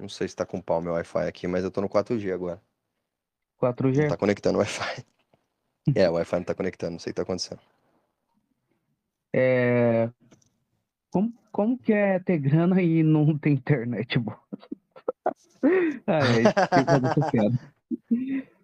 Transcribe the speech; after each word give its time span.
Não 0.00 0.08
sei 0.08 0.26
se 0.26 0.34
tá 0.34 0.46
com 0.46 0.60
pau 0.60 0.80
meu 0.80 0.94
Wi-Fi 0.94 1.28
aqui, 1.28 1.46
mas 1.46 1.62
eu 1.62 1.70
tô 1.70 1.80
no 1.80 1.88
4G 1.88 2.32
agora. 2.32 2.60
4G? 3.60 4.02
Não 4.02 4.08
tá 4.08 4.16
conectando 4.16 4.56
o 4.56 4.60
Wi-Fi. 4.60 5.04
É, 5.94 6.08
o 6.10 6.12
Wi-Fi 6.12 6.36
não 6.36 6.44
tá 6.44 6.54
conectando, 6.54 6.92
não 6.92 6.98
sei 6.98 7.10
o 7.10 7.14
que 7.14 7.16
tá 7.16 7.22
acontecendo. 7.22 7.58
É... 9.34 10.10
Como, 11.10 11.32
como 11.50 11.78
que 11.78 11.92
é 11.92 12.18
ter 12.20 12.38
grana 12.38 12.80
e 12.82 13.02
não 13.02 13.36
ter 13.36 13.50
internet 13.50 14.18
boa? 14.18 14.38
ah, 16.06 16.18
é, 16.18 16.42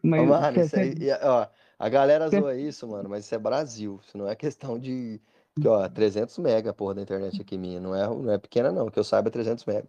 Mas, 0.02 0.28
mano, 0.28 0.60
isso 0.60 0.76
aí, 0.78 0.94
ó, 1.22 1.48
a 1.78 1.88
galera 1.88 2.28
zoa 2.28 2.54
isso, 2.54 2.86
mano, 2.88 3.08
mas 3.08 3.24
isso 3.24 3.34
é 3.34 3.38
Brasil. 3.38 4.00
Isso 4.06 4.16
não 4.16 4.28
é 4.28 4.34
questão 4.34 4.78
de. 4.78 5.20
Ó, 5.64 5.88
300 5.88 6.38
mega, 6.38 6.72
porra, 6.72 6.94
da 6.94 7.02
internet 7.02 7.40
aqui 7.40 7.58
minha. 7.58 7.80
Não 7.80 7.94
é, 7.94 8.06
não 8.06 8.30
é 8.30 8.38
pequena, 8.38 8.70
não. 8.70 8.90
Que 8.90 8.98
eu 8.98 9.04
saiba, 9.04 9.30
300 9.30 9.64
mega. 9.64 9.88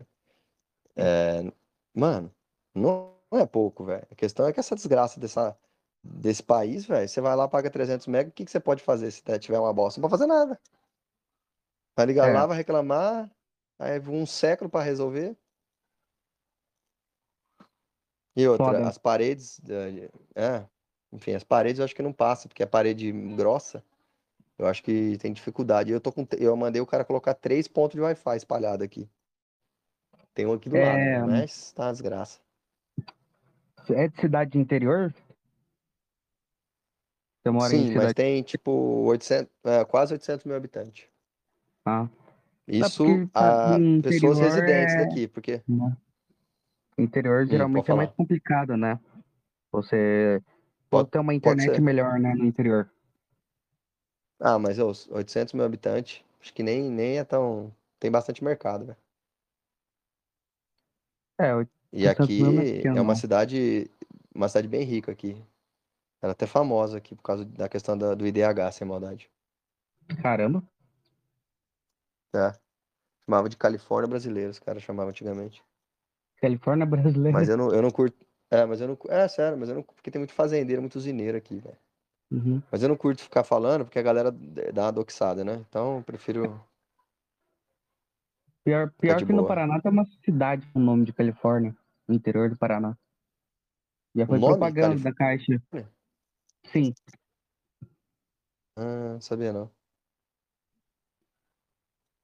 É, 0.98 1.52
mano, 1.94 2.34
não, 2.74 3.16
não 3.32 3.40
é 3.40 3.46
pouco, 3.46 3.84
velho. 3.86 4.08
A 4.12 4.16
questão 4.16 4.48
é 4.48 4.54
que 4.54 4.60
essa 4.60 4.76
desgraça 4.76 5.20
dessa, 5.20 5.58
desse 6.04 6.42
país, 6.42 6.86
velho, 6.86 7.08
você 7.08 7.22
vai 7.22 7.36
lá, 7.36 7.48
paga 7.48 7.70
300 7.70 8.08
mega, 8.08 8.30
o 8.30 8.34
que, 8.34 8.46
que 8.46 8.52
você 8.52 8.60
pode 8.60 8.84
fazer 8.84 9.12
se 9.12 9.22
tiver 9.40 9.60
uma 9.60 9.74
bosta? 9.74 10.00
Não 10.02 10.10
pode 10.10 10.20
fazer 10.20 10.28
nada. 10.28 10.60
Vai 11.96 12.06
ligar 12.06 12.30
É. 12.30 12.34
lá, 12.34 12.46
vai 12.46 12.58
reclamar, 12.58 13.30
aí 13.80 14.00
um 14.00 14.26
século 14.26 14.70
pra 14.70 14.82
resolver. 14.82 15.36
E 18.36 18.48
outra, 18.48 18.66
Foda. 18.66 18.88
as 18.88 19.00
paredes, 19.00 19.60
eh, 19.68 20.12
é, 20.36 20.66
enfim, 21.12 21.34
as 21.34 21.44
paredes 21.44 21.80
eu 21.80 21.86
acho 21.86 21.96
que 21.96 22.04
não 22.04 22.14
passa, 22.14 22.48
porque 22.48 22.62
é 22.62 22.68
parede 22.68 23.12
grossa. 23.36 23.84
Eu 24.60 24.68
acho 24.68 24.84
que 24.84 25.18
tem 25.18 25.34
dificuldade. 25.34 25.92
Eu 25.92 26.02
tô 26.02 26.12
com, 26.12 26.26
eu 26.38 26.56
mandei 26.56 26.82
o 26.82 26.86
cara 26.86 27.06
colocar 27.06 27.34
três 27.34 27.68
pontos 27.68 27.96
de 27.96 28.02
Wi-Fi 28.02 28.38
espalhado 28.38 28.84
aqui. 28.84 29.10
Tem 30.38 30.46
um 30.46 30.54
aqui 30.54 30.70
do 30.70 30.76
lado, 30.78 30.86
É. 31.00 31.20
mas 31.26 31.72
tá 31.72 31.86
uma 31.88 31.92
desgraça. 31.94 32.40
É 33.90 34.08
de 34.08 34.22
cidade 34.22 34.52
de 34.52 34.60
interior? 34.60 35.12
Você 37.42 37.50
mora 37.50 37.74
em 37.74 37.80
Sim, 37.80 37.84
mas 37.86 37.94
cidade. 37.94 38.14
tem 38.14 38.44
tipo 38.44 38.72
800, 38.72 39.52
é, 39.64 39.84
quase 39.84 40.14
800 40.14 40.46
mil 40.46 40.56
habitantes. 40.56 41.10
Ah, 41.84 42.08
Isso 42.68 43.04
porque 43.04 43.28
tá- 43.34 43.78
a 43.78 43.80
pessoas 44.04 44.38
residentes 44.38 44.94
é- 44.94 45.06
daqui, 45.08 45.28
porque 45.28 45.64
né? 45.68 45.98
Interior 47.00 47.48
geralmente 47.48 47.90
é 47.90 47.96
mais 47.96 48.12
complicado, 48.12 48.78
né? 48.78 49.00
Você 49.72 50.40
pode 50.88 51.06
Pode- 51.06 51.10
ter 51.10 51.18
uma 51.20 51.34
internet 51.34 51.82
melhor, 51.82 52.20
né, 52.20 52.36
no 52.36 52.46
interior. 52.46 52.88
Ah, 54.40 54.60
mas 54.60 54.78
ô, 54.78 54.92
800 55.10 55.56
mil 55.56 55.66
habitantes, 55.66 56.24
acho 56.40 56.54
que 56.54 56.62
nem, 56.62 56.92
nem 56.92 57.18
é 57.18 57.24
tão. 57.24 57.74
Tem 58.00 58.12
bastante 58.12 58.44
mercado, 58.44 58.86
velho. 58.86 58.98
É, 61.40 61.52
eu- 61.52 61.68
E 61.94 62.06
800 62.08 62.24
aqui 62.24 62.42
é 62.84 62.88
é 62.88 62.92
uma 63.02 63.04
não. 63.04 63.16
cidade, 63.16 63.90
uma 64.34 64.48
cidade 64.48 64.68
bem 64.68 64.84
rica 64.84 65.12
aqui. 65.12 65.36
Ela 66.22 66.32
é 66.32 66.34
até 66.34 66.48
famosa 66.48 66.98
aqui 66.98 67.16
por 67.16 67.22
causa 67.24 67.46
da 67.46 67.70
questão 67.70 67.98
da- 67.98 68.16
do 68.16 68.26
IDH, 68.26 68.72
sem 68.72 68.88
maldade. 68.88 69.30
caramba. 70.22 70.64
É. 72.36 72.54
Chamava 73.26 73.50
de 73.50 73.58
Califórnia 73.58 74.08
brasileira, 74.10 74.52
os 74.52 74.60
caras 74.60 74.84
chamavam 74.84 75.10
antigamente. 75.10 75.64
Califórnia 76.42 76.86
brasileira. 76.86 77.38
Mas 77.38 77.50
eu 77.50 77.58
não, 77.58 77.72
eu 77.72 77.82
não 77.82 77.92
curto. 77.92 78.16
É, 78.50 78.66
mas 78.66 78.80
eu 78.80 78.88
não. 78.88 78.98
É, 79.10 79.28
sério, 79.28 79.58
mas 79.58 79.70
eu 79.70 79.76
não. 79.76 79.84
Porque 79.84 80.10
tem 80.12 80.20
muito 80.20 80.34
fazendeiro, 80.34 80.82
muito 80.82 80.96
usineiro 80.96 81.38
aqui, 81.38 81.60
velho. 81.60 81.78
Uhum. 82.32 82.62
Mas 82.72 82.82
eu 82.84 82.90
não 82.90 82.96
curto 82.98 83.22
ficar 83.24 83.44
falando 83.44 83.86
porque 83.86 84.00
a 84.00 84.04
galera 84.04 84.32
dá 84.32 84.84
uma 84.86 84.92
doxada, 84.92 85.44
né? 85.44 85.64
Então 85.70 85.98
eu 85.98 86.04
prefiro. 86.04 86.62
Pior, 88.68 88.92
pior 89.00 89.20
Tá 89.22 89.26
que 89.26 89.32
no 89.32 89.38
boa. 89.44 89.48
Paraná 89.48 89.80
tem 89.80 89.90
uma 89.90 90.04
cidade 90.26 90.68
com 90.74 90.80
o 90.80 90.84
nome 90.84 91.06
de 91.06 91.14
Califórnia, 91.14 91.74
no 92.06 92.14
interior 92.14 92.50
do 92.50 92.58
Paraná. 92.58 92.98
Já 94.14 94.28
foi 94.28 94.42
propaganda 94.42 95.02
da 95.02 95.14
Caixa. 95.14 95.64
Sim. 96.66 96.94
Ah, 98.78 99.14
não 99.14 99.22
sabia 99.22 99.54
não. 99.54 99.72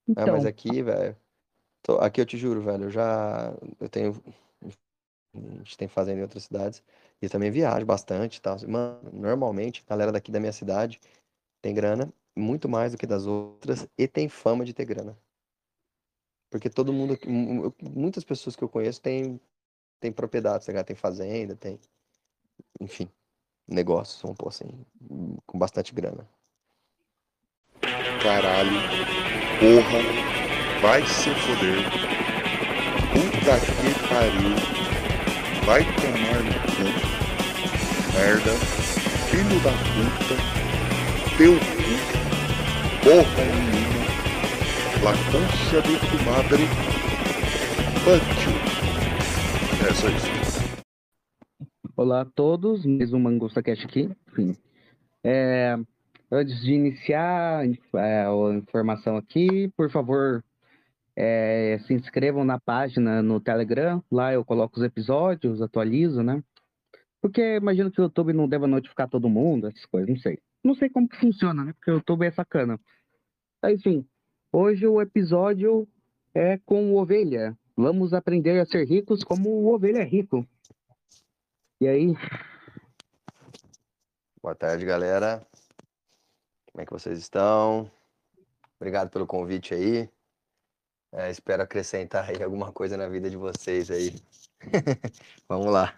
É, 0.09 0.11
Então, 0.11 0.27
mas 0.33 0.45
aqui, 0.45 0.83
velho. 0.83 1.15
tô- 1.81 1.97
Aqui 1.99 2.19
eu 2.19 2.25
te 2.25 2.35
juro, 2.37 2.61
velho, 2.61 2.83
eu 2.83 2.91
já. 2.91 3.53
Eu 3.79 3.87
tenho. 3.87 4.21
A 5.33 5.39
gente 5.59 5.77
tem 5.77 5.87
fazenda 5.87 6.19
em 6.19 6.23
outras 6.23 6.43
cidades. 6.43 6.83
E 7.21 7.25
eu 7.25 7.29
também 7.29 7.51
viajo 7.51 7.85
bastante 7.85 8.35
e 8.35 8.41
tal. 8.41 8.57
Mano, 8.67 9.09
normalmente, 9.13 9.81
a 9.87 9.89
galera 9.91 10.11
daqui 10.11 10.29
da 10.29 10.41
minha 10.41 10.51
cidade 10.51 10.99
tem 11.61 11.73
grana 11.73 12.11
muito 12.37 12.67
mais 12.67 12.91
do 12.91 12.97
que 12.97 13.07
das 13.07 13.25
outras 13.25 13.87
e 13.97 14.09
tem 14.09 14.27
fama 14.27 14.65
de 14.65 14.73
ter 14.73 14.83
grana. 14.83 15.17
Porque 16.53 16.69
todo 16.69 16.93
mundo. 16.93 17.17
Muitas 17.81 18.23
pessoas 18.23 18.55
que 18.55 18.63
eu 18.63 18.69
conheço 18.69 19.01
têm, 19.01 19.41
têm 19.99 20.11
propriedade, 20.11 20.67
ligado? 20.67 20.85
Tem 20.85 20.95
fazenda, 20.95 21.55
tem. 21.55 21.79
Enfim, 22.79 23.09
negócios, 23.67 24.21
vamos 24.21 24.37
pôr 24.37 24.49
assim, 24.49 24.69
com 25.47 25.57
bastante 25.57 25.95
grana. 25.95 26.29
Caralho. 28.21 28.69
Porra. 29.59 29.97
Vai 30.79 31.01
se 31.07 31.33
foder. 31.33 31.89
Puta 33.13 33.59
que 33.65 33.89
pariu. 34.07 34.53
Vai 35.65 35.83
tomar 35.95 36.43
no 36.43 36.53
cu. 36.69 36.85
Merda. 38.13 38.53
Filho 39.31 39.59
da 39.63 39.71
puta. 39.89 40.35
Teu 41.35 41.53
cu. 41.55 41.93
Porra 43.03 43.43
nenhuma. 43.43 44.02
La 45.03 45.11
concha 45.11 45.81
de 45.81 45.99
tu 45.99 46.15
madre. 46.23 46.63
You. 48.05 48.53
É 49.85 49.93
só 49.93 50.07
isso. 50.07 50.81
olá 51.97 52.21
a 52.21 52.25
todos, 52.25 52.85
mais 52.85 53.11
um 53.11 53.19
Mangusta 53.19 53.61
Cash 53.61 53.83
aqui. 53.83 54.09
Enfim. 54.29 54.55
É, 55.21 55.75
antes 56.31 56.61
de 56.61 56.73
iniciar 56.73 57.65
é, 57.65 58.25
a 58.25 58.55
informação 58.55 59.17
aqui, 59.17 59.67
por 59.75 59.91
favor, 59.91 60.41
é, 61.17 61.79
se 61.85 61.93
inscrevam 61.93 62.45
na 62.45 62.57
página 62.57 63.21
no 63.21 63.41
Telegram. 63.41 64.01
Lá 64.09 64.31
eu 64.31 64.45
coloco 64.45 64.79
os 64.79 64.85
episódios, 64.85 65.61
atualizo, 65.61 66.23
né? 66.23 66.41
Porque 67.21 67.57
imagino 67.57 67.91
que 67.91 67.99
o 67.99 68.03
YouTube 68.03 68.31
não 68.31 68.47
deva 68.47 68.67
notificar 68.67 69.09
todo 69.09 69.27
mundo, 69.27 69.67
essas 69.67 69.85
coisas, 69.85 70.09
não 70.09 70.17
sei. 70.17 70.39
Não 70.63 70.75
sei 70.75 70.89
como 70.89 71.09
que 71.09 71.17
funciona, 71.17 71.65
né? 71.65 71.73
Porque 71.73 71.91
o 71.91 71.95
YouTube 71.95 72.25
é 72.25 72.31
sacana. 72.31 72.79
Enfim, 73.65 74.05
hoje 74.53 74.87
o 74.87 75.01
episódio 75.01 75.87
é 76.33 76.57
com 76.59 76.93
o 76.93 76.97
Ovelha. 76.97 77.57
Vamos 77.75 78.13
aprender 78.13 78.59
a 78.59 78.65
ser 78.65 78.85
ricos 78.85 79.23
como 79.23 79.49
o 79.49 79.73
Ovelha 79.73 79.99
é 79.99 80.05
rico. 80.05 80.47
E 81.81 81.87
aí, 81.87 82.13
Boa 84.43 84.53
tarde, 84.53 84.85
galera. 84.85 85.41
Como 86.69 86.81
é 86.81 86.85
que 86.85 86.91
vocês 86.91 87.17
estão? 87.17 87.89
Obrigado 88.77 89.09
pelo 89.09 89.25
convite 89.25 89.73
aí. 89.73 90.09
É, 91.13 91.31
espero 91.31 91.63
acrescentar 91.63 92.29
aí 92.29 92.43
alguma 92.43 92.69
coisa 92.73 92.97
na 92.97 93.07
vida 93.07 93.29
de 93.29 93.37
vocês 93.37 93.89
aí. 93.89 94.13
Vamos 95.47 95.67
lá. 95.67 95.95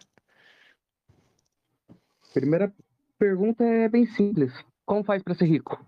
primeira 2.35 2.71
pergunta 3.17 3.63
é 3.63 3.89
bem 3.89 4.05
simples. 4.05 4.53
Como 4.85 5.03
faz 5.03 5.23
para 5.23 5.33
ser 5.33 5.45
rico? 5.45 5.83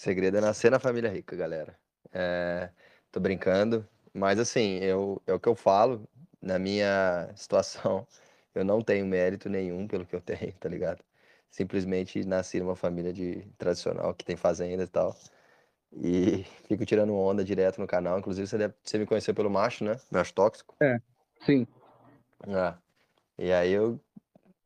Segredo 0.00 0.38
é 0.38 0.40
nascer 0.40 0.70
na 0.70 0.78
família 0.78 1.10
rica, 1.10 1.36
galera. 1.36 1.78
É, 2.10 2.70
tô 3.12 3.20
brincando, 3.20 3.86
mas 4.14 4.38
assim, 4.38 4.78
eu, 4.78 5.20
é 5.26 5.34
o 5.34 5.38
que 5.38 5.46
eu 5.46 5.54
falo. 5.54 6.08
Na 6.40 6.58
minha 6.58 7.30
situação, 7.36 8.06
eu 8.54 8.64
não 8.64 8.80
tenho 8.80 9.04
mérito 9.04 9.50
nenhum 9.50 9.86
pelo 9.86 10.06
que 10.06 10.16
eu 10.16 10.20
tenho, 10.22 10.54
tá 10.54 10.70
ligado? 10.70 11.04
Simplesmente 11.50 12.24
nasci 12.24 12.60
numa 12.60 12.74
família 12.74 13.12
de 13.12 13.42
tradicional 13.58 14.14
que 14.14 14.24
tem 14.24 14.38
fazenda 14.38 14.84
e 14.84 14.86
tal. 14.86 15.14
E 15.92 16.44
fico 16.66 16.86
tirando 16.86 17.14
onda 17.14 17.44
direto 17.44 17.78
no 17.78 17.86
canal. 17.86 18.18
Inclusive, 18.18 18.46
você, 18.46 18.56
deve, 18.56 18.74
você 18.82 18.96
me 18.96 19.04
conheceu 19.04 19.34
pelo 19.34 19.50
macho, 19.50 19.84
né? 19.84 20.00
Macho 20.10 20.32
tóxico. 20.32 20.74
Sim. 21.44 21.66
Ah, 22.48 22.78
e 23.36 23.52
aí 23.52 23.70
eu 23.70 24.00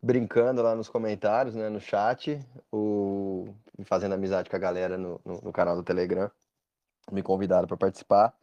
brincando 0.04 0.62
lá 0.62 0.74
nos 0.74 0.88
comentários, 0.88 1.54
né, 1.54 1.70
no 1.70 1.80
chat, 1.80 2.38
o 2.70 3.54
fazendo 3.84 4.12
amizade 4.14 4.50
com 4.50 4.56
a 4.56 4.58
galera 4.58 4.98
no, 4.98 5.18
no, 5.24 5.40
no 5.40 5.52
canal 5.52 5.74
do 5.74 5.82
Telegram, 5.82 6.30
me 7.10 7.22
convidaram 7.22 7.66
para 7.66 7.76
participar. 7.76 8.34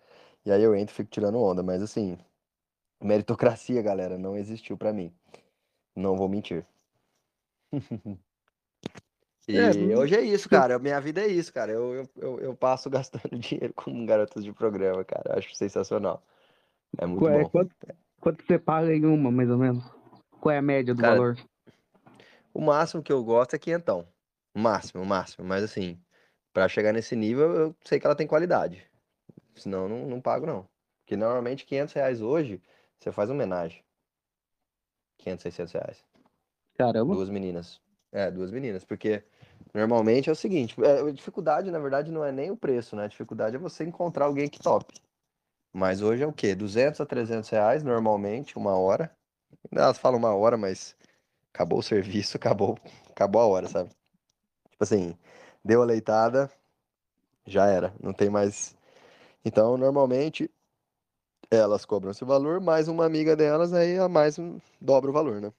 E 0.44 0.52
aí 0.52 0.64
eu 0.64 0.76
entro 0.76 0.94
e 0.94 0.98
fico 0.98 1.12
tirando 1.12 1.40
onda, 1.40 1.62
mas 1.62 1.84
assim, 1.84 2.18
meritocracia, 3.00 3.80
galera, 3.82 4.18
não 4.18 4.36
existiu 4.36 4.76
para 4.76 4.92
mim. 4.92 5.14
Não 5.96 6.18
vou 6.18 6.28
mentir. 6.28 6.66
E 9.48 9.58
É, 9.58 9.98
hoje 9.98 10.16
é 10.16 10.22
isso, 10.22 10.48
cara. 10.48 10.80
Minha 10.80 11.02
vida 11.02 11.20
é 11.20 11.28
isso, 11.28 11.52
cara. 11.52 11.72
Eu, 11.72 12.08
eu, 12.16 12.40
eu, 12.40 12.56
passo 12.56 12.90
gastando 12.90 13.36
dinheiro 13.38 13.74
com 13.74 14.06
garotas 14.06 14.46
de 14.46 14.54
programa, 14.54 15.04
cara. 15.04 15.32
Eu 15.32 15.40
Acho 15.40 15.54
sensacional. 15.56 16.24
É 16.98 17.06
muito 17.06 17.20
Qual 17.22 17.34
é- 17.34 17.44
bom. 17.44 17.50
quanto, 17.50 17.76
quanto 18.22 18.46
você 18.46 18.58
paga 18.58 18.94
em 18.94 19.04
uma, 19.04 19.30
mais 19.30 19.50
ou 19.50 19.58
menos? 19.58 19.84
Qual 20.40 20.54
é 20.54 20.60
a 20.60 20.62
média 20.62 20.94
do 20.94 21.02
Cara, 21.02 21.16
valor? 21.16 21.38
O 22.54 22.62
máximo 22.62 23.02
que 23.04 23.12
eu 23.12 23.24
gosto 23.24 23.56
é 23.56 23.60
quinhentão. 23.60 24.08
O 24.54 24.60
máximo, 24.60 25.02
o 25.02 25.06
máximo. 25.06 25.46
Mas 25.46 25.64
assim, 25.64 26.00
pra 26.54 26.68
chegar 26.68 26.92
nesse 26.94 27.16
nível, 27.16 27.56
eu 27.56 27.76
sei 27.84 28.00
que 28.00 28.06
ela 28.06 28.16
tem 28.16 28.28
qualidade. 28.28 28.86
Senão, 29.56 29.88
não, 29.88 30.08
não 30.08 30.22
pago, 30.22 30.46
não. 30.46 30.68
Porque 31.02 31.16
normalmente 31.16 31.66
500 31.66 31.94
reais 31.94 32.22
hoje, 32.22 32.62
você 32.98 33.12
faz 33.12 33.30
homenagem. 33.30 33.84
500, 35.18 35.44
600 35.44 35.74
reais. 35.74 36.06
Caramba. 36.78 37.14
Duas 37.14 37.30
meninas. 37.30 37.82
É, 38.12 38.30
duas 38.30 38.52
meninas. 38.52 38.84
Porque 38.84 39.24
normalmente 39.74 40.30
é 40.30 40.32
o 40.32 40.36
seguinte: 40.36 40.76
é, 40.84 41.02
a 41.02 41.12
dificuldade, 41.12 41.72
na 41.72 41.80
verdade, 41.80 42.12
não 42.12 42.26
é 42.26 42.32
nem 42.32 42.52
o 42.52 42.58
preço, 42.58 42.96
né? 42.96 43.06
A 43.06 43.08
dificuldade 43.08 43.56
é 43.56 43.60
você 43.60 43.84
encontrar 43.84 44.26
alguém 44.26 44.50
que 44.50 44.60
top. 44.60 44.94
Mas 45.74 46.02
hoje 46.02 46.24
é 46.24 46.28
o 46.28 46.34
quê? 46.34 46.54
200 46.54 47.00
a 47.00 47.06
300 47.06 47.50
reais, 47.50 47.84
normalmente, 47.84 48.58
uma 48.58 48.76
hora. 48.76 49.16
Elas 49.72 49.98
falam 49.98 50.20
uma 50.20 50.36
hora, 50.36 50.58
mas 50.58 50.96
acabou 51.54 51.80
o 51.80 51.84
serviço, 51.84 52.38
acabou, 52.38 52.78
acabou 53.10 53.42
a 53.42 53.46
hora, 53.46 53.68
sabe? 53.68 53.90
Tipo 54.70 54.84
assim, 54.84 55.18
deu 55.64 55.82
a 55.82 55.86
leitada, 55.86 56.52
já 57.46 57.68
era, 57.68 57.94
não 58.02 58.14
tem 58.14 58.30
mais. 58.30 58.76
Então, 59.44 59.78
normalmente, 59.78 60.50
elas 61.50 61.86
cobram 61.86 62.12
esse 62.12 62.24
valor, 62.24 62.60
mais 62.62 62.88
uma 62.88 63.06
amiga 63.06 63.36
delas, 63.36 63.74
aí 63.74 63.98
a 63.98 64.08
mais 64.08 64.38
dobra 64.80 65.10
o 65.10 65.14
valor, 65.14 65.42
né? 65.42 65.52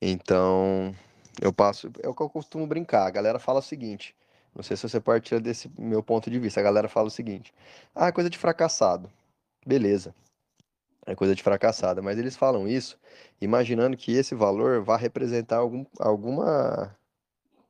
Então, 0.00 0.94
eu 1.40 1.52
passo, 1.52 1.90
é 2.02 2.08
o 2.08 2.14
que 2.14 2.22
eu 2.22 2.28
costumo 2.28 2.66
brincar. 2.66 3.06
A 3.06 3.10
galera 3.10 3.38
fala 3.38 3.60
o 3.60 3.62
seguinte: 3.62 4.14
não 4.54 4.62
sei 4.62 4.76
se 4.76 4.88
você 4.88 5.00
partilha 5.00 5.40
desse 5.40 5.70
meu 5.78 6.02
ponto 6.02 6.30
de 6.30 6.38
vista. 6.38 6.60
A 6.60 6.62
galera 6.62 6.88
fala 6.88 7.08
o 7.08 7.10
seguinte: 7.10 7.52
ah, 7.94 8.12
coisa 8.12 8.30
de 8.30 8.38
fracassado. 8.38 9.10
Beleza. 9.66 10.14
É 11.06 11.14
coisa 11.14 11.34
de 11.34 11.42
fracassada. 11.42 12.02
Mas 12.02 12.18
eles 12.18 12.36
falam 12.36 12.68
isso 12.68 12.98
imaginando 13.40 13.96
que 13.96 14.12
esse 14.12 14.34
valor 14.34 14.82
vai 14.82 14.98
representar 15.00 15.58
algum, 15.58 15.84
alguma. 15.98 16.96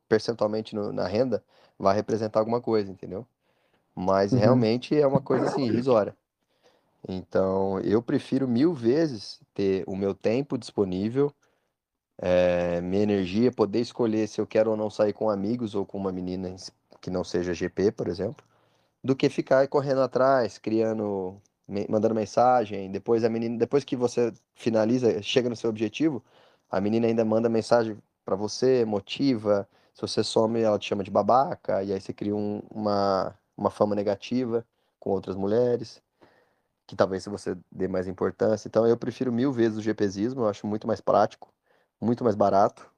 percentualmente 0.08 0.74
no, 0.74 0.92
na 0.92 1.06
renda, 1.08 1.44
vai 1.78 1.94
representar 1.96 2.40
alguma 2.40 2.60
coisa, 2.62 2.90
entendeu? 2.92 3.26
Mas 3.94 4.32
Uhum. 4.32 4.38
realmente 4.40 4.96
é 4.98 5.06
uma 5.06 5.22
coisa 5.22 5.46
assim, 5.46 5.64
irrisória. 5.66 6.16
Então, 7.08 7.80
eu 7.80 8.02
prefiro 8.02 8.48
mil 8.48 8.74
vezes 8.74 9.40
ter 9.54 9.84
o 9.86 9.96
meu 9.96 10.14
tempo 10.14 10.58
disponível 10.58 11.32
é, 12.48 12.80
minha 12.80 13.02
energia, 13.02 13.50
poder 13.52 13.80
escolher 13.80 14.26
se 14.28 14.40
eu 14.40 14.46
quero 14.46 14.70
ou 14.70 14.76
não 14.76 14.90
sair 14.90 15.12
com 15.12 15.30
amigos 15.30 15.74
ou 15.74 15.84
com 15.86 15.98
uma 15.98 16.12
menina 16.12 16.54
que 17.00 17.10
não 17.10 17.24
seja 17.24 17.54
GP, 17.54 17.92
por 17.92 18.08
exemplo, 18.08 18.44
do 19.04 19.16
que 19.16 19.28
ficar 19.30 19.66
correndo 19.68 20.02
atrás, 20.02 20.58
criando, 20.58 21.40
mandando 21.88 22.14
mensagem. 22.14 22.90
Depois 22.90 23.24
a 23.24 23.28
menina, 23.28 23.58
depois 23.58 23.84
que 23.84 23.96
você 23.96 24.32
finaliza, 24.54 25.22
chega 25.22 25.48
no 25.48 25.56
seu 25.56 25.70
objetivo, 25.70 26.24
a 26.70 26.80
menina 26.80 27.06
ainda 27.06 27.24
manda 27.24 27.48
mensagem 27.48 27.96
pra 28.24 28.36
você, 28.36 28.84
motiva. 28.84 29.68
Se 29.94 30.02
você 30.02 30.22
some, 30.24 30.60
ela 30.60 30.78
te 30.78 30.86
chama 30.88 31.04
de 31.04 31.10
babaca, 31.10 31.82
e 31.82 31.92
aí 31.92 32.00
você 32.00 32.12
cria 32.12 32.34
um- 32.36 32.62
uma, 32.70 33.34
uma 33.56 33.70
fama 33.70 33.94
negativa 33.94 34.66
com 35.00 35.10
outras 35.10 35.36
mulheres, 35.36 36.02
que 36.86 36.96
talvez 36.96 37.22
se 37.24 37.30
você 37.30 37.56
dê 37.72 37.88
mais 37.88 38.06
importância. 38.08 38.69
Então 38.69 38.86
eu 38.86 38.96
prefiro 38.96 39.32
mil 39.32 39.52
vezes 39.52 39.78
o 39.78 39.82
GPzismo, 39.82 40.42
eu 40.42 40.48
acho 40.48 40.66
muito 40.66 40.86
mais 40.86 41.00
prático 41.00 41.52
muito 42.00 42.24
mais 42.24 42.36
barato. 42.36 42.90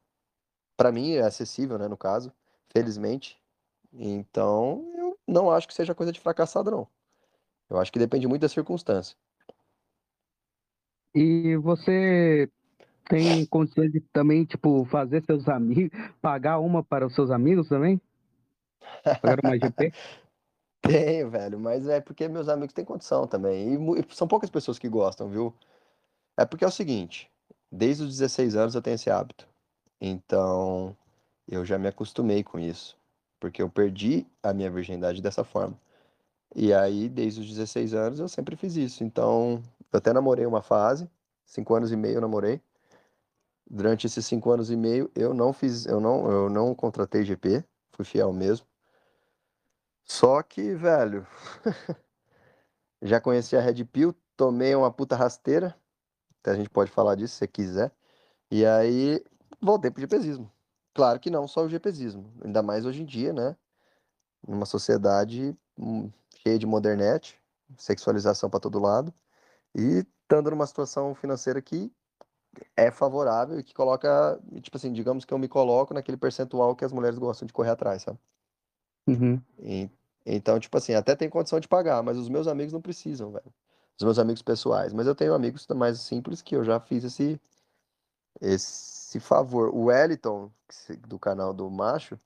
Para 0.77 0.93
mim 0.93 1.13
é 1.15 1.23
acessível, 1.23 1.79
né, 1.79 1.89
no 1.89 1.97
caso, 1.97 2.33
felizmente. 2.71 3.41
Então, 3.93 4.85
eu 4.97 5.19
não 5.27 5.51
acho 5.51 5.69
que 5.69 5.75
seja 5.75 5.95
coisa 5.95 6.13
de 6.13 6.21
fracassado, 6.21 6.71
não. 6.71 6.89
Eu 7.71 7.79
acho 7.79 7.93
que 7.93 7.99
depende 7.99 8.27
muito 8.27 8.43
da 8.43 8.49
circunstância. 8.49 9.17
E 11.15 11.57
você 11.57 12.51
tem 13.09 13.47
condições 13.47 13.93
de 13.93 14.01
também, 14.13 14.45
tipo, 14.45 14.85
fazer 14.87 15.25
seus 15.25 15.49
amigos, 15.49 15.91
pagar 16.21 16.59
uma 16.59 16.83
para 16.85 17.07
os 17.07 17.15
seus 17.15 17.31
amigos 17.31 17.69
também? 17.69 18.01
Pagar 19.21 19.41
uma 19.45 19.57
GP? 19.59 19.93
Tenho, 20.83 21.31
velho, 21.31 21.59
mas 21.61 21.89
é 21.89 22.01
porque 22.01 22.29
meus 22.29 22.49
amigos 22.49 22.73
têm 22.75 22.85
condição 22.85 23.27
também. 23.27 23.75
E 23.75 24.01
e 24.01 24.15
são 24.15 24.29
poucas 24.29 24.51
pessoas 24.51 24.79
que 24.79 24.89
gostam, 24.89 25.29
viu? 25.29 25.55
É 26.39 26.47
porque 26.47 26.65
é 26.65 26.69
o 26.69 26.71
seguinte, 26.71 27.31
desde 27.71 28.05
os 28.05 28.11
16 28.19 28.57
anos 28.57 28.75
eu 28.75 28.83
tenho 28.83 28.95
esse 28.97 29.11
hábito. 29.11 29.49
Então, 30.01 30.97
eu 31.49 31.65
já 31.65 31.79
me 31.79 31.89
acostumei 31.89 32.45
com 32.45 32.59
isso. 32.59 32.97
Porque 33.41 33.63
eu 33.63 33.71
perdi 33.71 34.27
a 34.43 34.53
minha 34.55 34.71
virgindade 34.71 35.23
dessa 35.23 35.45
forma. 35.45 35.79
E 36.55 36.73
aí, 36.73 37.09
desde 37.09 37.41
os 37.41 37.49
16 37.49 37.95
anos, 37.95 38.19
eu 38.21 38.29
sempre 38.29 38.57
fiz 38.57 38.77
isso. 38.77 39.05
Então, 39.05 39.63
eu 39.93 39.99
até 39.99 40.13
namorei 40.13 40.47
uma 40.47 40.63
fase, 40.63 41.09
cinco 41.45 41.75
anos 41.75 41.93
e 41.93 41.97
meio 41.97 42.17
eu 42.17 42.21
namorei. 42.21 42.61
Durante 43.71 44.07
esses 44.07 44.25
cinco 44.25 44.51
anos 44.51 44.71
e 44.71 44.77
meio, 44.77 45.11
eu 45.15 45.35
não 45.35 45.53
fiz, 45.53 45.87
eu 45.87 46.01
não, 46.01 46.31
eu 46.31 46.49
não 46.51 46.75
contratei 46.75 47.25
GP, 47.25 47.63
fui 47.91 48.05
fiel 48.05 48.33
mesmo. 48.33 48.67
Só 50.05 50.43
que, 50.43 50.75
velho, 50.75 51.27
já 53.03 53.21
conheci 53.21 53.57
a 53.57 53.61
Red 53.61 53.85
Pill, 53.85 54.15
tomei 54.37 54.75
uma 54.75 54.91
puta 54.91 55.15
rasteira, 55.15 55.77
até 56.41 56.53
a 56.53 56.55
gente 56.55 56.71
pode 56.71 56.91
falar 56.91 57.15
disso 57.15 57.35
se 57.35 57.39
você 57.41 57.47
quiser. 57.47 57.93
E 58.51 58.65
aí, 58.65 59.23
voltei 59.61 59.91
pro 59.91 60.01
GPzismo. 60.01 60.51
Claro 60.95 61.21
que 61.21 61.31
não 61.31 61.47
só 61.47 61.63
o 61.63 61.69
GPzismo, 61.69 62.33
ainda 62.43 62.63
mais 62.63 62.87
hoje 62.87 63.03
em 63.03 63.05
dia, 63.05 63.33
né? 63.35 63.55
Numa 64.47 64.65
sociedade 64.65 65.55
de 66.57 66.67
modernete, 66.67 67.39
sexualização 67.77 68.49
para 68.49 68.61
todo 68.61 68.79
lado. 68.79 69.13
E 69.75 70.07
estando 70.23 70.51
numa 70.51 70.67
situação 70.67 71.15
financeira 71.15 71.61
que 71.61 71.93
é 72.77 72.91
favorável 72.91 73.59
e 73.59 73.63
que 73.63 73.75
coloca, 73.75 74.41
tipo 74.63 74.77
assim, 74.77 74.93
digamos 74.93 75.25
que 75.25 75.33
eu 75.35 75.39
me 75.39 75.49
coloco 75.49 75.93
naquele 75.93 76.17
percentual 76.17 76.75
que 76.75 76.85
as 76.85 76.93
mulheres 76.93 77.19
gostam 77.19 77.47
de 77.47 77.53
correr 77.53 77.71
atrás, 77.71 78.03
sabe? 78.03 78.19
Uhum. 79.07 79.41
E- 79.59 79.91
então, 80.25 80.59
tipo 80.61 80.77
assim, 80.77 80.95
até 80.95 81.17
tem 81.17 81.31
condição 81.31 81.59
de 81.59 81.69
pagar, 81.69 82.03
mas 82.03 82.19
os 82.19 82.29
meus 82.29 82.47
amigos 82.47 82.73
não 82.73 82.83
precisam, 82.83 83.33
velho. 83.33 83.53
Os 83.99 84.05
meus 84.05 84.19
amigos 84.19 84.43
pessoais. 84.43 84.93
Mas 84.93 85.07
eu 85.07 85.15
tenho 85.15 85.35
amigos 85.35 85.67
mais 85.69 86.01
simples 86.01 86.43
que 86.43 86.55
eu 86.55 86.63
já 86.63 86.79
fiz 86.79 87.03
esse, 87.05 87.41
esse 88.41 89.19
favor. 89.19 89.75
O 89.75 89.85
Wellington, 89.85 90.53
do 91.07 91.19
canal 91.19 91.55
do 91.55 91.71
Macho, 91.71 92.19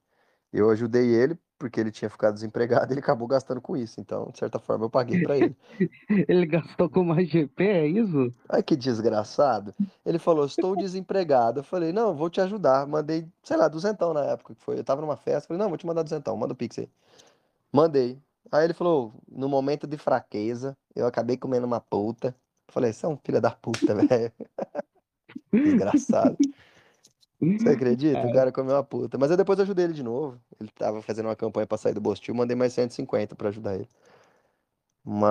eu 0.52 0.68
ajudei 0.70 1.14
ele 1.14 1.38
porque 1.62 1.78
ele 1.78 1.92
tinha 1.92 2.10
ficado 2.10 2.34
desempregado 2.34 2.90
e 2.90 2.94
ele 2.94 3.00
acabou 3.00 3.28
gastando 3.28 3.60
com 3.60 3.76
isso. 3.76 4.00
Então, 4.00 4.28
de 4.32 4.38
certa 4.38 4.58
forma, 4.58 4.84
eu 4.84 4.90
paguei 4.90 5.22
pra 5.22 5.36
ele. 5.36 5.56
Ele 6.28 6.44
gastou 6.44 6.90
com 6.90 7.00
uma 7.00 7.24
GP, 7.24 7.64
é 7.64 7.86
isso? 7.86 8.34
Ai, 8.48 8.64
que 8.64 8.74
desgraçado. 8.74 9.72
Ele 10.04 10.18
falou, 10.18 10.44
estou 10.44 10.76
desempregado. 10.76 11.60
Eu 11.60 11.64
falei, 11.64 11.92
não, 11.92 12.14
vou 12.14 12.28
te 12.28 12.40
ajudar. 12.40 12.84
Mandei, 12.86 13.26
sei 13.44 13.56
lá, 13.56 13.68
duzentão 13.68 14.12
na 14.12 14.24
época 14.24 14.54
que 14.54 14.60
foi. 14.60 14.78
Eu 14.78 14.84
tava 14.84 15.00
numa 15.00 15.16
festa, 15.16 15.46
falei, 15.46 15.62
não, 15.62 15.68
vou 15.68 15.78
te 15.78 15.86
mandar 15.86 16.02
duzentão, 16.02 16.36
manda 16.36 16.52
o 16.52 16.56
Pix 16.56 16.80
aí. 16.80 16.88
Mandei. 17.72 18.18
Aí 18.50 18.64
ele 18.64 18.74
falou, 18.74 19.14
no 19.30 19.48
momento 19.48 19.86
de 19.86 19.96
fraqueza, 19.96 20.76
eu 20.96 21.06
acabei 21.06 21.36
comendo 21.36 21.66
uma 21.66 21.80
puta. 21.80 22.28
Eu 22.68 22.74
falei, 22.74 22.92
você 22.92 23.06
é 23.06 23.08
um 23.08 23.16
filho 23.16 23.40
da 23.40 23.52
puta, 23.52 23.94
velho. 23.94 24.32
Desgraçado. 25.52 26.36
Você 27.42 27.70
acredita? 27.70 28.26
O 28.26 28.30
É, 28.30 28.32
cara 28.32 28.52
comeu 28.52 28.74
uma 28.76 28.84
puta. 28.84 29.18
Mas 29.18 29.30
aí 29.30 29.36
depois 29.36 29.58
eu 29.58 29.64
ajudei 29.64 29.84
ele 29.86 29.94
de 29.94 30.02
novo. 30.02 30.40
Ele 30.60 30.70
tava 30.70 31.02
fazendo 31.02 31.26
uma 31.26 31.36
campanha 31.36 31.66
pra 31.66 31.76
sair 31.78 31.92
do 31.94 32.00
Bostil, 32.00 32.34
mandei 32.34 32.56
mais 32.56 32.72
150 32.72 33.34
pra 33.34 33.48
ajudar 33.48 33.74
ele. 33.74 33.88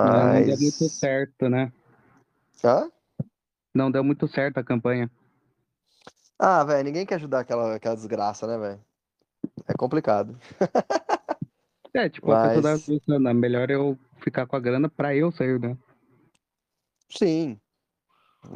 é, 0.02 0.08
não 0.34 0.44
deu 0.44 0.58
muito 0.58 0.88
Mas. 0.88 1.00
certo, 1.00 1.48
né? 1.48 1.72
Hã? 2.64 2.90
Não 3.74 3.90
deu 3.90 4.02
muito 4.02 4.26
certo 4.28 4.58
a 4.58 4.64
campanha. 4.64 5.10
Ah, 6.38 6.64
velho, 6.64 6.84
ninguém 6.84 7.06
quer 7.06 7.14
ajudar 7.16 7.40
aquela, 7.40 7.76
aquela 7.76 7.94
desgraça, 7.94 8.46
né, 8.46 8.58
velho? 8.58 8.84
É 9.68 9.74
complicado. 9.74 10.38
É, 11.94 12.08
tipo, 12.08 12.32
a 12.32 12.36
pessoa 12.36 12.62
tava 12.62 12.78
Mas, 12.78 12.86
pensando, 12.86 13.28
"Ah, 13.28 13.34
melhor 13.34 13.70
eu 13.70 13.98
ficar 14.22 14.46
com 14.46 14.56
a 14.56 14.60
grana 14.60 14.88
pra 14.88 15.14
eu 15.14 15.30
sair, 15.30 15.60
né? 15.60 15.76
sim, 17.08 17.60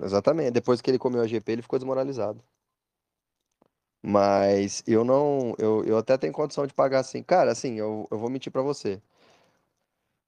exatamente. 0.02 0.52
Depois 0.52 0.80
que 0.80 0.90
ele 0.90 0.98
comeu 0.98 1.22
a 1.22 1.26
GP, 1.26 1.52
ele 1.52 1.62
ficou 1.62 1.78
desmoralizado. 1.78 2.42
Mas 4.06 4.84
eu 4.86 5.04
não. 5.04 5.56
Eu, 5.58 5.84
eu 5.84 5.98
até 5.98 6.16
tenho 6.16 6.32
condição 6.32 6.64
de 6.64 6.72
pagar 6.72 7.00
assim. 7.00 7.24
Cara, 7.24 7.50
assim, 7.50 7.74
eu, 7.74 8.06
eu 8.08 8.16
vou 8.16 8.30
mentir 8.30 8.52
pra 8.52 8.62
você. 8.62 9.02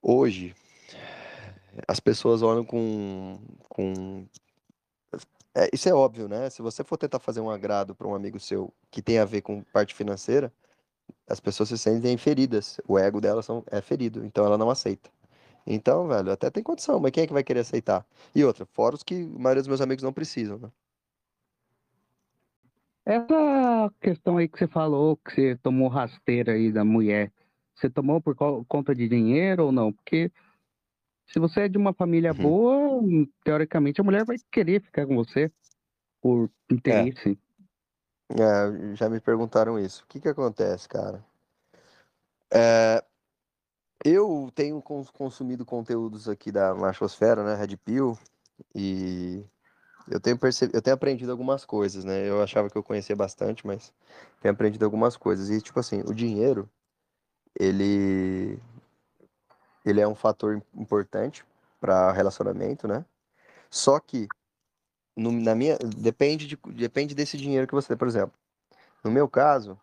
Hoje, 0.02 0.52
as 1.86 2.00
pessoas 2.00 2.42
olham 2.42 2.64
com, 2.64 3.38
com. 3.68 4.26
É, 5.54 5.68
isso 5.72 5.88
é 5.88 5.94
óbvio, 5.94 6.26
né? 6.28 6.50
Se 6.50 6.60
você 6.60 6.82
for 6.82 6.96
tentar 6.96 7.20
fazer 7.20 7.40
um 7.40 7.48
agrado 7.48 7.94
pra 7.94 8.08
um 8.08 8.16
amigo 8.16 8.40
seu 8.40 8.72
que 8.90 9.00
tem 9.00 9.20
a 9.20 9.24
ver 9.24 9.42
com 9.42 9.62
parte 9.62 9.94
financeira, 9.94 10.52
as 11.28 11.38
pessoas 11.38 11.68
se 11.68 11.78
sentem 11.78 12.16
feridas. 12.18 12.80
O 12.88 12.98
ego 12.98 13.20
delas 13.20 13.46
são, 13.46 13.62
é 13.70 13.80
ferido, 13.80 14.24
então 14.24 14.44
ela 14.44 14.58
não 14.58 14.70
aceita. 14.70 15.08
Então, 15.64 16.08
velho, 16.08 16.32
até 16.32 16.50
tem 16.50 16.64
condição, 16.64 16.98
mas 16.98 17.12
quem 17.12 17.24
é 17.24 17.26
que 17.28 17.32
vai 17.32 17.44
querer 17.44 17.60
aceitar? 17.60 18.04
E 18.34 18.44
outra, 18.44 18.66
fora 18.66 18.96
os 18.96 19.04
que 19.04 19.14
a 19.14 19.38
maioria 19.38 19.62
dos 19.62 19.68
meus 19.68 19.80
amigos 19.80 20.02
não 20.02 20.12
precisam, 20.12 20.58
né? 20.58 20.70
Essa 23.08 23.90
questão 24.02 24.36
aí 24.36 24.46
que 24.46 24.58
você 24.58 24.68
falou, 24.68 25.16
que 25.16 25.30
você 25.34 25.56
tomou 25.56 25.88
rasteira 25.88 26.52
aí 26.52 26.70
da 26.70 26.84
mulher, 26.84 27.32
você 27.74 27.88
tomou 27.88 28.20
por 28.20 28.34
co- 28.36 28.66
conta 28.66 28.94
de 28.94 29.08
dinheiro 29.08 29.64
ou 29.64 29.72
não? 29.72 29.90
Porque 29.90 30.30
se 31.26 31.38
você 31.38 31.62
é 31.62 31.68
de 31.68 31.78
uma 31.78 31.94
família 31.94 32.34
Uhum. 32.34 32.42
boa, 32.42 33.02
teoricamente 33.42 33.98
a 33.98 34.04
mulher 34.04 34.26
vai 34.26 34.36
querer 34.52 34.82
ficar 34.82 35.06
com 35.06 35.16
você 35.16 35.50
por 36.20 36.50
É, 36.70 36.74
interesse. 36.74 37.38
é, 38.30 38.94
já 38.94 39.08
me 39.08 39.20
perguntaram 39.20 39.78
isso. 39.78 40.04
O 40.04 40.06
que 40.06 40.20
que 40.20 40.28
acontece, 40.28 40.86
cara? 40.86 41.24
É, 42.52 43.02
Eu 44.04 44.50
tenho 44.54 44.80
cons- 44.82 45.10
consumido 45.10 45.64
conteúdos 45.64 46.28
aqui 46.28 46.52
da 46.52 46.74
Machosfera, 46.74 47.42
né? 47.42 47.54
Red 47.54 47.76
Pill, 47.78 48.16
e 48.74 49.44
eu 50.10 50.20
tenho 50.20 50.38
percebido, 50.38 50.76
eu 50.76 50.82
tenho 50.82 50.94
aprendido 50.94 51.30
algumas 51.30 51.64
coisas, 51.64 52.04
né? 52.04 52.28
Eu 52.28 52.42
achava 52.42 52.70
que 52.70 52.76
eu 52.76 52.82
conhecia 52.82 53.16
bastante, 53.16 53.66
mas 53.66 53.92
tenho 54.40 54.52
aprendido 54.54 54.84
algumas 54.84 55.16
coisas. 55.16 55.50
E, 55.50 55.60
tipo 55.60 55.78
assim, 55.80 56.00
o 56.06 56.14
dinheiro, 56.14 56.68
ele, 57.58 58.58
ele 59.84 60.00
é 60.00 60.08
um 60.08 60.14
fator 60.14 60.62
importante 60.74 61.44
para 61.80 62.12
relacionamento, 62.12 62.86
né? 62.88 63.04
Só 63.70 63.98
que, 64.00 64.28
no- 65.16 65.32
na 65.32 65.54
minha, 65.54 65.78
depende 65.78 66.46
de, 66.46 66.58
depende 66.74 67.14
desse 67.14 67.36
dinheiro 67.36 67.66
que 67.66 67.74
você 67.74 67.88
tem, 67.88 67.96
por 67.96 68.08
exemplo. 68.08 68.34
No 69.04 69.10
meu 69.10 69.28
caso, 69.28 69.78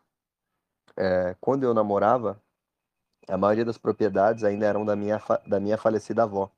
é, 0.98 1.36
quando 1.40 1.64
eu 1.64 1.74
namorava, 1.74 2.42
a 3.28 3.38
maioria 3.38 3.66
das 3.66 3.78
propriedades 3.78 4.44
ainda 4.44 4.66
eram 4.66 4.86
da 4.86 4.96
minha, 4.96 5.22
da 5.48 5.60
minha 5.60 5.78
falecida 5.78 6.24
avó. 6.24 6.52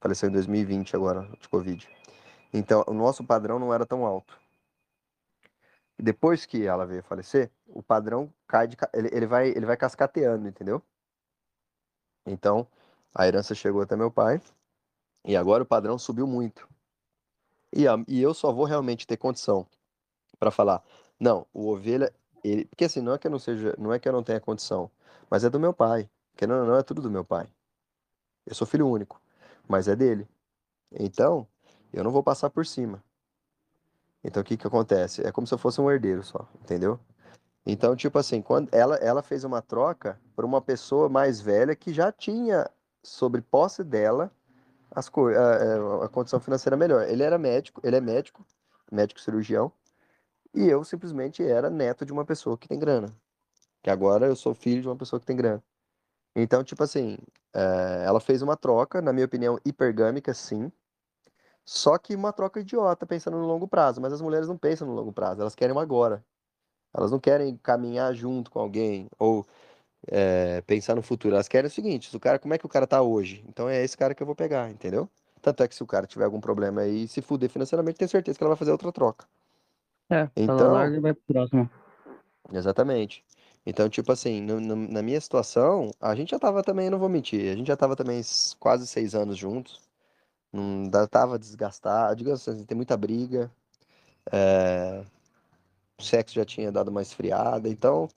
Faleceu 0.00 0.28
em 0.28 0.32
2020 0.32 0.96
agora, 0.96 1.28
de 1.40 1.48
Covid. 1.48 1.95
Então, 2.58 2.82
o 2.88 2.94
nosso 2.94 3.22
padrão 3.22 3.58
não 3.58 3.72
era 3.74 3.84
tão 3.86 4.04
alto. 4.06 4.36
Depois 5.98 6.44
que 6.46 6.66
ela 6.66 6.86
veio 6.86 7.02
falecer, 7.02 7.50
o 7.66 7.82
padrão 7.82 8.32
cai 8.46 8.66
de, 8.66 8.76
ele, 8.94 9.08
ele 9.12 9.26
vai, 9.26 9.48
ele 9.48 9.66
vai 9.66 9.76
cascateando, 9.76 10.48
entendeu? 10.48 10.82
Então, 12.26 12.66
a 13.14 13.26
herança 13.26 13.54
chegou 13.54 13.80
até 13.80 13.96
meu 13.96 14.10
pai 14.10 14.40
e 15.26 15.36
agora 15.36 15.62
o 15.62 15.66
padrão 15.66 15.98
subiu 15.98 16.26
muito. 16.26 16.68
E, 17.74 17.86
a- 17.86 18.02
e 18.08 18.20
eu 18.22 18.32
só 18.34 18.52
vou 18.52 18.64
realmente 18.64 19.06
ter 19.06 19.16
condição 19.16 19.66
para 20.38 20.50
falar, 20.50 20.84
não, 21.20 21.46
o 21.54 21.68
ovelha, 21.70 22.12
ele, 22.44 22.66
porque 22.66 22.84
assim, 22.86 23.02
não 23.02 23.14
é 23.14 23.18
que 23.18 23.26
eu 23.26 23.32
não 23.32 23.38
seja, 23.38 23.74
não 23.78 23.92
é 23.92 23.98
que 23.98 24.08
eu 24.08 24.14
não 24.14 24.22
tenha 24.24 24.40
condição, 24.40 24.90
mas 25.30 25.44
é 25.44 25.50
do 25.50 25.60
meu 25.60 25.74
pai. 25.74 26.08
Porque 26.32 26.46
não, 26.46 26.66
não 26.66 26.76
é 26.76 26.82
tudo 26.82 27.02
do 27.02 27.10
meu 27.10 27.24
pai. 27.24 27.48
Eu 28.46 28.54
sou 28.54 28.66
filho 28.66 28.88
único, 28.88 29.20
mas 29.68 29.88
é 29.88 29.96
dele. 29.96 30.28
Então, 30.92 31.48
eu 31.98 32.04
não 32.04 32.10
vou 32.10 32.22
passar 32.22 32.50
por 32.50 32.66
cima. 32.66 33.02
Então, 34.22 34.42
o 34.42 34.44
que 34.44 34.56
que 34.56 34.66
acontece? 34.66 35.24
É 35.26 35.30
como 35.30 35.46
se 35.46 35.54
eu 35.54 35.58
fosse 35.58 35.80
um 35.80 35.90
herdeiro 35.90 36.22
só, 36.22 36.48
entendeu? 36.62 36.98
Então, 37.64 37.94
tipo 37.96 38.18
assim, 38.18 38.40
quando 38.42 38.68
ela, 38.72 38.96
ela 38.96 39.22
fez 39.22 39.44
uma 39.44 39.62
troca 39.62 40.20
por 40.34 40.44
uma 40.44 40.60
pessoa 40.60 41.08
mais 41.08 41.40
velha 41.40 41.74
que 41.76 41.92
já 41.92 42.10
tinha 42.12 42.68
sobre 43.02 43.40
posse 43.40 43.84
dela 43.84 44.30
as 44.90 45.08
co- 45.08 45.28
a, 45.28 46.02
a- 46.02 46.04
a 46.06 46.08
condição 46.08 46.40
financeira 46.40 46.76
melhor. 46.76 47.08
Ele 47.08 47.22
era 47.22 47.38
médico, 47.38 47.80
ele 47.84 47.96
é 47.96 48.00
médico, 48.00 48.44
médico 48.90 49.20
cirurgião, 49.20 49.70
e 50.54 50.66
eu 50.68 50.84
simplesmente 50.84 51.42
era 51.44 51.68
neto 51.70 52.04
de 52.06 52.12
uma 52.12 52.24
pessoa 52.24 52.56
que 52.56 52.68
tem 52.68 52.78
grana. 52.78 53.14
Que 53.82 53.90
agora 53.90 54.26
eu 54.26 54.36
sou 54.36 54.54
filho 54.54 54.82
de 54.82 54.88
uma 54.88 54.96
pessoa 54.96 55.20
que 55.20 55.26
tem 55.26 55.36
grana. 55.36 55.62
Então, 56.34 56.64
tipo 56.64 56.82
assim, 56.82 57.18
é, 57.54 58.04
ela 58.06 58.20
fez 58.20 58.42
uma 58.42 58.56
troca, 58.56 59.02
na 59.02 59.12
minha 59.12 59.26
opinião, 59.26 59.58
hipergâmica, 59.64 60.34
sim. 60.34 60.70
Só 61.66 61.98
que 61.98 62.14
uma 62.14 62.32
troca 62.32 62.60
idiota, 62.60 63.04
pensando 63.04 63.36
no 63.36 63.46
longo 63.46 63.66
prazo. 63.66 64.00
Mas 64.00 64.12
as 64.12 64.20
mulheres 64.20 64.46
não 64.46 64.56
pensam 64.56 64.86
no 64.86 64.94
longo 64.94 65.12
prazo, 65.12 65.40
elas 65.40 65.54
querem 65.54 65.76
agora. 65.76 66.24
Elas 66.94 67.10
não 67.10 67.18
querem 67.18 67.56
caminhar 67.56 68.14
junto 68.14 68.50
com 68.50 68.60
alguém 68.60 69.08
ou 69.18 69.44
é, 70.06 70.60
pensar 70.62 70.94
no 70.94 71.02
futuro. 71.02 71.34
Elas 71.34 71.48
querem 71.48 71.66
o 71.66 71.70
seguinte: 71.70 72.08
se 72.08 72.16
o 72.16 72.20
cara, 72.20 72.38
como 72.38 72.54
é 72.54 72.58
que 72.58 72.64
o 72.64 72.68
cara 72.68 72.86
tá 72.86 73.02
hoje? 73.02 73.44
Então 73.48 73.68
é 73.68 73.82
esse 73.82 73.96
cara 73.96 74.14
que 74.14 74.22
eu 74.22 74.26
vou 74.26 74.36
pegar, 74.36 74.70
entendeu? 74.70 75.08
Tanto 75.42 75.62
é 75.62 75.68
que 75.68 75.74
se 75.74 75.82
o 75.82 75.86
cara 75.86 76.06
tiver 76.06 76.24
algum 76.24 76.40
problema 76.40 76.82
aí 76.82 77.04
e 77.04 77.08
se 77.08 77.20
fuder 77.20 77.50
financeiramente, 77.50 77.98
tenho 77.98 78.08
certeza 78.08 78.38
que 78.38 78.42
ela 78.44 78.50
vai 78.50 78.58
fazer 78.58 78.70
outra 78.70 78.92
troca. 78.92 79.26
É, 80.08 80.28
Então- 80.36 80.56
fala 80.58 80.72
larga 80.72 80.96
e 80.96 81.00
vai 81.00 81.12
pro 81.12 81.22
próximo. 81.34 81.70
Exatamente. 82.52 83.24
Então, 83.64 83.88
tipo 83.88 84.12
assim, 84.12 84.40
no- 84.40 84.60
no- 84.60 84.76
na 84.88 85.02
minha 85.02 85.20
situação, 85.20 85.90
a 86.00 86.14
gente 86.14 86.30
já 86.30 86.38
tava 86.38 86.62
também, 86.62 86.88
não 86.88 86.98
vou 86.98 87.08
mentir, 87.08 87.52
a 87.52 87.56
gente 87.56 87.66
já 87.66 87.76
tava 87.76 87.96
também 87.96 88.22
quase 88.60 88.86
seis 88.86 89.14
anos 89.14 89.36
juntos. 89.36 89.85
Não 90.56 91.06
tava 91.08 91.38
desgastado, 91.38 92.16
digamos 92.16 92.46
assim, 92.48 92.64
tem 92.64 92.76
muita 92.76 92.96
briga. 92.96 93.50
é, 94.32 95.04
o 95.98 96.02
sexo 96.02 96.34
já 96.34 96.44
tinha 96.44 96.72
dado 96.72 96.88
uma 96.90 97.02
esfriada. 97.02 97.68
Então, 97.68 98.08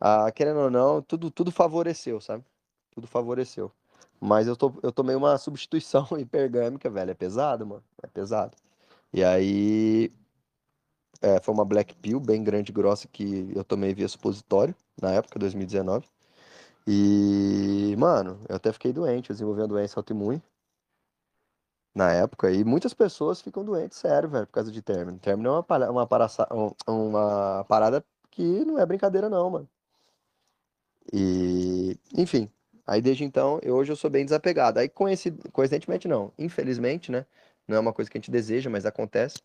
ah, 0.00 0.30
querendo 0.32 0.60
ou 0.60 0.70
não, 0.70 1.02
tudo, 1.02 1.30
tudo 1.30 1.52
favoreceu, 1.52 2.20
sabe? 2.20 2.44
Tudo 2.92 3.06
favoreceu. 3.06 3.72
Mas 4.20 4.46
eu, 4.46 4.56
tô, 4.56 4.74
eu 4.82 4.92
tomei 4.92 5.16
uma 5.16 5.38
substituição 5.38 6.06
hipergâmica, 6.18 6.90
velho. 6.90 7.10
É 7.12 7.14
pesado, 7.14 7.66
mano. 7.66 7.84
É 8.02 8.06
pesado. 8.06 8.56
E 9.12 9.24
aí, 9.24 10.12
é, 11.22 11.40
foi 11.40 11.54
uma 11.54 11.64
Black 11.64 11.94
Pill 11.96 12.20
bem 12.20 12.42
grande 12.44 12.70
e 12.70 12.74
grossa 12.74 13.08
que 13.08 13.50
eu 13.54 13.64
tomei 13.64 13.94
via 13.94 14.08
supositório, 14.08 14.74
na 15.00 15.12
época, 15.12 15.38
2019. 15.38 16.06
E, 16.86 17.96
mano, 17.98 18.38
eu 18.48 18.56
até 18.56 18.72
fiquei 18.72 18.92
doente, 18.92 19.30
eu 19.30 19.34
desenvolvi 19.34 19.62
uma 19.62 19.68
doença 19.68 19.98
autoimune 20.00 20.42
na 21.94 22.12
época. 22.12 22.50
E 22.50 22.64
muitas 22.64 22.94
pessoas 22.94 23.40
ficam 23.42 23.64
doentes, 23.64 23.98
sério, 23.98 24.28
velho, 24.28 24.46
por 24.46 24.52
causa 24.54 24.72
de 24.72 24.82
término. 24.82 25.18
Término 25.18 25.48
é 25.50 25.52
uma, 25.52 25.62
para- 25.62 25.90
uma, 25.90 26.04
um- 26.52 26.74
uma 26.88 27.64
parada 27.68 28.04
que 28.30 28.42
não 28.64 28.78
é 28.78 28.86
brincadeira, 28.86 29.28
não, 29.30 29.50
mano. 29.50 29.68
E, 31.12 31.96
enfim, 32.16 32.50
aí 32.86 33.00
desde 33.00 33.24
então, 33.24 33.58
eu, 33.62 33.76
hoje 33.76 33.92
eu 33.92 33.96
sou 33.96 34.10
bem 34.10 34.24
desapegado. 34.24 34.78
Aí, 34.78 34.88
coinci- 34.88 35.32
coincidentemente, 35.52 36.08
não. 36.08 36.32
Infelizmente, 36.38 37.10
né? 37.12 37.26
Não 37.68 37.76
é 37.76 37.80
uma 37.80 37.92
coisa 37.92 38.10
que 38.10 38.18
a 38.18 38.20
gente 38.20 38.30
deseja, 38.30 38.68
mas 38.70 38.84
acontece. 38.86 39.42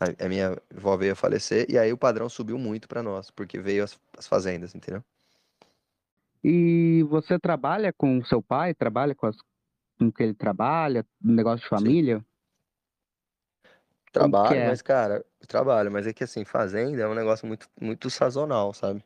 A, 0.00 0.26
a 0.26 0.28
minha 0.28 0.56
avó 0.74 0.96
veio 0.96 1.12
a 1.12 1.16
falecer 1.16 1.66
e 1.70 1.78
aí 1.78 1.92
o 1.92 1.98
padrão 1.98 2.28
subiu 2.28 2.58
muito 2.58 2.88
pra 2.88 3.02
nós, 3.02 3.30
porque 3.30 3.58
veio 3.58 3.84
as, 3.84 3.98
as 4.18 4.26
fazendas, 4.26 4.74
entendeu? 4.74 5.02
E 6.44 7.02
você 7.04 7.38
trabalha 7.38 7.92
com 7.92 8.24
seu 8.24 8.42
pai? 8.42 8.74
Trabalha 8.74 9.14
com, 9.14 9.26
as, 9.26 9.36
com 10.04 10.12
que 10.12 10.22
ele 10.22 10.34
trabalha? 10.34 11.06
Negócio 11.22 11.62
de 11.62 11.68
família? 11.68 12.24
Que 14.06 14.12
Trabalho, 14.12 14.56
é? 14.56 14.68
mas, 14.68 14.82
cara, 14.82 15.24
trabalho, 15.48 15.90
mas 15.90 16.06
é 16.06 16.12
que 16.12 16.24
assim, 16.24 16.44
fazenda 16.44 17.02
é 17.02 17.08
um 17.08 17.14
negócio 17.14 17.46
muito, 17.46 17.68
muito 17.80 18.10
sazonal, 18.10 18.74
sabe? 18.74 19.02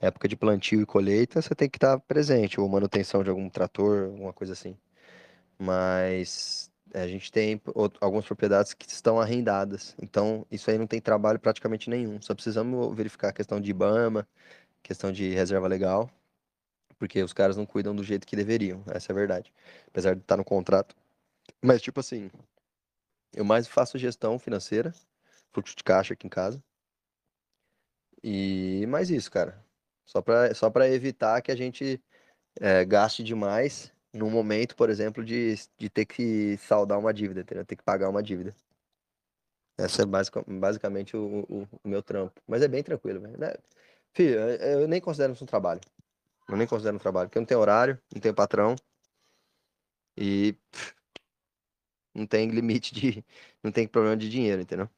Época 0.00 0.26
de 0.26 0.36
plantio 0.36 0.80
e 0.80 0.86
colheita, 0.86 1.40
você 1.40 1.54
tem 1.54 1.68
que 1.68 1.76
estar 1.76 1.98
presente, 2.00 2.60
ou 2.60 2.68
manutenção 2.68 3.22
de 3.22 3.30
algum 3.30 3.48
trator, 3.48 4.06
alguma 4.06 4.32
coisa 4.32 4.52
assim. 4.54 4.76
Mas 5.58 6.70
é, 6.92 7.02
a 7.02 7.08
gente 7.08 7.30
tem 7.30 7.60
algumas 8.00 8.26
propriedades 8.26 8.74
que 8.74 8.86
estão 8.88 9.20
arrendadas, 9.20 9.94
então 10.02 10.46
isso 10.50 10.70
aí 10.70 10.78
não 10.78 10.86
tem 10.86 11.00
trabalho 11.00 11.38
praticamente 11.38 11.88
nenhum. 11.90 12.20
Só 12.20 12.34
precisamos 12.34 12.94
verificar 12.96 13.28
a 13.28 13.32
questão 13.32 13.60
de 13.60 13.70
IBAMA, 13.70 14.26
questão 14.82 15.12
de 15.12 15.30
reserva 15.30 15.68
legal, 15.68 16.10
porque 17.00 17.22
os 17.24 17.32
caras 17.32 17.56
não 17.56 17.66
cuidam 17.66 17.96
do 17.96 18.04
jeito 18.04 18.26
que 18.26 18.36
deveriam, 18.36 18.84
essa 18.88 19.10
é 19.10 19.14
a 19.14 19.16
verdade. 19.16 19.52
Apesar 19.88 20.14
de 20.14 20.20
estar 20.20 20.36
no 20.36 20.44
contrato. 20.44 20.94
Mas, 21.62 21.82
tipo 21.82 22.00
assim, 22.00 22.30
eu 23.34 23.44
mais 23.44 23.66
faço 23.66 23.98
gestão 23.98 24.38
financeira, 24.38 24.94
fluxo 25.52 25.74
de 25.76 25.82
caixa 25.82 26.14
aqui 26.14 26.26
em 26.26 26.30
casa. 26.30 26.62
E 28.22 28.86
mais 28.88 29.10
isso, 29.10 29.30
cara. 29.30 29.64
Só 30.04 30.20
para 30.22 30.54
só 30.54 30.70
para 30.70 30.88
evitar 30.88 31.40
que 31.42 31.50
a 31.52 31.56
gente 31.56 32.00
é, 32.60 32.84
gaste 32.84 33.22
demais 33.24 33.92
num 34.12 34.30
momento, 34.30 34.76
por 34.76 34.90
exemplo, 34.90 35.24
de, 35.24 35.54
de 35.78 35.90
ter 35.90 36.06
que 36.06 36.56
saldar 36.58 36.98
uma 36.98 37.14
dívida, 37.14 37.42
entendeu? 37.42 37.64
Ter 37.66 37.76
que 37.76 37.84
pagar 37.84 38.10
uma 38.10 38.22
dívida. 38.22 38.54
Essa 39.78 40.02
é 40.02 40.06
basica- 40.06 40.44
basicamente 40.46 41.16
o, 41.16 41.46
o, 41.48 41.68
o 41.84 41.88
meu 41.88 42.02
trampo. 42.02 42.40
Mas 42.46 42.62
é 42.62 42.68
bem 42.68 42.82
tranquilo, 42.82 43.20
velho. 43.20 43.38
Né? 43.38 43.54
Filho, 44.12 44.38
eu 44.38 44.88
nem 44.88 45.00
considero 45.00 45.32
isso 45.32 45.44
um 45.44 45.46
trabalho. 45.46 45.80
Eu 46.50 46.56
nem 46.58 46.66
considero 46.66 46.96
um 46.96 47.00
trabalho, 47.00 47.28
porque 47.28 47.38
eu 47.38 47.42
não 47.42 47.46
tenho 47.46 47.60
horário, 47.60 47.98
não 48.14 48.20
tenho 48.20 48.34
patrão 48.34 48.76
e 50.16 50.52
pff, 50.70 50.94
não 52.14 52.26
tem 52.26 52.48
limite 52.50 52.94
de. 52.94 53.24
Não 53.62 53.70
tem 53.70 53.86
problema 53.86 54.16
de 54.16 54.28
dinheiro, 54.30 54.62
entendeu? 54.62 54.88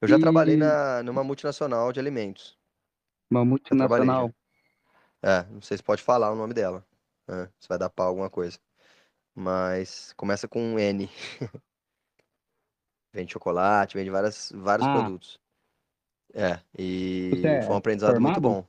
Eu 0.00 0.08
já 0.08 0.18
trabalhei 0.18 0.56
E 0.56 0.56
na, 0.56 1.02
numa 1.02 1.22
multinacional 1.24 1.92
de 1.92 2.00
alimentos. 2.00 2.58
uma 3.30 3.44
trabalhei 3.76 4.08
multinacional? 4.08 4.32
É, 5.22 5.44
não 5.44 5.60
sei 5.60 5.76
se 5.76 5.82
pode 5.82 6.02
falar 6.02 6.30
o 6.32 6.36
nome 6.36 6.54
dela. 6.54 6.86
né? 7.28 7.50
Se 7.60 7.68
vai 7.68 7.78
dar 7.78 7.90
pau 7.90 8.08
alguma 8.08 8.30
coisa. 8.30 8.58
Mas 9.34 10.12
começa 10.14 10.48
com 10.48 10.60
um 10.62 10.78
N. 10.78 11.08
Vende 13.12 13.32
chocolate, 13.32 13.96
vende 13.96 14.10
várias, 14.10 14.52
vários 14.54 14.86
Ah, 14.86 14.86
produtos. 14.86 15.40
É, 16.34 16.60
você 17.30 17.36
e 17.38 17.60
foi 17.62 17.74
um 17.74 17.78
é 17.78 17.78
aprendizado 17.78 18.20
muito 18.20 18.40
bom. 18.40 18.66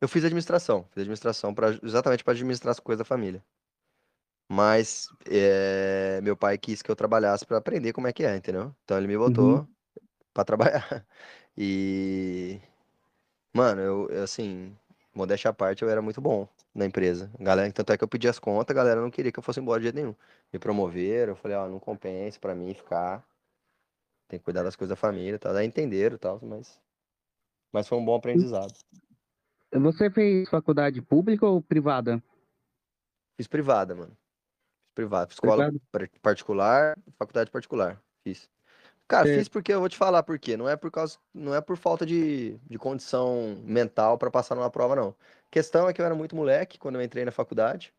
Eu 0.00 0.08
fiz 0.08 0.24
administração, 0.24 0.84
fiz 0.92 1.02
administração 1.02 1.54
pra, 1.54 1.68
exatamente 1.82 2.24
para 2.24 2.32
administrar 2.34 2.72
as 2.72 2.80
coisas 2.80 2.98
da 3.00 3.04
família. 3.04 3.44
Mas 4.48 5.08
é, 5.30 6.20
meu 6.22 6.36
pai 6.36 6.58
quis 6.58 6.82
que 6.82 6.90
eu 6.90 6.96
trabalhasse 6.96 7.46
para 7.46 7.58
aprender 7.58 7.92
como 7.92 8.08
é 8.08 8.12
que 8.12 8.24
é, 8.24 8.36
entendeu? 8.36 8.74
Então 8.84 8.96
ele 8.98 9.06
me 9.06 9.16
Uhum. 9.24 9.62
botou 9.62 9.68
para 10.34 10.44
trabalhar. 10.44 11.06
E, 11.58 12.60
mano, 13.54 13.80
eu, 13.82 14.08
eu, 14.10 14.22
assim, 14.24 14.76
modéstia 15.14 15.50
à 15.50 15.54
parte, 15.54 15.82
eu 15.82 15.90
era 15.90 16.02
muito 16.02 16.20
bom 16.20 16.48
na 16.74 16.86
empresa. 16.86 17.30
Galera, 17.40 17.72
tanto 17.72 17.92
é 17.92 17.98
que 17.98 18.04
eu 18.04 18.08
pedi 18.08 18.28
as 18.28 18.38
contas, 18.38 18.74
a 18.74 18.78
galera 18.78 19.00
não 19.02 19.10
queria 19.10 19.32
que 19.32 19.38
eu 19.38 19.42
fosse 19.42 19.60
embora 19.60 19.80
de 19.80 19.84
jeito 19.86 19.96
nenhum. 19.96 20.14
Me 20.52 20.58
promoveram, 20.60 21.32
eu 21.32 21.36
falei, 21.36 21.56
ó, 21.56 21.68
não 21.68 21.80
compensa 21.80 22.40
pra 22.40 22.54
mim 22.54 22.74
ficar, 22.74 23.26
tem 24.28 24.38
que 24.38 24.44
cuidar 24.44 24.62
das 24.62 24.76
coisas 24.76 24.90
da 24.90 24.96
família 24.96 25.38
tal. 25.38 25.52
Daí 25.52 25.66
entenderam 25.66 26.16
e 26.16 26.18
tal, 26.18 26.40
mas, 26.42 26.80
mas 27.72 27.88
foi 27.88 27.98
um 27.98 28.04
bom 28.04 28.16
aprendizado. 28.16 28.74
Você 29.72 30.10
fez 30.10 30.48
faculdade 30.48 31.00
pública 31.00 31.46
ou 31.46 31.62
privada? 31.62 32.22
Fiz 33.36 33.46
privada, 33.46 33.94
mano. 33.94 34.10
Fiz 34.10 34.94
privada. 34.94 35.32
Escola 35.32 35.70
Privada? 35.92 36.10
particular, 36.20 36.98
faculdade 37.18 37.50
particular. 37.50 38.02
Fiz. 38.24 38.50
Cara, 39.06 39.26
fiz 39.26 39.48
porque 39.48 39.72
eu 39.72 39.80
vou 39.80 39.88
te 39.88 39.96
falar 39.96 40.22
por 40.22 40.38
quê. 40.38 40.56
Não 40.56 40.68
é 40.68 40.76
por 40.76 40.90
causa, 40.90 41.18
não 41.34 41.54
é 41.54 41.60
por 41.60 41.76
falta 41.76 42.06
de, 42.06 42.56
de 42.68 42.78
condição 42.78 43.60
mental 43.64 44.16
pra 44.16 44.30
passar 44.30 44.54
numa 44.54 44.70
prova, 44.70 44.94
não. 44.94 45.08
A 45.08 45.50
questão 45.50 45.88
é 45.88 45.92
que 45.92 46.00
eu 46.00 46.06
era 46.06 46.14
muito 46.14 46.36
moleque 46.36 46.78
quando 46.78 46.94
eu 46.94 47.02
entrei 47.02 47.24
na 47.24 47.32
faculdade. 47.32 47.92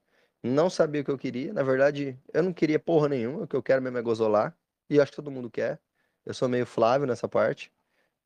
Não 0.43 0.69
sabia 0.69 1.01
o 1.01 1.03
que 1.03 1.11
eu 1.11 1.17
queria. 1.17 1.51
Na 1.53 1.63
verdade, 1.63 2.17
eu 2.33 2.41
não 2.41 2.53
queria 2.53 2.79
porra 2.79 3.09
nenhuma. 3.09 3.43
O 3.43 3.47
que 3.47 3.55
eu 3.55 3.61
quero 3.61 3.81
mesmo 3.81 3.97
é 3.97 4.01
gozolar. 4.01 4.55
E 4.89 4.99
acho 4.99 5.11
que 5.11 5.17
todo 5.17 5.29
mundo 5.29 5.49
quer. 5.49 5.79
Eu 6.25 6.33
sou 6.33 6.47
meio 6.47 6.65
Flávio 6.65 7.07
nessa 7.07 7.27
parte. 7.27 7.71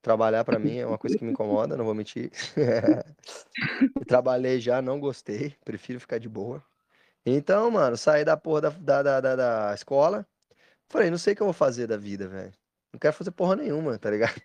Trabalhar 0.06 0.46
pra 0.46 0.60
mim 0.60 0.78
é 0.78 0.86
uma 0.86 1.00
coisa 1.00 1.18
que 1.18 1.24
me 1.26 1.32
incomoda, 1.32 1.76
não 1.76 1.84
vou 1.84 1.96
mentir. 1.96 2.30
Trabalhei 4.06 4.60
já, 4.60 4.80
não 4.80 5.00
gostei. 5.00 5.56
Prefiro 5.66 6.00
ficar 6.00 6.20
de 6.20 6.30
boa. 6.30 6.64
Então, 7.26 7.72
mano, 7.72 7.98
saí 7.98 8.26
da 8.26 8.38
porra 8.38 8.62
da, 8.62 9.04
da, 9.04 9.22
da- 9.22 9.36
da 9.36 9.74
escola. 9.76 10.28
Falei, 10.90 11.10
não 11.12 11.18
sei 11.18 11.34
o 11.34 11.38
que 11.38 11.42
eu 11.44 11.48
vou 11.48 11.54
fazer 11.54 11.88
da 11.88 11.98
vida, 11.98 12.28
velho. 12.28 12.54
Não 12.94 13.00
quero 13.00 13.16
fazer 13.16 13.32
porra 13.32 13.56
nenhuma, 13.58 13.98
tá 14.00 14.12
ligado? 14.12 14.42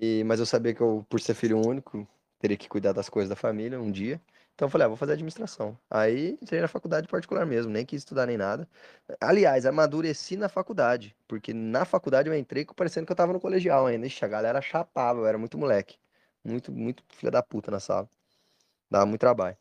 E, 0.00 0.24
mas 0.24 0.40
eu 0.40 0.46
sabia 0.46 0.74
que 0.74 0.80
eu, 0.80 1.04
por 1.08 1.20
ser 1.20 1.34
filho 1.34 1.58
único, 1.60 2.08
teria 2.38 2.56
que 2.56 2.68
cuidar 2.68 2.92
das 2.92 3.08
coisas 3.08 3.28
da 3.28 3.36
família 3.36 3.80
um 3.80 3.90
dia. 3.90 4.20
Então 4.54 4.66
eu 4.66 4.70
falei, 4.70 4.84
ah, 4.84 4.88
vou 4.88 4.96
fazer 4.96 5.12
administração. 5.14 5.76
Aí 5.90 6.38
entrei 6.40 6.60
na 6.60 6.68
faculdade 6.68 7.08
particular 7.08 7.44
mesmo, 7.44 7.72
nem 7.72 7.84
quis 7.84 8.02
estudar 8.02 8.26
nem 8.26 8.36
nada. 8.36 8.68
Aliás, 9.20 9.66
amadureci 9.66 10.36
na 10.36 10.48
faculdade, 10.48 11.16
porque 11.26 11.52
na 11.52 11.84
faculdade 11.84 12.28
eu 12.28 12.34
entrei 12.36 12.64
parecendo 12.64 13.06
que 13.06 13.12
eu 13.12 13.16
tava 13.16 13.32
no 13.32 13.40
colegial 13.40 13.86
ainda. 13.86 14.06
Ixi, 14.06 14.24
a 14.24 14.28
galera 14.28 14.60
chapava, 14.62 15.20
eu 15.20 15.26
era 15.26 15.36
muito 15.38 15.58
moleque. 15.58 15.98
Muito, 16.44 16.70
muito 16.72 17.02
filha 17.08 17.30
da 17.32 17.42
puta 17.42 17.70
na 17.70 17.80
sala. 17.80 18.08
Dava 18.90 19.06
muito 19.06 19.20
trabalho. 19.20 19.56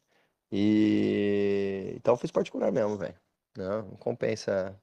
E 0.51 1.93
então 1.97 2.13
eu 2.13 2.17
fiz 2.17 2.31
particular 2.31 2.71
mesmo, 2.71 2.97
velho. 2.97 3.15
Não, 3.57 3.83
não 3.83 3.97
compensa. 3.97 4.79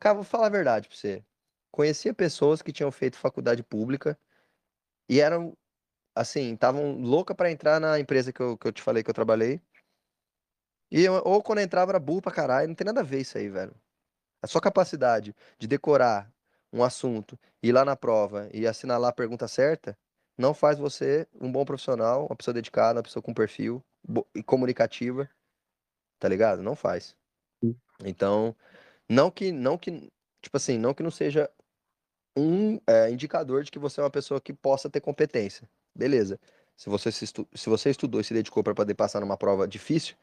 Cara, 0.00 0.14
vou 0.14 0.24
falar 0.24 0.46
a 0.46 0.50
verdade 0.50 0.88
pra 0.88 0.96
você. 0.96 1.24
Conhecia 1.70 2.14
pessoas 2.14 2.62
que 2.62 2.72
tinham 2.72 2.90
feito 2.92 3.18
faculdade 3.18 3.62
pública 3.62 4.18
e 5.08 5.20
eram, 5.20 5.56
assim, 6.14 6.54
estavam 6.54 7.00
louca 7.00 7.34
pra 7.34 7.50
entrar 7.50 7.80
na 7.80 7.98
empresa 7.98 8.32
que 8.32 8.40
eu, 8.40 8.56
que 8.58 8.66
eu 8.68 8.72
te 8.72 8.82
falei 8.82 9.02
que 9.02 9.10
eu 9.10 9.14
trabalhei. 9.14 9.60
E 10.90 11.02
eu- 11.04 11.22
ou 11.24 11.42
quando 11.42 11.60
entrava 11.60 11.90
era 11.92 11.98
burro 12.00 12.22
pra 12.22 12.32
caralho. 12.32 12.68
Não 12.68 12.74
tem 12.74 12.84
nada 12.84 13.00
a 13.00 13.04
ver 13.04 13.20
isso 13.20 13.36
aí, 13.38 13.48
velho. 13.48 13.74
A 14.42 14.46
sua 14.46 14.60
capacidade 14.60 15.34
de 15.58 15.66
decorar 15.66 16.32
um 16.72 16.82
assunto, 16.84 17.38
ir 17.62 17.72
lá 17.72 17.84
na 17.84 17.96
prova 17.96 18.48
e 18.52 18.66
assinalar 18.66 19.10
a 19.10 19.14
pergunta 19.14 19.48
certa, 19.48 19.96
não 20.36 20.52
faz 20.54 20.78
você 20.78 21.26
um 21.40 21.50
bom 21.50 21.64
profissional, 21.64 22.26
uma 22.26 22.36
pessoa 22.36 22.54
dedicada, 22.54 22.98
uma 22.98 23.02
pessoa 23.04 23.22
com 23.22 23.32
perfil 23.34 23.82
e 24.34 24.42
comunicativa, 24.42 25.28
tá 26.18 26.28
ligado? 26.28 26.62
Não 26.62 26.76
faz. 26.76 27.16
Então, 28.04 28.56
não 29.08 29.30
que, 29.30 29.52
não 29.52 29.78
que, 29.78 30.10
tipo 30.42 30.56
assim, 30.56 30.78
não 30.78 30.94
que 30.94 31.02
não 31.02 31.10
seja 31.10 31.50
um 32.36 32.78
é, 32.86 33.10
indicador 33.10 33.62
de 33.64 33.70
que 33.70 33.78
você 33.78 34.00
é 34.00 34.04
uma 34.04 34.10
pessoa 34.10 34.40
que 34.40 34.52
possa 34.52 34.90
ter 34.90 35.00
competência. 35.00 35.68
Beleza. 35.94 36.38
Se 36.76 36.88
você, 36.90 37.12
se, 37.12 37.24
estu- 37.24 37.48
se 37.54 37.68
você 37.68 37.90
estudou 37.90 38.20
e 38.20 38.24
se 38.24 38.34
dedicou 38.34 38.62
para 38.64 38.74
poder 38.74 38.94
passar 38.94 39.20
numa 39.20 39.36
prova 39.36 39.66
difícil, 39.68 40.16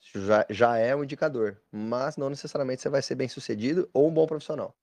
já, 0.00 0.44
já 0.50 0.76
é 0.78 0.94
um 0.96 1.04
indicador. 1.04 1.60
Mas 1.70 2.16
não 2.16 2.28
necessariamente 2.28 2.82
você 2.82 2.88
vai 2.88 3.02
ser 3.02 3.14
bem 3.14 3.28
sucedido 3.28 3.88
ou 3.92 4.08
um 4.08 4.14
bom 4.14 4.26
profissional. 4.26 4.74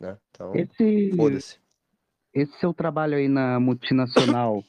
Né? 0.00 0.18
Então, 0.30 0.52
Esse, 0.56 1.10
foda-se. 1.16 1.60
esse 2.34 2.58
seu 2.58 2.74
trabalho 2.74 3.16
aí 3.16 3.28
na 3.28 3.60
multinacional, 3.60 4.64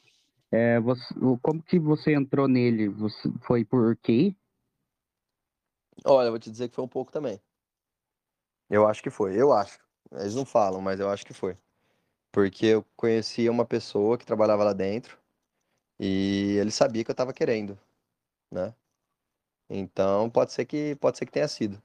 é, 0.52 0.78
você- 0.78 1.14
como 1.42 1.60
que 1.62 1.78
você 1.78 2.14
entrou 2.14 2.46
nele? 2.46 2.88
Você, 2.88 3.32
foi 3.46 3.64
por 3.64 3.96
QI? 3.96 4.36
Olha, 6.04 6.26
eu 6.28 6.32
vou 6.32 6.38
te 6.38 6.50
dizer 6.50 6.68
que 6.68 6.74
foi 6.76 6.84
um 6.84 6.88
pouco 6.88 7.10
também. 7.10 7.40
Eu 8.70 8.86
acho 8.86 9.02
que 9.02 9.10
foi, 9.10 9.40
eu 9.40 9.52
acho. 9.52 9.78
Eles 10.12 10.34
não 10.34 10.44
falam, 10.44 10.80
mas 10.80 11.00
eu 11.00 11.08
acho 11.08 11.24
que 11.26 11.34
foi. 11.34 11.56
Porque 12.34 12.66
eu 12.66 12.84
conhecia 12.96 13.48
uma 13.48 13.64
pessoa 13.64 14.18
que 14.18 14.26
trabalhava 14.26 14.64
lá 14.64 14.72
dentro 14.72 15.16
e 16.00 16.56
ele 16.60 16.72
sabia 16.72 17.04
que 17.04 17.10
eu 17.12 17.14
tava 17.14 17.32
querendo, 17.32 17.78
né? 18.50 18.74
Então 19.70 20.28
pode 20.28 20.52
ser 20.52 20.64
que 20.64 20.96
pode 20.96 21.16
ser 21.16 21.26
que 21.26 21.32
tenha 21.32 21.46
sido. 21.46 21.80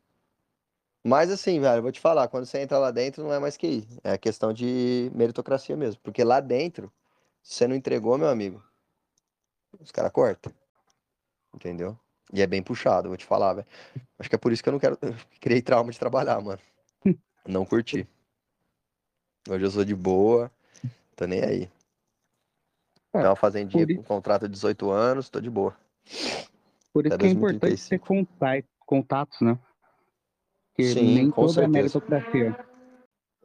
Mas 1.04 1.30
assim, 1.30 1.60
velho, 1.60 1.78
eu 1.78 1.82
vou 1.84 1.92
te 1.92 2.00
falar, 2.00 2.28
quando 2.30 2.48
você 2.48 2.60
entra 2.62 2.80
lá 2.80 2.90
dentro 2.90 3.24
não 3.24 3.32
é 3.32 3.38
mais 3.38 3.58
QI, 3.58 3.88
é 4.04 4.18
questão 4.18 4.52
de 4.52 5.12
meritocracia 5.14 5.78
mesmo, 5.78 6.02
porque 6.02 6.24
lá 6.24 6.40
dentro, 6.40 6.92
você 7.44 7.68
não 7.68 7.76
entregou, 7.76 8.18
meu 8.18 8.28
amigo, 8.28 8.60
os 9.80 9.92
caras 9.92 10.12
cortam. 10.12 10.52
Entendeu? 11.54 11.96
E 12.34 12.42
é 12.42 12.48
bem 12.48 12.64
puxado, 12.64 13.08
vou 13.08 13.18
te 13.18 13.26
falar, 13.26 13.54
velho. 13.54 13.68
Acho 14.18 14.28
que 14.28 14.36
é 14.36 14.40
por 14.40 14.52
isso 14.52 14.64
que 14.64 14.70
eu 14.70 14.74
não 14.74 14.80
quero. 14.80 14.98
Criei 15.40 15.62
trauma 15.62 15.92
de 15.92 16.00
trabalhar, 16.00 16.42
mano. 16.42 16.60
Não 17.46 17.66
curti. 17.66 18.08
Hoje 19.48 19.66
eu 19.66 19.72
sou 19.72 19.86
de 19.86 19.96
boa, 19.96 20.52
tô 21.16 21.26
nem 21.26 21.44
aí. 21.44 21.70
É, 23.14 23.20
É 23.20 23.28
uma 23.28 23.36
fazendinha 23.36 23.86
com 23.96 24.04
contrato 24.04 24.48
de 24.48 24.54
18 24.54 24.90
anos, 24.90 25.30
tô 25.30 25.40
de 25.40 25.50
boa. 25.50 25.76
Por 26.94 27.06
isso 27.06 27.16
Até 27.16 27.18
que 27.18 27.26
é 27.28 27.30
importante 27.30 27.90
ter 27.90 28.00
2035. 28.00 28.66
contatos, 28.86 29.40
né? 29.42 29.58
Porque 30.74 30.94
Sim, 30.94 31.14
nem 31.14 31.32
com 31.32 31.42
toda 31.48 31.52
é 31.52 31.54
certeza. 31.54 31.70
meritocracia. 31.70 32.58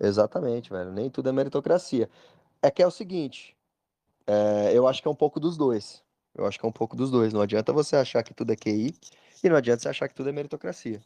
Exatamente, 0.00 0.70
velho. 0.70 0.92
Nem 0.92 1.08
tudo 1.08 1.28
é 1.28 1.32
meritocracia. 1.32 2.10
É 2.60 2.70
que 2.70 2.82
é 2.82 2.86
o 2.86 2.90
seguinte, 2.90 3.56
é, 4.26 4.72
eu 4.72 4.88
acho 4.88 5.00
que 5.00 5.08
é 5.08 5.10
um 5.10 5.14
pouco 5.14 5.38
dos 5.38 5.56
dois. 5.56 6.02
Eu 6.34 6.46
acho 6.46 6.58
que 6.58 6.66
é 6.66 6.68
um 6.68 6.72
pouco 6.72 6.96
dos 6.96 7.10
dois. 7.10 7.32
Não 7.32 7.40
adianta 7.40 7.72
você 7.72 7.96
achar 7.96 8.22
que 8.22 8.34
tudo 8.34 8.52
é 8.52 8.56
QI 8.56 8.94
e 9.42 9.48
não 9.48 9.56
adianta 9.56 9.82
você 9.82 9.88
achar 9.88 10.08
que 10.08 10.14
tudo 10.14 10.28
é 10.28 10.32
meritocracia. 10.32 11.00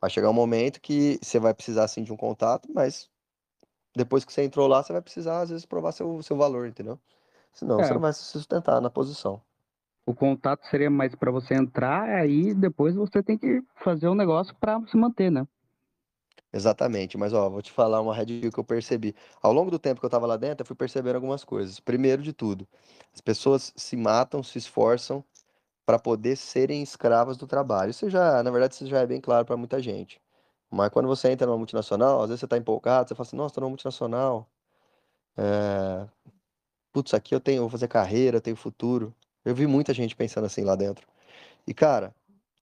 Vai 0.00 0.10
chegar 0.10 0.30
um 0.30 0.34
momento 0.34 0.80
que 0.80 1.18
você 1.22 1.38
vai 1.38 1.52
precisar 1.52 1.88
sim 1.88 2.02
de 2.02 2.12
um 2.12 2.16
contato, 2.16 2.68
mas 2.72 3.10
depois 3.96 4.24
que 4.24 4.32
você 4.32 4.42
entrou 4.44 4.66
lá, 4.68 4.82
você 4.82 4.92
vai 4.92 5.02
precisar, 5.02 5.40
às 5.42 5.50
vezes, 5.50 5.66
provar 5.66 5.92
seu, 5.92 6.22
seu 6.22 6.36
valor, 6.36 6.66
entendeu? 6.68 6.98
Senão 7.52 7.78
É. 7.78 7.84
você 7.84 7.94
não 7.94 8.00
vai 8.00 8.12
se 8.12 8.24
sustentar 8.24 8.80
na 8.80 8.90
posição. 8.90 9.42
O 10.06 10.14
contato 10.14 10.64
seria 10.66 10.88
mais 10.90 11.14
para 11.14 11.30
você 11.30 11.54
entrar, 11.54 12.08
aí 12.08 12.54
depois 12.54 12.94
você 12.94 13.22
tem 13.22 13.36
que 13.36 13.62
fazer 13.74 14.08
um 14.08 14.14
negócio 14.14 14.54
para 14.58 14.80
se 14.86 14.96
manter, 14.96 15.30
né? 15.30 15.46
Exatamente, 16.52 17.18
mas 17.18 17.32
ó, 17.32 17.50
vou 17.50 17.60
te 17.60 17.70
falar 17.72 18.00
uma 18.00 18.14
red 18.14 18.26
que 18.50 18.58
eu 18.58 18.64
percebi. 18.64 19.14
Ao 19.42 19.52
longo 19.52 19.70
do 19.70 19.78
tempo 19.78 20.00
que 20.00 20.06
eu 20.06 20.10
tava 20.10 20.26
lá 20.26 20.36
dentro, 20.36 20.62
eu 20.62 20.66
fui 20.66 20.76
percebendo 20.76 21.16
algumas 21.16 21.42
coisas. 21.44 21.80
Primeiro 21.80 22.22
de 22.22 22.32
tudo, 22.32 22.66
as 23.12 23.20
pessoas 23.20 23.72
se 23.76 23.96
matam, 23.96 24.42
se 24.42 24.56
esforçam 24.58 25.24
para 25.86 25.98
poder 25.98 26.36
serem 26.36 26.82
escravas 26.82 27.36
do 27.38 27.46
trabalho. 27.46 27.90
Isso 27.90 28.10
já, 28.10 28.42
na 28.42 28.50
verdade, 28.52 28.74
isso 28.74 28.86
já 28.88 29.00
é 29.00 29.06
bem 29.08 29.20
claro 29.20 29.46
para 29.46 29.56
muita 29.58 29.80
gente. 29.82 30.20
Mas 30.74 30.90
quando 30.90 31.06
você 31.06 31.30
entra 31.30 31.46
numa 31.46 31.56
multinacional, 31.56 32.20
às 32.20 32.28
vezes 32.28 32.40
você 32.40 32.48
tá 32.48 32.58
empolgado, 32.58 33.08
você 33.08 33.14
fala 33.14 33.26
assim, 33.26 33.36
nossa, 33.36 33.54
tô 33.54 33.60
numa 33.60 33.70
multinacional. 33.70 34.48
É... 35.36 36.04
Putz, 36.92 37.14
aqui 37.14 37.32
eu 37.32 37.40
tenho, 37.40 37.60
vou 37.62 37.70
fazer 37.70 37.86
carreira, 37.86 38.40
tenho 38.40 38.56
futuro. 38.56 39.14
Eu 39.44 39.54
vi 39.54 39.68
muita 39.68 39.94
gente 39.94 40.16
pensando 40.16 40.46
assim 40.46 40.64
lá 40.64 40.74
dentro. 40.74 41.06
E, 41.64 41.72
cara, 41.72 42.12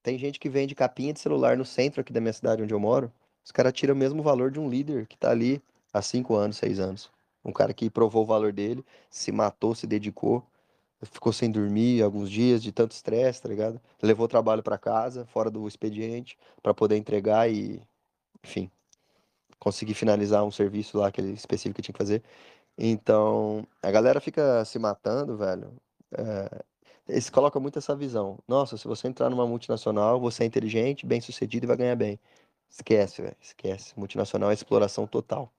tem 0.03 0.19
gente 0.19 0.39
que 0.39 0.51
vende 0.51 0.75
capinha 0.75 1.13
de 1.13 1.21
celular 1.21 1.57
no 1.57 1.65
centro 1.65 2.03
aqui 2.03 2.13
da 2.13 2.21
minha 2.21 2.35
cidade 2.35 2.63
onde 2.63 2.75
eu 2.75 2.79
moro. 2.79 3.11
Os 3.43 3.51
caras 3.51 3.73
tiram 3.73 3.95
o 3.95 3.97
mesmo 3.97 4.23
valor 4.23 4.51
de 4.51 4.61
um 4.61 4.69
líder 4.69 5.07
que 5.07 5.17
tá 5.17 5.31
ali 5.31 5.63
há 5.91 6.03
cinco 6.03 6.35
anos, 6.35 6.59
seis 6.59 6.79
anos. 6.79 7.11
Um 7.43 7.51
cara 7.51 7.73
que 7.73 7.89
provou 7.89 8.25
o 8.25 8.27
valor 8.27 8.53
dele, 8.53 8.85
se 9.09 9.33
matou, 9.33 9.75
se 9.75 9.87
dedicou, 9.87 10.45
ficou 11.03 11.33
sem 11.33 11.51
dormir 11.51 12.03
alguns 12.03 12.31
dias 12.31 12.63
de 12.63 12.73
tanto 12.73 12.93
estresse, 12.93 13.41
tá 13.41 13.49
ligado? 13.49 13.81
Levou 14.03 14.27
o 14.27 14.29
trabalho 14.29 14.63
pra 14.63 14.77
casa, 14.77 15.25
fora 15.27 15.51
do 15.51 15.67
expediente, 15.67 16.37
pra 16.63 16.75
poder 16.75 16.97
entregar 16.97 17.51
e, 17.51 17.83
enfim, 18.45 18.71
conseguir 19.59 19.95
finalizar 19.95 20.45
um 20.45 20.51
serviço 20.51 20.99
lá, 20.99 21.09
aquele 21.09 21.33
específico 21.33 21.77
que 21.77 21.83
tinha 21.83 21.93
que 21.95 21.99
fazer. 21.99 22.23
Então, 22.79 23.67
a 23.83 23.91
galera 23.91 24.21
fica 24.21 24.65
se 24.65 24.79
matando, 24.79 25.37
velho. 25.37 25.73
É, 26.13 26.65
eles 27.09 27.31
colocam 27.31 27.61
muito 27.63 27.79
essa 27.79 27.95
visão. 27.97 28.39
Nossa, 28.49 28.77
se 28.77 28.87
você 28.89 29.09
entrar 29.09 29.31
numa 29.31 29.47
multinacional, 29.47 30.21
você 30.21 30.45
é 30.45 30.47
inteligente, 30.47 31.07
bem-sucedido 31.07 31.67
e 31.67 31.69
vai 31.69 31.77
ganhar 31.77 31.97
bem. 31.97 32.19
Esquece, 32.71 33.23
velho, 33.23 33.37
esquece. 33.41 33.99
Multinacional 33.99 34.51
é 34.51 34.55
exploração 34.55 35.07
total. 35.07 35.53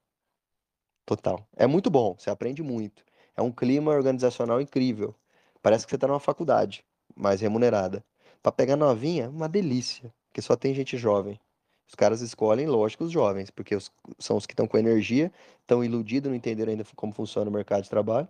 Total. 1.05 1.45
É 1.55 1.67
muito 1.67 1.89
bom, 1.89 2.15
você 2.17 2.29
aprende 2.29 2.63
muito. 2.63 3.03
É 3.35 3.41
um 3.41 3.51
clima 3.51 3.91
organizacional 3.91 4.61
incrível. 4.61 5.15
Parece 5.61 5.85
que 5.85 5.91
você 5.91 5.97
tá 5.97 6.07
numa 6.07 6.19
faculdade, 6.19 6.85
mais 7.15 7.41
remunerada. 7.41 8.03
Pra 8.41 8.51
pegar 8.51 8.75
novinha, 8.75 9.29
uma 9.29 9.47
delícia, 9.49 10.13
porque 10.27 10.41
só 10.41 10.55
tem 10.55 10.73
gente 10.73 10.97
jovem. 10.97 11.39
Os 11.87 11.95
caras 11.95 12.21
escolhem, 12.21 12.65
lógico, 12.67 13.03
os 13.03 13.11
jovens, 13.11 13.51
porque 13.51 13.75
os- 13.75 13.91
são 14.17 14.37
os 14.37 14.45
que 14.45 14.53
estão 14.53 14.67
com 14.67 14.77
energia, 14.77 15.31
estão 15.61 15.83
iludidos, 15.83 16.29
não 16.29 16.35
entenderam 16.35 16.71
ainda 16.71 16.85
como 16.95 17.13
funciona 17.13 17.49
o 17.49 17.53
mercado 17.53 17.83
de 17.83 17.89
trabalho. 17.89 18.27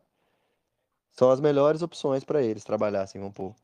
São 1.12 1.30
as 1.30 1.40
melhores 1.40 1.82
opções 1.82 2.24
para 2.24 2.42
eles 2.42 2.64
trabalhar, 2.64 3.04
assim, 3.04 3.20
vamos 3.20 3.34
pôr. 3.36 3.56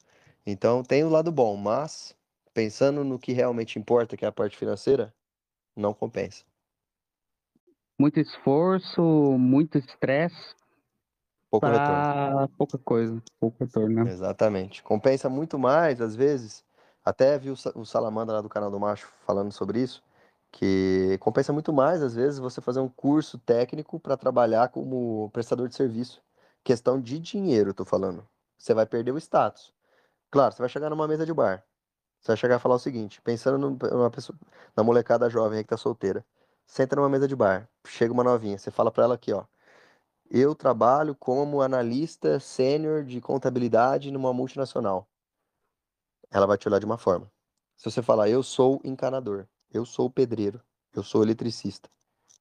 Então, 0.45 0.84
tem 0.84 1.04
o 1.04 1.10
lado 1.10 1.32
bom, 1.32 1.56
mas 1.58 2.15
pensando 2.54 3.04
no 3.04 3.17
que 3.17 3.34
realmente 3.34 3.80
importa, 3.80 4.15
que 4.15 4.23
é 4.23 4.28
a 4.28 4.32
parte 4.32 4.56
financeira, 4.58 5.13
não 5.75 5.93
compensa. 5.93 6.43
Muito 7.99 8.19
esforço, 8.19 9.02
muito 9.02 9.78
estresse. 9.78 10.56
Pouco 11.49 11.65
retorno. 11.65 12.49
Pouca 12.58 12.78
coisa, 12.78 13.21
pouco 13.39 13.58
retorno, 13.60 14.04
né? 14.06 14.12
Exatamente. 14.12 14.84
Compensa 14.84 15.28
muito 15.30 15.58
mais, 15.58 15.99
às 15.99 16.15
vezes. 16.15 16.63
Até 17.03 17.38
vi 17.38 17.49
o 17.49 17.55
Sa- 17.57 17.71
o 17.75 17.85
Salamandra 17.85 18.35
lá 18.35 18.41
do 18.41 18.49
canal 18.49 18.69
do 18.71 18.79
Macho 18.79 19.07
falando 19.25 19.51
sobre 19.51 19.81
isso, 19.81 20.03
que 20.51 21.17
compensa 21.19 21.53
muito 21.53 21.71
mais, 21.73 22.01
às 22.01 22.15
vezes, 22.15 22.39
você 22.39 22.62
fazer 22.62 22.79
um 22.79 22.89
curso 22.89 23.38
técnico 23.39 23.99
para 23.99 24.17
trabalhar 24.17 24.69
como 24.69 25.29
prestador 25.31 25.67
de 25.67 25.75
serviço. 25.75 26.21
Questão 26.63 26.99
de 27.01 27.19
dinheiro, 27.19 27.73
tô 27.73 27.85
falando. 27.85 28.27
Você 28.57 28.73
vai 28.73 28.85
perder 28.85 29.12
o 29.13 29.17
status. 29.17 29.73
Claro, 30.31 30.53
você 30.53 30.62
vai 30.62 30.69
chegar 30.69 30.89
numa 30.89 31.07
mesa 31.07 31.25
de 31.25 31.33
bar. 31.33 31.63
Você 32.21 32.29
vai 32.29 32.38
chegar 32.38 32.57
e 32.57 32.59
falar 32.59 32.75
o 32.75 32.79
seguinte, 32.79 33.21
pensando 33.21 33.57
num- 33.57 33.77
numa 33.91 34.12
pessoa, 34.12 34.38
na 34.75 34.83
molecada 34.83 35.29
jovem 35.29 35.59
aí 35.59 35.63
que 35.63 35.69
tá 35.69 35.77
solteira. 35.77 36.25
Senta 36.67 36.95
numa 36.95 37.09
mesa 37.09 37.27
de 37.27 37.35
bar, 37.35 37.69
chega 37.88 38.13
uma 38.13 38.23
novinha, 38.23 38.57
você 38.57 38.71
fala 38.71 38.91
pra 38.91 39.05
ela 39.05 39.15
aqui, 39.15 39.33
ó. 39.33 39.45
Eu 40.31 40.55
trabalho 40.55 41.15
como 41.15 41.62
analista 41.62 42.39
sênior 42.39 43.03
de 43.03 43.21
contabilidade 43.21 44.12
numa 44.12 44.33
multinacional. 44.33 45.07
Ela 46.32 46.46
vai 46.46 46.58
te 46.58 46.68
olhar 46.68 46.80
de 46.80 46.86
uma 46.86 46.98
forma. 46.98 47.32
Se 47.76 47.89
você 47.89 48.02
falar, 48.02 48.30
eu 48.30 48.44
sou 48.44 48.82
encanador, 48.84 49.48
eu 49.72 49.86
sou 49.86 50.10
pedreiro, 50.10 50.62
eu 50.94 51.04
sou 51.04 51.24
eletricista, 51.24 51.89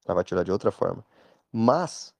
ela 0.05 0.15
vai 0.15 0.23
te 0.23 0.33
olhar 0.33 0.43
de 0.43 0.51
outra 0.51 0.71
forma. 0.71 1.05
Mas, 1.51 2.13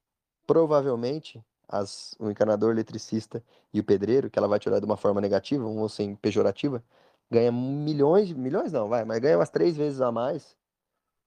provavelmente, 0.47 1.43
as, 1.67 2.15
o 2.19 2.29
encanador, 2.29 2.71
eletricista 2.71 3.43
e 3.73 3.79
o 3.79 3.83
pedreiro, 3.83 4.29
que 4.29 4.39
ela 4.39 4.47
vai 4.47 4.59
te 4.59 4.67
olhar 4.67 4.79
de 4.79 4.85
uma 4.85 4.97
forma 4.97 5.21
negativa, 5.21 5.63
ou 5.65 5.85
assim, 5.85 6.15
pejorativa, 6.15 6.83
ganha 7.29 7.51
milhões, 7.51 8.31
milhões 8.33 8.71
não, 8.71 8.89
vai, 8.89 9.05
mas 9.05 9.19
ganha 9.19 9.37
umas 9.37 9.49
três 9.49 9.77
vezes 9.77 10.01
a 10.01 10.11
mais, 10.11 10.57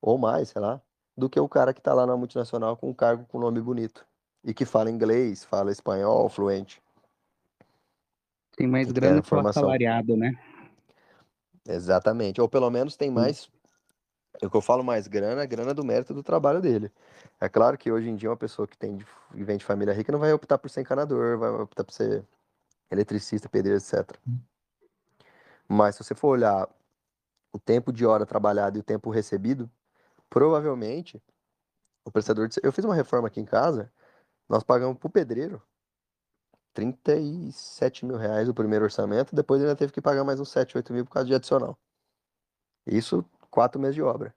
ou 0.01 0.19
mais, 0.19 0.49
sei 0.49 0.61
lá, 0.61 0.83
do 1.17 1.31
que 1.31 1.39
o 1.39 1.49
cara 1.49 1.73
que 1.73 1.81
tá 1.81 1.95
lá 1.95 2.07
na 2.07 2.17
multinacional 2.17 2.77
com 2.77 2.91
um 2.91 2.95
cargo 2.95 3.25
com 3.27 3.39
nome 3.39 3.61
bonito. 3.61 4.05
E 4.45 4.53
que 4.53 4.65
fala 4.65 4.91
inglês, 4.91 5.45
fala 5.45 5.71
espanhol, 5.71 6.29
fluente. 6.29 6.82
Tem 8.57 8.67
mais 8.67 8.89
que 8.89 8.93
grana 8.93 9.21
pro 9.21 9.27
informação. 9.27 9.63
assalariado, 9.63 10.17
né? 10.17 10.39
Exatamente. 11.67 12.41
Ou 12.41 12.49
pelo 12.49 12.71
menos 12.71 12.97
tem 12.97 13.11
mais. 13.11 13.51
O 14.43 14.51
que 14.51 14.57
eu 14.57 14.61
falo 14.61 14.83
mais 14.83 15.07
grana, 15.07 15.43
é 15.43 15.47
grana 15.47 15.75
do 15.75 15.85
mérito 15.85 16.15
do 16.15 16.23
trabalho 16.23 16.61
dele. 16.61 16.91
É 17.41 17.49
claro 17.49 17.77
que 17.79 17.93
hoje 17.93 18.09
em 18.09 18.17
dia 18.17 18.31
uma 18.31 18.37
pessoa 18.37 18.67
que 18.67 18.77
tem 18.77 18.99
que 18.99 19.45
vem 19.45 19.57
de 19.57 19.65
família 19.65 19.95
rica 19.95 20.11
não 20.11 20.19
vai 20.19 20.33
optar 20.33 20.59
por 20.59 20.69
ser 20.69 20.81
encanador, 20.81 21.39
vai 21.39 21.51
optar 21.51 21.85
por 21.85 21.93
ser 21.93 22.25
eletricista, 22.91 23.49
pedreiro, 23.49 23.79
etc. 23.79 24.17
Mas 25.69 25.95
se 25.95 26.05
você 26.05 26.15
for 26.15 26.29
olhar 26.29 26.69
o 27.53 27.59
tempo 27.59 27.93
de 27.93 28.05
hora 28.05 28.27
trabalhado 28.27 28.79
e 28.79 28.81
o 28.81 28.85
tempo 28.85 29.11
recebido, 29.11 29.71
provavelmente 30.29 31.23
o 32.05 32.11
prestador 32.11 32.49
de... 32.49 32.57
Eu 32.63 32.73
fiz 32.73 32.85
uma 32.85 32.95
reforma 32.95 33.29
aqui 33.29 33.41
em 33.41 33.45
casa, 33.45 33.93
nós 34.49 34.63
pagamos 34.63 34.99
pro 34.99 35.09
pedreiro 35.09 35.63
37 36.75 38.07
mil 38.07 38.17
reais 38.17 38.49
o 38.49 38.55
primeiro 38.55 38.85
orçamento, 38.85 39.35
depois 39.35 39.61
ele 39.61 39.69
ainda 39.69 39.79
teve 39.79 39.93
que 39.93 40.01
pagar 40.01 40.25
mais 40.25 40.41
uns 40.41 40.51
7, 40.51 40.77
8 40.77 40.93
mil 40.93 41.05
por 41.05 41.13
causa 41.13 41.29
de 41.29 41.35
adicional. 41.35 41.79
Isso, 42.87 43.25
quatro 43.51 43.81
meses 43.81 43.95
de 43.95 44.03
obra. 44.03 44.35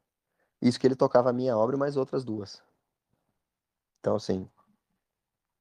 Isso 0.62 0.80
que 0.80 0.88
ele 0.88 0.95
tocava 0.95 1.30
a 1.30 1.34
minha 1.34 1.58
obra 1.58 1.76
e 1.76 1.80
mais 1.80 1.98
outras 1.98 2.24
duas. 2.24 2.62
Então, 4.00 4.15
assim, 4.15 4.50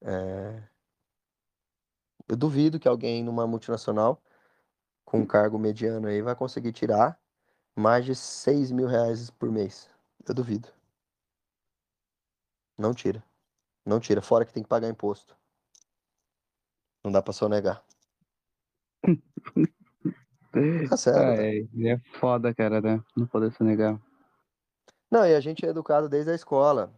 é, 0.03 0.63
eu 2.29 2.37
duvido 2.37 2.79
que 2.79 2.89
alguém 2.89 3.23
numa 3.23 3.47
multinacional 3.47 4.23
com 5.05 5.21
um 5.21 5.27
cargo 5.27 5.59
mediano 5.59 6.09
aí 6.09 6.23
vai 6.23 6.35
conseguir 6.35 6.73
tirar 6.73 7.19
mais 7.77 8.05
de 8.05 8.15
6 8.15 8.71
mil 8.71 8.87
reais 8.87 9.31
por 9.31 9.51
mês. 9.51 9.89
Eu 10.27 10.35
duvido. 10.35 10.69
Não 12.79 12.95
tira. 12.95 13.23
Não 13.85 14.01
tira. 14.01 14.23
Fora 14.23 14.45
que 14.45 14.53
tem 14.53 14.63
que 14.63 14.69
pagar 14.69 14.89
imposto. 14.89 15.37
Não 17.05 17.13
dá 17.13 17.23
pra 17.23 17.33
sonegar. 17.33 17.85
Tá 20.89 20.97
sério, 20.97 21.21
Ah, 21.21 21.35
velho. 21.37 21.69
é, 21.79 21.89
é 21.95 21.99
foda, 22.21 22.55
cara, 22.55 22.81
né? 22.81 23.03
Não 23.17 23.27
poder 23.27 23.53
se 23.53 23.63
negar. 23.65 24.01
Não, 25.11 25.27
e 25.27 25.35
a 25.35 25.41
gente 25.41 25.67
é 25.67 25.69
educado 25.69 26.09
desde 26.09 26.31
a 26.31 26.35
escola 26.35 26.95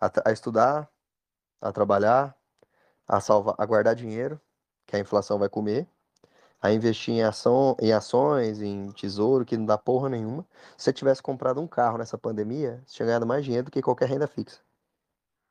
a, 0.00 0.10
a 0.28 0.32
estudar, 0.32 0.90
a 1.60 1.70
trabalhar, 1.70 2.36
a 3.06 3.20
salvar, 3.20 3.54
a 3.56 3.64
guardar 3.64 3.94
dinheiro, 3.94 4.40
que 4.84 4.96
a 4.96 4.98
inflação 4.98 5.38
vai 5.38 5.48
comer, 5.48 5.86
a 6.60 6.72
investir 6.72 7.14
em 7.14 7.22
ação, 7.22 7.76
em 7.80 7.92
ações, 7.92 8.60
em 8.60 8.90
tesouro, 8.92 9.44
que 9.44 9.56
não 9.56 9.64
dá 9.64 9.78
porra 9.78 10.08
nenhuma. 10.08 10.44
Se 10.76 10.84
você 10.84 10.92
tivesse 10.92 11.22
comprado 11.22 11.60
um 11.60 11.68
carro 11.68 11.98
nessa 11.98 12.18
pandemia, 12.18 12.82
você 12.84 12.96
tinha 12.96 13.06
ganhado 13.06 13.26
mais 13.26 13.44
dinheiro 13.44 13.66
do 13.66 13.70
que 13.70 13.80
qualquer 13.80 14.08
renda 14.08 14.26
fixa. 14.26 14.60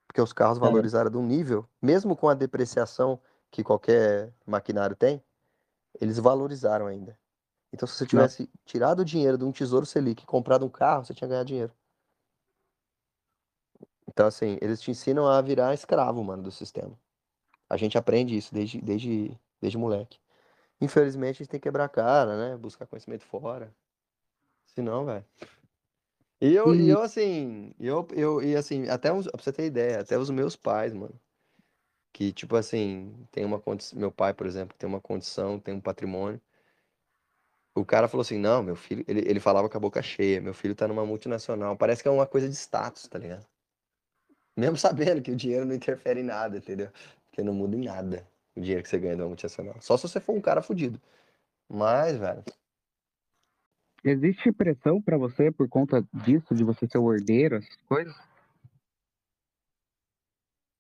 Porque 0.08 0.22
os 0.22 0.34
carros 0.34 0.58
valorizaram 0.58 1.10
de 1.10 1.18
um 1.18 1.26
nível, 1.26 1.66
mesmo 1.82 2.16
com 2.16 2.28
a 2.28 2.34
depreciação 2.34 3.20
que 3.52 3.64
qualquer 3.64 4.34
maquinário 4.46 4.96
tem, 4.96 5.22
eles 6.00 6.18
valorizaram 6.18 6.88
ainda. 6.88 7.20
Então, 7.74 7.88
se 7.88 7.96
você 7.96 8.06
tivesse 8.06 8.50
tirado 8.66 9.02
o 9.02 9.06
dinheiro 9.06 9.38
de 9.38 9.46
um 9.46 9.52
tesouro 9.52 9.86
Selic 9.86 10.24
e 10.24 10.26
comprado 10.26 10.66
um 10.66 10.70
carro, 10.70 11.06
você 11.06 11.14
tinha 11.14 11.28
ganhado 11.28 11.48
dinheiro. 11.48 11.74
Então, 14.08 14.28
assim, 14.28 14.58
eles 14.62 14.82
te 14.82 14.92
ensinam 14.92 15.28
a 15.28 15.42
virar 15.42 15.74
escravo, 15.74 16.24
mano, 16.24 16.44
do 16.44 16.52
sistema. 16.52 16.98
A 17.70 17.78
gente 17.78 17.98
aprende 17.98 18.36
isso 18.36 18.54
desde, 18.54 18.82
desde, 18.82 19.40
desde 19.62 19.78
moleque. 19.78 20.20
Infelizmente, 20.82 21.38
a 21.38 21.38
gente 21.40 21.50
tem 21.50 21.60
que 21.60 21.64
quebrar 21.64 21.86
a 21.86 21.90
cara, 21.90 22.38
né? 22.38 22.58
Buscar 22.58 22.88
conhecimento 22.88 23.24
fora. 23.24 23.74
Senão, 24.66 25.06
velho. 25.06 25.26
E 26.42 26.54
eu, 26.54 26.74
e 26.74 26.90
eu, 26.90 27.02
assim, 27.02 27.74
eu, 27.80 28.06
eu, 28.14 28.42
e 28.42 28.56
assim, 28.56 28.90
até 28.90 29.14
os, 29.14 29.28
pra 29.28 29.42
você 29.42 29.54
ter 29.54 29.66
ideia, 29.66 30.02
até 30.02 30.18
os 30.18 30.30
meus 30.30 30.56
pais, 30.56 30.92
mano. 30.92 31.14
Que, 32.14 32.32
tipo 32.34 32.56
assim, 32.56 33.28
tem 33.32 33.46
uma 33.46 33.60
condição. 33.60 33.98
Meu 34.00 34.12
pai, 34.12 34.34
por 34.34 34.46
exemplo, 34.46 34.76
tem 34.78 34.88
uma 34.88 35.02
condição, 35.02 35.60
tem 35.60 35.74
um 35.74 35.82
patrimônio. 35.82 36.42
O 37.76 37.86
cara 37.86 38.08
falou 38.08 38.22
assim: 38.22 38.38
não, 38.38 38.62
meu 38.62 38.76
filho. 38.76 39.04
Ele, 39.08 39.22
ele 39.22 39.40
falava 39.40 39.70
com 39.70 39.78
a 39.78 39.80
boca 39.80 40.02
cheia: 40.02 40.42
meu 40.42 40.54
filho 40.54 40.76
tá 40.76 40.88
numa 40.88 41.06
multinacional. 41.06 41.78
Parece 41.78 42.02
que 42.02 42.08
é 42.08 42.12
uma 42.12 42.28
coisa 42.28 42.50
de 42.50 42.56
status, 42.56 43.08
tá 43.08 43.18
ligado? 43.18 43.46
Mesmo 44.58 44.78
sabendo 44.78 45.22
que 45.22 45.32
o 45.32 45.36
dinheiro 45.36 45.66
não 45.66 45.76
interfere 45.76 46.20
em 46.20 46.24
nada, 46.24 46.58
entendeu? 46.58 46.90
Porque 47.30 47.42
não 47.42 47.54
muda 47.54 47.76
em 47.76 47.86
nada 47.86 48.28
o 48.56 48.60
dinheiro 48.60 48.84
que 48.84 48.90
você 48.90 49.00
ganha 49.00 49.16
de 49.16 49.22
uma 49.22 49.28
multinacional. 49.30 49.76
Só 49.82 49.96
se 49.98 50.04
você 50.04 50.20
for 50.20 50.36
um 50.36 50.42
cara 50.42 50.62
fudido. 50.62 51.02
Mas, 51.70 52.18
velho. 52.18 52.44
Existe 54.04 54.52
pressão 54.52 55.02
pra 55.02 55.18
você 55.18 55.52
por 55.52 55.70
conta 55.70 56.04
disso, 56.12 56.56
de 56.56 56.64
você 56.64 56.88
ser 56.88 56.98
o 56.98 57.14
herdeiro, 57.14 57.58
essas 57.58 57.78
coisas? 57.88 58.16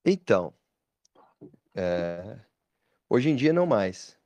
Então. 0.03 0.53
É, 1.75 2.39
Hoje 3.11 3.29
em 3.29 3.35
dia 3.35 3.51
não 3.51 3.65
mais. 3.65 4.17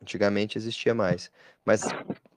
Antigamente 0.00 0.56
existia 0.56 0.94
mais. 0.94 1.28
Mas 1.64 1.82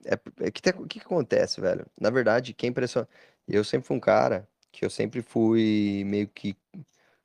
é, 0.04 0.14
é 0.14 0.48
o 0.48 0.52
que, 0.52 0.98
que 0.98 1.06
acontece, 1.06 1.60
velho? 1.60 1.86
Na 2.00 2.10
verdade, 2.10 2.52
quem 2.52 2.72
pressiona. 2.72 3.08
Eu 3.46 3.62
sempre 3.62 3.86
fui 3.86 3.96
um 3.96 4.00
cara 4.00 4.48
que 4.72 4.84
eu 4.84 4.90
sempre 4.90 5.22
fui 5.22 6.02
meio 6.04 6.26
que 6.26 6.56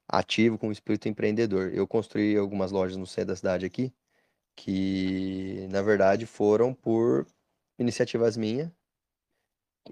ativo 0.07 0.59
com 0.59 0.69
o 0.69 0.71
espírito 0.71 1.09
empreendedor. 1.09 1.73
Eu 1.73 1.87
construí 1.87 2.37
algumas 2.37 2.71
lojas 2.71 2.97
no 2.97 3.07
centro 3.07 3.29
da 3.29 3.35
cidade 3.35 3.65
aqui, 3.65 3.91
que 4.55 5.67
na 5.71 5.81
verdade 5.81 6.27
foram 6.27 6.73
por 6.73 7.25
iniciativas 7.79 8.37
minhas. 8.37 8.71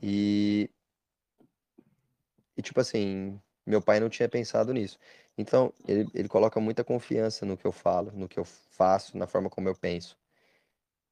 E, 0.02 0.70
e 2.56 2.62
tipo 2.62 2.80
assim, 2.80 3.40
meu 3.66 3.82
pai 3.82 4.00
não 4.00 4.10
tinha 4.10 4.30
pensado 4.30 4.74
nisso. 4.74 5.00
Então, 5.38 5.74
ele, 5.88 6.08
ele 6.14 6.30
coloca 6.30 6.60
muita 6.60 6.84
confiança 6.84 7.46
no 7.46 7.58
que 7.58 7.66
eu 7.66 7.72
falo, 7.72 8.12
no 8.14 8.28
que 8.28 8.40
eu 8.40 8.46
faço, 8.46 9.18
na 9.18 9.28
forma 9.28 9.50
como 9.50 9.68
eu 9.68 9.76
penso. 9.76 10.18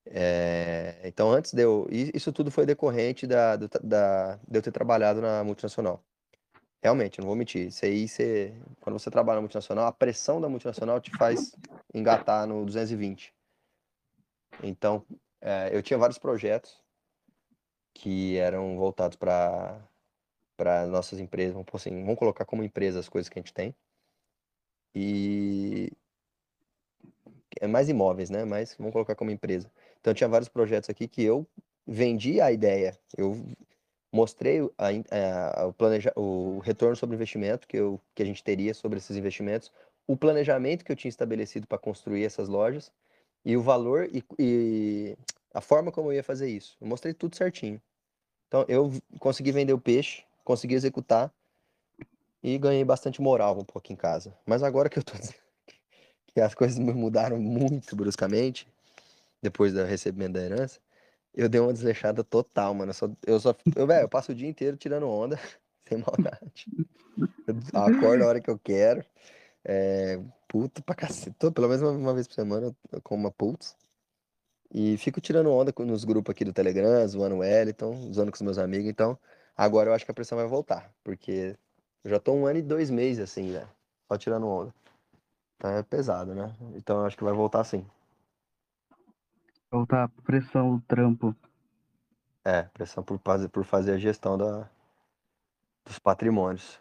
É, 0.05 0.99
então, 1.03 1.31
antes 1.31 1.53
de 1.53 1.61
eu. 1.61 1.87
Isso 1.89 2.31
tudo 2.31 2.51
foi 2.51 2.65
decorrente 2.65 3.25
da, 3.25 3.55
do 3.55 3.69
da, 3.81 4.35
de 4.47 4.57
eu 4.57 4.61
ter 4.61 4.71
trabalhado 4.71 5.21
na 5.21 5.43
multinacional. 5.43 6.03
Realmente, 6.81 7.19
não 7.19 7.27
vou 7.27 7.35
mentir. 7.35 7.67
Isso 7.67 7.85
aí, 7.85 8.07
você, 8.07 8.53
quando 8.81 8.99
você 8.99 9.09
trabalha 9.09 9.35
na 9.35 9.41
multinacional, 9.41 9.87
a 9.87 9.91
pressão 9.91 10.41
da 10.41 10.49
multinacional 10.49 10.99
te 10.99 11.11
faz 11.11 11.55
engatar 11.93 12.45
no 12.45 12.65
220. 12.65 13.33
Então, 14.61 15.05
é, 15.39 15.69
eu 15.73 15.81
tinha 15.81 15.97
vários 15.97 16.17
projetos 16.17 16.81
que 17.93 18.37
eram 18.37 18.77
voltados 18.77 19.17
para 19.17 19.79
nossas 20.89 21.19
empresas, 21.19 21.53
vamos, 21.53 21.67
assim, 21.73 22.03
vamos 22.03 22.19
colocar 22.19 22.43
como 22.43 22.63
empresa 22.63 22.99
as 22.99 23.07
coisas 23.07 23.29
que 23.29 23.39
a 23.39 23.41
gente 23.41 23.53
tem. 23.53 23.73
E 24.95 25.91
é 27.59 27.67
mais 27.67 27.89
imóveis, 27.89 28.29
né? 28.29 28.45
Mas 28.45 28.75
vamos 28.77 28.93
colocar 28.93 29.15
como 29.15 29.31
empresa. 29.31 29.71
Então, 29.99 30.13
tinha 30.13 30.27
vários 30.27 30.49
projetos 30.49 30.89
aqui 30.89 31.07
que 31.07 31.23
eu 31.23 31.47
vendi 31.85 32.41
a 32.41 32.51
ideia. 32.51 32.97
Eu 33.17 33.37
mostrei 34.11 34.59
a, 34.77 35.61
a- 35.61 35.67
o, 35.67 35.73
planeja, 35.73 36.11
o 36.15 36.59
retorno 36.59 36.95
sobre 36.95 37.15
investimento 37.15 37.67
que, 37.67 37.77
eu, 37.77 37.99
que 38.15 38.23
a 38.23 38.25
gente 38.25 38.43
teria 38.43 38.73
sobre 38.73 38.97
esses 38.97 39.15
investimentos, 39.17 39.71
o 40.07 40.17
planejamento 40.17 40.83
que 40.83 40.91
eu 40.91 40.95
tinha 40.95 41.09
estabelecido 41.09 41.67
para 41.67 41.77
construir 41.77 42.23
essas 42.25 42.47
lojas 42.49 42.91
e 43.45 43.57
o 43.57 43.61
valor 43.61 44.09
e, 44.13 44.23
e 44.39 45.17
a 45.53 45.61
forma 45.61 45.91
como 45.91 46.09
eu 46.09 46.15
ia 46.15 46.23
fazer 46.23 46.49
isso. 46.49 46.77
Eu 46.81 46.87
mostrei 46.87 47.13
tudo 47.13 47.35
certinho. 47.35 47.81
Então, 48.47 48.65
eu 48.67 48.91
consegui 49.19 49.51
vender 49.51 49.73
o 49.73 49.79
peixe, 49.79 50.23
consegui 50.43 50.75
executar 50.75 51.33
e 52.43 52.57
ganhei 52.57 52.83
bastante 52.83 53.21
moral 53.21 53.57
um 53.57 53.63
pouco 53.63 53.91
em 53.93 53.95
casa. 53.95 54.35
Mas 54.45 54.61
agora 54.61 54.89
que 54.89 54.99
eu 54.99 55.03
tô, 55.03 55.13
des- 55.17 55.33
que 56.27 56.41
as 56.41 56.53
coisas 56.53 56.77
mudaram 56.77 57.39
muito 57.39 57.95
bruscamente 57.95 58.67
depois 59.41 59.73
do 59.73 59.83
recebimento 59.83 60.33
da 60.33 60.41
herança, 60.41 60.79
eu 61.33 61.49
dei 61.49 61.59
uma 61.59 61.73
desleixada 61.73 62.23
total, 62.23 62.73
mano. 62.73 62.91
Eu 62.91 62.93
só, 62.93 63.09
eu 63.25 63.39
só, 63.39 63.55
eu, 63.75 63.87
velho, 63.87 64.03
eu 64.03 64.09
passo 64.09 64.31
o 64.31 64.35
dia 64.35 64.47
inteiro 64.47 64.77
tirando 64.77 65.07
onda, 65.07 65.39
sem 65.87 65.97
maldade. 65.97 66.67
Eu 67.47 67.55
acordo 67.81 68.23
a 68.23 68.27
hora 68.27 68.41
que 68.41 68.49
eu 68.49 68.59
quero. 68.59 69.03
É, 69.65 70.19
puto 70.47 70.83
pra 70.83 70.93
cacete. 70.93 71.35
Pelo 71.39 71.67
menos 71.67 71.81
uma, 71.81 71.91
uma, 71.91 72.13
vez 72.13 72.27
por 72.27 72.33
semana 72.35 72.75
eu 72.91 73.01
como 73.01 73.23
uma 73.23 73.31
putz. 73.31 73.75
E 74.73 74.97
fico 74.97 75.21
tirando 75.21 75.51
onda 75.51 75.73
nos 75.79 76.03
grupos 76.03 76.31
aqui 76.31 76.43
do 76.43 76.53
Telegram, 76.53 77.07
zoando 77.07 77.35
o 77.35 77.39
Wellington, 77.39 78.11
zoando 78.11 78.31
com 78.31 78.35
os 78.35 78.41
meus 78.41 78.57
amigos. 78.57 78.89
Então, 78.89 79.17
agora 79.55 79.89
eu 79.89 79.93
acho 79.93 80.03
que 80.05 80.11
a 80.11 80.13
pressão 80.13 80.37
vai 80.37 80.47
voltar. 80.47 80.91
Porque 81.03 81.55
eu 82.03 82.09
já 82.09 82.19
tô 82.19 82.33
um 82.33 82.45
ano 82.45 82.59
e 82.59 82.61
dois 82.61 82.89
meses 82.89 83.23
assim, 83.23 83.51
velho. 83.51 83.69
Só 84.07 84.17
tirando 84.17 84.47
onda. 84.47 84.73
Então 85.55 85.71
é 85.71 85.83
pesado, 85.83 86.35
né? 86.35 86.53
Então 86.75 86.99
eu 86.99 87.05
acho 87.05 87.17
que 87.17 87.23
vai 87.23 87.33
voltar 87.33 87.63
sim. 87.63 87.85
Voltar 89.71 90.09
pressão, 90.23 90.79
trampo. 90.87 91.35
É, 92.45 92.63
pressão 92.63 93.03
por 93.03 93.17
fazer, 93.19 93.47
por 93.47 93.63
fazer 93.63 93.93
a 93.93 93.97
gestão 93.97 94.37
da, 94.37 94.69
dos 95.85 95.97
patrimônios. 95.97 96.79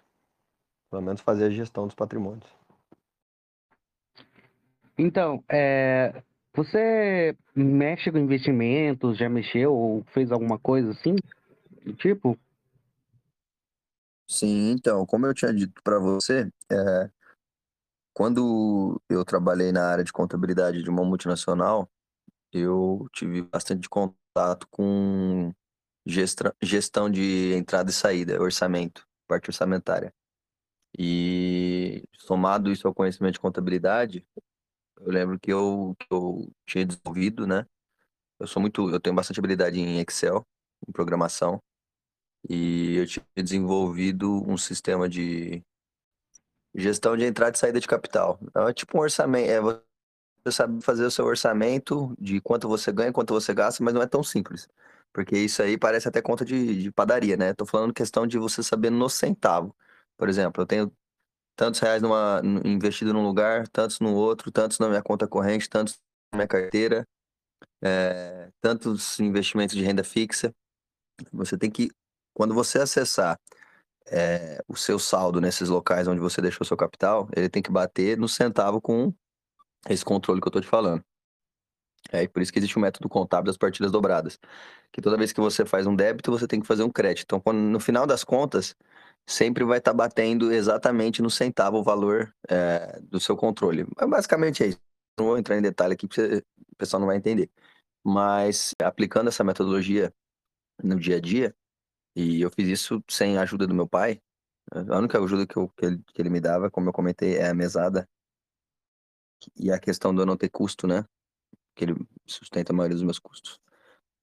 Pelo 0.91 1.03
menos 1.03 1.21
fazer 1.21 1.45
a 1.45 1.51
gestão 1.51 1.87
dos 1.87 1.95
patrimônios. 1.95 2.47
Então, 4.99 5.43
é, 5.49 6.23
você 6.55 7.35
mexe 7.55 8.11
com 8.13 8.19
investimentos, 8.19 9.17
já 9.17 9.29
mexeu 9.29 9.73
ou 9.73 10.05
fez 10.13 10.31
alguma 10.31 10.59
coisa 10.59 10.91
assim? 10.91 11.17
Tipo? 11.97 12.39
Sim, 14.33 14.71
então, 14.71 15.05
como 15.07 15.27
eu 15.27 15.35
tinha 15.35 15.53
dito 15.53 15.83
para 15.85 15.99
você, 15.99 16.51
é, 16.71 17.11
quando 18.12 19.01
eu 19.09 19.25
trabalhei 19.25 19.73
na 19.73 19.87
área 19.88 20.05
de 20.05 20.12
contabilidade 20.12 20.83
de 20.83 20.90
uma 20.90 21.05
multinacional, 21.05 21.90
eu 22.53 23.07
tive 23.12 23.42
bastante 23.42 23.88
contato 23.88 24.68
com 24.71 25.53
gestão 26.62 27.11
de 27.11 27.55
entrada 27.55 27.90
e 27.90 27.95
saída, 27.95 28.40
orçamento, 28.42 29.07
parte 29.29 29.51
orçamentária. 29.51 30.12
E 30.99 32.05
somado 32.18 32.73
isso 32.73 32.88
ao 32.88 32.95
conhecimento 32.95 33.35
de 33.35 33.40
contabilidade, 33.40 34.27
eu 35.01 35.12
lembro 35.12 35.40
que 35.40 35.53
eu, 35.53 35.97
que 35.99 36.07
eu 36.11 36.51
tinha 36.66 36.87
desenvolvido, 36.87 37.47
né? 37.47 37.66
Eu 38.40 38.47
sou 38.47 38.61
muito, 38.62 38.90
eu 38.90 39.01
tenho 39.01 39.16
bastante 39.16 39.40
habilidade 39.40 39.81
em 39.81 40.01
Excel, 40.01 40.47
em 40.88 40.92
programação, 40.92 41.62
e 42.48 42.96
eu 42.96 43.07
tinha 43.07 43.24
desenvolvido 43.37 44.42
um 44.48 44.57
sistema 44.57 45.09
de 45.09 45.62
gestão 46.74 47.16
de 47.16 47.24
entrada 47.24 47.57
e 47.57 47.59
saída 47.59 47.81
de 47.81 47.87
capital. 47.87 48.38
Então, 48.42 48.68
é 48.68 48.72
tipo 48.72 48.96
um 48.98 49.00
orçamento, 49.00 49.50
é 49.50 49.61
você 49.61 50.52
sabe 50.52 50.83
fazer 50.83 51.05
o 51.05 51.11
seu 51.11 51.24
orçamento 51.24 52.14
de 52.18 52.40
quanto 52.40 52.68
você 52.68 52.92
ganha, 52.92 53.12
quanto 53.12 53.33
você 53.35 53.55
gasta, 53.55 53.83
mas 53.85 53.94
não 53.94 54.02
é 54.02 54.07
tão 54.07 54.22
simples. 54.22 54.68
Porque 55.12 55.38
isso 55.38 55.62
aí 55.62 55.78
parece 55.78 56.09
até 56.09 56.20
conta 56.22 56.44
de, 56.44 56.83
de 56.83 56.90
padaria, 56.92 57.37
né? 57.37 57.55
Tô 57.55 57.66
falando 57.66 57.92
questão 57.94 58.26
de 58.26 58.38
você 58.38 58.62
saber 58.62 58.90
no 58.90 59.09
centavo. 59.09 59.74
Por 60.16 60.28
exemplo, 60.28 60.62
eu 60.62 60.66
tenho 60.66 60.92
tantos 61.57 61.81
reais 61.81 62.02
numa, 62.02 62.40
investido 62.64 63.12
num 63.12 63.24
lugar, 63.24 63.68
tantos 63.68 64.00
no 64.00 64.14
outro, 64.14 64.50
tantos 64.50 64.78
na 64.78 64.88
minha 64.88 65.02
conta 65.02 65.28
corrente, 65.28 65.68
tantos 65.68 66.00
na 66.33 66.38
minha 66.38 66.48
carteira, 66.48 67.07
é, 67.83 68.50
tantos 68.61 69.20
investimentos 69.20 69.76
de 69.76 69.85
renda 69.85 70.05
fixa. 70.05 70.55
Você 71.33 71.59
tem 71.59 71.70
que, 71.70 71.90
quando 72.35 72.55
você 72.55 72.79
acessar 72.79 73.38
é, 74.07 74.62
o 74.68 74.77
seu 74.77 74.99
saldo 74.99 75.40
nesses 75.40 75.68
locais 75.68 76.09
onde 76.09 76.21
você 76.21 76.40
deixou 76.40 76.66
seu 76.66 76.77
capital, 76.77 77.29
ele 77.37 77.49
tem 77.49 77.62
que 77.62 77.71
bater 77.71 78.16
no 78.18 78.29
centavo 78.29 78.81
com 78.81 79.12
esse 79.88 80.05
controle 80.05 80.40
que 80.40 80.47
eu 80.47 80.51
estou 80.51 80.62
te 80.62 80.68
falando. 80.68 81.05
É 82.11 82.27
por 82.27 82.42
isso 82.42 82.53
que 82.53 82.59
existe 82.59 82.77
o 82.77 82.81
método 82.81 83.09
contábil 83.09 83.47
das 83.47 83.57
partidas 83.57 83.92
dobradas. 83.92 84.38
Que 84.90 85.01
toda 85.01 85.16
vez 85.16 85.33
que 85.33 85.40
você 85.40 85.64
faz 85.64 85.87
um 85.87 85.95
débito, 85.95 86.31
você 86.31 86.47
tem 86.47 86.61
que 86.61 86.66
fazer 86.66 86.83
um 86.83 86.90
crédito. 86.90 87.25
Então, 87.25 87.40
quando, 87.40 87.59
no 87.59 87.79
final 87.81 88.07
das 88.07 88.25
contas, 88.25 88.75
sempre 89.27 89.64
vai 89.64 89.79
estar 89.79 89.92
tá 89.92 89.97
batendo 89.97 90.53
exatamente 90.53 91.23
no 91.23 91.31
centavo 91.31 91.79
o 91.79 91.83
valor 91.83 92.35
é, 92.49 93.01
do 93.03 93.21
seu 93.21 93.37
controle. 93.37 93.87
Mas 93.97 94.11
basicamente 94.11 94.62
é 94.62 94.68
isso. 94.68 94.81
Não 95.18 95.27
vou 95.27 95.38
entrar 95.38 95.57
em 95.57 95.62
detalhe 95.62 95.95
aqui, 95.95 96.07
porque 96.09 96.42
o 96.73 96.77
pessoal 96.77 97.01
não 97.01 97.07
vai 97.07 97.16
entender. 97.16 97.51
Mas 98.05 98.75
aplicando 98.83 99.29
essa 99.29 99.45
metodologia 99.45 100.12
no 100.83 100.99
dia 100.99 101.16
a 101.16 101.21
dia, 101.21 101.55
e 102.14 102.40
eu 102.42 102.51
fiz 102.51 102.68
isso 102.68 103.03
sem 103.09 103.38
a 103.38 103.42
ajuda 103.42 103.66
do 103.66 103.75
meu 103.75 103.88
pai, 103.88 104.20
a 104.70 104.98
única 104.98 105.18
ajuda 105.18 105.46
que, 105.46 105.57
eu, 105.57 105.68
que, 105.70 105.87
ele, 105.87 106.03
que 106.14 106.22
ele 106.22 106.31
me 106.31 106.40
dava, 106.40 106.70
como 106.70 106.88
eu 106.88 106.92
comentei, 106.92 107.37
é 107.37 107.48
a 107.48 107.55
mesada 107.55 108.09
e 109.57 109.70
a 109.72 109.79
questão 109.79 110.14
do 110.14 110.22
eu 110.22 110.27
não 110.27 110.37
ter 110.37 110.48
custo, 110.48 110.87
né? 110.87 111.05
Que 111.75 111.85
ele 111.85 111.94
sustenta 112.27 112.72
a 112.72 112.77
maioria 112.77 112.94
dos 112.94 113.05
meus 113.05 113.18
custos. 113.18 113.61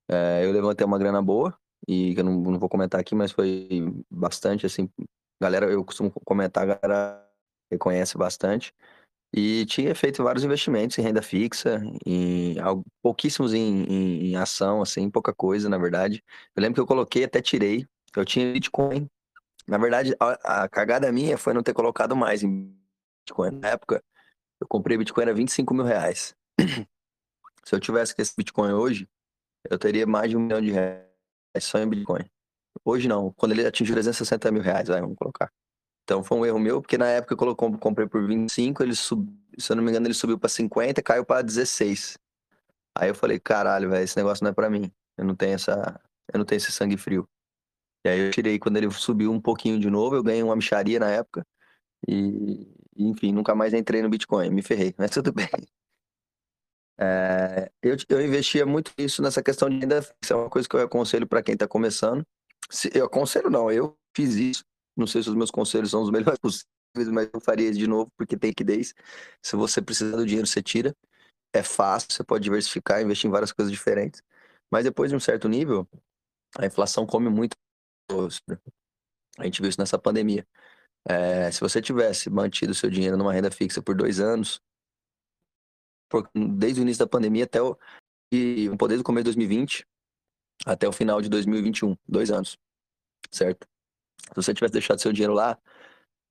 É, 0.08 0.46
eu 0.46 0.52
levantei 0.52 0.86
uma 0.86 0.98
grana 0.98 1.22
boa, 1.22 1.58
e 1.88 2.14
que 2.14 2.20
eu 2.20 2.24
não, 2.24 2.40
não 2.40 2.60
vou 2.60 2.70
comentar 2.70 3.00
aqui, 3.00 3.16
mas 3.16 3.32
foi 3.32 3.70
bastante, 4.10 4.66
assim, 4.66 4.90
galera, 5.42 5.70
eu 5.72 5.84
costumo 5.84 6.12
comentar, 6.12 6.64
a 6.64 6.76
galera 6.76 7.30
reconhece 7.72 8.18
bastante. 8.18 8.74
E 9.32 9.66
tinha 9.68 9.94
feito 9.94 10.24
vários 10.24 10.44
investimentos 10.44 10.98
em 10.98 11.02
renda 11.04 11.22
fixa, 11.22 11.80
em 12.06 12.56
pouquíssimos 13.02 13.54
em, 13.54 13.84
em, 13.84 14.32
em, 14.32 14.36
ação, 14.36 14.82
assim, 14.82 15.10
pouca 15.10 15.34
coisa, 15.34 15.70
na 15.70 15.78
verdade. 15.78 16.24
Eu 16.56 16.62
lembro 16.62 16.76
que 16.76 16.82
eu 16.82 16.88
coloquei, 16.88 17.24
até 17.24 17.42
tirei, 17.42 17.86
eu 18.16 18.26
tinha 18.26 18.52
Bitcoin. 18.52 19.08
Na 19.68 19.78
verdade, 19.78 20.16
a, 20.20 20.64
a 20.64 20.70
cagada 20.70 21.12
minha 21.12 21.38
foi 21.38 21.54
não 21.54 21.62
ter 21.62 21.74
colocado 21.74 22.16
mais 22.16 22.42
em 22.42 22.76
Bitcoin. 23.20 23.52
Na 23.52 23.70
época, 23.70 24.04
eu 24.60 24.68
comprei 24.68 24.98
Bitcoin 24.98 25.30
a 25.30 25.34
25 25.34 25.74
mil 25.76 25.86
reais. 25.86 26.36
Se 27.64 27.76
eu 27.76 27.80
tivesse 27.80 28.16
esse 28.18 28.34
Bitcoin 28.36 28.72
hoje, 28.72 29.08
eu 29.70 29.78
teria 29.78 30.08
mais 30.08 30.32
de 30.32 30.38
um 30.38 30.40
milhão 30.40 30.60
de 30.60 30.72
reais 30.72 31.06
só 31.60 31.78
em 31.78 31.88
Bitcoin. 31.88 32.26
Hoje 32.84 33.08
não, 33.08 33.32
quando 33.34 33.52
ele 33.52 33.66
atingiu 33.66 33.94
360 33.94 34.52
mil 34.52 34.62
reais, 34.62 34.88
vai, 34.88 35.00
vamos 35.02 35.16
colocar. 35.18 35.52
Então 36.10 36.24
foi 36.24 36.40
um 36.40 36.44
erro 36.44 36.58
meu, 36.58 36.82
porque 36.82 36.98
na 36.98 37.06
época 37.06 37.46
eu 37.46 37.56
comprei 37.56 38.08
por 38.08 38.26
25, 38.26 38.82
ele 38.82 38.96
sub, 38.96 39.32
se 39.60 39.72
eu 39.72 39.76
não 39.76 39.84
me 39.84 39.92
engano, 39.92 40.08
ele 40.08 40.16
subiu 40.16 40.40
para 40.40 40.50
50 40.50 41.00
e 41.00 41.04
caiu 41.04 41.24
para 41.24 41.44
16. 41.44 42.18
Aí 42.96 43.10
eu 43.10 43.14
falei, 43.14 43.40
caralho, 43.40 43.92
velho, 43.92 44.04
esse 44.04 44.18
negócio 44.18 44.44
não 44.44 44.50
é 44.50 44.54
para 44.54 44.72
mim. 44.72 44.92
Eu 45.16 45.24
não 45.24 45.36
tenho 45.36 45.54
essa, 45.54 46.02
eu 46.34 46.40
não 46.40 46.46
tenho 46.46 46.58
esse 46.58 46.72
sangue 46.72 46.98
frio. 46.98 47.30
E 48.04 48.10
aí 48.10 48.20
eu 48.22 48.32
tirei 48.32 48.58
quando 48.58 48.78
ele 48.78 48.90
subiu 48.90 49.32
um 49.32 49.40
pouquinho 49.40 49.80
de 49.80 49.88
novo, 49.88 50.16
eu 50.16 50.24
ganhei 50.24 50.42
uma 50.42 50.56
micharia 50.56 51.00
na 51.00 51.12
época. 51.12 51.46
E, 52.08 52.68
enfim, 52.98 53.32
nunca 53.32 53.54
mais 53.54 53.76
entrei 53.76 54.02
no 54.02 54.10
Bitcoin, 54.10 54.50
me 54.50 54.64
ferrei, 54.64 54.96
mas 54.98 55.12
tudo 55.12 55.32
bem. 55.32 55.48
É, 57.00 57.72
eu, 57.84 57.96
eu 58.10 58.26
investia 58.26 58.66
muito 58.66 58.92
isso 58.98 59.22
nessa 59.22 59.44
questão 59.44 59.70
de 59.70 59.78
renda 59.78 60.02
fixa, 60.02 60.34
é 60.34 60.36
uma 60.36 60.50
coisa 60.50 60.68
que 60.68 60.76
eu 60.76 60.82
aconselho 60.82 61.28
para 61.28 61.44
quem 61.44 61.54
está 61.54 61.68
começando. 61.68 62.26
Se, 62.68 62.90
eu 62.96 63.06
aconselho 63.06 63.52
não, 63.52 63.72
eu 63.72 63.96
fiz 64.16 64.34
isso. 64.34 64.69
Não 65.00 65.08
sei 65.08 65.24
se 65.24 65.30
os 65.30 65.36
meus 65.36 65.50
conselhos 65.50 65.92
são 65.92 66.04
os 66.04 66.12
melhores 66.12 66.40
possíveis, 66.40 67.12
mas 67.12 67.30
eu 67.34 67.40
faria 67.40 67.72
de 67.72 67.88
novo 67.88 68.12
porque 68.18 68.38
tem 68.38 68.50
liquidez. 68.50 68.94
Se 69.42 69.56
você 69.56 69.82
precisar 69.82 70.18
do 70.18 70.26
dinheiro, 70.26 70.48
você 70.48 70.62
tira. 70.62 70.96
É 71.54 71.64
fácil, 71.64 72.12
você 72.12 72.24
pode 72.24 72.44
diversificar, 72.44 73.02
investir 73.02 73.28
em 73.28 73.32
várias 73.32 73.52
coisas 73.52 73.72
diferentes. 73.72 74.22
Mas 74.72 74.84
depois 74.84 75.10
de 75.10 75.16
um 75.16 75.20
certo 75.20 75.48
nível, 75.48 75.88
a 76.58 76.66
inflação 76.66 77.06
come 77.06 77.30
muito. 77.30 77.56
A 79.38 79.46
gente 79.46 79.62
viu 79.62 79.70
isso 79.70 79.80
nessa 79.80 79.98
pandemia. 79.98 80.46
É, 81.08 81.50
se 81.52 81.60
você 81.62 81.82
tivesse 81.82 82.30
mantido 82.30 82.76
seu 82.76 82.90
dinheiro 82.90 83.18
numa 83.18 83.34
renda 83.34 83.50
fixa 83.50 83.82
por 83.82 83.96
dois 83.96 84.20
anos, 84.20 84.62
desde 86.58 86.82
o 86.82 86.84
início 86.84 87.06
da 87.06 87.10
pandemia 87.10 87.46
até 87.46 87.62
o, 87.62 87.78
e, 88.32 88.70
desde 88.70 89.02
o 89.02 89.04
começo 89.04 89.24
de 89.24 89.36
2020 89.36 89.86
até 90.66 90.88
o 90.88 90.92
final 90.92 91.22
de 91.22 91.30
2021, 91.30 91.96
dois 92.08 92.32
anos, 92.32 92.58
certo? 93.32 93.69
Se 94.30 94.36
você 94.36 94.54
tivesse 94.54 94.74
deixado 94.74 95.00
seu 95.00 95.12
dinheiro 95.12 95.34
lá, 95.34 95.58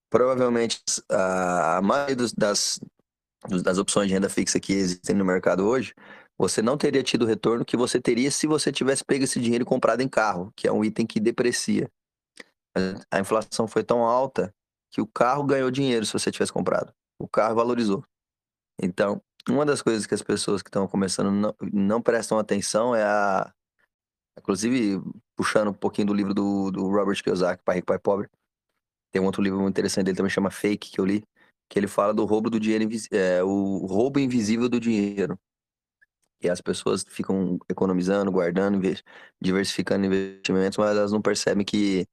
provavelmente 0.09 0.81
a, 1.09 1.81
maioria 1.81 2.15
dos, 2.15 2.33
das, 2.33 2.79
das 3.63 3.77
opções 3.77 4.07
de 4.07 4.13
renda 4.13 4.29
fixa 4.29 4.59
que 4.59 4.73
existem 4.73 5.15
no 5.15 5.25
mercado 5.25 5.65
hoje, 5.65 5.93
você 6.37 6.61
não 6.61 6.77
teria 6.77 7.03
tido 7.03 7.23
o 7.23 7.27
retorno 7.27 7.65
que 7.65 7.75
você 7.75 7.99
teria 7.99 8.31
se 8.31 8.47
você 8.47 8.71
tivesse 8.71 9.03
pego 9.03 9.25
esse 9.25 9.39
dinheiro 9.39 9.63
e 9.63 9.65
comprado 9.65 10.01
em 10.01 10.07
carro, 10.07 10.51
que 10.55 10.67
é 10.67 10.71
um 10.71 10.83
item 10.83 11.05
que 11.05 11.19
deprecia. 11.19 11.91
A 13.11 13.19
inflação 13.19 13.67
foi 13.67 13.83
tão 13.83 14.03
alta 14.03 14.53
que 14.89 15.01
o 15.01 15.07
carro 15.07 15.43
ganhou 15.43 15.69
dinheiro 15.69 16.05
se 16.05 16.13
você 16.13 16.31
tivesse 16.31 16.53
comprado. 16.53 16.93
O 17.19 17.27
carro 17.27 17.55
valorizou. 17.55 18.03
Então, 18.81 19.21
uma 19.47 19.65
das 19.65 19.81
coisas 19.81 20.05
que 20.05 20.13
as 20.13 20.21
pessoas 20.21 20.61
que 20.61 20.69
estão 20.69 20.87
começando 20.87 21.31
não, 21.31 21.55
não 21.73 22.01
prestam 22.01 22.39
atenção 22.39 22.95
é 22.95 23.03
a. 23.03 23.53
Inclusive, 24.37 25.01
puxando 25.39 25.69
um 25.69 25.73
pouquinho 25.73 26.07
do 26.07 26.13
livro 26.13 26.33
do, 26.33 26.69
do 26.69 26.89
Robert 26.89 27.23
Kiyosaki, 27.23 27.63
Pai 27.63 27.77
Rico, 27.77 27.87
Pai 27.87 27.97
Pobre. 27.97 28.29
Tem 29.09 29.21
um 29.21 29.25
outro 29.25 29.41
livro 29.41 29.57
muito 29.57 29.71
interessante 29.71 30.03
dele 30.03 30.17
também, 30.17 30.29
chama 30.29 30.51
Fake, 30.51 30.91
que 30.91 30.99
eu 30.99 31.05
li, 31.05 31.23
que 31.69 31.79
ele 31.79 31.87
fala 31.87 32.13
do 32.13 32.25
roubo 32.25 32.49
do 32.49 32.59
dinheiro, 32.59 32.83
é, 33.09 33.41
o 33.41 33.85
roubo 33.85 34.19
invisível 34.19 34.67
do 34.67 34.81
dinheiro. 34.81 35.39
E 36.41 36.49
as 36.49 36.59
pessoas 36.59 37.05
ficam 37.07 37.57
economizando, 37.69 38.29
guardando, 38.29 38.81
diversificando 39.39 40.07
investimentos, 40.07 40.77
mas 40.77 40.97
elas 40.97 41.13
não 41.13 41.21
percebem 41.21 41.65
que, 41.65 42.05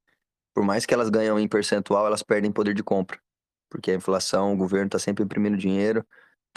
por 0.55 0.65
mais 0.65 0.87
que 0.87 0.95
elas 0.95 1.11
ganham 1.11 1.37
em 1.37 1.49
percentual, 1.49 2.07
elas 2.07 2.23
perdem 2.23 2.53
poder 2.53 2.75
de 2.75 2.83
compra. 2.85 3.21
Porque 3.69 3.91
a 3.91 3.95
inflação, 3.97 4.55
o 4.55 4.57
governo 4.57 4.87
está 4.87 5.01
sempre 5.01 5.25
imprimindo 5.25 5.57
dinheiro, 5.57 6.07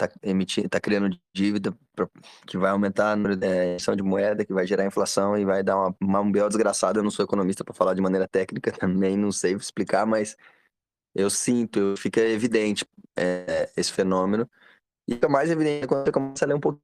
tá, 0.00 0.10
emitindo, 0.22 0.68
tá 0.68 0.80
criando 0.80 1.18
dívida 1.34 1.76
pra, 1.94 2.08
que 2.46 2.56
vai 2.56 2.70
aumentar 2.70 3.14
a 3.14 3.46
é, 3.46 3.70
emissão 3.72 3.94
de 3.94 4.02
moeda, 4.02 4.44
que 4.44 4.52
vai 4.52 4.66
gerar 4.66 4.86
inflação 4.86 5.36
e 5.36 5.44
vai 5.44 5.62
dar 5.62 5.76
uma, 5.76 5.96
uma 6.00 6.20
um 6.20 6.32
desgraçado. 6.32 6.98
Eu 6.98 7.02
não 7.02 7.10
sou 7.10 7.24
economista 7.24 7.62
para 7.64 7.74
falar 7.74 7.94
de 7.94 8.00
maneira 8.00 8.26
técnica, 8.26 8.72
também 8.78 9.16
não 9.16 9.30
sei 9.30 9.54
explicar, 9.54 10.06
mas 10.06 10.36
eu 11.14 11.28
sinto, 11.28 11.94
fica 11.96 12.20
evidente 12.20 12.86
é, 13.16 13.70
esse 13.76 13.92
fenômeno. 13.92 14.48
E 15.08 15.14
fica 15.14 15.28
mais 15.28 15.50
evidente 15.50 15.86
quando 15.86 16.04
você 16.06 16.12
começa 16.12 16.44
a 16.44 16.48
ler 16.48 16.54
um 16.54 16.60
pouquinho, 16.60 16.82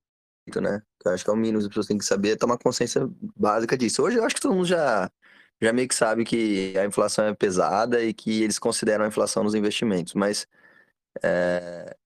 né? 0.60 0.82
Eu 1.04 1.12
acho 1.12 1.24
que 1.24 1.30
é 1.30 1.32
o 1.32 1.36
mínimo, 1.36 1.58
as 1.58 1.68
pessoas 1.68 1.86
têm 1.86 1.98
que 1.98 2.04
saber 2.04 2.36
tomar 2.36 2.58
consciência 2.58 3.08
básica 3.36 3.76
disso. 3.78 4.02
Hoje 4.02 4.18
eu 4.18 4.24
acho 4.24 4.34
que 4.34 4.40
todo 4.40 4.54
mundo 4.54 4.66
já, 4.66 5.10
já 5.62 5.72
meio 5.72 5.88
que 5.88 5.94
sabe 5.94 6.24
que 6.24 6.76
a 6.76 6.84
inflação 6.84 7.26
é 7.26 7.34
pesada 7.34 8.02
e 8.02 8.12
que 8.12 8.42
eles 8.42 8.58
consideram 8.58 9.04
a 9.04 9.08
inflação 9.08 9.44
nos 9.44 9.54
investimentos, 9.54 10.14
mas 10.14 10.46
é, 11.22 11.96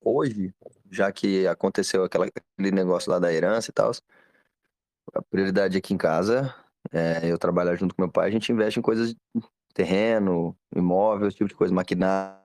hoje, 0.00 0.54
já 0.90 1.10
que 1.12 1.46
aconteceu 1.46 2.04
aquela, 2.04 2.26
aquele 2.26 2.70
negócio 2.70 3.10
lá 3.10 3.18
da 3.18 3.32
herança 3.32 3.70
e 3.70 3.74
tal, 3.74 3.92
a 5.14 5.22
prioridade 5.22 5.76
aqui 5.76 5.94
em 5.94 5.98
casa, 5.98 6.54
é, 6.92 7.30
eu 7.30 7.38
trabalho 7.38 7.76
junto 7.76 7.94
com 7.94 8.02
meu 8.02 8.10
pai, 8.10 8.28
a 8.28 8.30
gente 8.30 8.50
investe 8.52 8.78
em 8.78 8.82
coisas 8.82 9.14
terreno, 9.74 10.56
imóvel, 10.74 11.28
esse 11.28 11.36
tipo 11.36 11.48
de 11.48 11.54
coisa, 11.54 11.72
maquinário, 11.72 12.40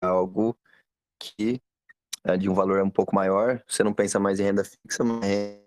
algo 0.00 0.56
que 1.18 1.60
é 2.24 2.36
de 2.36 2.48
um 2.48 2.54
valor 2.54 2.82
um 2.82 2.90
pouco 2.90 3.14
maior, 3.14 3.62
você 3.66 3.82
não 3.82 3.92
pensa 3.92 4.18
mais 4.18 4.40
em 4.40 4.44
renda 4.44 4.64
fixa, 4.64 5.04
mas 5.04 5.60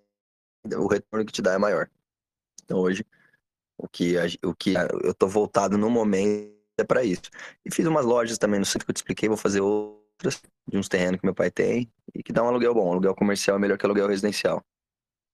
o 0.75 0.87
retorno 0.87 1.25
que 1.25 1.31
te 1.31 1.41
dá 1.41 1.53
é 1.53 1.57
maior. 1.57 1.89
Então 2.63 2.79
hoje, 2.79 3.05
o 3.77 3.87
que, 3.87 4.15
o 4.43 4.55
que 4.55 4.73
eu 5.03 5.13
tô 5.13 5.27
voltado 5.27 5.77
no 5.77 5.89
momento 5.89 6.55
é 6.77 6.83
para 6.83 7.03
isso. 7.03 7.29
E 7.65 7.73
fiz 7.73 7.85
umas 7.85 8.05
lojas 8.05 8.37
também 8.37 8.59
no 8.59 8.65
centro 8.65 8.85
que 8.85 8.91
eu 8.91 8.93
te 8.93 8.97
expliquei, 8.97 9.27
vou 9.27 9.37
fazer 9.37 9.61
outras, 10.21 10.41
de 10.67 10.77
uns 10.77 10.87
terrenos 10.87 11.19
que 11.19 11.25
meu 11.25 11.33
pai 11.33 11.49
tem, 11.49 11.91
e 12.13 12.21
que 12.21 12.31
dá 12.31 12.43
um 12.43 12.47
aluguel 12.47 12.73
bom. 12.73 12.91
aluguel 12.91 13.15
comercial 13.15 13.57
é 13.57 13.59
melhor 13.59 13.77
que 13.77 13.85
aluguel 13.85 14.07
residencial. 14.07 14.63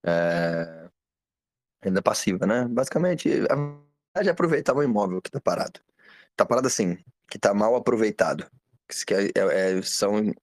É... 0.05 0.89
Renda 1.83 2.01
passiva, 2.01 2.45
né? 2.45 2.65
Basicamente, 2.65 3.29
de 4.21 4.29
aproveitar 4.29 4.75
o 4.75 4.83
imóvel 4.83 5.21
que 5.21 5.29
tá 5.29 5.39
parado. 5.39 5.79
Tá 6.35 6.45
parado 6.45 6.67
assim, 6.67 6.97
que 7.29 7.37
tá 7.37 7.53
mal 7.53 7.75
aproveitado. 7.75 8.49
Que 8.87 9.13
é, 9.13 9.31
é, 9.35 9.81
são 9.81 10.33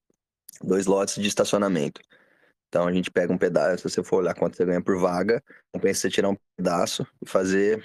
dois 0.61 0.85
lotes 0.85 1.15
de 1.15 1.27
estacionamento. 1.27 1.99
Então 2.69 2.87
a 2.87 2.93
gente 2.93 3.11
pega 3.11 3.33
um 3.33 3.37
pedaço, 3.37 3.77
se 3.77 3.95
você 3.95 4.03
for 4.03 4.17
olhar 4.17 4.35
quanto 4.35 4.55
você 4.55 4.65
ganha 4.65 4.81
por 4.81 4.99
vaga, 4.99 5.43
compensa 5.71 6.01
você 6.01 6.09
tirar 6.09 6.29
um 6.29 6.37
pedaço 6.57 7.07
e 7.21 7.27
fazer 7.27 7.83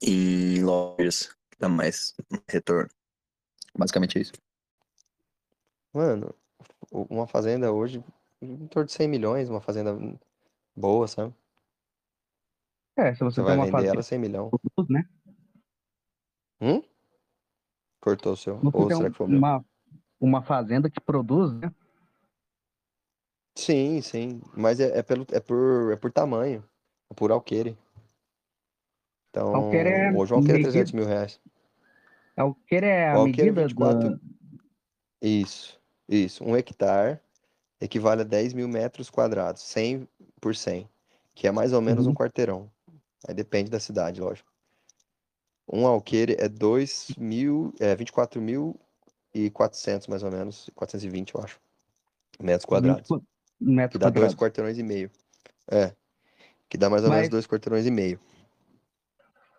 em 0.00 0.62
lojas 0.62 1.28
que 1.50 1.58
dá 1.58 1.68
mais 1.68 2.14
retorno. 2.48 2.88
Basicamente 3.76 4.18
é 4.18 4.22
isso. 4.22 4.32
Mano, 5.92 6.34
uma 6.90 7.26
fazenda 7.26 7.72
hoje, 7.72 8.02
em 8.40 8.66
torno 8.68 8.86
de 8.86 8.92
100 8.92 9.08
milhões, 9.08 9.48
uma 9.48 9.60
fazenda 9.60 9.96
boa, 10.76 11.08
sabe? 11.08 11.34
É, 12.96 13.14
se 13.14 13.20
você, 13.20 13.40
você 13.40 13.42
vai 13.42 13.56
vender 13.56 13.70
fazenda, 13.70 13.92
ela 13.94 14.02
100 14.02 14.18
milhões. 14.18 14.50
Né? 14.88 15.08
Hum? 16.60 16.82
Cortou 18.00 18.32
o 18.32 18.36
seu. 18.36 18.60
Ou 18.72 18.90
será 18.90 19.10
que 19.10 19.16
foi 19.16 19.26
uma, 19.26 19.64
uma 20.20 20.42
fazenda 20.42 20.90
que 20.90 21.00
produz, 21.00 21.52
né? 21.52 21.72
Sim, 23.56 24.00
sim. 24.02 24.40
Mas 24.56 24.80
é, 24.80 24.98
é, 24.98 25.02
pelo, 25.02 25.26
é, 25.32 25.40
por, 25.40 25.92
é 25.92 25.96
por 25.96 26.12
tamanho. 26.12 26.64
É 27.10 27.14
por 27.14 27.30
alqueire. 27.30 27.76
Então, 29.30 29.54
alqueire 29.54 29.88
é 29.88 30.12
hoje 30.12 30.32
o 30.32 30.36
alqueire 30.36 30.60
é 30.60 30.62
300 30.62 30.92
mil 30.92 31.06
reais. 31.06 31.40
Alqueire 32.36 32.86
é 32.86 33.08
a 33.08 33.14
alqueire 33.14 33.50
medida 33.50 33.62
24... 33.62 34.10
da... 34.10 34.18
Isso, 35.20 35.77
isso. 36.08 36.44
Um 36.44 36.56
hectare 36.56 37.20
equivale 37.80 38.22
a 38.22 38.24
10 38.24 38.54
mil 38.54 38.66
metros 38.68 39.10
quadrados, 39.10 39.62
100 39.62 40.08
por 40.40 40.56
100, 40.56 40.88
que 41.34 41.46
é 41.46 41.52
mais 41.52 41.72
ou 41.72 41.80
menos 41.80 42.06
uhum. 42.06 42.12
um 42.12 42.14
quarteirão. 42.14 42.70
Aí 43.26 43.34
depende 43.34 43.70
da 43.70 43.80
cidade, 43.80 44.20
lógico. 44.20 44.48
Um 45.70 45.86
alqueire 45.86 46.34
é 46.38 46.48
2 46.48 47.16
mil, 47.18 47.74
é 47.78 47.94
24.400 47.94 50.08
mais 50.08 50.22
ou 50.22 50.30
menos, 50.30 50.70
420 50.74 51.34
eu 51.34 51.42
acho, 51.42 51.60
metros 52.40 52.64
quadrados. 52.64 53.06
Metros 53.60 53.92
que 53.92 53.98
dá 53.98 54.06
quadrados. 54.06 54.20
dois 54.20 54.34
quarteirões 54.34 54.78
e 54.78 54.82
meio. 54.82 55.10
É, 55.70 55.92
que 56.68 56.78
dá 56.78 56.88
mais 56.88 57.02
ou 57.02 57.10
Mas... 57.10 57.18
menos 57.18 57.30
dois 57.30 57.46
quarteirões 57.46 57.84
e 57.86 57.90
meio. 57.90 58.18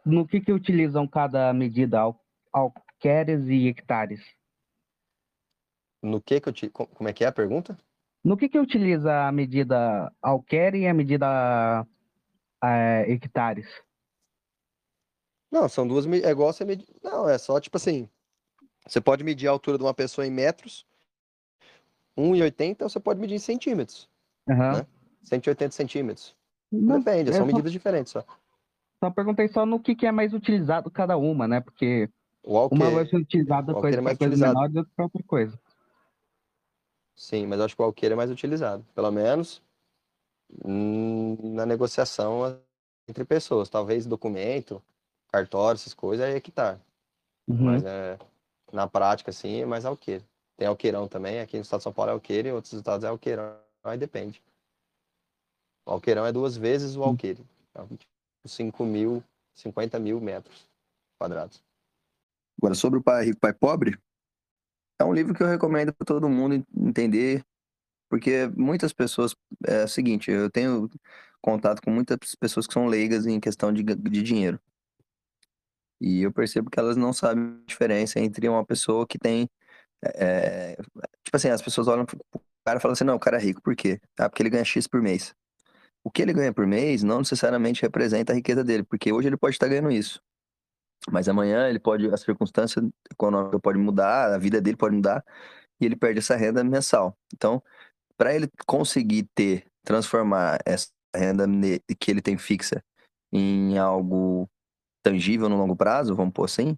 No 0.05 0.27
que 0.27 0.41
que 0.41 0.51
utilizam 0.51 1.07
cada 1.07 1.53
medida, 1.53 1.99
al 1.99 2.19
alqueires 2.51 3.47
e 3.47 3.67
hectares? 3.67 4.21
No 6.01 6.21
que 6.21 6.39
que 6.39 6.49
eu 6.49 6.53
te... 6.53 6.69
Como 6.69 7.09
é 7.09 7.13
que 7.13 7.23
é 7.23 7.27
a 7.27 7.31
pergunta? 7.31 7.77
No 8.23 8.35
que 8.35 8.49
que 8.49 8.59
utiliza 8.59 9.27
a 9.27 9.31
medida 9.31 10.11
alquere 10.21 10.79
e 10.79 10.87
a 10.87 10.93
medida 10.93 11.85
é, 12.63 13.05
hectares? 13.11 13.67
Não, 15.51 15.67
são 15.67 15.87
duas. 15.87 16.05
É 16.05 16.29
igual 16.29 16.53
você 16.53 16.63
medir. 16.63 16.87
Não, 17.03 17.27
é 17.27 17.37
só 17.37 17.59
tipo 17.59 17.77
assim. 17.77 18.07
Você 18.85 19.01
pode 19.01 19.23
medir 19.23 19.47
a 19.47 19.51
altura 19.51 19.77
de 19.77 19.83
uma 19.83 19.93
pessoa 19.93 20.25
em 20.25 20.31
metros, 20.31 20.85
1,80, 22.17 22.81
ou 22.81 22.89
você 22.89 22.99
pode 22.99 23.19
medir 23.19 23.35
em 23.35 23.39
centímetros. 23.39 24.09
Uhum. 24.47 24.77
Né? 24.77 24.87
180 25.23 25.71
centímetros. 25.71 26.35
Não, 26.71 26.99
Depende, 26.99 27.31
são 27.31 27.41
só, 27.41 27.45
medidas 27.45 27.71
diferentes 27.71 28.11
só. 28.11 28.23
Só 29.03 29.09
perguntei 29.09 29.47
só 29.47 29.65
no 29.65 29.79
que, 29.79 29.95
que 29.95 30.05
é 30.05 30.11
mais 30.11 30.33
utilizado 30.33 30.89
cada 30.91 31.17
uma, 31.17 31.47
né? 31.47 31.61
Porque 31.61 32.09
uma 32.43 32.89
vai 32.89 33.05
ser 33.05 33.17
utilizada 33.17 33.73
para 33.73 33.89
é 33.89 34.01
mais 34.01 34.17
coisa 34.17 34.33
utilizado. 34.33 34.53
menor 34.53 34.71
e 34.71 34.77
outra 34.77 34.91
para 34.95 35.05
outra 35.05 35.23
coisa. 35.23 35.59
Sim, 37.19 37.47
mas 37.47 37.59
eu 37.59 37.65
acho 37.65 37.75
que 37.75 37.81
o 37.81 37.85
alqueire 37.85 38.13
é 38.13 38.15
mais 38.15 38.31
utilizado. 38.31 38.81
Pelo 38.95 39.11
menos 39.11 39.61
hum, 40.63 41.53
na 41.53 41.65
negociação 41.65 42.57
entre 43.09 43.25
pessoas. 43.25 43.67
Talvez 43.67 44.05
documento, 44.05 44.81
cartório, 45.27 45.75
essas 45.75 45.93
coisas, 45.93 46.25
é 46.25 46.37
hectare. 46.37 46.79
Uhum. 47.45 47.65
Mas 47.65 47.83
é, 47.83 48.17
na 48.71 48.87
prática, 48.87 49.31
assim, 49.31 49.61
é 49.61 49.65
mais 49.65 49.83
alqueire. 49.83 50.23
Tem 50.55 50.65
alqueirão 50.65 51.09
também, 51.09 51.41
aqui 51.41 51.57
no 51.57 51.61
estado 51.61 51.81
de 51.81 51.83
São 51.83 51.91
Paulo 51.91 52.11
é 52.11 52.13
alqueire, 52.13 52.47
em 52.47 52.53
outros 52.53 52.71
estados 52.71 53.03
é 53.03 53.09
alqueirão, 53.09 53.53
aí 53.83 53.97
depende. 53.97 54.41
O 55.85 55.91
alqueirão 55.91 56.25
é 56.25 56.31
duas 56.31 56.55
vezes 56.55 56.95
o 56.95 57.03
alqueire. 57.03 57.45
Então, 57.69 57.85
tipo, 57.97 58.13
5 58.45 58.85
mil, 58.85 59.21
50 59.53 59.99
mil 59.99 60.21
metros 60.21 60.69
quadrados. 61.17 61.61
Agora, 62.57 62.75
sobre 62.75 62.99
o 62.99 63.03
pai 63.03 63.25
rico, 63.25 63.39
pai 63.41 63.53
pobre, 63.53 63.99
é 64.99 65.03
um 65.03 65.13
livro 65.13 65.33
que 65.33 65.43
eu 65.43 65.47
recomendo 65.47 65.93
para 65.93 66.05
todo 66.05 66.29
mundo 66.29 66.65
entender, 66.77 67.43
porque 68.09 68.47
muitas 68.57 68.93
pessoas. 68.93 69.35
É 69.67 69.85
o 69.85 69.87
seguinte, 69.87 70.31
eu 70.31 70.49
tenho 70.51 70.89
contato 71.41 71.81
com 71.81 71.91
muitas 71.91 72.35
pessoas 72.35 72.67
que 72.67 72.73
são 72.73 72.87
leigas 72.87 73.25
em 73.27 73.39
questão 73.39 73.73
de, 73.73 73.83
de 73.83 74.23
dinheiro. 74.23 74.59
E 76.01 76.21
eu 76.23 76.31
percebo 76.31 76.69
que 76.69 76.79
elas 76.79 76.95
não 76.97 77.11
sabem 77.13 77.61
a 77.63 77.65
diferença 77.67 78.19
entre 78.19 78.47
uma 78.47 78.65
pessoa 78.65 79.05
que 79.07 79.19
tem. 79.19 79.49
É, 80.03 80.75
tipo 81.23 81.35
assim, 81.37 81.49
as 81.49 81.61
pessoas 81.61 81.87
olham 81.87 82.05
pro 82.05 82.19
cara 82.65 82.79
e 82.79 82.81
falam 82.81 82.93
assim: 82.93 83.03
não, 83.05 83.15
o 83.15 83.19
cara 83.19 83.37
é 83.37 83.41
rico, 83.41 83.61
por 83.61 83.75
quê? 83.75 83.99
Ah, 84.19 84.29
porque 84.29 84.43
ele 84.43 84.49
ganha 84.49 84.65
X 84.65 84.87
por 84.87 85.01
mês. 85.01 85.35
O 86.03 86.11
que 86.11 86.21
ele 86.23 86.33
ganha 86.33 86.53
por 86.53 86.67
mês 86.67 87.03
não 87.03 87.19
necessariamente 87.19 87.81
representa 87.83 88.33
a 88.33 88.35
riqueza 88.35 88.63
dele, 88.63 88.83
porque 88.83 89.13
hoje 89.13 89.29
ele 89.29 89.37
pode 89.37 89.55
estar 89.55 89.67
ganhando 89.69 89.91
isso. 89.91 90.21
Mas 91.11 91.29
amanhã 91.29 91.69
ele 91.69 91.79
pode, 91.79 92.07
a 92.13 92.17
circunstância 92.17 92.81
econômica 93.11 93.59
pode 93.59 93.77
mudar, 93.77 94.33
a 94.33 94.37
vida 94.37 94.59
dele 94.59 94.77
pode 94.77 94.95
mudar, 94.95 95.23
e 95.79 95.85
ele 95.85 95.95
perde 95.95 96.19
essa 96.19 96.35
renda 96.35 96.63
mensal. 96.63 97.17
Então, 97.33 97.63
para 98.17 98.35
ele 98.35 98.49
conseguir 98.67 99.27
ter, 99.33 99.65
transformar 99.83 100.59
essa 100.65 100.89
renda 101.15 101.45
que 101.99 102.11
ele 102.11 102.21
tem 102.21 102.37
fixa 102.37 102.83
em 103.31 103.77
algo 103.77 104.49
tangível 105.03 105.47
no 105.47 105.57
longo 105.57 105.75
prazo, 105.75 106.15
vamos 106.15 106.33
pôr 106.33 106.45
assim, 106.45 106.75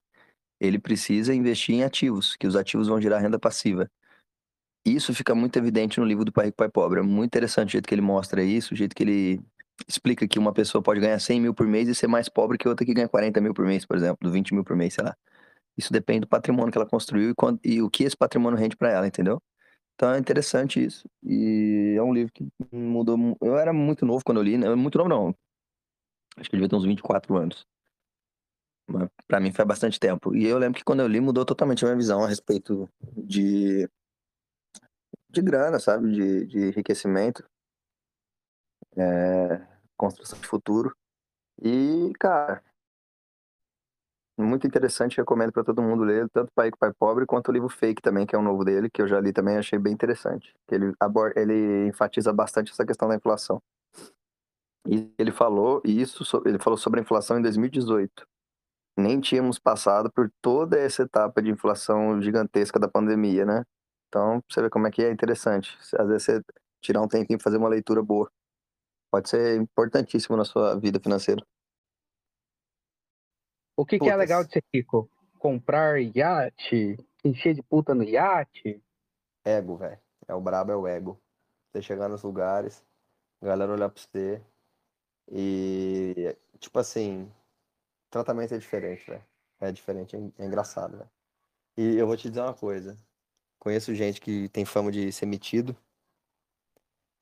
ele 0.60 0.78
precisa 0.78 1.34
investir 1.34 1.76
em 1.76 1.84
ativos, 1.84 2.36
que 2.36 2.46
os 2.46 2.56
ativos 2.56 2.88
vão 2.88 3.02
gerar 3.02 3.20
renda 3.20 3.40
passiva. 3.40 3.90
Isso 4.86 5.14
fica 5.14 5.34
muito 5.36 5.58
evidente 5.58 6.00
no 6.00 6.06
livro 6.06 6.26
do 6.26 6.32
Pai 6.32 6.46
Rico, 6.46 6.58
Pai 6.58 6.70
Pobre. 6.70 7.00
É 7.00 7.04
muito 7.04 7.30
interessante 7.30 7.70
o 7.70 7.72
jeito 7.72 7.88
que 7.88 7.94
ele 7.94 8.02
mostra 8.02 8.44
isso, 8.44 8.74
o 8.74 8.78
jeito 8.78 8.96
que 8.96 9.04
ele 9.04 9.42
explica 9.88 10.28
que 10.28 10.40
uma 10.40 10.54
pessoa 10.54 10.82
pode 10.82 11.00
ganhar 11.00 11.20
100 11.20 11.42
mil 11.42 11.54
por 11.54 11.68
mês 11.68 11.88
e 11.88 11.96
ser 11.96 12.08
mais 12.08 12.30
pobre 12.30 12.58
que 12.58 12.68
outra 12.68 12.86
que 12.86 12.94
ganha 12.94 13.10
40 13.10 13.42
mil 13.42 13.54
por 13.54 13.66
mês, 13.66 13.86
por 13.86 13.98
exemplo, 13.98 14.32
20 14.32 14.54
mil 14.54 14.64
por 14.64 14.76
mês, 14.76 14.94
sei 14.94 15.04
lá. 15.04 15.16
Isso 15.78 15.92
depende 15.92 16.22
do 16.22 16.28
patrimônio 16.28 16.72
que 16.72 16.78
ela 16.78 16.88
construiu 16.88 17.32
e, 17.32 17.36
quando, 17.36 17.60
e 17.64 17.82
o 17.82 17.90
que 17.90 18.04
esse 18.04 18.16
patrimônio 18.16 18.60
rende 18.60 18.76
para 18.76 18.92
ela, 18.92 19.08
entendeu? 19.08 19.42
Então 19.96 20.14
é 20.14 20.20
interessante 20.20 20.84
isso. 20.84 21.08
E 21.24 21.96
é 21.98 22.02
um 22.02 22.14
livro 22.14 22.34
que 22.34 22.48
mudou. 22.72 23.38
Eu 23.42 23.58
era 23.58 23.72
muito 23.72 24.06
novo 24.06 24.24
quando 24.26 24.40
eu 24.40 24.44
li, 24.44 24.58
né? 24.58 24.74
Muito 24.76 24.98
novo 24.98 25.10
não. 25.10 25.36
Acho 26.38 26.50
que 26.50 26.56
eu 26.56 26.58
devia 26.58 26.70
ter 26.70 26.76
uns 26.76 26.86
24 26.86 27.36
anos. 27.38 27.68
Mas 28.88 29.10
pra 29.28 29.40
mim 29.40 29.52
foi 29.52 29.64
bastante 29.66 30.00
tempo. 30.00 30.36
E 30.36 30.46
eu 30.46 30.58
lembro 30.58 30.78
que 30.78 30.84
quando 30.84 31.02
eu 31.02 31.08
li 31.08 31.20
mudou 31.20 31.46
totalmente 31.46 31.84
a 31.84 31.88
minha 31.88 31.98
visão 31.98 32.24
a 32.24 32.28
respeito 32.28 32.90
de. 33.16 33.88
de 35.30 35.42
grana, 35.42 35.80
sabe? 35.80 36.12
De, 36.12 36.46
de 36.48 36.60
enriquecimento. 36.70 37.44
É, 38.98 39.62
construção 39.98 40.40
de 40.40 40.48
futuro. 40.48 40.96
E, 41.62 42.12
cara, 42.20 42.64
muito 44.38 44.66
interessante, 44.66 45.18
recomendo 45.18 45.52
para 45.52 45.64
todo 45.64 45.82
mundo 45.82 46.04
ler, 46.04 46.28
tanto 46.30 46.52
Pai 46.54 46.72
que 46.72 46.78
Pai 46.78 46.92
Pobre, 46.94 47.26
quanto 47.26 47.50
o 47.50 47.52
livro 47.52 47.70
Fake 47.70 48.02
também, 48.02 48.26
que 48.26 48.36
é 48.36 48.40
um 48.40 48.44
novo 48.44 48.64
dele, 48.66 48.90
que 48.90 49.02
eu 49.02 49.08
já 49.08 49.20
li 49.20 49.32
também, 49.32 49.58
achei 49.58 49.78
bem 49.78 49.94
interessante. 49.94 50.54
Ele, 50.70 50.94
aborda, 51.00 51.40
ele 51.40 51.88
enfatiza 51.88 52.34
bastante 52.34 52.72
essa 52.72 52.86
questão 52.86 53.08
da 53.08 53.16
inflação. 53.16 53.62
E 54.88 55.14
ele 55.18 55.32
falou 55.32 55.82
isso, 55.86 56.24
ele 56.46 56.58
falou 56.58 56.78
sobre 56.78 57.00
a 57.00 57.04
inflação 57.04 57.38
em 57.38 57.42
2018. 57.42 58.26
Nem 58.98 59.20
tínhamos 59.20 59.60
passado 59.60 60.12
por 60.12 60.32
toda 60.42 60.78
essa 60.78 61.04
etapa 61.04 61.42
de 61.42 61.52
inflação 61.52 62.22
gigantesca 62.22 62.80
da 62.80 62.88
pandemia, 62.88 63.46
né? 63.46 63.64
Então, 64.08 64.42
você 64.50 64.62
vê 64.62 64.70
como 64.70 64.88
é 64.88 64.92
que 64.92 65.04
é 65.04 65.12
interessante. 65.12 65.78
Às 65.98 66.08
vezes 66.08 66.24
você 66.24 66.42
tirar 66.82 67.02
um 67.02 67.08
tempinho 67.08 67.38
e 67.38 67.44
fazer 67.44 67.58
uma 67.58 67.70
leitura 67.70 68.02
boa. 68.02 68.30
Pode 69.12 69.30
ser 69.30 69.60
importantíssimo 69.60 70.38
na 70.38 70.46
sua 70.46 70.80
vida 70.80 71.00
financeira. 71.00 71.46
O 73.76 73.86
que, 73.86 74.00
que 74.00 74.10
é 74.10 74.16
legal 74.16 74.44
de 74.44 74.54
ser 74.54 74.64
rico? 74.74 75.10
Comprar 75.38 76.02
iate? 76.02 76.98
Encher 77.24 77.54
de 77.54 77.62
puta 77.62 77.94
no 77.94 78.04
iate? 78.04 78.82
Ego, 79.44 79.76
velho. 79.76 80.00
É 80.28 80.34
o 80.34 80.40
brabo, 80.40 80.72
é 80.72 80.76
o 80.76 80.88
ego. 80.88 81.22
Você 81.72 81.82
chegar 81.82 82.08
nos 82.08 82.24
lugares, 82.24 82.86
a 83.42 83.46
galera 83.48 83.72
olhar 83.74 83.90
pra 83.90 84.02
você, 84.02 84.42
e, 85.30 86.36
tipo 86.60 86.78
assim, 86.80 87.32
tratamento 88.10 88.54
é 88.54 88.58
diferente, 88.58 89.10
velho. 89.10 89.26
É 89.60 89.72
diferente, 89.72 90.16
é 90.16 90.46
engraçado, 90.46 90.98
velho. 90.98 91.10
E 91.78 91.96
eu 91.98 92.08
vou 92.08 92.18
te 92.18 92.30
dizer 92.30 92.42
uma 92.42 92.54
coisa. 92.54 92.98
Conheço 93.60 93.94
gente 93.96 94.20
que 94.20 94.50
tem 94.50 94.66
fama 94.66 94.92
de 94.92 95.12
ser 95.12 95.26
metido. 95.26 95.76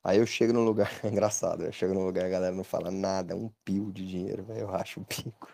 Aí 0.02 0.18
eu 0.18 0.26
chego 0.26 0.52
num 0.52 0.64
lugar, 0.64 0.90
é 1.04 1.08
engraçado, 1.08 1.64
eu 1.64 1.72
chego 1.72 1.94
num 1.94 2.04
lugar 2.04 2.24
e 2.24 2.26
a 2.26 2.30
galera 2.30 2.54
não 2.54 2.64
fala 2.64 2.90
nada, 2.90 3.36
um 3.36 3.48
pio 3.64 3.92
de 3.92 4.06
dinheiro, 4.06 4.42
velho, 4.44 4.60
eu 4.60 4.66
racho 4.66 5.00
o 5.00 5.04
pico. 5.04 5.48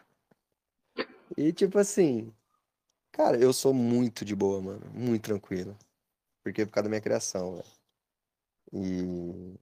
E 1.36 1.52
tipo 1.52 1.78
assim, 1.78 2.32
cara, 3.12 3.36
eu 3.38 3.52
sou 3.52 3.74
muito 3.74 4.24
de 4.24 4.34
boa, 4.34 4.62
mano, 4.62 4.86
muito 4.94 5.24
tranquilo. 5.24 5.76
Porque 6.42 6.64
por 6.64 6.72
causa 6.72 6.84
da 6.84 6.90
minha 6.90 7.00
criação, 7.00 7.56
velho. 7.56 7.76
E 8.72 9.54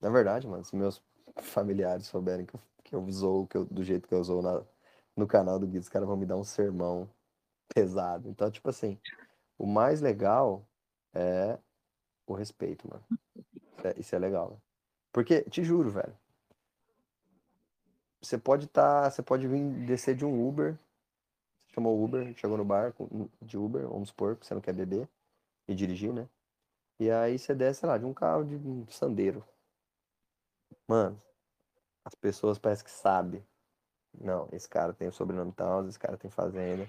na 0.00 0.10
verdade, 0.10 0.46
mano, 0.46 0.64
se 0.64 0.76
meus 0.76 1.02
familiares 1.42 2.06
souberem 2.06 2.46
que 2.46 2.54
eu, 2.54 2.60
que 2.84 2.94
eu 2.94 3.46
que 3.46 3.56
eu, 3.56 3.64
do 3.64 3.82
jeito 3.82 4.08
que 4.08 4.14
eu 4.14 4.22
zoo 4.22 4.42
na, 4.42 4.62
no 5.16 5.26
canal 5.26 5.58
do 5.58 5.66
Guido, 5.66 5.82
os 5.82 5.88
caras 5.88 6.06
vão 6.06 6.16
me 6.16 6.26
dar 6.26 6.36
um 6.36 6.44
sermão 6.44 7.08
pesado. 7.74 8.28
Então, 8.28 8.50
tipo 8.50 8.68
assim, 8.68 8.98
o 9.58 9.66
mais 9.66 10.00
legal 10.00 10.66
é 11.14 11.58
o 12.26 12.34
respeito, 12.34 12.88
mano. 12.88 13.04
Isso 13.76 13.86
é, 13.86 13.94
isso 13.98 14.16
é 14.16 14.18
legal. 14.18 14.50
Né? 14.50 14.56
Porque, 15.12 15.42
te 15.42 15.62
juro, 15.64 15.90
velho. 15.90 16.16
Você 18.20 18.38
pode. 18.38 18.66
Tá, 18.66 19.10
você 19.10 19.22
pode 19.22 19.46
vir 19.46 19.62
descer 19.86 20.14
de 20.14 20.24
um 20.24 20.46
Uber. 20.46 20.74
Você 21.66 21.74
chamou 21.74 22.02
Uber, 22.02 22.34
chegou 22.36 22.56
no 22.56 22.64
bar 22.64 22.94
de 23.42 23.58
Uber, 23.58 23.86
vamos 23.88 24.08
supor, 24.08 24.36
você 24.40 24.54
não 24.54 24.60
quer 24.60 24.72
beber 24.72 25.08
e 25.68 25.74
dirigir, 25.74 26.12
né? 26.12 26.28
E 26.98 27.10
aí 27.10 27.38
você 27.38 27.54
desce, 27.54 27.80
sei 27.80 27.88
lá, 27.88 27.98
de 27.98 28.06
um 28.06 28.14
carro 28.14 28.44
de 28.44 28.56
um 28.56 28.86
sandeiro. 28.88 29.44
Mano, 30.88 31.20
as 32.04 32.14
pessoas 32.14 32.58
parecem 32.58 32.84
que 32.86 32.90
sabem. 32.90 33.44
Não, 34.18 34.48
esse 34.52 34.68
cara 34.68 34.94
tem 34.94 35.08
o 35.08 35.12
sobrenome 35.12 35.52
tal, 35.52 35.86
esse 35.86 35.98
cara 35.98 36.16
tem 36.16 36.30
fazenda. 36.30 36.88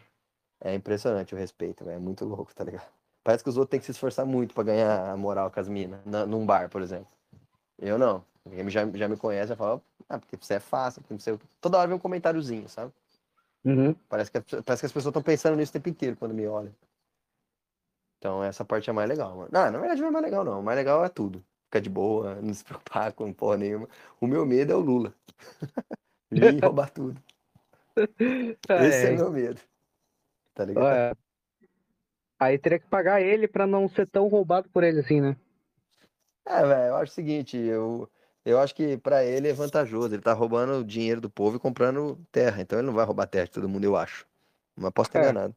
É 0.61 0.73
impressionante 0.73 1.35
o 1.35 1.37
respeito, 1.37 1.83
véio. 1.83 1.97
é 1.97 1.99
muito 1.99 2.25
louco, 2.25 2.53
tá 2.55 2.63
ligado? 2.63 2.96
Parece 3.27 3.43
que 3.43 3.49
os 3.49 3.57
outros 3.57 3.71
têm 3.71 3.79
que 3.81 3.85
se 3.85 3.91
esforçar 3.91 4.25
muito 4.25 4.55
para 4.55 4.63
ganhar 4.63 5.09
a 5.09 5.17
moral 5.17 5.51
com 5.51 5.59
as 5.59 5.67
minas, 5.67 5.99
num 6.05 6.45
bar, 6.45 6.69
por 6.69 6.81
exemplo. 6.81 7.09
Eu 7.77 7.97
não. 7.97 8.23
Quem 8.49 8.69
já, 8.69 8.89
já 8.93 9.05
me 9.09 9.17
conhece 9.17 9.49
já 9.49 9.55
fala, 9.57 9.81
ah, 10.07 10.17
porque 10.17 10.37
você 10.37 10.53
é 10.53 10.59
fácil, 10.61 11.01
porque 11.01 11.21
você... 11.21 11.37
toda 11.59 11.77
hora 11.77 11.89
vem 11.89 11.97
um 11.97 11.99
comentáriozinho, 11.99 12.69
sabe? 12.69 12.93
Uhum. 13.65 13.93
Parece, 14.07 14.31
que, 14.31 14.39
parece 14.39 14.79
que 14.81 14.85
as 14.85 14.93
pessoas 14.93 15.07
estão 15.07 15.21
pensando 15.21 15.57
nisso 15.57 15.71
o 15.71 15.73
tempo 15.73 15.89
inteiro 15.89 16.15
quando 16.15 16.33
me 16.33 16.47
olham. 16.47 16.73
Então 18.17 18.41
essa 18.41 18.63
parte 18.63 18.89
é 18.89 18.93
mais 18.93 19.09
legal, 19.09 19.35
mano. 19.35 19.49
Não, 19.51 19.71
na 19.71 19.77
verdade 19.77 19.99
não 19.99 20.07
é 20.07 20.11
mais 20.11 20.23
legal, 20.23 20.45
não. 20.45 20.61
O 20.61 20.63
mais 20.63 20.77
legal 20.77 21.03
é 21.03 21.09
tudo 21.09 21.43
ficar 21.65 21.81
de 21.81 21.89
boa, 21.89 22.35
não 22.41 22.53
se 22.53 22.63
preocupar 22.63 23.11
com 23.11 23.33
porra 23.33 23.57
nenhuma. 23.57 23.89
O 24.21 24.25
meu 24.25 24.45
medo 24.45 24.71
é 24.71 24.75
o 24.77 24.79
Lula. 24.79 25.13
Vir 26.31 26.63
roubar 26.63 26.89
tudo. 26.91 27.21
Esse 27.97 29.07
é, 29.07 29.13
é 29.13 29.15
meu 29.17 29.29
medo. 29.29 29.59
Tá 30.53 30.63
ligado? 30.63 31.17
Aí 32.39 32.57
teria 32.57 32.79
que 32.79 32.87
pagar 32.87 33.21
ele 33.21 33.47
pra 33.47 33.65
não 33.65 33.89
ser 33.89 34.07
tão 34.07 34.27
roubado 34.27 34.69
por 34.69 34.83
ele 34.83 34.99
assim, 34.99 35.21
né? 35.21 35.35
É, 36.45 36.61
velho, 36.61 36.89
eu 36.89 36.95
acho 36.95 37.11
o 37.11 37.15
seguinte, 37.15 37.57
eu, 37.57 38.09
eu 38.45 38.59
acho 38.59 38.73
que 38.73 38.97
pra 38.97 39.23
ele 39.23 39.49
é 39.49 39.53
vantajoso. 39.53 40.13
Ele 40.13 40.21
tá 40.21 40.33
roubando 40.33 40.79
o 40.79 40.85
dinheiro 40.85 41.19
do 41.19 41.29
povo 41.29 41.57
e 41.57 41.59
comprando 41.59 42.19
terra. 42.31 42.61
Então 42.61 42.79
ele 42.79 42.87
não 42.87 42.93
vai 42.93 43.05
roubar 43.05 43.27
terra 43.27 43.45
de 43.45 43.51
todo 43.51 43.67
mundo, 43.67 43.83
eu 43.83 43.95
acho. 43.95 44.25
Mas 44.75 44.91
posso 44.91 45.09
estar 45.09 45.19
é. 45.19 45.23
enganado. 45.23 45.55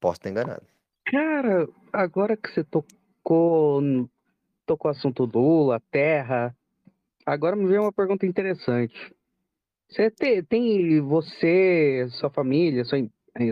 Posso 0.00 0.18
estar 0.18 0.30
enganado. 0.30 0.66
Cara, 1.04 1.68
agora 1.92 2.36
que 2.36 2.50
você 2.50 2.64
tocou 2.64 2.96
tocou, 3.26 3.82
tocou 4.64 4.90
o 4.90 4.94
assunto 4.94 5.24
Lula, 5.24 5.82
terra. 5.90 6.56
Agora 7.24 7.56
me 7.56 7.66
veio 7.66 7.82
uma 7.82 7.92
pergunta 7.92 8.24
interessante. 8.24 8.94
Você 9.90 10.10
tem, 10.10 10.42
tem 10.44 11.00
você, 11.00 12.06
sua 12.12 12.30
família, 12.30 12.84
sua, 12.84 12.98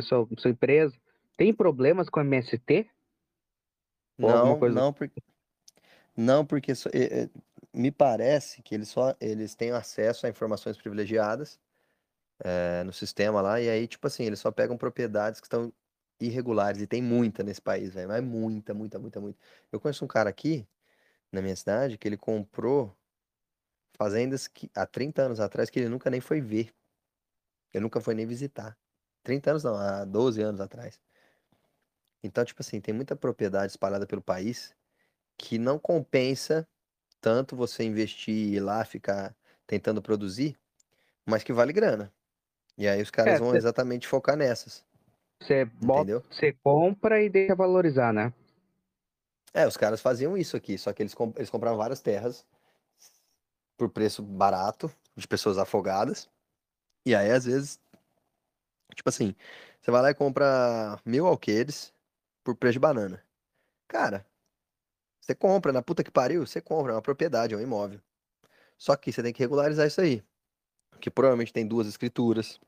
sua, 0.02 0.26
sua 0.38 0.50
empresa, 0.50 0.94
tem 1.36 1.52
problemas 1.52 2.08
com 2.08 2.20
MST? 2.20 2.88
não, 4.18 4.58
não 4.68 4.92
porque 4.92 5.22
não 6.16 6.46
porque 6.46 6.72
é, 6.72 7.22
é, 7.22 7.30
me 7.72 7.90
parece 7.90 8.62
que 8.62 8.74
eles 8.74 8.88
só 8.88 9.14
eles 9.20 9.54
têm 9.54 9.72
acesso 9.72 10.26
a 10.26 10.28
informações 10.28 10.76
privilegiadas 10.76 11.58
é, 12.44 12.84
no 12.84 12.92
sistema 12.92 13.40
lá 13.40 13.60
e 13.60 13.68
aí 13.68 13.88
tipo 13.88 14.06
assim 14.06 14.24
eles 14.24 14.38
só 14.38 14.52
pegam 14.52 14.76
propriedades 14.76 15.40
que 15.40 15.46
estão 15.46 15.72
irregulares, 16.20 16.80
e 16.80 16.86
tem 16.86 17.02
muita 17.02 17.42
nesse 17.42 17.60
país, 17.60 17.92
velho, 17.94 18.08
mas 18.08 18.22
muita, 18.22 18.74
muita, 18.74 18.98
muita, 18.98 19.20
muita. 19.20 19.38
Eu 19.70 19.80
conheço 19.80 20.04
um 20.04 20.08
cara 20.08 20.30
aqui, 20.30 20.66
na 21.32 21.42
minha 21.42 21.56
cidade, 21.56 21.98
que 21.98 22.06
ele 22.06 22.16
comprou 22.16 22.96
fazendas 23.96 24.48
que 24.48 24.70
há 24.74 24.86
30 24.86 25.22
anos 25.22 25.40
atrás 25.40 25.70
que 25.70 25.78
ele 25.78 25.88
nunca 25.88 26.10
nem 26.10 26.20
foi 26.20 26.40
ver. 26.40 26.74
Ele 27.72 27.82
nunca 27.82 28.00
foi 28.00 28.14
nem 28.14 28.26
visitar. 28.26 28.76
30 29.24 29.50
anos 29.50 29.64
não, 29.64 29.74
há 29.74 30.04
12 30.04 30.40
anos 30.40 30.60
atrás. 30.60 31.00
Então, 32.22 32.44
tipo 32.44 32.62
assim, 32.62 32.80
tem 32.80 32.94
muita 32.94 33.16
propriedade 33.16 33.72
espalhada 33.72 34.06
pelo 34.06 34.22
país 34.22 34.74
que 35.36 35.58
não 35.58 35.78
compensa 35.78 36.68
tanto 37.20 37.56
você 37.56 37.82
investir 37.82 38.34
e 38.34 38.54
ir 38.54 38.60
lá 38.60 38.84
ficar 38.84 39.34
tentando 39.66 40.00
produzir, 40.00 40.56
mas 41.26 41.42
que 41.42 41.52
vale 41.52 41.72
grana. 41.72 42.12
E 42.76 42.86
aí 42.86 43.00
os 43.00 43.10
caras 43.10 43.34
é, 43.34 43.38
vão 43.38 43.54
exatamente 43.56 44.06
focar 44.06 44.36
nessas. 44.36 44.84
Você 45.40 45.64
bota, 45.64 46.22
você 46.30 46.52
compra 46.62 47.22
e 47.22 47.28
deixa 47.28 47.54
valorizar, 47.54 48.12
né? 48.12 48.32
É, 49.52 49.66
os 49.66 49.76
caras 49.76 50.00
faziam 50.00 50.36
isso 50.36 50.56
aqui, 50.56 50.76
só 50.76 50.92
que 50.92 51.02
eles, 51.02 51.14
comp 51.14 51.36
eles 51.36 51.50
compravam 51.50 51.78
várias 51.78 52.00
terras 52.00 52.44
por 53.76 53.88
preço 53.88 54.22
barato, 54.22 54.90
de 55.16 55.28
pessoas 55.28 55.58
afogadas. 55.58 56.28
E 57.06 57.14
aí, 57.14 57.30
às 57.30 57.44
vezes, 57.44 57.80
tipo 58.94 59.08
assim, 59.08 59.34
você 59.80 59.90
vai 59.90 60.02
lá 60.02 60.10
e 60.10 60.14
compra 60.14 60.98
mil 61.04 61.26
alqueires 61.26 61.92
por 62.42 62.56
preço 62.56 62.74
de 62.74 62.78
banana. 62.80 63.22
Cara, 63.88 64.26
você 65.20 65.34
compra, 65.34 65.72
na 65.72 65.82
puta 65.82 66.04
que 66.04 66.10
pariu, 66.10 66.46
você 66.46 66.60
compra, 66.60 66.92
é 66.92 66.94
uma 66.96 67.02
propriedade, 67.02 67.54
é 67.54 67.56
um 67.56 67.60
imóvel. 67.60 68.00
Só 68.76 68.96
que 68.96 69.12
você 69.12 69.22
tem 69.22 69.32
que 69.32 69.42
regularizar 69.42 69.86
isso 69.86 70.00
aí. 70.00 70.22
Que 71.00 71.10
provavelmente 71.10 71.52
tem 71.52 71.66
duas 71.66 71.86
escrituras, 71.86 72.60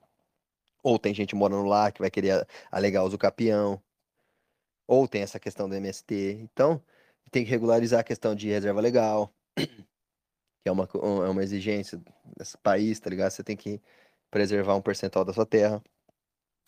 ou 0.82 0.98
tem 0.98 1.12
gente 1.14 1.34
morando 1.34 1.66
lá 1.66 1.90
que 1.90 2.00
vai 2.00 2.10
querer 2.10 2.46
alegar 2.70 3.04
uso 3.04 3.18
capião. 3.18 3.82
Ou 4.86 5.08
tem 5.08 5.22
essa 5.22 5.40
questão 5.40 5.68
do 5.68 5.74
MST. 5.74 6.38
Então, 6.40 6.82
tem 7.30 7.44
que 7.44 7.50
regularizar 7.50 8.00
a 8.00 8.04
questão 8.04 8.34
de 8.34 8.48
reserva 8.48 8.80
legal, 8.80 9.34
que 9.56 10.68
é 10.68 10.72
uma, 10.72 10.88
é 10.94 11.28
uma 11.28 11.42
exigência 11.42 12.00
desse 12.36 12.56
país, 12.58 13.00
tá 13.00 13.10
ligado? 13.10 13.30
Você 13.30 13.44
tem 13.44 13.56
que 13.56 13.82
preservar 14.30 14.76
um 14.76 14.82
percentual 14.82 15.24
da 15.24 15.32
sua 15.32 15.46
terra. 15.46 15.82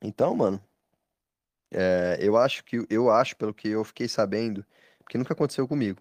Então, 0.02 0.34
mano, 0.34 0.62
é, 1.70 2.18
eu 2.20 2.36
acho 2.36 2.64
que 2.64 2.86
eu 2.88 3.10
acho, 3.10 3.36
pelo 3.36 3.52
que 3.52 3.68
eu 3.68 3.84
fiquei 3.84 4.08
sabendo, 4.08 4.64
porque 4.98 5.18
nunca 5.18 5.32
aconteceu 5.32 5.66
comigo, 5.66 6.00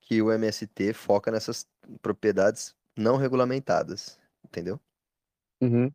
que 0.00 0.20
o 0.20 0.32
MST 0.32 0.92
foca 0.92 1.30
nessas 1.30 1.66
propriedades 2.02 2.74
não 2.96 3.16
regulamentadas, 3.16 4.18
entendeu? 4.44 4.80
Uhum. 5.60 5.92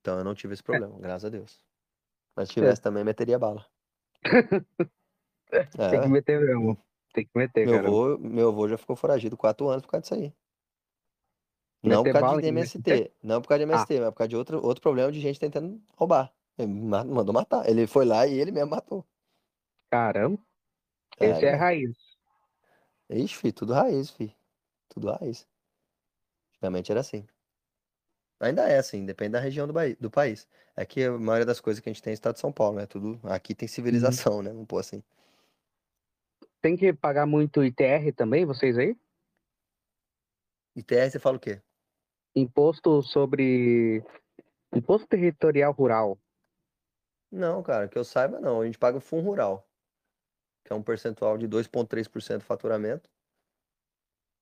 Então 0.00 0.18
eu 0.18 0.24
não 0.24 0.34
tive 0.34 0.54
esse 0.54 0.62
é. 0.62 0.64
problema, 0.64 0.96
é. 0.96 1.00
graças 1.00 1.24
a 1.26 1.28
Deus. 1.28 1.60
Mas 2.34 2.48
se 2.48 2.54
tivesse 2.54 2.80
é. 2.80 2.82
também, 2.82 3.04
meteria 3.04 3.38
bala. 3.38 3.66
é. 5.50 5.64
Tem 5.90 6.00
que 6.00 6.08
meter 6.08 6.40
mesmo. 6.40 6.78
Tem 7.12 7.24
que 7.24 7.38
meter, 7.38 7.66
meu 7.66 7.76
cara. 7.76 7.88
Avô, 7.88 8.18
meu 8.18 8.48
avô 8.48 8.68
já 8.68 8.78
ficou 8.78 8.94
foragido 8.94 9.36
quatro 9.36 9.68
anos 9.68 9.84
por 9.84 9.90
causa 9.90 10.02
disso 10.02 10.14
aí. 10.14 10.32
Não 11.82 12.02
por 12.02 12.12
causa 12.12 12.42
de 12.42 12.48
MST, 12.48 13.12
não 13.22 13.40
por 13.40 13.48
causa 13.48 13.64
de 13.64 13.70
MST, 13.70 13.96
ah. 13.96 14.00
mas 14.00 14.10
por 14.10 14.16
causa 14.16 14.28
de 14.28 14.36
outro, 14.36 14.64
outro 14.64 14.82
problema 14.82 15.12
de 15.12 15.20
gente 15.20 15.38
tentando 15.38 15.80
roubar. 15.96 16.32
Ele 16.58 16.66
mandou 16.68 17.32
matar. 17.32 17.68
Ele 17.68 17.86
foi 17.86 18.04
lá 18.04 18.26
e 18.26 18.34
ele 18.38 18.50
mesmo 18.50 18.70
matou. 18.70 19.06
Caramba. 19.90 20.38
É, 21.18 21.26
Esse 21.30 21.46
é, 21.46 21.50
é 21.50 21.54
raiz. 21.54 21.96
Ixi, 23.10 23.36
filho, 23.36 23.52
tudo 23.54 23.72
raiz, 23.72 24.10
filho. 24.10 24.34
Tudo 24.88 25.10
raiz. 25.10 25.46
Antigamente 26.52 26.90
era 26.90 27.00
assim. 27.00 27.26
Ainda 28.40 28.68
é 28.68 28.78
assim, 28.78 29.04
depende 29.04 29.32
da 29.32 29.40
região 29.40 29.66
do, 29.66 29.72
do 30.00 30.10
país. 30.10 30.48
É 30.76 30.84
que 30.86 31.04
a 31.04 31.18
maioria 31.18 31.46
das 31.46 31.60
coisas 31.60 31.80
que 31.80 31.88
a 31.88 31.92
gente 31.92 32.02
tem 32.02 32.12
é 32.12 32.14
estado 32.14 32.34
de 32.34 32.40
São 32.40 32.52
Paulo, 32.52 32.76
né? 32.78 32.86
Tudo, 32.86 33.20
aqui 33.24 33.54
tem 33.54 33.68
Uhum. 33.92 34.22
civilização, 34.22 34.42
né? 34.42 34.50
Vamos 34.50 34.66
pôr 34.66 34.78
assim. 34.78 35.02
Tem 36.60 36.76
que 36.76 36.92
pagar 36.92 37.26
muito 37.26 37.64
ITR 37.64 38.12
também, 38.14 38.44
vocês 38.44 38.76
aí? 38.78 38.96
ITR, 40.76 41.10
você 41.10 41.18
fala 41.18 41.36
o 41.36 41.40
quê? 41.40 41.60
Imposto 42.34 43.02
sobre. 43.02 44.02
Imposto 44.74 45.06
territorial 45.08 45.72
rural. 45.72 46.18
Não, 47.30 47.62
cara, 47.62 47.88
que 47.88 47.96
eu 47.98 48.04
saiba 48.04 48.40
não. 48.40 48.60
A 48.60 48.66
gente 48.66 48.78
paga 48.78 49.00
Fundo 49.00 49.24
Rural, 49.26 49.66
que 50.64 50.72
é 50.72 50.76
um 50.76 50.82
percentual 50.82 51.38
de 51.38 51.46
2,3% 51.48 52.38
do 52.38 52.44
faturamento. 52.44 53.10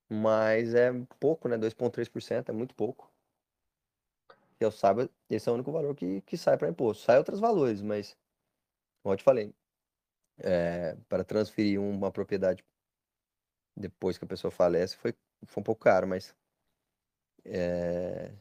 Mas 0.09 0.75
é 0.75 0.91
pouco, 1.19 1.49
né? 1.49 1.57
2,3% 1.59 2.49
é 2.49 2.53
muito 2.53 2.75
pouco. 2.75 3.13
Que 4.59 4.65
eu 4.65 4.71
saiba, 4.71 5.09
esse 5.29 5.49
é 5.49 5.53
o 5.53 5.55
único 5.55 5.71
valor 5.73 5.95
que, 5.95 6.21
que 6.23 6.37
sai 6.37 6.57
para 6.57 6.69
imposto. 6.69 7.05
Sai 7.05 7.19
outros 7.19 7.41
valores, 7.41 7.83
mas, 7.83 8.17
como 9.03 9.13
eu 9.15 9.19
te 9.19 9.25
falei, 9.25 9.55
é, 10.39 10.97
para 11.09 11.25
transferir 11.25 11.81
uma 11.81 12.11
propriedade 12.13 12.65
depois 13.77 14.19
que 14.19 14.25
a 14.25 14.29
pessoa 14.29 14.51
falece 14.51 14.97
foi, 14.97 15.15
foi 15.47 15.61
um 15.61 15.65
pouco 15.65 15.83
caro, 15.83 16.07
mas 16.07 16.35
é, 17.45 18.33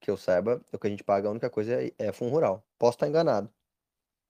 que 0.00 0.10
eu 0.10 0.16
saiba, 0.16 0.62
o 0.72 0.78
que 0.78 0.86
a 0.86 0.90
gente 0.90 1.04
paga, 1.04 1.28
a 1.28 1.30
única 1.30 1.50
coisa 1.50 1.82
é, 1.82 1.92
é 1.98 2.12
Fundo 2.12 2.32
Rural. 2.32 2.64
Posso 2.78 2.96
estar 2.96 3.08
enganado. 3.08 3.52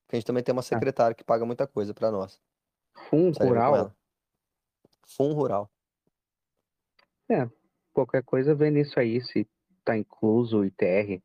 Porque 0.09 0.15
a 0.15 0.19
gente 0.21 0.25
também 0.25 0.43
tem 0.43 0.51
uma 0.51 0.63
secretária 0.63 1.13
que 1.13 1.23
paga 1.23 1.45
muita 1.45 1.67
coisa 1.67 1.93
para 1.93 2.09
nós. 2.09 2.41
Fundo 3.11 3.37
ver 3.37 3.45
com 3.45 3.47
rural. 3.49 3.93
Fundo 5.05 5.35
Rural. 5.35 5.69
Qualquer 7.93 8.23
coisa 8.23 8.55
vê 8.55 8.71
nisso 8.71 8.99
aí, 8.99 9.21
se 9.21 9.47
tá 9.85 9.95
incluso 9.95 10.61
o 10.61 10.65
ITR. 10.65 11.21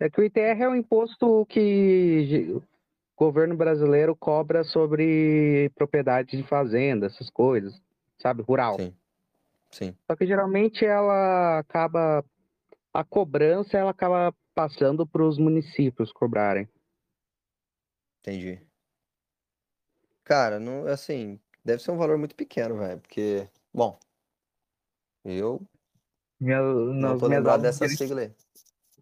É 0.00 0.10
que 0.10 0.20
o 0.20 0.24
ITR 0.24 0.60
é 0.60 0.68
um 0.68 0.74
imposto 0.74 1.46
que 1.46 2.52
o 2.52 2.62
governo 3.16 3.56
brasileiro 3.56 4.16
cobra 4.16 4.64
sobre 4.64 5.70
propriedade 5.76 6.36
de 6.36 6.42
fazenda, 6.42 7.06
essas 7.06 7.30
coisas, 7.30 7.80
sabe? 8.18 8.42
Rural. 8.42 8.76
Sim. 8.76 8.92
Sim. 9.70 9.96
Só 10.08 10.16
que 10.16 10.26
geralmente 10.26 10.84
ela 10.84 11.60
acaba. 11.60 12.24
A 12.92 13.04
cobrança 13.04 13.78
ela 13.78 13.92
acaba 13.92 14.34
passando 14.52 15.06
para 15.06 15.22
os 15.22 15.38
municípios 15.38 16.12
cobrarem. 16.12 16.68
Entendi. 18.20 18.60
Cara, 20.24 20.60
não, 20.60 20.86
assim, 20.86 21.40
deve 21.64 21.82
ser 21.82 21.90
um 21.90 21.96
valor 21.96 22.18
muito 22.18 22.34
pequeno, 22.34 22.76
velho, 22.78 23.00
porque, 23.00 23.48
bom, 23.72 23.98
eu 25.24 25.60
Minha, 26.40 26.60
não 26.62 26.92
nas, 26.94 27.20
tô 27.20 27.28
minhas 27.28 27.38
lembrado 27.44 27.64
aulas 27.64 27.76
de 27.76 27.80
dessa 27.80 27.94
direito, 27.96 27.98
sigla 27.98 28.20
aí. 28.22 28.34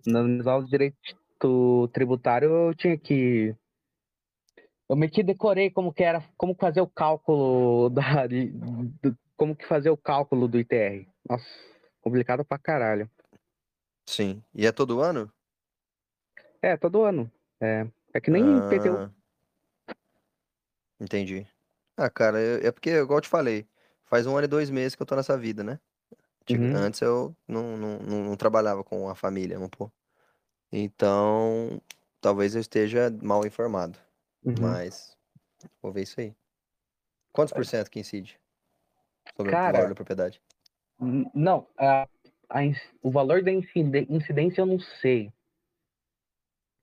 nas 0.06 0.26
minhas 0.26 0.46
aulas 0.46 0.64
de 0.66 0.70
direito 0.70 1.88
tributário 1.92 2.50
eu 2.50 2.74
tinha 2.74 2.96
que. 2.96 3.54
Eu 4.88 4.96
meio 4.96 5.12
que 5.12 5.22
decorei 5.22 5.70
como 5.70 5.92
que 5.92 6.02
era, 6.02 6.22
como 6.36 6.54
fazer 6.54 6.80
o 6.80 6.86
cálculo 6.88 7.90
da, 7.90 8.26
do- 8.26 9.18
como 9.36 9.54
que 9.54 9.66
fazer 9.66 9.90
o 9.90 9.96
cálculo 9.96 10.48
do 10.48 10.58
ITR. 10.58 11.06
Nossa, 11.28 11.44
complicado 12.00 12.44
pra 12.44 12.58
caralho. 12.58 13.08
Sim. 14.08 14.42
E 14.54 14.66
é 14.66 14.72
todo 14.72 15.00
ano? 15.00 15.30
É, 16.62 16.76
todo 16.76 17.02
ano. 17.04 17.30
É, 17.60 17.86
é 18.14 18.20
que 18.20 18.30
nem. 18.30 18.44
Ah, 18.44 19.10
entendi. 21.00 21.46
Ah, 21.96 22.10
cara, 22.10 22.40
eu- 22.40 22.66
é 22.66 22.70
porque, 22.72 22.90
igual 22.90 23.18
eu 23.18 23.22
te 23.22 23.28
falei, 23.28 23.66
faz 24.04 24.26
um 24.26 24.36
ano 24.36 24.44
e 24.44 24.48
dois 24.48 24.70
meses 24.70 24.94
que 24.94 25.02
eu 25.02 25.06
tô 25.06 25.16
nessa 25.16 25.36
vida, 25.36 25.64
né? 25.64 25.78
Antiga- 26.42 26.64
Uhum. 26.64 26.76
Antes 26.76 27.00
eu 27.02 27.36
não, 27.46 27.76
não, 27.76 27.98
não, 27.98 28.24
não 28.24 28.36
trabalhava 28.36 28.84
com 28.84 29.08
a 29.08 29.14
família, 29.14 29.56
vamos 29.56 29.70
pôr. 29.70 29.90
Então, 30.72 31.80
talvez 32.20 32.54
eu 32.54 32.60
esteja 32.60 33.10
mal 33.22 33.46
informado, 33.46 33.98
Uhum. 34.44 34.56
mas 34.60 35.16
vou 35.82 35.92
ver 35.92 36.02
isso 36.02 36.20
aí. 36.20 36.34
Quantos 37.32 37.52
por 37.52 37.64
cento 37.64 37.90
que 37.90 38.00
incide 38.00 38.38
sobre 39.36 39.52
o 39.52 39.56
Cara, 39.56 39.72
valor 39.72 39.88
da 39.88 39.94
propriedade? 39.94 40.42
Não, 41.34 41.66
a, 41.78 42.08
a 42.50 42.60
o 43.02 43.10
valor 43.10 43.42
da 43.42 43.52
incidência 43.52 44.60
eu 44.62 44.66
não 44.66 44.80
sei. 44.80 45.32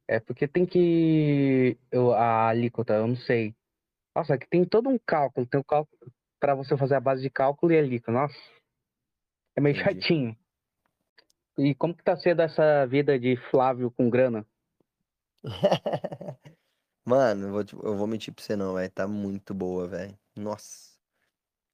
É 0.07 0.19
porque 0.19 0.47
tem 0.47 0.65
que. 0.65 1.77
Eu, 1.91 2.13
a 2.13 2.47
alíquota, 2.49 2.93
eu 2.93 3.07
não 3.07 3.15
sei. 3.15 3.55
Nossa, 4.15 4.35
é 4.35 4.37
que 4.37 4.47
tem 4.47 4.63
todo 4.65 4.89
um 4.89 4.99
cálculo. 4.99 5.47
Tem 5.47 5.59
um 5.59 5.63
cálculo 5.63 6.11
para 6.39 6.53
você 6.55 6.77
fazer 6.77 6.95
a 6.95 6.99
base 6.99 7.21
de 7.21 7.29
cálculo 7.29 7.71
e 7.71 7.77
a 7.77 7.79
alíquota. 7.79 8.11
Nossa, 8.11 8.35
é 9.55 9.61
meio 9.61 9.75
Entendi. 9.75 10.01
chatinho. 10.01 10.37
E 11.57 11.73
como 11.73 11.95
que 11.95 12.03
tá 12.03 12.15
sendo 12.17 12.41
essa 12.41 12.85
vida 12.85 13.17
de 13.17 13.35
Flávio 13.49 13.89
com 13.89 14.09
grana? 14.09 14.45
Mano, 17.05 17.47
eu 17.47 17.51
vou, 17.51 17.63
te- 17.63 17.75
eu 17.75 17.95
vou 17.95 18.07
mentir 18.07 18.33
pra 18.33 18.43
você 18.43 18.55
não, 18.55 18.73
velho. 18.75 18.91
Tá 18.91 19.07
muito 19.07 19.53
boa, 19.53 19.87
velho. 19.87 20.17
Nossa, 20.35 20.99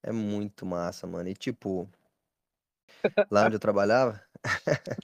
é 0.03 0.11
muito 0.11 0.65
massa, 0.65 1.07
mano. 1.07 1.29
E 1.29 1.34
tipo, 1.34 1.89
lá 3.29 3.45
onde 3.45 3.55
eu 3.55 3.59
trabalhava, 3.59 4.21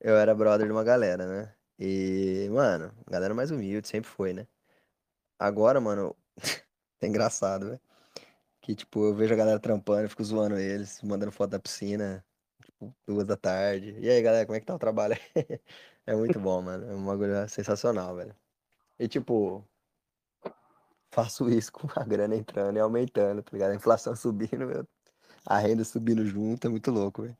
eu 0.00 0.16
era 0.16 0.34
brother 0.34 0.66
de 0.66 0.72
uma 0.72 0.84
galera, 0.84 1.26
né? 1.26 1.54
E, 1.80 2.48
mano, 2.50 2.92
galera 3.08 3.34
mais 3.34 3.50
humilde, 3.50 3.88
sempre 3.88 4.10
foi, 4.10 4.34
né? 4.34 4.46
Agora, 5.38 5.80
mano, 5.80 6.16
é 7.02 7.06
engraçado, 7.06 7.68
velho. 7.70 7.80
Que, 8.62 8.74
tipo, 8.76 9.04
eu 9.06 9.14
vejo 9.14 9.34
a 9.34 9.36
galera 9.36 9.60
trampando, 9.60 10.02
eu 10.04 10.10
fico 10.10 10.24
zoando 10.24 10.58
eles, 10.58 11.02
mandando 11.02 11.32
foto 11.32 11.50
da 11.52 11.60
piscina, 11.60 12.24
tipo, 12.64 12.94
duas 13.06 13.26
da 13.26 13.36
tarde. 13.36 13.96
E 14.00 14.10
aí, 14.10 14.22
galera, 14.22 14.46
como 14.46 14.56
é 14.56 14.60
que 14.60 14.66
tá 14.66 14.74
o 14.74 14.78
trabalho? 14.78 15.16
É 16.06 16.14
muito 16.16 16.40
bom, 16.40 16.60
mano. 16.62 16.86
É 16.90 16.94
um 16.96 17.06
bagulho 17.06 17.48
sensacional, 17.48 18.16
velho. 18.16 18.34
E, 18.98 19.08
tipo, 19.08 19.64
faço 21.12 21.48
isso 21.48 21.70
com 21.72 21.88
a 21.94 22.04
grana 22.04 22.34
entrando 22.36 22.76
e 22.76 22.80
aumentando, 22.80 23.42
tá 23.42 23.50
ligado? 23.52 23.70
A 23.72 23.74
inflação 23.76 24.14
subindo, 24.16 24.66
meu, 24.66 24.86
a 25.46 25.58
renda 25.58 25.84
subindo 25.84 26.24
junto, 26.26 26.66
é 26.66 26.70
muito 26.70 26.90
louco, 26.90 27.22
velho. 27.22 27.36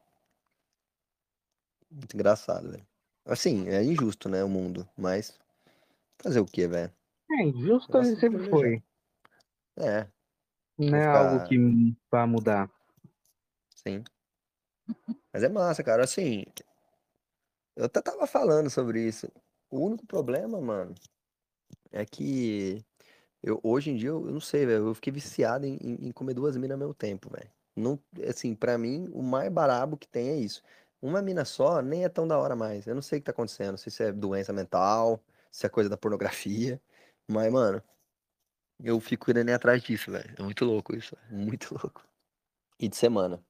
Muito 1.90 2.14
engraçado, 2.14 2.70
velho. 2.70 2.89
Assim, 3.24 3.68
é 3.68 3.82
injusto, 3.82 4.28
né, 4.28 4.42
o 4.42 4.48
mundo, 4.48 4.88
mas 4.96 5.38
fazer 6.22 6.40
o 6.40 6.46
quê, 6.46 6.66
velho? 6.66 6.92
É, 7.30 7.42
injusto 7.44 7.92
Nossa, 7.92 8.16
sempre 8.16 8.30
planejar. 8.30 8.50
foi. 8.50 8.82
É, 9.78 10.08
Não 10.78 10.96
é 10.96 11.00
ficar- 11.00 11.18
algo 11.18 11.48
que 11.48 11.96
vai 12.10 12.26
mudar. 12.26 12.70
sim. 13.74 14.02
Mas 15.32 15.42
é 15.42 15.48
massa, 15.48 15.82
cara. 15.82 16.04
Assim, 16.04 16.44
eu 17.76 17.84
até 17.84 18.00
tava 18.02 18.26
falando 18.26 18.68
sobre 18.70 19.06
isso. 19.06 19.30
O 19.70 19.78
único 19.80 20.04
problema, 20.06 20.60
mano, 20.60 20.94
é 21.92 22.04
que 22.04 22.84
eu, 23.42 23.60
hoje 23.62 23.90
em 23.90 23.96
dia 23.96 24.10
eu, 24.10 24.26
eu 24.26 24.32
não 24.32 24.40
sei, 24.40 24.66
velho. 24.66 24.88
Eu 24.88 24.94
fiquei 24.94 25.12
viciado 25.12 25.66
em, 25.66 25.76
em- 25.82 26.08
em 26.08 26.12
comer 26.12 26.34
duas 26.34 26.56
minas 26.56 26.72
ao 26.72 26.78
mesmo 26.78 26.94
tempo, 26.94 27.30
velho. 27.30 27.50
Não, 27.76 27.98
assim, 28.28 28.54
pra 28.54 28.78
mim, 28.78 29.08
o 29.12 29.22
mais 29.22 29.50
barabo 29.52 29.96
que 29.96 30.08
tem 30.08 30.28
é 30.30 30.36
isso. 30.36 30.62
Uma 31.02 31.22
mina 31.22 31.44
só 31.44 31.80
nem 31.82 32.04
é 32.04 32.08
tão 32.08 32.28
da 32.28 32.38
hora 32.38 32.54
mais. 32.56 32.86
Eu 32.86 32.94
não 32.94 33.02
sei 33.02 33.18
o 33.18 33.22
que 33.22 33.26
tá 33.26 33.32
acontecendo. 33.32 33.76
Se 33.78 34.02
é 34.02 34.12
doença 34.12 34.52
mental, 34.52 35.22
se 35.50 35.66
é 35.66 35.68
coisa 35.68 35.88
da 35.88 35.96
pornografia. 35.96 36.80
Mas, 37.28 37.50
mano, 37.52 37.82
eu 38.82 39.00
fico 39.00 39.26
querendo 39.26 39.50
ir 39.50 39.54
atrás 39.54 39.82
disso, 39.82 40.10
velho. 40.10 40.34
É 40.38 40.42
muito 40.42 40.64
louco 40.64 40.94
isso, 40.96 41.16
velho. 41.16 41.44
Muito 41.44 41.72
louco. 41.74 42.06
E 42.80 42.88
de 42.88 42.96
semana. 42.96 43.44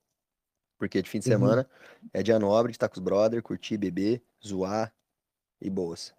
Porque 0.78 1.02
de 1.02 1.10
fim 1.10 1.20
de 1.20 1.26
Uhum. 1.26 1.26
semana 1.26 1.70
é 2.12 2.22
dia 2.22 2.38
nobre 2.38 2.72
de 2.72 2.76
estar 2.76 2.88
com 2.88 2.96
os 2.96 3.00
brother, 3.00 3.42
curtir, 3.42 3.78
beber, 3.78 4.22
zoar 4.44 4.94
e 5.60 5.70
boas. 5.70 6.14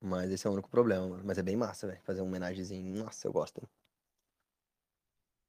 Mas 0.00 0.30
esse 0.30 0.46
é 0.46 0.50
o 0.50 0.54
único 0.54 0.70
problema, 0.70 1.06
mano. 1.08 1.22
Mas 1.24 1.36
é 1.38 1.42
bem 1.42 1.54
massa, 1.56 1.86
velho. 1.86 2.00
Fazer 2.02 2.22
um 2.22 2.26
homenagemzinho. 2.26 2.94
Nossa, 3.04 3.26
eu 3.28 3.32
gosto. 3.32 3.58
hein? 3.60 3.68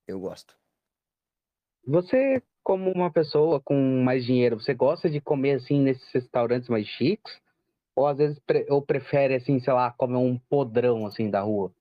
Eu 0.06 0.20
gosto. 0.20 0.58
Você, 1.88 2.44
como 2.64 2.92
uma 2.92 3.12
pessoa 3.12 3.60
com 3.60 3.74
mais 4.04 4.24
dinheiro, 4.26 4.60
você 4.60 4.74
gosta 4.76 5.10
de 5.10 5.20
comer 5.20 5.54
assim 5.54 5.80
nesses 5.82 6.08
restaurantes 6.12 6.70
mais 6.70 6.86
chiques? 6.86 7.42
Ou 7.96 8.08
às 8.08 8.18
vezes 8.18 8.40
pre- 8.40 8.68
ou 8.70 8.82
prefere 8.82 9.36
assim, 9.36 9.60
sei 9.60 9.74
lá, 9.74 9.92
comer 9.92 10.18
um 10.18 10.38
podrão 10.38 11.06
assim 11.08 11.30
da 11.30 11.42
rua? 11.42 11.74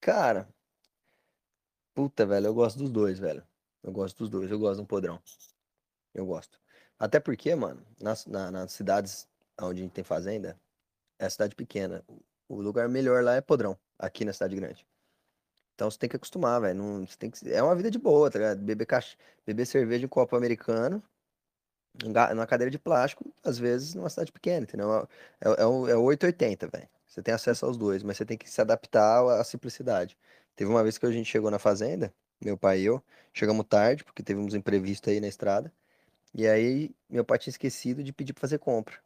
Cara, 0.00 0.48
puta, 1.94 2.26
velho, 2.26 2.46
eu 2.46 2.54
gosto 2.54 2.78
dos 2.78 2.90
dois, 2.90 3.18
velho. 3.18 3.46
Eu 3.82 3.92
gosto 3.92 4.18
dos 4.18 4.28
dois. 4.30 4.50
Eu 4.50 4.58
gosto 4.58 4.76
de 4.76 4.82
um 4.82 4.86
podrão. 4.86 5.20
Eu 6.14 6.26
gosto. 6.26 6.60
Até 6.98 7.20
porque, 7.20 7.54
mano, 7.54 7.86
nas, 8.00 8.26
na- 8.26 8.50
nas 8.50 8.72
cidades 8.72 9.28
onde 9.60 9.80
a 9.80 9.84
gente 9.84 9.92
tem 9.94 10.04
fazenda, 10.04 10.60
é 11.18 11.28
cidade 11.30 11.54
pequena. 11.56 12.04
O 12.48 12.60
lugar 12.62 12.88
melhor 12.88 13.24
lá 13.24 13.34
é 13.36 13.42
podrão, 13.42 13.78
aqui 13.98 14.24
na 14.24 14.32
cidade 14.34 14.56
grande. 14.56 14.86
Então 15.74 15.90
você 15.90 15.98
tem 15.98 16.08
que 16.08 16.16
acostumar, 16.16 16.60
velho. 16.60 16.74
Não, 16.78 17.06
você 17.06 17.16
tem 17.16 17.30
que, 17.30 17.52
é 17.52 17.62
uma 17.62 17.74
vida 17.76 17.90
de 17.90 17.98
boa, 17.98 18.30
tá 18.30 18.38
ligado? 18.38 18.60
Beber. 18.62 18.86
Beber 19.46 19.66
cerveja 19.66 20.04
em 20.04 20.08
copo 20.08 20.36
americano, 20.36 21.02
numa 22.34 22.46
cadeira 22.46 22.70
de 22.70 22.78
plástico, 22.78 23.24
às 23.42 23.58
vezes 23.58 23.94
numa 23.94 24.08
cidade 24.10 24.32
pequena, 24.32 24.64
entendeu? 24.64 25.08
É, 25.40 25.48
é, 25.50 25.62
é 25.62 25.66
o 25.96 26.02
880, 26.02 26.66
velho. 26.68 26.88
Você 27.06 27.22
tem 27.22 27.32
acesso 27.34 27.64
aos 27.66 27.76
dois, 27.76 28.02
mas 28.02 28.16
você 28.16 28.24
tem 28.24 28.36
que 28.36 28.50
se 28.50 28.60
adaptar 28.60 29.20
à 29.22 29.40
à 29.40 29.44
simplicidade. 29.44 30.16
Teve 30.56 30.70
uma 30.70 30.82
vez 30.82 30.98
que 30.98 31.06
a 31.06 31.10
gente 31.10 31.26
chegou 31.30 31.50
na 31.50 31.58
fazenda, 31.58 32.12
meu 32.40 32.56
pai 32.58 32.80
e 32.80 32.84
eu, 32.86 33.02
chegamos 33.32 33.66
tarde, 33.68 34.04
porque 34.04 34.22
teve 34.22 34.40
uns 34.40 34.54
imprevistos 34.54 35.12
aí 35.12 35.20
na 35.20 35.28
estrada, 35.28 35.72
E 36.34 36.46
aí, 36.48 36.94
meu 37.10 37.24
pai 37.24 37.38
tinha 37.38 37.52
esquecido 37.52 38.02
de 38.04 38.12
pedir 38.12 38.34
pra 38.34 38.42
fazer 38.42 38.58
compra. 38.60 38.96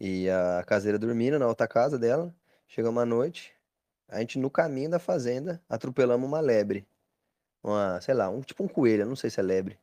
E 0.00 0.28
a 0.30 0.62
caseira 0.64 0.98
dormindo 0.98 1.38
na 1.38 1.46
outra 1.46 1.66
casa 1.68 1.98
dela. 1.98 2.34
Chegamos 2.68 3.02
à 3.02 3.06
noite, 3.06 3.54
a 4.08 4.20
gente 4.20 4.38
no 4.38 4.50
caminho 4.50 4.90
da 4.90 4.98
fazenda 4.98 5.62
atropelamos 5.68 6.28
uma 6.28 6.40
lebre. 6.40 6.86
Uma, 7.62 8.00
sei 8.00 8.14
lá, 8.14 8.28
um 8.28 8.40
tipo 8.40 8.62
um 8.62 8.68
coelho, 8.68 9.02
eu 9.02 9.06
não 9.06 9.16
sei 9.16 9.30
se 9.30 9.40
é 9.40 9.42
lebre. 9.42 9.78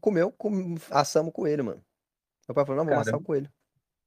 Comeu, 0.00 0.30
com, 0.30 0.76
assamos 0.90 1.30
o 1.30 1.32
coelho, 1.32 1.64
mano. 1.64 1.84
Meu 2.48 2.54
pai 2.54 2.64
falou, 2.64 2.76
não, 2.76 2.84
vamos 2.84 3.00
assar 3.00 3.14
o 3.14 3.16
Caramba. 3.16 3.26
coelho. 3.26 3.52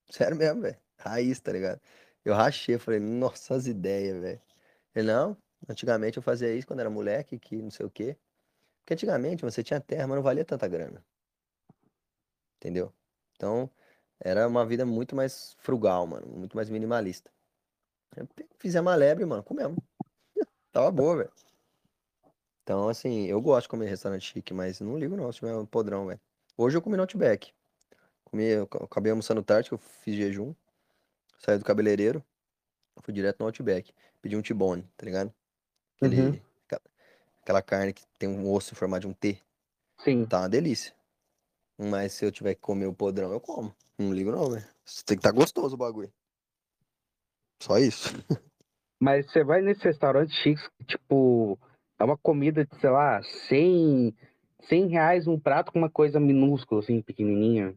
Sério 0.09 0.37
mesmo, 0.37 0.61
velho. 0.61 0.77
Raiz, 0.97 1.39
tá 1.41 1.51
ligado? 1.51 1.81
Eu 2.23 2.33
rachei, 2.33 2.77
falei, 2.77 2.99
nossa, 2.99 3.55
as 3.55 3.67
ideias, 3.67 4.17
velho. 4.21 4.41
Ele, 4.95 5.07
não, 5.07 5.35
antigamente 5.67 6.17
eu 6.17 6.23
fazia 6.23 6.53
isso 6.55 6.67
quando 6.67 6.79
era 6.79 6.89
moleque, 6.89 7.37
que 7.37 7.61
não 7.61 7.71
sei 7.71 7.85
o 7.85 7.89
quê. 7.89 8.17
Porque 8.79 8.93
antigamente 8.93 9.43
você 9.43 9.63
tinha 9.63 9.79
terra, 9.79 10.07
mas 10.07 10.15
não 10.17 10.23
valia 10.23 10.45
tanta 10.45 10.67
grana, 10.67 11.03
entendeu? 12.57 12.93
Então, 13.35 13.69
era 14.19 14.47
uma 14.47 14.65
vida 14.65 14.85
muito 14.85 15.15
mais 15.15 15.53
frugal, 15.59 16.05
mano, 16.07 16.27
muito 16.27 16.55
mais 16.55 16.69
minimalista. 16.69 17.31
Fizemos 18.57 18.91
a 18.91 18.95
lebre, 18.95 19.25
mano, 19.25 19.43
comemos. 19.43 19.77
Tava 20.71 20.91
boa, 20.91 21.17
velho. 21.17 21.31
Então, 22.63 22.87
assim, 22.87 23.25
eu 23.25 23.41
gosto 23.41 23.63
de 23.63 23.69
comer 23.69 23.87
restaurante 23.87 24.31
chique, 24.31 24.53
mas 24.53 24.79
não 24.79 24.97
ligo 24.97 25.17
não, 25.17 25.31
se 25.31 25.39
tiver 25.39 25.55
um 25.55 25.65
podrão, 25.65 26.07
velho. 26.07 26.19
Hoje 26.57 26.77
eu 26.77 26.81
comi 26.81 26.95
no 26.95 27.03
Outback. 27.03 27.53
Comi, 28.23 28.43
eu 28.45 28.63
acabei 28.81 29.11
almoçando 29.11 29.43
tarde, 29.43 29.69
que 29.69 29.75
eu 29.75 29.79
fiz 29.79 30.15
jejum. 30.15 30.53
Saí 31.39 31.57
do 31.57 31.65
cabeleireiro, 31.65 32.23
fui 33.01 33.13
direto 33.13 33.39
no 33.39 33.47
Outback. 33.47 33.93
Pedi 34.21 34.37
um 34.37 34.41
T-bone, 34.41 34.83
tá 34.95 35.05
ligado? 35.05 35.33
Uhum. 36.01 36.07
Aquele, 36.07 36.43
aquela 36.65 36.81
aquela 37.43 37.61
carne 37.61 37.93
que 37.93 38.03
tem 38.17 38.29
um 38.29 38.49
osso 38.51 38.73
em 38.73 38.75
formato 38.75 39.01
de 39.01 39.07
um 39.07 39.13
T. 39.13 39.37
Sim. 40.03 40.25
Tá 40.25 40.39
uma 40.39 40.49
delícia. 40.49 40.93
Mas 41.77 42.13
se 42.13 42.25
eu 42.25 42.31
tiver 42.31 42.55
que 42.55 42.61
comer 42.61 42.87
o 42.87 42.93
podrão, 42.93 43.31
eu 43.31 43.39
como. 43.39 43.75
Não 43.97 44.13
ligo 44.13 44.31
não, 44.31 44.49
velho. 44.49 44.65
Tem 45.05 45.17
que 45.17 45.19
estar 45.21 45.31
gostoso 45.31 45.75
o 45.75 45.77
bagulho. 45.77 46.11
Só 47.63 47.77
isso. 47.77 48.09
Mas 48.99 49.31
você 49.31 49.41
vai 49.41 49.61
nesse 49.61 49.85
restaurante 49.85 50.33
chique, 50.33 50.61
tipo, 50.85 51.57
é 51.97 52.03
uma 52.03 52.17
comida 52.17 52.65
de, 52.65 52.77
sei 52.79 52.89
lá, 52.89 53.21
100, 53.47 54.13
100 54.67 54.87
reais 54.87 55.27
um 55.27 55.39
prato 55.39 55.71
com 55.71 55.79
uma 55.79 55.89
coisa 55.89 56.19
minúscula, 56.19 56.81
assim, 56.81 57.01
pequenininha. 57.01 57.73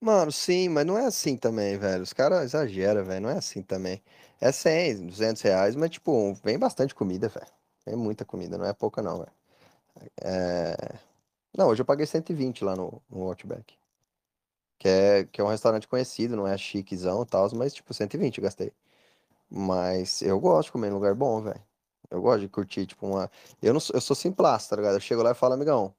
Mano, 0.00 0.32
sim, 0.32 0.68
mas 0.68 0.84
não 0.84 0.98
é 0.98 1.06
assim 1.06 1.36
também, 1.36 1.76
velho. 1.78 2.02
Os 2.02 2.12
caras 2.12 2.42
exageram, 2.42 3.04
velho. 3.04 3.20
Não 3.20 3.30
é 3.30 3.38
assim 3.38 3.62
também. 3.62 4.02
É 4.40 4.50
100, 4.50 5.06
200 5.06 5.42
reais, 5.42 5.76
mas, 5.76 5.90
tipo, 5.90 6.34
vem 6.42 6.58
bastante 6.58 6.94
comida, 6.94 7.28
velho. 7.28 7.46
Vem 7.86 7.96
muita 7.96 8.24
comida, 8.24 8.58
não 8.58 8.66
é 8.66 8.72
pouca 8.72 9.00
não, 9.00 9.18
velho. 9.18 9.32
É... 10.22 10.74
Não, 11.56 11.68
hoje 11.68 11.82
eu 11.82 11.86
paguei 11.86 12.06
120 12.06 12.64
lá 12.64 12.74
no, 12.74 13.00
no 13.08 13.22
Outback. 13.28 13.76
Que 14.78 14.88
é, 14.88 15.24
que 15.26 15.40
é 15.40 15.44
um 15.44 15.48
restaurante 15.48 15.88
conhecido, 15.88 16.36
não 16.36 16.46
é 16.46 16.56
chiquezão 16.58 17.22
e 17.22 17.26
tal, 17.26 17.48
mas, 17.56 17.74
tipo, 17.74 17.92
120 17.94 18.38
eu 18.38 18.44
gastei. 18.44 18.72
Mas 19.50 20.22
eu 20.22 20.40
gosto 20.40 20.68
de 20.68 20.72
comer 20.72 20.88
em 20.88 20.92
lugar 20.92 21.14
bom, 21.14 21.42
velho. 21.42 21.62
Eu 22.10 22.22
gosto 22.22 22.40
de 22.42 22.48
curtir, 22.48 22.86
tipo, 22.86 23.06
uma... 23.06 23.30
Eu, 23.62 23.72
não 23.74 23.80
sou, 23.80 23.96
eu 23.96 24.00
sou 24.02 24.16
simplasta, 24.16 24.70
tá 24.76 24.82
ligado? 24.82 24.96
Eu 24.96 25.00
chego 25.00 25.22
lá 25.22 25.32
e 25.32 25.34
falo, 25.34 25.54
amigão, 25.54 25.94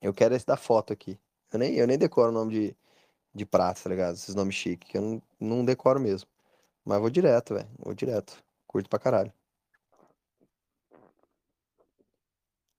eu 0.00 0.14
quero 0.14 0.34
esse 0.34 0.46
da 0.46 0.56
foto 0.56 0.92
aqui. 0.92 1.18
Eu 1.52 1.58
nem, 1.58 1.74
eu 1.76 1.86
nem 1.86 1.98
decoro 1.98 2.30
o 2.30 2.34
nome 2.34 2.52
de 2.52 2.76
de 3.34 3.46
prato, 3.46 3.82
tá 3.82 3.90
ligado? 3.90 4.14
Esses 4.14 4.34
nomes 4.34 4.54
chiques, 4.56 4.90
que 4.90 4.98
eu 4.98 5.02
não, 5.02 5.22
não 5.40 5.64
decoro 5.64 6.00
mesmo. 6.00 6.28
Mas 6.84 7.00
vou 7.00 7.10
direto, 7.10 7.54
velho. 7.54 7.68
Vou 7.78 7.94
direto. 7.94 8.42
Curto 8.66 8.90
pra 8.90 8.98
caralho. 8.98 9.32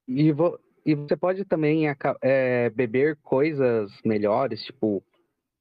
E, 0.08 0.32
vo- 0.34 0.60
e 0.88 0.95
você 0.95 1.17
pode 1.17 1.43
também 1.43 1.83
é, 2.21 2.69
beber 2.69 3.17
coisas 3.17 3.91
melhores, 4.05 4.63
tipo, 4.63 5.03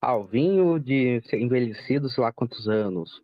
ah, 0.00 0.16
vinho 0.18 0.78
de 0.78 1.20
ser 1.28 1.40
envelhecido, 1.40 2.08
sei 2.08 2.22
lá 2.22 2.32
quantos 2.32 2.68
anos. 2.68 3.20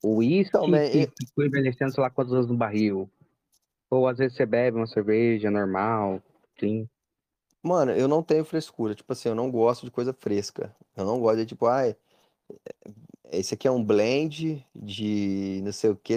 O 0.00 0.22
Então, 0.22 0.64
uísque 0.64 0.70
man, 0.70 0.88
que 0.88 1.26
ficou 1.26 1.44
envelhecendo, 1.44 1.92
sei 1.92 2.02
lá 2.02 2.08
quantos 2.08 2.32
anos 2.32 2.46
no 2.46 2.56
barril. 2.56 3.10
Ou 3.90 4.06
às 4.06 4.18
vezes 4.18 4.36
você 4.36 4.46
bebe 4.46 4.76
uma 4.76 4.86
cerveja 4.86 5.50
normal, 5.50 6.22
sim. 6.60 6.88
mano, 7.60 7.90
eu 7.90 8.06
não 8.06 8.22
tenho 8.22 8.44
frescura. 8.44 8.94
Tipo 8.94 9.12
assim, 9.12 9.28
eu 9.28 9.34
não 9.34 9.50
gosto 9.50 9.84
de 9.84 9.90
coisa 9.90 10.12
fresca. 10.12 10.72
Eu 10.96 11.04
não 11.04 11.18
gosto 11.18 11.38
de, 11.38 11.46
tipo, 11.46 11.66
ai, 11.66 11.96
esse 13.32 13.54
aqui 13.54 13.66
é 13.66 13.70
um 13.70 13.82
blend 13.82 14.64
de 14.74 15.60
não 15.64 15.72
sei 15.72 15.90
o 15.90 15.96
que. 15.96 16.16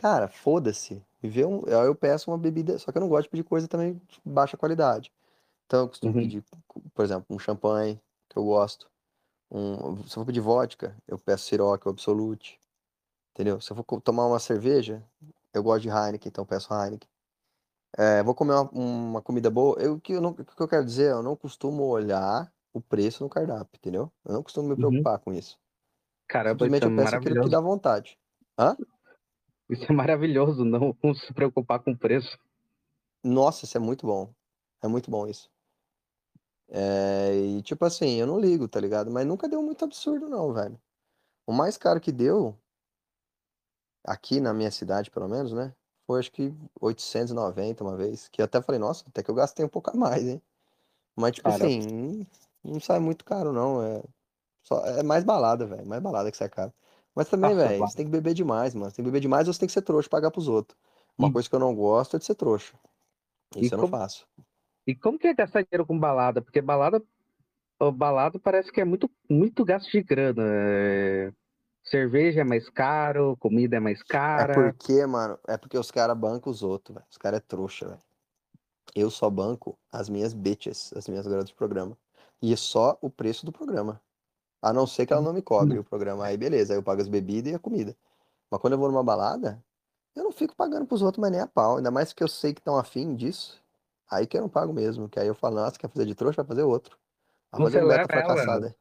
Cara, 0.00 0.28
foda-se. 0.28 1.04
Vê 1.22 1.44
um... 1.44 1.62
Aí 1.66 1.86
eu 1.86 1.94
peço 1.94 2.30
uma 2.30 2.38
bebida, 2.38 2.78
só 2.78 2.90
que 2.90 2.96
eu 2.96 3.02
não 3.02 3.08
gosto 3.08 3.24
de 3.24 3.28
pedir 3.28 3.44
coisa 3.44 3.68
também 3.68 3.94
de 3.94 4.20
baixa 4.24 4.56
qualidade. 4.56 5.12
Então 5.66 5.80
eu 5.80 5.88
costumo 5.88 6.14
Uhum, 6.14 6.22
pedir, 6.22 6.44
por 6.94 7.04
exemplo, 7.04 7.26
um 7.28 7.38
champanhe, 7.38 8.00
que 8.30 8.38
eu 8.38 8.44
gosto. 8.44 8.90
Um... 9.50 9.98
Se 9.98 10.16
eu 10.16 10.22
for 10.22 10.24
pedir 10.24 10.40
vodka, 10.40 10.96
eu 11.06 11.18
peço 11.18 11.44
Ciroc 11.44 11.84
ou 11.84 11.92
Absolute. 11.92 12.58
Entendeu? 13.34 13.60
Se 13.60 13.70
eu 13.70 13.76
for 13.76 14.00
tomar 14.00 14.26
uma 14.26 14.38
cerveja, 14.38 15.04
eu 15.52 15.62
gosto 15.62 15.82
de 15.82 15.88
Heineken, 15.90 16.30
então 16.30 16.42
eu 16.42 16.46
peço 16.46 16.72
Heineken. 16.72 17.08
É, 17.98 18.22
vou 18.22 18.34
comer 18.34 18.54
uma, 18.54 18.70
uma 18.70 19.22
comida 19.22 19.50
boa. 19.50 19.78
Eu, 19.78 19.94
o 19.94 20.00
que 20.00 20.14
eu 20.14 20.20
não, 20.22 20.30
o 20.30 20.34
que 20.34 20.62
eu 20.62 20.68
quero 20.68 20.84
dizer, 20.84 21.10
eu 21.10 21.22
não 21.22 21.36
costumo 21.36 21.82
olhar 21.84 22.50
o 22.72 22.80
preço 22.80 23.22
no 23.22 23.28
cardápio, 23.28 23.76
entendeu? 23.76 24.10
Eu 24.24 24.32
não 24.32 24.42
costumo 24.42 24.68
me 24.68 24.74
uhum. 24.74 24.78
preocupar 24.78 25.18
com 25.18 25.32
isso. 25.32 25.58
Caramba, 26.26 26.66
isso 26.66 26.74
Simplesmente 26.74 26.84
é 26.84 26.86
eu 26.86 26.96
peço 26.96 27.16
aquilo 27.16 27.42
que 27.42 27.50
dá 27.50 27.60
vontade. 27.60 28.18
Hã? 28.58 28.76
Isso 29.70 29.84
é 29.88 29.92
maravilhoso, 29.92 30.64
não 30.64 30.96
se 31.14 31.32
preocupar 31.32 31.80
com 31.80 31.92
o 31.92 31.96
preço. 31.96 32.38
Nossa, 33.22 33.64
isso 33.64 33.76
é 33.76 33.80
muito 33.80 34.06
bom. 34.06 34.32
É 34.82 34.88
muito 34.88 35.10
bom 35.10 35.26
isso. 35.26 35.50
É, 36.68 37.34
e 37.34 37.62
tipo 37.62 37.84
assim, 37.84 38.16
eu 38.16 38.26
não 38.26 38.40
ligo, 38.40 38.68
tá 38.68 38.80
ligado? 38.80 39.10
Mas 39.10 39.26
nunca 39.26 39.48
deu 39.48 39.62
muito 39.62 39.84
absurdo, 39.84 40.28
não, 40.28 40.52
velho. 40.52 40.80
O 41.46 41.52
mais 41.52 41.76
caro 41.76 42.00
que 42.00 42.12
deu, 42.12 42.56
aqui 44.04 44.40
na 44.40 44.52
minha 44.52 44.70
cidade, 44.70 45.10
pelo 45.10 45.28
menos, 45.28 45.52
né? 45.52 45.74
Foi 46.06 46.18
acho 46.18 46.32
que 46.32 46.52
890 46.80 47.84
uma 47.84 47.96
vez. 47.96 48.28
Que 48.28 48.40
eu 48.40 48.44
até 48.44 48.60
falei, 48.60 48.80
nossa, 48.80 49.04
até 49.08 49.22
que 49.22 49.30
eu 49.30 49.34
gastei 49.34 49.64
um 49.64 49.68
pouco 49.68 49.90
a 49.90 49.94
mais, 49.94 50.26
hein? 50.26 50.42
Mas, 51.16 51.32
tipo 51.32 51.48
Cara, 51.48 51.64
assim, 51.64 51.80
não, 51.80 52.26
não 52.72 52.80
sai 52.80 52.98
muito 52.98 53.24
caro, 53.24 53.52
não. 53.52 53.82
É, 53.82 54.02
só, 54.62 54.84
é 54.86 55.02
mais 55.02 55.24
balada, 55.24 55.66
velho. 55.66 55.86
Mais 55.86 56.02
balada 56.02 56.30
que 56.30 56.36
sai 56.36 56.48
caro. 56.48 56.72
Mas 57.14 57.28
também, 57.28 57.54
velho, 57.54 57.78
você 57.78 57.96
tem 57.96 58.06
que 58.06 58.12
beber 58.12 58.34
demais, 58.34 58.74
mano. 58.74 58.90
Você 58.90 58.96
tem 58.96 59.04
que 59.04 59.10
beber 59.10 59.20
demais 59.20 59.46
ou 59.48 59.52
você 59.54 59.60
tem 59.60 59.66
que 59.66 59.72
ser 59.72 59.82
trouxa 59.82 60.06
e 60.06 60.10
pagar 60.10 60.30
pros 60.30 60.48
outros. 60.48 60.78
Uma 61.18 61.28
E, 61.28 61.32
coisa 61.32 61.48
que 61.48 61.54
eu 61.54 61.60
não 61.60 61.74
gosto 61.74 62.16
é 62.16 62.18
de 62.18 62.24
ser 62.24 62.34
trouxa. 62.34 62.74
e, 63.56 63.66
Isso 63.66 63.74
eu 63.74 63.78
não 63.78 63.84
como, 63.84 63.98
faço. 63.98 64.26
e 64.86 64.94
como 64.94 65.18
que 65.18 65.26
é 65.28 65.34
gastar 65.34 65.62
dinheiro 65.62 65.86
com 65.86 65.98
balada? 65.98 66.40
Porque 66.40 66.60
balada, 66.60 67.02
balada 67.94 68.38
parece 68.38 68.70
que 68.72 68.80
é 68.80 68.84
muito, 68.84 69.10
muito 69.28 69.64
gasto 69.64 69.90
de 69.90 70.02
grana. 70.02 70.42
É, 70.46 71.32
Cerveja 71.82 72.42
é 72.42 72.44
mais 72.44 72.68
caro, 72.70 73.36
comida 73.38 73.76
é 73.76 73.80
mais 73.80 74.00
É 74.00 74.04
cara. 74.04 74.54
porque, 74.72 75.04
mano, 75.06 75.38
é 75.48 75.56
porque 75.56 75.78
os 75.78 75.90
caras 75.90 76.16
bancam 76.16 76.50
os 76.52 76.62
outros, 76.62 76.94
velho. 76.94 77.06
Os 77.10 77.18
caras 77.18 77.38
é 77.38 77.40
trouxa, 77.40 77.88
velho. 77.88 78.00
Eu 78.94 79.10
só 79.10 79.30
banco 79.30 79.78
as 79.90 80.08
minhas 80.08 80.34
bitches, 80.34 80.92
as 80.94 81.08
minhas 81.08 81.26
garotas 81.26 81.48
de 81.50 81.54
programa. 81.54 81.96
E 82.42 82.52
é 82.52 82.56
só 82.56 82.98
o 83.00 83.10
preço 83.10 83.44
do 83.46 83.52
programa. 83.52 84.00
A 84.62 84.72
não 84.72 84.86
ser 84.86 85.06
que 85.06 85.12
ela 85.12 85.22
não 85.22 85.32
me 85.32 85.42
cobre 85.42 85.78
o 85.78 85.84
programa. 85.84 86.24
Aí 86.26 86.36
beleza, 86.36 86.72
aí 86.72 86.78
eu 86.78 86.82
pago 86.82 87.00
as 87.00 87.08
bebidas 87.08 87.52
e 87.52 87.54
a 87.54 87.58
comida. 87.58 87.96
Mas 88.50 88.60
quando 88.60 88.74
eu 88.74 88.78
vou 88.78 88.90
numa 88.90 89.02
balada, 89.02 89.62
eu 90.14 90.24
não 90.24 90.32
fico 90.32 90.54
pagando 90.56 90.86
pros 90.86 91.02
outros, 91.02 91.20
mas 91.20 91.30
nem 91.30 91.40
a 91.40 91.46
pau. 91.46 91.76
Ainda 91.76 91.90
mais 91.90 92.12
que 92.12 92.22
eu 92.22 92.28
sei 92.28 92.52
que 92.52 92.60
estão 92.60 92.76
afim 92.76 93.14
disso. 93.14 93.62
Aí 94.10 94.26
que 94.26 94.36
eu 94.36 94.42
não 94.42 94.48
pago 94.48 94.72
mesmo. 94.72 95.08
Que 95.08 95.20
aí 95.20 95.26
eu 95.26 95.34
falo, 95.34 95.56
nossa, 95.56 95.78
quer 95.78 95.88
fazer 95.88 96.04
de 96.04 96.14
trouxa? 96.14 96.42
Vai 96.42 96.48
fazer 96.48 96.62
outro. 96.64 96.98
Fazer 97.50 97.64
Você 97.64 97.80
leva 97.80 97.94
ela, 98.00 98.08
fracassada. 98.08 98.76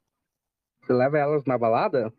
você 0.82 0.94
leva 0.94 1.18
elas 1.18 1.46
na 1.46 1.58
balada? 1.58 2.12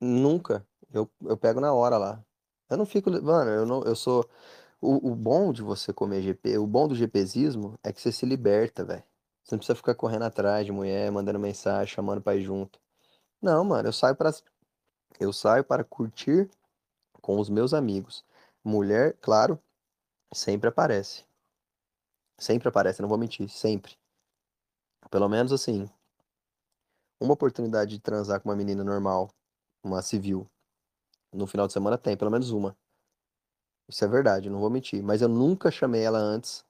Nunca. 0.00 0.66
Eu, 0.92 1.10
eu 1.22 1.36
pego 1.36 1.60
na 1.60 1.72
hora 1.72 1.98
lá. 1.98 2.24
Eu 2.70 2.76
não 2.76 2.86
fico. 2.86 3.10
Mano, 3.10 3.50
eu 3.50 3.66
não, 3.66 3.82
eu 3.82 3.94
sou. 3.94 4.28
O, 4.80 5.12
o 5.12 5.14
bom 5.14 5.52
de 5.52 5.62
você 5.62 5.92
comer 5.92 6.20
GP, 6.20 6.58
o 6.58 6.66
bom 6.66 6.86
do 6.86 6.94
GPzismo 6.94 7.78
é 7.82 7.92
que 7.92 8.00
você 8.00 8.12
se 8.12 8.26
liberta, 8.26 8.84
velho. 8.84 9.02
Você 9.42 9.54
não 9.54 9.58
precisa 9.58 9.76
ficar 9.76 9.94
correndo 9.94 10.24
atrás 10.24 10.64
de 10.64 10.72
mulher, 10.72 11.10
mandando 11.10 11.38
mensagem, 11.38 11.94
chamando 11.94 12.20
pra 12.20 12.36
ir 12.36 12.42
junto. 12.42 12.78
Não, 13.44 13.62
mano, 13.62 13.88
eu 13.88 13.92
saio 13.92 14.16
para 14.16 14.30
eu 15.20 15.30
saio 15.30 15.62
para 15.62 15.84
curtir 15.84 16.50
com 17.20 17.38
os 17.38 17.50
meus 17.50 17.74
amigos. 17.74 18.24
Mulher, 18.64 19.18
claro, 19.20 19.60
sempre 20.32 20.70
aparece. 20.70 21.26
Sempre 22.38 22.68
aparece, 22.68 23.02
não 23.02 23.08
vou 23.10 23.18
mentir, 23.18 23.50
sempre. 23.50 23.98
Pelo 25.10 25.28
menos 25.28 25.52
assim, 25.52 25.90
uma 27.20 27.34
oportunidade 27.34 27.90
de 27.90 28.00
transar 28.00 28.40
com 28.40 28.48
uma 28.48 28.56
menina 28.56 28.82
normal, 28.82 29.28
uma 29.82 30.00
civil, 30.00 30.50
no 31.30 31.46
final 31.46 31.66
de 31.66 31.74
semana 31.74 31.98
tem, 31.98 32.16
pelo 32.16 32.30
menos 32.30 32.50
uma. 32.50 32.74
Isso 33.86 34.02
é 34.02 34.08
verdade, 34.08 34.48
não 34.48 34.58
vou 34.58 34.70
mentir. 34.70 35.02
Mas 35.02 35.20
eu 35.20 35.28
nunca 35.28 35.70
chamei 35.70 36.02
ela 36.02 36.18
antes, 36.18 36.64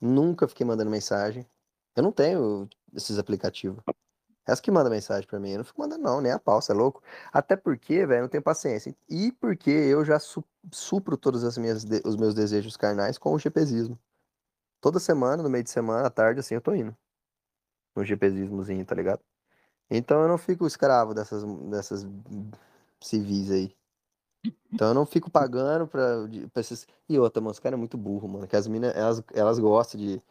nunca 0.00 0.46
fiquei 0.46 0.66
mandando 0.66 0.90
mensagem. 0.90 1.46
Eu 1.96 2.02
não 2.02 2.12
tenho 2.12 2.68
esses 2.94 3.18
aplicativos. 3.18 3.82
Essa 4.46 4.62
que 4.62 4.70
manda 4.70 4.90
mensagem 4.90 5.26
pra 5.28 5.38
mim, 5.38 5.50
eu 5.52 5.58
não 5.58 5.64
fico 5.64 5.80
mandando 5.80 6.02
não, 6.02 6.20
nem 6.20 6.32
a 6.32 6.38
pau, 6.38 6.60
você 6.60 6.72
é 6.72 6.74
louco. 6.74 7.02
Até 7.32 7.56
porque, 7.56 8.04
velho, 8.06 8.22
não 8.22 8.28
tenho 8.28 8.42
paciência. 8.42 8.94
E 9.08 9.32
porque 9.32 9.70
eu 9.70 10.04
já 10.04 10.18
su- 10.18 10.44
supro 10.72 11.16
todos 11.16 11.44
as 11.44 11.56
minhas 11.58 11.84
os 12.04 12.16
meus 12.16 12.34
desejos 12.34 12.76
carnais 12.76 13.18
com 13.18 13.32
o 13.32 13.38
GPzismo. 13.38 13.98
Toda 14.80 15.00
semana, 15.00 15.42
no 15.42 15.50
meio 15.50 15.64
de 15.64 15.70
semana, 15.70 16.06
à 16.08 16.10
tarde, 16.10 16.40
assim, 16.40 16.54
eu 16.56 16.60
tô 16.62 16.74
indo. 16.74 16.96
No 17.96 18.04
GPzismozinho, 18.04 18.84
tá 18.86 18.94
ligado? 18.94 19.22
Então 19.90 20.22
eu 20.22 20.28
não 20.28 20.38
fico 20.38 20.66
escravo 20.66 21.14
dessas, 21.14 21.44
dessas 21.70 22.06
civis 23.02 23.50
aí. 23.50 23.76
Então 24.72 24.88
eu 24.88 24.94
não 24.94 25.06
fico 25.06 25.30
pagando 25.30 25.86
pra, 25.86 26.00
pra 26.52 26.60
esses. 26.60 26.86
E 27.08 27.18
outra, 27.18 27.40
mano, 27.40 27.52
os 27.52 27.58
caras 27.58 27.76
é 27.76 27.78
muito 27.78 27.98
burro, 27.98 28.28
mano. 28.28 28.46
Que 28.46 28.56
as 28.56 28.66
minas, 28.66 28.94
elas, 28.96 29.22
elas 29.34 29.58
gostam 29.58 30.00
de 30.00 30.22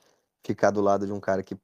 ficar 0.44 0.72
do 0.72 0.82
lado 0.82 1.06
de 1.06 1.12
um 1.14 1.20
cara 1.20 1.44
que 1.44 1.58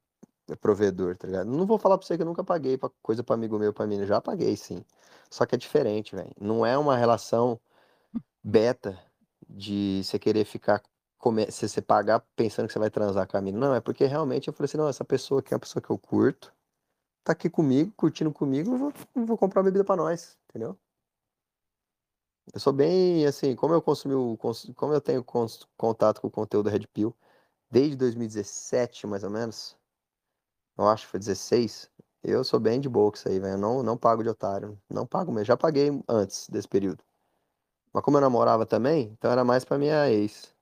provedor, 0.54 1.16
tá 1.16 1.26
ligado? 1.26 1.48
Não 1.48 1.66
vou 1.66 1.78
falar 1.78 1.98
pra 1.98 2.06
você 2.06 2.16
que 2.16 2.22
eu 2.22 2.26
nunca 2.26 2.44
paguei 2.44 2.78
pra 2.78 2.90
coisa 3.02 3.24
pra 3.24 3.34
amigo 3.34 3.58
meu, 3.58 3.72
pra 3.72 3.86
mina. 3.86 4.06
Já 4.06 4.20
paguei, 4.20 4.56
sim. 4.56 4.84
Só 5.30 5.44
que 5.44 5.54
é 5.54 5.58
diferente, 5.58 6.14
velho. 6.14 6.30
Não 6.40 6.64
é 6.64 6.78
uma 6.78 6.96
relação 6.96 7.58
beta 8.42 8.98
de 9.48 10.02
você 10.04 10.18
querer 10.18 10.44
ficar. 10.44 10.82
Come... 11.18 11.50
Se 11.50 11.68
você 11.68 11.82
pagar 11.82 12.20
pensando 12.36 12.66
que 12.66 12.72
você 12.72 12.78
vai 12.78 12.90
transar 12.90 13.26
com 13.26 13.36
a 13.36 13.40
mina. 13.40 13.58
Não, 13.58 13.74
é 13.74 13.80
porque 13.80 14.04
realmente 14.06 14.48
eu 14.48 14.54
falei 14.54 14.66
assim: 14.66 14.78
não, 14.78 14.88
essa 14.88 15.04
pessoa 15.04 15.40
aqui 15.40 15.52
é 15.52 15.56
uma 15.56 15.60
pessoa 15.60 15.82
que 15.82 15.90
eu 15.90 15.98
curto, 15.98 16.52
tá 17.24 17.32
aqui 17.32 17.50
comigo, 17.50 17.92
curtindo 17.96 18.32
comigo, 18.32 18.72
eu 18.74 18.78
vou, 18.78 18.92
vou 19.26 19.38
comprar 19.38 19.60
uma 19.60 19.64
bebida 19.64 19.84
pra 19.84 19.96
nós, 19.96 20.38
entendeu? 20.48 20.78
Eu 22.54 22.60
sou 22.60 22.72
bem, 22.72 23.26
assim, 23.26 23.56
como 23.56 23.74
eu 23.74 23.82
consumi 23.82 24.14
o, 24.14 24.38
como 24.76 24.92
eu 24.92 25.00
tenho 25.00 25.24
contato 25.76 26.20
com 26.20 26.28
o 26.28 26.30
conteúdo 26.30 26.70
Red 26.70 26.86
Pill 26.92 27.14
desde 27.70 27.96
2017, 27.96 29.06
mais 29.06 29.24
ou 29.24 29.30
menos, 29.30 29.76
eu 30.78 30.88
acho 30.88 31.04
que 31.04 31.10
foi 31.10 31.20
16, 31.20 31.90
eu 32.22 32.42
sou 32.44 32.58
bem 32.60 32.80
de 32.80 32.88
boa 32.88 33.10
com 33.10 33.16
isso 33.16 33.28
aí, 33.28 33.38
velho. 33.38 33.54
Eu 33.54 33.58
não, 33.58 33.82
não 33.82 33.96
pago 33.96 34.22
de 34.22 34.28
otário. 34.28 34.80
Não 34.90 35.06
pago 35.06 35.32
mesmo. 35.32 35.46
Já 35.46 35.56
paguei 35.56 35.90
antes 36.08 36.48
desse 36.48 36.68
período. 36.68 37.04
Mas 37.92 38.02
como 38.04 38.16
eu 38.18 38.20
namorava 38.20 38.66
também, 38.66 39.10
então 39.12 39.30
era 39.30 39.44
mais 39.44 39.64
pra 39.64 39.78
minha 39.78 40.10
ex. 40.10 40.54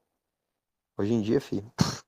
Hoje 0.99 1.15
em 1.15 1.23
dia, 1.23 1.41
filho, 1.41 1.73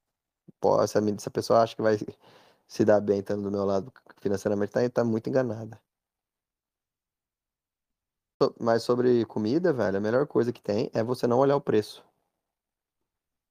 pô, 0.60 0.80
essa, 0.82 1.00
essa 1.00 1.30
pessoa 1.30 1.62
acha 1.62 1.74
que 1.76 1.82
vai 1.82 1.96
se 2.68 2.84
dar 2.84 3.00
bem 3.00 3.20
estando 3.20 3.42
do 3.44 3.50
meu 3.50 3.64
lado 3.64 3.92
financeiramente, 4.20 4.72
tá, 4.72 4.88
tá 4.90 5.04
muito 5.04 5.28
enganada. 5.28 5.80
Mas 8.60 8.82
sobre 8.82 9.24
comida, 9.24 9.72
velho, 9.72 9.96
a 9.96 10.00
melhor 10.00 10.26
coisa 10.26 10.52
que 10.52 10.62
tem 10.62 10.90
é 10.94 11.02
você 11.02 11.26
não 11.26 11.38
olhar 11.38 11.56
o 11.56 11.60
preço. 11.60 12.04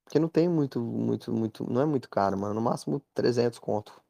Porque 0.04 0.18
não 0.20 0.28
tem 0.28 0.48
muito, 0.48 0.80
muito, 0.80 1.32
muito, 1.32 1.70
não 1.70 1.82
é 1.82 1.86
muito 1.86 2.08
caro, 2.08 2.38
mano. 2.38 2.54
No 2.54 2.60
máximo 2.60 3.02
300 3.12 3.58
conto 3.58 4.05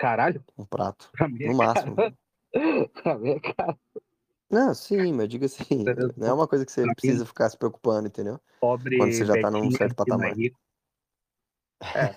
Caralho, 0.00 0.42
um 0.56 0.64
prato. 0.64 1.10
pra 1.12 1.28
mim 1.28 1.42
é 1.42 1.48
No 1.48 1.54
máximo. 1.54 1.94
caro. 1.94 2.16
Pra 3.02 3.18
mim 3.18 3.30
é 3.32 3.40
caro. 3.40 3.78
Não, 4.50 4.74
sim, 4.74 5.12
mas 5.12 5.28
diga 5.28 5.44
assim, 5.44 5.84
não 6.16 6.26
é 6.26 6.32
uma 6.32 6.48
coisa 6.48 6.64
que 6.64 6.72
você 6.72 6.80
Pra 6.80 6.88
mim, 6.88 6.94
precisa 6.94 7.26
ficar 7.26 7.50
se 7.50 7.56
preocupando, 7.58 8.08
entendeu? 8.08 8.40
Quando 8.60 8.80
Pobre 8.80 9.12
você 9.12 9.24
já 9.26 9.40
tá 9.40 9.50
num 9.50 9.70
certo 9.70 9.92
é 9.92 9.94
patamar. 9.94 10.34
É. 11.82 12.14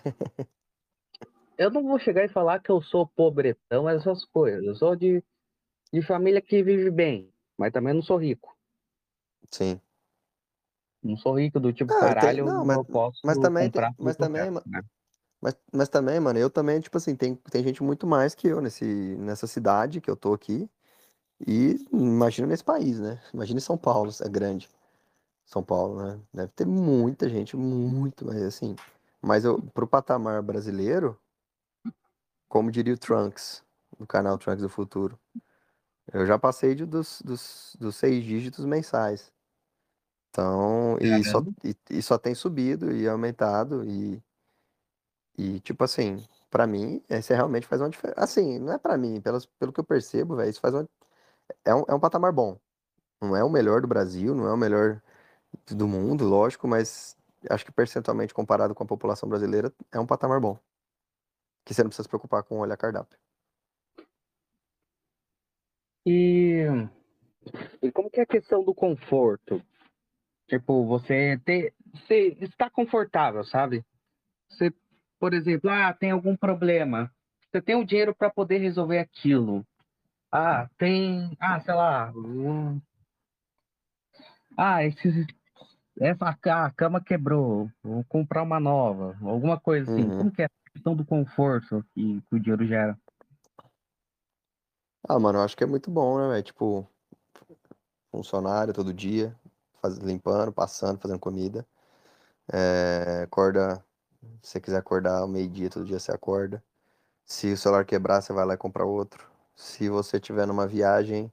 Eu 1.58 1.70
não 1.72 1.84
vou 1.84 2.00
chegar 2.00 2.26
e 2.26 2.30
falar 2.30 2.60
que 2.60 2.70
eu 2.70 2.82
sou 2.82 3.06
pobretão, 3.08 3.88
essas 3.88 4.26
coisas. 4.26 4.64
Eu 4.66 4.76
sou 4.76 4.96
de, 4.96 5.24
de 5.92 6.02
família 6.02 6.42
que 6.42 6.64
vive 6.64 6.90
bem, 6.90 7.32
mas 7.58 7.72
também 7.72 7.94
não 7.94 8.02
sou 8.02 8.18
rico. 8.18 8.58
Sim. 9.52 9.80
Não 11.02 11.16
sou 11.18 11.38
rico 11.38 11.60
do 11.60 11.72
tipo, 11.72 11.94
Não, 11.94 12.00
tem, 12.00 12.10
caralho, 12.10 12.46
não, 12.46 12.60
eu 12.60 12.66
mas, 12.66 12.88
posso 12.88 13.20
mas 13.24 13.38
também 13.38 13.70
tem, 13.70 13.82
mas 14.00 14.16
também, 14.18 14.42
quero, 14.42 14.54
ma- 14.54 14.64
né? 14.66 14.82
Mas, 15.44 15.58
mas 15.74 15.90
também, 15.90 16.18
mano, 16.22 16.40
eu 16.40 16.50
também, 16.50 16.80
tipo 16.80 16.98
assim, 16.98 17.18
tem, 17.18 17.36
tem 17.36 17.62
gente 17.62 17.84
muito 17.84 18.08
mais 18.08 18.34
que 18.34 18.48
eu 18.48 18.62
nesse, 18.62 18.86
nessa 18.86 19.46
cidade 19.46 20.00
que 20.00 20.10
eu 20.10 20.16
tô 20.16 20.34
aqui. 20.34 20.70
E 21.46 21.86
imagina 21.92 22.48
nesse 22.48 22.64
país, 22.64 22.98
né? 22.98 23.22
Imagina 23.34 23.58
em 23.58 23.62
São 23.62 23.78
Paulo, 23.78 24.10
é 24.22 24.30
grande. 24.30 24.70
São 25.46 25.62
Paulo, 25.62 26.02
né? 26.02 26.22
Deve 26.34 26.54
ter 26.54 26.66
muita 26.66 27.28
gente, 27.28 27.58
muito, 27.58 28.26
mas 28.26 28.42
assim. 28.42 28.78
Mas 29.22 29.44
eu, 29.44 29.62
pro 29.74 29.86
patamar 29.86 30.42
brasileiro, 30.42 31.20
como 32.48 32.72
diria 32.72 32.94
o 32.94 32.98
Trunks, 32.98 33.62
do 34.00 34.08
canal 34.08 34.38
Trunks 34.38 34.62
do 34.62 34.70
Futuro, 34.70 35.20
eu 36.14 36.26
já 36.26 36.40
passei 36.40 36.74
de, 36.74 36.86
dos, 36.86 37.22
dos, 37.22 37.76
dos 37.78 37.98
seis 37.98 38.24
dígitos 38.24 38.64
mensais. 38.64 39.30
Então, 40.30 40.98
e 41.02 41.22
só, 41.26 41.44
e, 41.66 41.76
e 41.90 42.02
só 42.02 42.18
tem 42.18 42.34
subido 42.34 42.96
e 42.96 43.10
aumentado. 43.10 43.84
E, 43.84 44.24
e 45.38 45.60
tipo 45.60 45.84
assim, 45.84 46.24
pra 46.50 46.68
mim, 46.68 47.04
isso 47.10 47.34
realmente 47.34 47.68
faz 47.68 47.82
uma 47.82 47.90
diferença. 47.90 48.20
Assim, 48.20 48.60
não 48.60 48.74
é 48.74 48.78
pra 48.78 48.98
mim, 48.98 49.20
pelas, 49.22 49.46
pelo 49.46 49.74
que 49.74 49.80
eu 49.80 49.84
percebo, 49.84 50.36
velho, 50.36 50.50
isso 50.50 50.62
faz 50.62 50.74
uma, 50.74 50.88
é 51.66 51.74
um, 51.76 51.84
é 51.88 51.94
um 51.94 52.00
patamar 52.00 52.32
bom. 52.32 52.58
Não 53.22 53.36
é 53.36 53.44
o 53.44 53.50
melhor 53.50 53.82
do 53.82 53.88
Brasil, 53.88 54.36
não 54.36 54.48
é 54.48 54.54
o 54.54 54.58
melhor 54.58 55.02
do 55.68 55.88
mundo, 55.88 56.26
lógico, 56.26 56.68
mas 56.68 57.18
acho 57.50 57.66
que 57.66 57.72
percentualmente 57.72 58.34
comparado 58.34 58.76
com 58.76 58.84
a 58.84 58.88
população 58.88 59.28
brasileira, 59.28 59.74
é 59.92 60.00
um 60.00 60.06
patamar 60.06 60.40
bom. 60.40 60.58
Que 61.66 61.74
você 61.74 61.84
não 61.84 61.90
precisa 61.90 62.04
se 62.04 62.10
preocupar 62.10 62.44
com 62.44 62.60
olhar 62.60 62.78
cardápio. 62.78 63.18
E, 66.06 66.66
e 67.82 67.92
como 67.92 68.10
que 68.10 68.20
é 68.20 68.24
a 68.24 68.28
questão 68.28 68.64
do 68.64 68.74
conforto? 68.74 69.62
Tipo, 70.48 70.86
você 70.86 71.40
ter, 71.46 71.74
você 71.94 72.38
está 72.42 72.70
confortável, 72.70 73.44
sabe? 73.46 73.86
Você, 74.50 74.74
por 75.24 75.34
exemplo, 75.34 75.70
ah, 75.70 75.94
tem 75.94 76.12
algum 76.12 76.36
problema. 76.36 77.10
Você 77.50 77.62
tem 77.62 77.76
o 77.78 77.86
dinheiro 77.86 78.14
para 78.14 78.30
poder 78.30 78.58
resolver 78.58 79.00
aquilo. 79.00 79.66
Ah, 80.30 80.68
tem, 80.78 81.38
ah, 81.40 81.62
sei 81.62 81.74
lá, 81.74 82.12
um- 82.14 82.82
ah, 84.58 84.84
esses, 84.84 85.26
essa 85.98 86.28
a 86.28 86.72
cama 86.72 87.02
quebrou, 87.02 87.72
vou 87.82 88.04
comprar 88.10 88.44
uma 88.44 88.60
nova, 88.60 89.18
alguma 89.22 89.58
coisa 89.58 89.90
assim. 89.90 90.04
Uhum. 90.04 90.18
Como 90.18 90.32
que 90.34 90.42
é 90.42 90.46
a 90.48 90.72
questão 90.74 90.94
do 90.94 91.06
conforto 91.06 91.86
que, 91.96 92.22
que 92.22 92.36
o 92.36 92.40
dinheiro 92.42 92.68
gera? 92.68 93.00
Ah, 95.08 95.18
mano, 95.18 95.40
eu 95.40 95.44
acho 95.44 95.56
que 95.56 95.64
é 95.64 95.68
muito 95.68 95.90
bom, 95.90 96.20
né, 96.20 96.28
velho? 96.34 96.44
Tipo, 96.44 96.86
funcionário 98.12 98.74
todo 98.74 98.94
dia, 98.94 99.34
faz, 99.82 99.98
limpando, 100.00 100.52
passando, 100.52 101.00
fazendo 101.00 101.18
comida. 101.18 101.66
É, 102.52 103.22
acorda, 103.24 103.82
se 104.42 104.52
você 104.52 104.62
quiser 104.62 104.78
acordar 104.78 105.20
ao 105.20 105.28
meio-dia, 105.28 105.70
todo 105.70 105.86
dia 105.86 106.00
você 106.00 106.12
acorda. 106.12 106.64
Se 107.26 107.54
o 107.54 107.58
celular 107.58 107.86
quebrar, 107.86 108.22
você 108.22 108.34
vai 108.34 108.46
lá 108.46 108.54
e 108.56 108.58
compra 108.58 108.86
outro. 108.86 109.30
Se 109.56 109.90
você 109.90 110.20
tiver 110.20 110.46
numa 110.48 110.68
viagem 110.68 111.32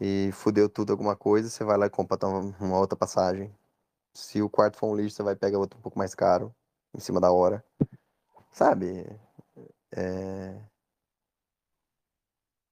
e 0.00 0.30
fudeu 0.32 0.68
tudo 0.68 0.92
alguma 0.92 1.16
coisa, 1.16 1.48
você 1.48 1.64
vai 1.64 1.76
lá 1.78 1.86
e 1.86 1.90
compra 1.90 2.18
uma, 2.26 2.40
uma 2.60 2.78
outra 2.78 2.96
passagem. 2.96 3.54
Se 4.14 4.42
o 4.42 4.50
quarto 4.50 4.76
for 4.78 4.88
um 4.88 4.96
lixo, 4.96 5.16
você 5.16 5.22
vai 5.22 5.36
pegar 5.36 5.58
outro 5.58 5.78
um 5.78 5.82
pouco 5.82 5.98
mais 5.98 6.14
caro, 6.14 6.54
em 6.94 7.00
cima 7.00 7.20
da 7.20 7.32
hora. 7.32 7.64
Sabe? 8.52 9.06
É... 9.92 10.60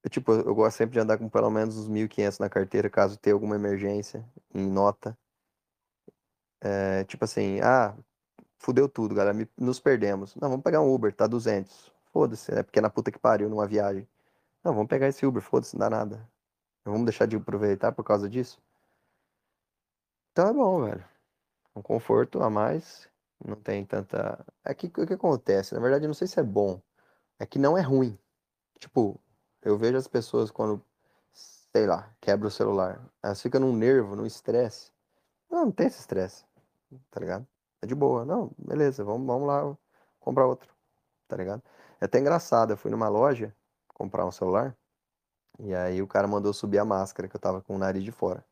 Eu, 0.03 0.09
tipo, 0.09 0.31
eu 0.31 0.55
gosto 0.55 0.77
sempre 0.77 0.93
de 0.93 0.99
andar 0.99 1.17
com 1.17 1.29
pelo 1.29 1.49
menos 1.49 1.77
uns 1.77 1.87
1.500 1.87 2.39
na 2.39 2.49
carteira, 2.49 2.89
caso 2.89 3.17
tenha 3.17 3.33
alguma 3.35 3.55
emergência, 3.55 4.25
em 4.53 4.67
nota. 4.67 5.17
É, 6.59 7.03
tipo 7.05 7.23
assim, 7.25 7.59
ah, 7.61 7.95
fudeu 8.61 8.87
tudo, 8.87 9.15
galera, 9.15 9.33
me- 9.33 9.49
nos 9.57 9.79
perdemos. 9.79 10.35
Não, 10.35 10.49
vamos 10.49 10.63
pegar 10.63 10.81
um 10.81 10.93
Uber, 10.93 11.13
tá 11.13 11.27
200. 11.27 11.91
Foda-se, 12.13 12.51
é 12.53 12.63
porque 12.63 12.79
é 12.79 12.81
na 12.81 12.89
puta 12.89 13.11
que 13.11 13.17
pariu 13.19 13.49
numa 13.49 13.67
viagem. 13.67 14.07
Não, 14.63 14.73
vamos 14.73 14.87
pegar 14.87 15.07
esse 15.07 15.25
Uber, 15.25 15.41
foda-se, 15.41 15.75
não 15.75 15.79
dá 15.79 15.89
nada. 15.89 16.29
Vamos 16.85 17.05
deixar 17.05 17.25
de 17.25 17.35
aproveitar 17.35 17.91
por 17.91 18.03
causa 18.03 18.29
disso? 18.29 18.61
Então 20.31 20.47
é 20.47 20.53
bom, 20.53 20.85
velho. 20.85 21.03
Um 21.75 21.81
conforto 21.81 22.41
a 22.43 22.49
mais, 22.49 23.09
não 23.43 23.55
tem 23.55 23.85
tanta... 23.85 24.45
É 24.63 24.73
que 24.73 24.87
o 24.87 25.07
que 25.07 25.13
acontece? 25.13 25.73
Na 25.73 25.79
verdade, 25.79 26.05
eu 26.05 26.09
não 26.09 26.13
sei 26.13 26.27
se 26.27 26.39
é 26.39 26.43
bom, 26.43 26.81
é 27.39 27.45
que 27.45 27.57
não 27.57 27.77
é 27.77 27.81
ruim. 27.81 28.17
Tipo, 28.79 29.19
eu 29.61 29.77
vejo 29.77 29.97
as 29.97 30.07
pessoas 30.07 30.51
quando, 30.51 30.83
sei 31.33 31.87
lá, 31.87 32.13
quebra 32.21 32.47
o 32.47 32.51
celular. 32.51 33.01
Elas 33.23 33.41
ficam 33.41 33.61
num 33.61 33.75
nervo, 33.75 34.15
num 34.15 34.25
estresse. 34.25 34.91
Não, 35.49 35.65
não 35.65 35.71
tem 35.71 35.87
esse 35.87 35.99
estresse, 35.99 36.45
tá 37.09 37.19
ligado? 37.19 37.47
É 37.81 37.85
de 37.87 37.95
boa. 37.95 38.25
Não, 38.25 38.51
beleza, 38.57 39.03
vamos, 39.03 39.25
vamos 39.27 39.47
lá 39.47 39.77
comprar 40.19 40.45
outro, 40.47 40.73
tá 41.27 41.37
ligado? 41.37 41.63
É 42.01 42.05
até 42.05 42.19
engraçado, 42.19 42.73
eu 42.73 42.77
fui 42.77 42.91
numa 42.91 43.09
loja 43.09 43.55
comprar 43.89 44.25
um 44.25 44.31
celular, 44.31 44.77
e 45.59 45.73
aí 45.75 46.01
o 46.01 46.07
cara 46.07 46.27
mandou 46.27 46.53
subir 46.53 46.79
a 46.79 46.85
máscara, 46.85 47.27
que 47.29 47.35
eu 47.35 47.41
tava 47.41 47.61
com 47.61 47.75
o 47.75 47.79
nariz 47.79 48.03
de 48.03 48.11
fora. 48.11 48.45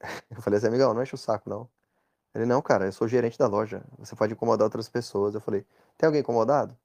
Eu 0.30 0.42
falei 0.42 0.58
assim, 0.58 0.66
amigão, 0.68 0.92
não 0.94 1.02
enche 1.02 1.14
o 1.14 1.18
saco, 1.18 1.48
não. 1.48 1.68
Ele, 2.34 2.46
não, 2.46 2.62
cara, 2.62 2.86
eu 2.86 2.92
sou 2.92 3.08
gerente 3.08 3.38
da 3.38 3.46
loja, 3.48 3.84
você 3.98 4.16
pode 4.16 4.32
incomodar 4.34 4.64
outras 4.66 4.88
pessoas. 4.88 5.34
Eu 5.34 5.40
falei, 5.40 5.66
tem 5.98 6.06
alguém 6.06 6.20
incomodado? 6.22 6.76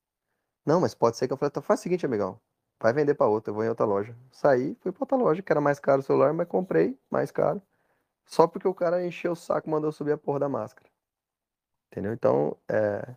Não, 0.65 0.81
mas 0.81 0.95
pode 0.95 1.17
ser 1.17 1.27
que 1.27 1.33
eu 1.33 1.37
falei, 1.37 1.49
então 1.49 1.63
faz 1.63 1.79
o 1.81 1.83
seguinte, 1.83 2.05
amigão. 2.05 2.39
Vai 2.81 2.93
vender 2.93 3.15
pra 3.15 3.27
outra, 3.27 3.51
eu 3.51 3.55
vou 3.55 3.63
em 3.65 3.69
outra 3.69 3.85
loja. 3.85 4.15
Saí, 4.31 4.75
fui 4.81 4.91
pra 4.91 5.03
outra 5.03 5.17
loja, 5.17 5.41
que 5.43 5.51
era 5.53 5.61
mais 5.61 5.79
caro 5.79 6.01
o 6.01 6.03
celular, 6.03 6.33
mas 6.33 6.47
comprei 6.47 6.99
mais 7.11 7.31
caro. 7.31 7.61
Só 8.27 8.45
porque 8.47 8.67
o 8.67 8.75
cara 8.75 9.03
encheu 9.05 9.31
o 9.31 9.35
saco 9.35 9.67
e 9.67 9.71
mandou 9.71 9.91
subir 9.91 10.11
a 10.11 10.17
porra 10.17 10.39
da 10.39 10.49
máscara. 10.49 10.87
Entendeu? 11.91 12.13
Então, 12.13 12.55
é, 12.69 13.15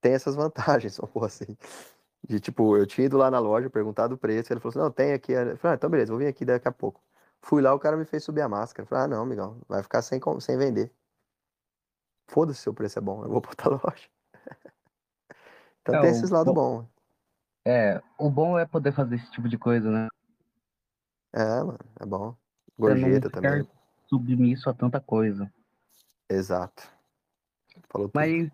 tem 0.00 0.12
essas 0.14 0.34
vantagens, 0.36 0.96
vamos 0.98 1.12
pôr 1.12 1.24
assim. 1.24 1.56
De 2.26 2.40
tipo, 2.40 2.76
eu 2.76 2.86
tinha 2.86 3.06
ido 3.06 3.18
lá 3.18 3.30
na 3.30 3.38
loja, 3.38 3.68
perguntado 3.68 4.14
o 4.14 4.18
preço, 4.18 4.52
ele 4.52 4.60
falou 4.60 4.70
assim, 4.70 4.78
não, 4.78 4.90
tem 4.90 5.12
aqui. 5.12 5.32
Eu 5.32 5.56
falei, 5.58 5.74
ah, 5.74 5.76
então 5.76 5.90
beleza, 5.90 6.12
vou 6.12 6.18
vir 6.20 6.26
aqui 6.28 6.44
daqui 6.44 6.68
a 6.68 6.72
pouco. 6.72 7.02
Fui 7.42 7.60
lá, 7.60 7.74
o 7.74 7.78
cara 7.78 7.96
me 7.96 8.04
fez 8.06 8.24
subir 8.24 8.40
a 8.40 8.48
máscara. 8.48 8.84
Eu 8.84 8.88
falei, 8.88 9.04
ah, 9.04 9.08
não, 9.08 9.22
amigão, 9.22 9.60
vai 9.68 9.82
ficar 9.82 10.00
sem, 10.00 10.20
sem 10.40 10.56
vender. 10.56 10.90
foda-se 12.28 12.62
se 12.62 12.70
o 12.70 12.74
preço 12.74 12.98
é 12.98 13.02
bom, 13.02 13.22
eu 13.24 13.28
vou 13.28 13.40
pra 13.40 13.50
outra 13.50 13.68
loja. 13.84 14.08
Então 15.82 15.94
É, 15.96 16.00
tem 16.00 16.10
esses 16.10 16.30
lados 16.30 16.54
bom- 16.54 16.78
bons. 16.78 16.94
É, 17.66 18.00
o 18.18 18.30
bom 18.30 18.58
é 18.58 18.66
poder 18.66 18.92
fazer 18.92 19.16
esse 19.16 19.30
tipo 19.30 19.48
de 19.48 19.58
coisa, 19.58 19.90
né? 19.90 20.08
É, 21.32 21.62
mano, 21.62 21.78
é 22.00 22.06
bom. 22.06 22.36
Gorjeta 22.78 23.28
também. 23.30 23.66
Submisso 24.14 24.70
a 24.70 24.74
tanta 24.74 25.00
coisa. 25.00 25.52
Exato. 26.30 26.88
Falou 27.90 28.08
tudo. 28.08 28.12
Mas 28.14 28.50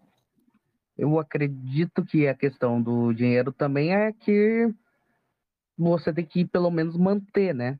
eu 0.96 1.18
acredito 1.18 2.04
que 2.04 2.26
a 2.26 2.34
questão 2.34 2.80
do 2.82 3.12
dinheiro 3.12 3.52
também 3.52 3.94
é 3.94 4.12
que 4.12 4.72
você 5.76 6.12
tem 6.12 6.24
que 6.24 6.44
pelo 6.44 6.70
menos 6.70 6.96
manter, 6.96 7.54
né? 7.54 7.78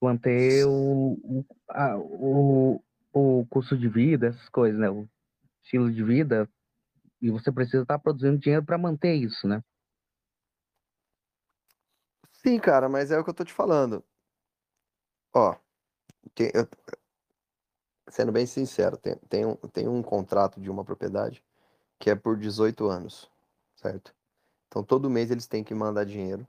Manter 0.00 0.66
o, 0.66 1.18
o, 1.22 1.44
a- 1.68 1.96
o, 1.98 2.82
o 3.12 3.46
custo 3.46 3.76
de 3.76 3.88
vida, 3.88 4.28
essas 4.28 4.48
coisas, 4.48 4.78
né? 4.78 4.88
O 4.90 5.08
estilo 5.64 5.90
de 5.92 6.04
vida. 6.04 6.48
E 7.20 7.30
você 7.30 7.50
precisa 7.50 7.82
estar 7.82 7.98
produzindo 7.98 8.38
dinheiro 8.38 8.64
para 8.64 8.78
manter 8.78 9.14
isso, 9.14 9.48
né? 9.48 9.62
Sim, 12.32 12.60
cara, 12.60 12.88
mas 12.88 13.10
é 13.10 13.18
o 13.18 13.24
que 13.24 13.30
eu 13.30 13.34
tô 13.34 13.44
te 13.44 13.52
falando. 13.52 14.04
Ó, 15.34 15.56
tem- 16.34 16.50
eu- 16.54 16.68
sendo 18.08 18.32
bem 18.32 18.46
sincero, 18.46 18.96
tem, 18.96 19.16
tem, 19.28 19.44
um, 19.46 19.56
tem 19.56 19.88
um 19.88 20.02
contrato 20.02 20.60
de 20.60 20.70
uma 20.70 20.84
propriedade 20.84 21.42
que 21.98 22.10
é 22.10 22.14
por 22.14 22.36
18 22.38 22.88
anos, 22.88 23.30
certo? 23.76 24.14
Então 24.68 24.82
todo 24.84 25.10
mês 25.10 25.30
eles 25.30 25.46
têm 25.46 25.64
que 25.64 25.74
mandar 25.74 26.04
dinheiro 26.04 26.46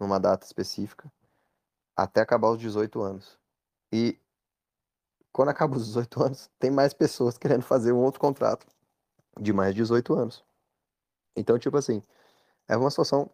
numa 0.00 0.18
data 0.20 0.46
específica 0.46 1.12
até 1.96 2.20
acabar 2.20 2.50
os 2.50 2.58
18 2.60 3.02
anos. 3.02 3.38
E 3.92 4.18
quando 5.32 5.48
acaba 5.50 5.76
os 5.76 5.86
18 5.86 6.22
anos, 6.22 6.50
tem 6.58 6.70
mais 6.70 6.92
pessoas 6.94 7.38
querendo 7.38 7.62
fazer 7.62 7.92
um 7.92 8.02
outro 8.02 8.20
contrato 8.20 8.66
de 9.40 9.52
mais 9.52 9.74
de 9.74 9.82
18 9.82 10.14
anos. 10.14 10.44
Então, 11.36 11.58
tipo 11.58 11.76
assim, 11.76 12.02
é 12.68 12.76
uma 12.76 12.90
situação 12.90 13.30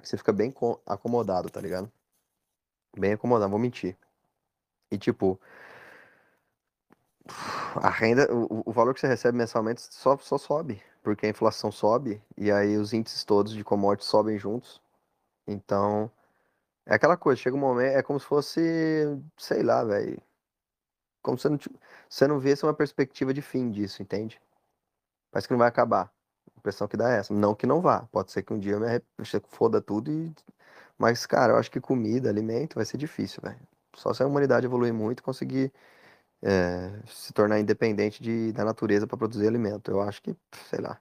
que 0.00 0.08
você 0.08 0.16
fica 0.18 0.32
bem 0.32 0.50
co- 0.50 0.80
acomodado, 0.86 1.50
tá 1.50 1.60
ligado? 1.60 1.90
Bem 2.96 3.12
acomodado, 3.12 3.50
vou 3.50 3.58
mentir. 3.60 3.96
E 4.92 4.98
tipo, 4.98 5.40
a 7.76 7.88
renda, 7.88 8.28
o, 8.32 8.62
o 8.66 8.72
valor 8.72 8.92
que 8.92 9.00
você 9.00 9.06
recebe 9.06 9.38
mensalmente 9.38 9.80
só, 9.80 10.18
só 10.18 10.36
sobe, 10.36 10.82
porque 11.02 11.24
a 11.26 11.30
inflação 11.30 11.72
sobe 11.72 12.22
e 12.36 12.52
aí 12.52 12.76
os 12.76 12.92
índices 12.92 13.24
todos 13.24 13.54
de 13.54 13.64
commodities 13.64 14.10
sobem 14.10 14.38
juntos. 14.38 14.82
Então, 15.46 16.10
é 16.86 16.94
aquela 16.94 17.16
coisa, 17.16 17.40
chega 17.40 17.56
um 17.56 17.60
momento, 17.60 17.96
é 17.96 18.02
como 18.02 18.20
se 18.20 18.26
fosse, 18.26 18.60
sei 19.38 19.62
lá, 19.62 19.84
velho. 19.84 20.20
Como 21.22 21.38
se 21.38 21.44
você 21.44 21.48
não, 21.48 21.58
você 22.08 22.28
não 22.28 22.38
visse 22.38 22.64
uma 22.64 22.74
perspectiva 22.74 23.32
de 23.32 23.42
fim 23.42 23.70
disso, 23.70 24.02
entende? 24.02 24.40
Parece 25.30 25.48
que 25.48 25.54
não 25.54 25.58
vai 25.58 25.68
acabar. 25.68 26.12
A 26.56 26.58
impressão 26.58 26.88
que 26.88 26.96
dá 26.96 27.12
é 27.12 27.18
essa. 27.18 27.34
Não 27.34 27.54
que 27.54 27.66
não 27.66 27.80
vá. 27.80 28.06
Pode 28.12 28.32
ser 28.32 28.42
que 28.42 28.52
um 28.52 28.58
dia 28.58 28.74
eu 28.74 28.80
me 28.80 29.00
foda 29.48 29.80
tudo 29.80 30.10
e. 30.12 30.34
Mas, 30.98 31.26
cara, 31.26 31.54
eu 31.54 31.58
acho 31.58 31.70
que 31.70 31.80
comida, 31.80 32.28
alimento 32.30 32.76
vai 32.76 32.84
ser 32.84 32.98
difícil, 32.98 33.40
velho. 33.42 33.60
Só 33.94 34.12
se 34.14 34.22
a 34.22 34.26
humanidade 34.26 34.66
evoluir 34.66 34.92
muito 34.94 35.20
e 35.20 35.22
conseguir 35.22 35.72
é, 36.42 37.00
se 37.06 37.32
tornar 37.32 37.60
independente 37.60 38.22
de, 38.22 38.52
da 38.52 38.64
natureza 38.64 39.06
para 39.06 39.18
produzir 39.18 39.46
alimento. 39.48 39.90
Eu 39.90 40.00
acho 40.02 40.22
que, 40.22 40.36
sei 40.70 40.80
lá. 40.80 41.00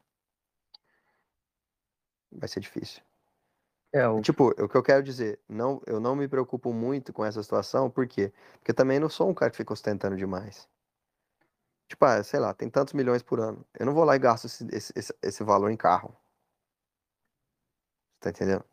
Vai 2.32 2.48
ser 2.48 2.60
difícil. 2.62 3.02
É, 3.94 4.08
o, 4.08 4.22
Tipo, 4.22 4.50
o 4.50 4.70
que 4.70 4.78
eu 4.78 4.84
quero 4.84 5.04
dizer, 5.04 5.40
não, 5.50 5.82
eu 5.86 6.00
não 6.00 6.16
me 6.16 6.28
preocupo 6.28 6.74
muito 6.74 7.12
com 7.14 7.26
essa 7.26 7.44
situação, 7.44 7.90
por 7.90 8.08
quê? 8.08 8.32
Porque 8.60 8.74
também 8.74 9.00
não 9.00 9.10
sou 9.10 9.30
um 9.30 9.34
cara 9.34 9.52
que 9.52 9.58
fica 9.58 9.74
ostentando 9.74 10.16
demais. 10.16 10.68
Tipo, 11.88 12.06
ah, 12.06 12.24
sei 12.24 12.40
lá, 12.40 12.54
tem 12.54 12.70
tantos 12.70 12.94
milhões 12.94 13.22
por 13.22 13.40
ano. 13.40 13.64
Eu 13.78 13.86
não 13.86 13.94
vou 13.94 14.04
lá 14.06 14.16
e 14.16 14.20
gasto 14.20 14.46
esse, 14.46 14.66
esse, 14.72 14.94
esse, 14.96 15.14
esse 15.22 15.44
valor 15.44 15.70
em 15.70 15.78
carro. 15.78 16.16
Tá 18.20 18.30
entendendo? 18.30 18.64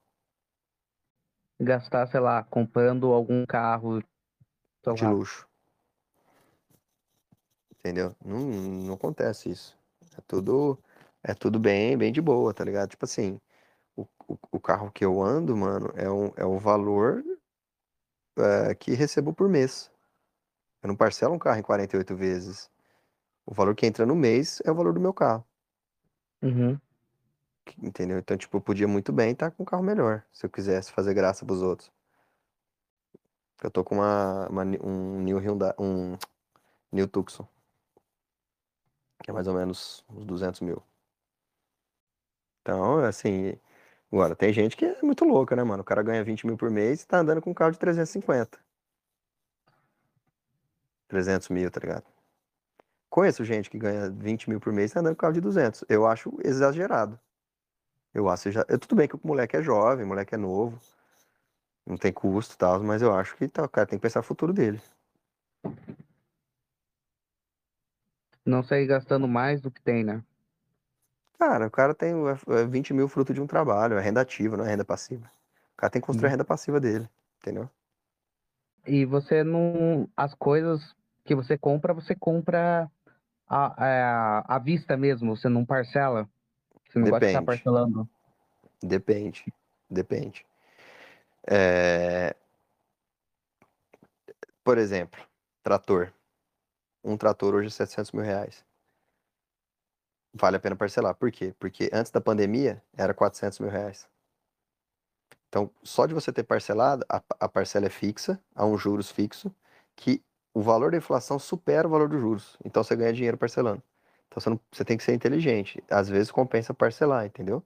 Gastar, 1.61 2.07
sei 2.07 2.21
lá, 2.21 2.43
comprando 2.45 3.13
algum 3.13 3.45
carro, 3.45 4.01
De 4.01 5.05
lá, 5.05 5.11
luxo. 5.11 5.47
Entendeu? 7.79 8.15
Não, 8.25 8.41
não 8.41 8.95
acontece 8.95 9.51
isso. 9.51 9.79
É 10.17 10.21
tudo, 10.27 10.79
é 11.23 11.35
tudo 11.35 11.59
bem, 11.59 11.97
bem 11.97 12.13
de 12.13 12.21
boa, 12.21 12.53
tá 12.53 12.65
ligado? 12.65 12.91
Tipo 12.91 13.05
assim, 13.05 13.41
o, 13.97 14.03
o, 14.27 14.39
o 14.53 14.61
carro 14.61 14.91
que 14.91 15.05
eu 15.05 15.23
ando, 15.23 15.57
mano, 15.57 15.93
é, 15.95 16.11
um, 16.11 16.33
é 16.37 16.45
o 16.45 16.59
valor 16.59 17.25
é, 18.37 18.75
que 18.75 18.93
recebo 18.93 19.33
por 19.33 19.49
mês. 19.49 19.91
Eu 20.83 20.89
não 20.89 20.97
parcelo 20.97 21.35
um 21.35 21.39
carro 21.39 21.59
em 21.59 21.63
48 21.63 22.15
vezes. 22.15 22.71
O 23.45 23.55
valor 23.55 23.75
que 23.75 23.87
entra 23.87 24.07
no 24.07 24.15
mês 24.15 24.61
é 24.65 24.71
o 24.71 24.75
valor 24.75 24.93
do 24.93 25.01
meu 25.01 25.13
carro. 25.13 25.45
Uhum. 26.43 26.79
Entendeu? 27.79 28.19
Então, 28.19 28.37
tipo, 28.37 28.57
eu 28.57 28.61
podia 28.61 28.89
muito 28.89 29.13
bem 29.13 29.33
estar 29.33 29.51
com 29.51 29.63
um 29.63 29.67
carro 29.67 29.83
melhor, 29.83 30.25
se 30.33 30.47
eu 30.47 30.51
quisesse 30.51 30.93
fazer 30.93 31.15
graça 31.15 31.45
pros 31.45 31.63
outros. 31.63 31.91
Eu 33.63 33.71
tô 33.71 33.83
com 33.85 33.97
uma, 33.97 34.49
uma 34.49 34.63
um 34.83 35.21
New 35.21 35.39
Hyundai, 35.39 35.75
um 35.79 36.17
New 36.93 37.09
Tucson, 37.09 37.47
que 39.23 39.31
é 39.31 39.35
mais 39.35 39.49
ou 39.49 39.55
menos 39.55 40.05
uns 40.09 40.25
200 40.25 40.61
mil. 40.61 40.83
Então, 42.63 42.99
assim, 43.05 43.59
agora, 44.13 44.37
tem 44.37 44.53
gente 44.53 44.77
que 44.77 44.85
é 44.85 45.03
muito 45.03 45.25
louca, 45.25 45.57
né, 45.57 45.65
mano? 45.65 45.83
O 45.83 45.85
cara 45.85 46.03
ganha 46.03 46.23
20 46.23 46.47
mil 46.47 46.57
por 46.57 46.71
mês 46.71 47.03
e 47.03 47.07
tá 47.07 47.19
andando 47.19 47.43
com 47.43 47.51
um 47.51 47.55
carro 47.55 47.73
de 47.73 47.79
350. 47.79 48.59
300 51.09 51.49
mil, 51.49 51.71
tá 51.71 51.81
ligado? 51.81 52.05
Conheço 53.11 53.45
gente 53.45 53.71
que 53.71 53.79
ganha 53.79 54.11
20 54.11 54.51
mil 54.51 54.61
por 54.61 54.73
mês 54.73 54.91
e 54.91 54.95
tá 54.95 55.01
andando 55.01 55.17
com 55.17 55.21
carro 55.21 55.33
de 55.33 55.41
200. 55.41 55.85
Eu 55.89 56.07
acho 56.07 56.39
exagerado. 56.45 57.19
Eu 58.13 58.29
acho 58.29 58.51
já. 58.51 58.65
eu- 58.69 58.79
Tudo 58.79 58.97
bem 58.97 59.09
que 59.09 59.17
o 59.17 59.21
moleque 59.25 59.57
é 59.57 59.63
jovem, 59.63 60.05
o 60.05 60.09
moleque 60.09 60.35
é 60.35 60.39
novo, 60.39 60.79
não 61.85 61.97
tem 61.97 62.13
custo 62.13 62.55
e 62.55 62.59
tal, 62.59 62.81
mas 62.85 63.03
eu 63.03 63.13
acho 63.13 63.37
que 63.37 63.49
tá, 63.49 63.65
o 63.65 63.69
cara 63.69 63.87
tem 63.87 63.99
que 63.99 64.03
pensar 64.03 64.21
no 64.21 64.25
futuro 64.25 64.53
dele. 64.53 64.81
Não 68.45 68.65
sair 68.65 68.87
gastando 68.87 69.29
mais 69.29 69.61
do 69.61 69.71
que 69.71 69.81
tem, 69.81 70.03
né? 70.03 70.25
Cara, 71.39 71.67
o 71.67 71.71
cara 71.71 71.95
tem 71.95 72.13
é, 72.15 72.61
é 72.61 72.67
20 72.67 72.93
mil 72.93 73.09
fruto 73.09 73.33
de 73.33 73.41
um 73.41 73.47
trabalho, 73.47 73.97
é 73.97 74.01
renda 74.01 74.21
ativa, 74.21 74.57
não 74.57 74.65
é 74.65 74.69
renda 74.69 74.85
passiva. 74.85 75.31
O 75.75 75.77
cara 75.77 75.91
tem 75.91 76.01
que 76.01 76.07
construir 76.07 76.29
a 76.29 76.31
renda 76.31 76.45
passiva 76.45 76.81
dele, 76.81 77.09
entendeu? 77.41 77.71
E 78.87 79.05
você 79.05 79.45
não. 79.45 80.09
As 80.17 80.35
coisas 80.35 80.95
que 81.25 81.35
você 81.35 81.57
compra, 81.59 81.93
você 81.95 82.15
compra 82.15 82.91
à, 83.49 84.41
à, 84.41 84.57
à 84.57 84.59
vista 84.59 84.97
mesmo, 84.97 85.37
você 85.37 85.49
não 85.49 85.65
parcela. 85.65 86.29
Você 86.89 86.99
não 86.99 87.09
gosta 87.09 87.21
de 87.21 87.27
estar 87.27 87.41
Depende. 87.41 87.47
parcelando. 87.47 88.09
Depende, 88.83 89.53
depende. 89.91 90.47
É, 91.47 92.35
Por 94.69 94.77
exemplo, 94.77 95.19
trator. 95.63 96.13
Um 97.03 97.17
trator 97.17 97.55
hoje 97.55 97.69
é 97.69 97.71
700 97.71 98.13
mil 98.13 98.23
reais. 98.23 98.63
Vale 100.35 100.59
a 100.59 100.61
pena 100.61 100.77
parcelar. 100.77 101.15
Por 101.15 101.33
quê? 101.33 101.55
Porque 101.59 101.89
antes 101.91 102.13
da 102.13 102.21
pandemia 102.21 102.83
era 102.95 103.15
400 103.15 103.61
mil 103.61 103.71
reais. 103.71 104.07
Então, 105.49 105.71
só 105.83 106.05
de 106.05 106.13
você 106.13 106.31
ter 106.31 106.43
parcelado, 106.43 107.03
a, 107.09 107.23
a 107.41 107.49
parcela 107.49 107.87
é 107.87 107.89
fixa, 107.89 108.39
há 108.55 108.67
um 108.67 108.77
juros 108.77 109.11
fixo, 109.11 109.51
que 109.97 110.23
o 110.53 110.61
valor 110.61 110.91
da 110.91 110.99
inflação 110.99 111.39
supera 111.39 111.89
o 111.89 111.91
valor 111.91 112.11
dos 112.11 112.21
juros. 112.21 112.59
Então, 112.63 112.85
você 112.85 112.95
ganha 112.95 113.15
dinheiro 113.15 113.39
parcelando. 113.39 113.83
Então, 114.29 114.41
você, 114.41 114.51
não- 114.51 114.61
você 114.73 114.85
tem 114.85 114.97
que 114.97 115.05
ser 115.05 115.15
inteligente. 115.15 115.83
Às 115.91 116.09
vezes, 116.09 116.31
compensa 116.31 116.75
parcelar, 116.75 117.27
entendeu? 117.27 117.63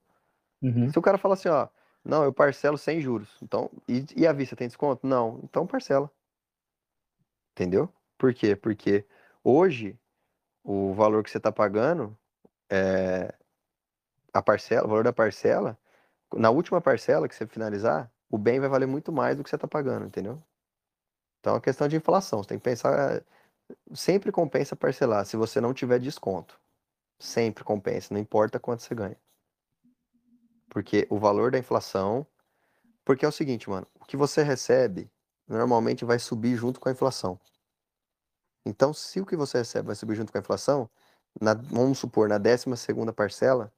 Uhum. 0.62 0.90
Se 0.92 0.98
o 0.98 1.02
cara 1.02 1.18
fala 1.18 1.34
assim, 1.34 1.48
ó, 1.48 1.68
não, 2.04 2.24
eu 2.24 2.32
parcelo 2.32 2.78
sem 2.78 3.00
juros. 3.00 3.36
Então, 3.42 3.70
e, 3.88 4.04
e 4.16 4.26
a 4.26 4.32
vista 4.32 4.56
tem 4.56 4.68
desconto? 4.68 5.06
Não, 5.06 5.40
então 5.44 5.66
parcela. 5.66 6.10
Entendeu? 7.52 7.88
Por 8.18 8.34
quê? 8.34 8.56
Porque 8.56 9.04
hoje 9.44 9.98
o 10.64 10.94
valor 10.94 11.24
que 11.24 11.30
você 11.30 11.38
está 11.38 11.52
pagando 11.52 12.16
é 12.70 13.34
a 14.32 14.42
parcela, 14.42 14.86
o 14.86 14.88
valor 14.88 15.04
da 15.04 15.12
parcela, 15.12 15.78
na 16.34 16.50
última 16.50 16.80
parcela 16.80 17.28
que 17.28 17.34
você 17.34 17.46
finalizar, 17.46 18.10
o 18.30 18.38
bem 18.38 18.60
vai 18.60 18.68
valer 18.68 18.86
muito 18.86 19.12
mais 19.12 19.36
do 19.36 19.44
que 19.44 19.50
você 19.50 19.56
está 19.56 19.68
pagando, 19.68 20.06
entendeu? 20.06 20.42
Então 21.40 21.52
é 21.52 21.56
uma 21.56 21.60
questão 21.60 21.88
de 21.88 21.96
inflação. 21.96 22.42
Você 22.42 22.50
tem 22.50 22.58
que 22.58 22.64
pensar, 22.64 23.22
sempre 23.94 24.32
compensa 24.32 24.76
parcelar, 24.76 25.24
se 25.26 25.36
você 25.36 25.60
não 25.60 25.74
tiver 25.74 25.98
desconto. 25.98 26.60
Sempre 27.18 27.64
compensa, 27.64 28.12
não 28.14 28.20
importa 28.20 28.60
quanto 28.60 28.82
você 28.82 28.94
ganha. 28.94 29.16
Porque 30.68 31.06
o 31.10 31.18
valor 31.18 31.50
da 31.50 31.58
inflação. 31.58 32.26
Porque 33.04 33.24
é 33.24 33.28
o 33.28 33.32
seguinte, 33.32 33.68
mano, 33.68 33.86
o 34.00 34.04
que 34.04 34.16
você 34.16 34.42
recebe 34.42 35.10
normalmente 35.48 36.04
vai 36.04 36.18
subir 36.18 36.56
junto 36.56 36.80
com 36.80 36.88
a 36.88 36.92
inflação. 36.92 37.38
Então, 38.64 38.92
se 38.92 39.20
o 39.20 39.26
que 39.26 39.36
você 39.36 39.58
recebe 39.58 39.86
vai 39.88 39.96
subir 39.96 40.14
junto 40.14 40.32
com 40.32 40.38
a 40.38 40.40
inflação, 40.40 40.88
na- 41.40 41.54
vamos 41.54 41.98
supor, 41.98 42.28
na 42.28 42.38
12 42.38 42.76
segunda 42.76 43.12
parcela, 43.12 43.72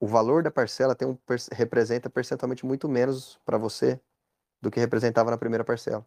o 0.00 0.06
valor 0.06 0.42
da 0.42 0.50
parcela 0.50 0.94
tem 0.94 1.08
um, 1.08 1.18
representa 1.52 2.08
percentualmente 2.10 2.64
muito 2.66 2.88
menos 2.88 3.38
para 3.44 3.58
você 3.58 4.00
do 4.60 4.70
que 4.70 4.80
representava 4.80 5.30
na 5.30 5.38
primeira 5.38 5.64
parcela. 5.64 6.06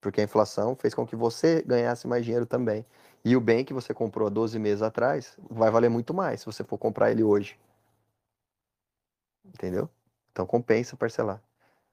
Porque 0.00 0.20
a 0.20 0.24
inflação 0.24 0.74
fez 0.74 0.94
com 0.94 1.06
que 1.06 1.16
você 1.16 1.62
ganhasse 1.62 2.06
mais 2.06 2.24
dinheiro 2.24 2.46
também. 2.46 2.84
E 3.24 3.36
o 3.36 3.40
bem 3.40 3.64
que 3.64 3.74
você 3.74 3.92
comprou 3.92 4.28
há 4.28 4.30
12 4.30 4.58
meses 4.58 4.82
atrás 4.82 5.36
vai 5.50 5.70
valer 5.70 5.90
muito 5.90 6.14
mais 6.14 6.40
se 6.40 6.46
você 6.46 6.64
for 6.64 6.78
comprar 6.78 7.10
ele 7.10 7.22
hoje. 7.22 7.58
Entendeu? 9.44 9.88
Então 10.32 10.46
compensa 10.46 10.96
parcelar. 10.96 11.42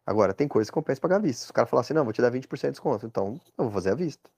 Agora, 0.05 0.33
tem 0.33 0.47
coisa 0.47 0.71
que 0.71 0.73
compensa 0.73 1.01
pagar 1.01 1.17
à 1.17 1.19
vista. 1.19 1.45
Se 1.45 1.51
o 1.51 1.53
cara 1.53 1.67
falar 1.67 1.81
assim, 1.81 1.93
não, 1.93 2.05
vou 2.05 2.13
te 2.13 2.21
dar 2.21 2.31
20% 2.31 2.71
de 2.71 2.71
desconto, 2.71 3.05
então 3.05 3.39
eu 3.57 3.65
vou 3.65 3.73
fazer 3.73 3.91
à 3.91 3.95
vista. 3.95 4.29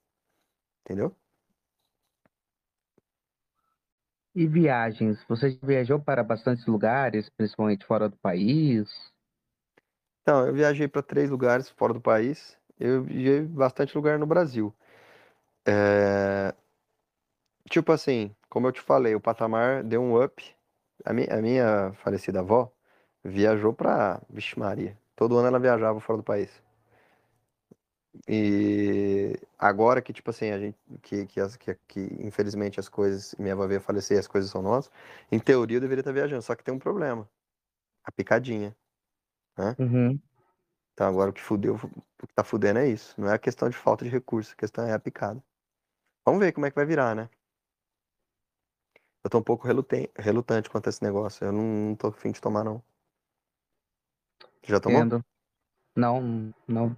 Entendeu? 0.84 1.15
E 4.36 4.47
viagens? 4.47 5.24
Você 5.28 5.59
viajou 5.61 5.99
para 5.99 6.24
bastantes 6.24 6.65
lugares, 6.65 7.30
principalmente 7.30 7.86
fora 7.86 8.09
do 8.09 8.17
país? 8.17 8.89
Então, 10.22 10.45
eu 10.47 10.53
viajei 10.53 10.88
para 10.88 11.01
três 11.01 11.30
lugares 11.30 11.70
fora 11.70 11.93
do 11.93 12.01
país. 12.01 12.59
Eu 12.80 13.03
viajei 13.03 13.41
bastante 13.41 13.95
lugar 13.95 14.17
no 14.17 14.25
Brasil. 14.25 14.73
É... 15.65 16.53
Tipo 17.69 17.91
assim, 17.91 18.36
como 18.49 18.67
eu 18.67 18.71
te 18.71 18.82
falei, 18.82 19.15
o 19.15 19.19
patamar 19.21 19.84
deu 19.84 20.01
um 20.01 20.21
up. 20.21 20.43
A 21.05 21.13
minha, 21.13 21.27
a 21.34 21.41
minha 21.41 21.93
falecida 22.03 22.39
avó 22.39 22.71
viajou 23.23 23.73
pra. 23.73 24.21
Vixe 24.30 24.57
Maria. 24.57 24.97
Todo 25.15 25.38
ano 25.38 25.47
ela 25.47 25.59
viajava 25.59 25.99
fora 25.99 26.17
do 26.17 26.23
país. 26.23 26.49
E 28.27 29.36
agora 29.57 30.01
que, 30.01 30.11
tipo 30.11 30.30
assim, 30.30 30.49
a 30.51 30.59
gente. 30.59 30.77
Que, 31.01 31.25
que, 31.25 31.39
as, 31.39 31.55
que, 31.55 31.75
que 31.88 31.99
infelizmente 32.19 32.80
as 32.80 32.89
coisas. 32.89 33.36
Minha 33.38 33.53
avó 33.53 33.67
veio 33.67 33.82
falecer 33.82 34.17
e 34.17 34.19
as 34.19 34.27
coisas 34.27 34.49
são 34.49 34.61
nossas. 34.61 34.91
Em 35.32 35.39
teoria 35.39 35.77
eu 35.77 35.82
deveria 35.82 36.01
estar 36.01 36.11
viajando, 36.11 36.41
só 36.41 36.55
que 36.55 36.63
tem 36.63 36.73
um 36.73 36.80
problema. 36.80 37.30
A 38.03 38.11
picadinha. 38.11 38.75
Né? 39.57 39.75
Uhum. 39.77 40.19
Então 40.99 41.07
agora 41.07 41.29
o 41.29 41.33
que 41.33 41.39
fudeu, 41.39 41.75
o 42.21 42.27
que 42.27 42.33
tá 42.33 42.43
fudendo 42.43 42.79
é 42.79 42.89
isso. 42.89 43.15
Não 43.17 43.29
é 43.29 43.33
a 43.33 43.39
questão 43.39 43.69
de 43.69 43.77
falta 43.77 44.03
de 44.03 44.11
recurso, 44.11 44.51
a 44.51 44.55
questão 44.57 44.85
é 44.85 44.91
a 44.91 44.99
picada. 44.99 45.41
Vamos 46.25 46.41
ver 46.41 46.51
como 46.51 46.65
é 46.65 46.69
que 46.69 46.75
vai 46.75 46.85
virar, 46.85 47.15
né? 47.15 47.29
Eu 49.23 49.29
tô 49.29 49.37
um 49.37 49.41
pouco 49.41 49.65
relutante, 49.65 50.69
quanto 50.69 50.87
a 50.87 50.89
esse 50.89 51.01
negócio. 51.01 51.45
Eu 51.45 51.53
não, 51.53 51.63
não 51.63 51.95
tô 51.95 52.07
afim 52.07 52.33
de 52.33 52.41
tomar, 52.41 52.65
não. 52.65 52.83
Já 54.63 54.77
tomou? 54.81 54.99
Entendo. 54.99 55.23
Não, 55.95 56.53
não. 56.67 56.97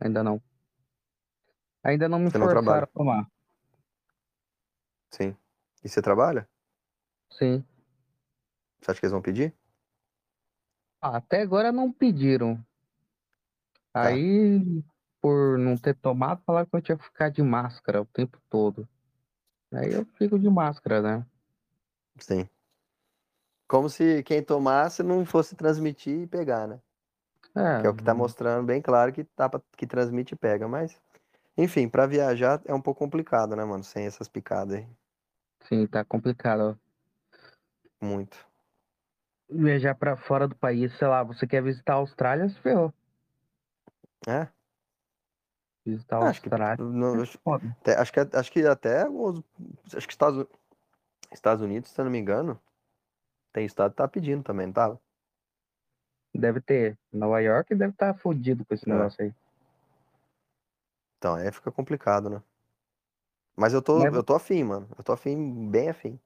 Ainda 0.00 0.24
não. 0.24 0.42
Ainda 1.84 2.08
não 2.08 2.20
me 2.20 2.30
Você 2.30 2.38
não 2.38 2.46
forçaram 2.46 2.64
trabalha? 2.64 2.84
a 2.84 2.86
tomar. 2.86 3.30
Sim. 5.10 5.36
E 5.84 5.90
você 5.90 6.00
trabalha? 6.00 6.48
Sim. 7.28 7.62
Você 8.80 8.92
acha 8.92 8.98
que 8.98 9.04
eles 9.04 9.12
vão 9.12 9.20
pedir? 9.20 9.54
Ah, 11.02 11.18
até 11.18 11.42
agora 11.42 11.70
não 11.70 11.92
pediram. 11.92 12.58
Tá. 14.00 14.08
Aí, 14.08 14.82
por 15.20 15.58
não 15.58 15.76
ter 15.76 15.94
tomado, 15.94 16.42
falaram 16.44 16.66
que 16.68 16.76
eu 16.76 16.82
tinha 16.82 16.98
que 16.98 17.04
ficar 17.04 17.30
de 17.30 17.42
máscara 17.42 18.02
o 18.02 18.06
tempo 18.06 18.38
todo. 18.50 18.88
Aí 19.72 19.92
eu 19.92 20.06
fico 20.16 20.38
de 20.38 20.48
máscara, 20.48 21.02
né? 21.02 21.26
Sim. 22.18 22.48
Como 23.68 23.88
se 23.88 24.22
quem 24.22 24.42
tomasse 24.42 25.02
não 25.02 25.24
fosse 25.26 25.56
transmitir 25.56 26.20
e 26.20 26.26
pegar, 26.28 26.68
né? 26.68 26.80
É, 27.54 27.60
Que 27.80 27.86
é 27.86 27.90
o 27.90 27.94
que 27.94 28.02
tá 28.02 28.14
mostrando 28.14 28.64
bem 28.66 28.80
claro 28.80 29.12
que, 29.12 29.24
tá, 29.24 29.50
que 29.76 29.86
transmite 29.86 30.34
e 30.34 30.38
pega. 30.38 30.66
Mas, 30.68 30.98
enfim, 31.58 31.88
pra 31.88 32.06
viajar 32.06 32.62
é 32.66 32.74
um 32.74 32.82
pouco 32.82 33.00
complicado, 33.00 33.56
né, 33.56 33.64
mano? 33.64 33.84
Sem 33.84 34.06
essas 34.06 34.28
picadas 34.28 34.76
aí. 34.76 34.86
sim, 35.60 35.86
tá 35.86 36.04
complicado. 36.04 36.78
Muito. 38.00 38.36
Viajar 39.48 39.94
pra 39.94 40.16
fora 40.16 40.48
do 40.48 40.56
país, 40.56 40.92
sei 40.98 41.06
lá, 41.06 41.22
você 41.22 41.46
quer 41.46 41.62
visitar 41.62 41.92
a 41.92 41.96
Austrália, 41.98 42.48
se 42.48 42.58
ferrou. 42.58 42.92
É? 44.26 44.48
Visitar 45.84 46.18
a 46.22 46.28
Acho 46.30 46.40
que, 46.40 46.48
Austrália, 46.48 46.84
não, 46.84 47.18
é 47.18 47.22
acho, 47.22 47.40
até, 47.80 47.98
acho 47.98 48.12
que 48.12 48.20
acho 48.20 48.52
que 48.52 48.66
até 48.66 49.08
os- 49.08 49.42
acho 49.96 50.06
que 50.06 50.12
Estados, 50.12 50.46
Estados 51.32 51.62
Unidos, 51.62 51.90
se 51.90 52.00
eu 52.00 52.04
não 52.04 52.12
me 52.12 52.18
engano, 52.18 52.60
tem 53.52 53.66
estado 53.66 53.90
que 53.90 53.96
tá 53.96 54.06
pedindo 54.06 54.44
também, 54.44 54.66
não 54.66 54.72
tava? 54.72 55.00
Deve 56.34 56.60
ter. 56.60 56.98
Nova 57.12 57.40
York 57.40 57.74
deve 57.74 57.92
estar 57.92 58.14
tá 58.14 58.18
fodido 58.18 58.64
com 58.64 58.72
esse 58.74 58.88
É. 58.88 58.92
negócio 58.92 59.24
aí. 59.24 59.34
Então, 61.18 61.34
aí 61.34 61.52
fica 61.52 61.70
complicado, 61.70 62.30
né? 62.30 62.42
Mas 63.56 63.74
eu 63.74 63.82
tô, 63.82 63.98
Mas- 63.98 64.14
eu 64.14 64.22
tô 64.22 64.34
afim, 64.34 64.64
mano. 64.64 64.88
Eu 64.96 65.04
tô 65.04 65.12
afim, 65.12 65.68
bem 65.70 65.90
afim. 65.90 66.18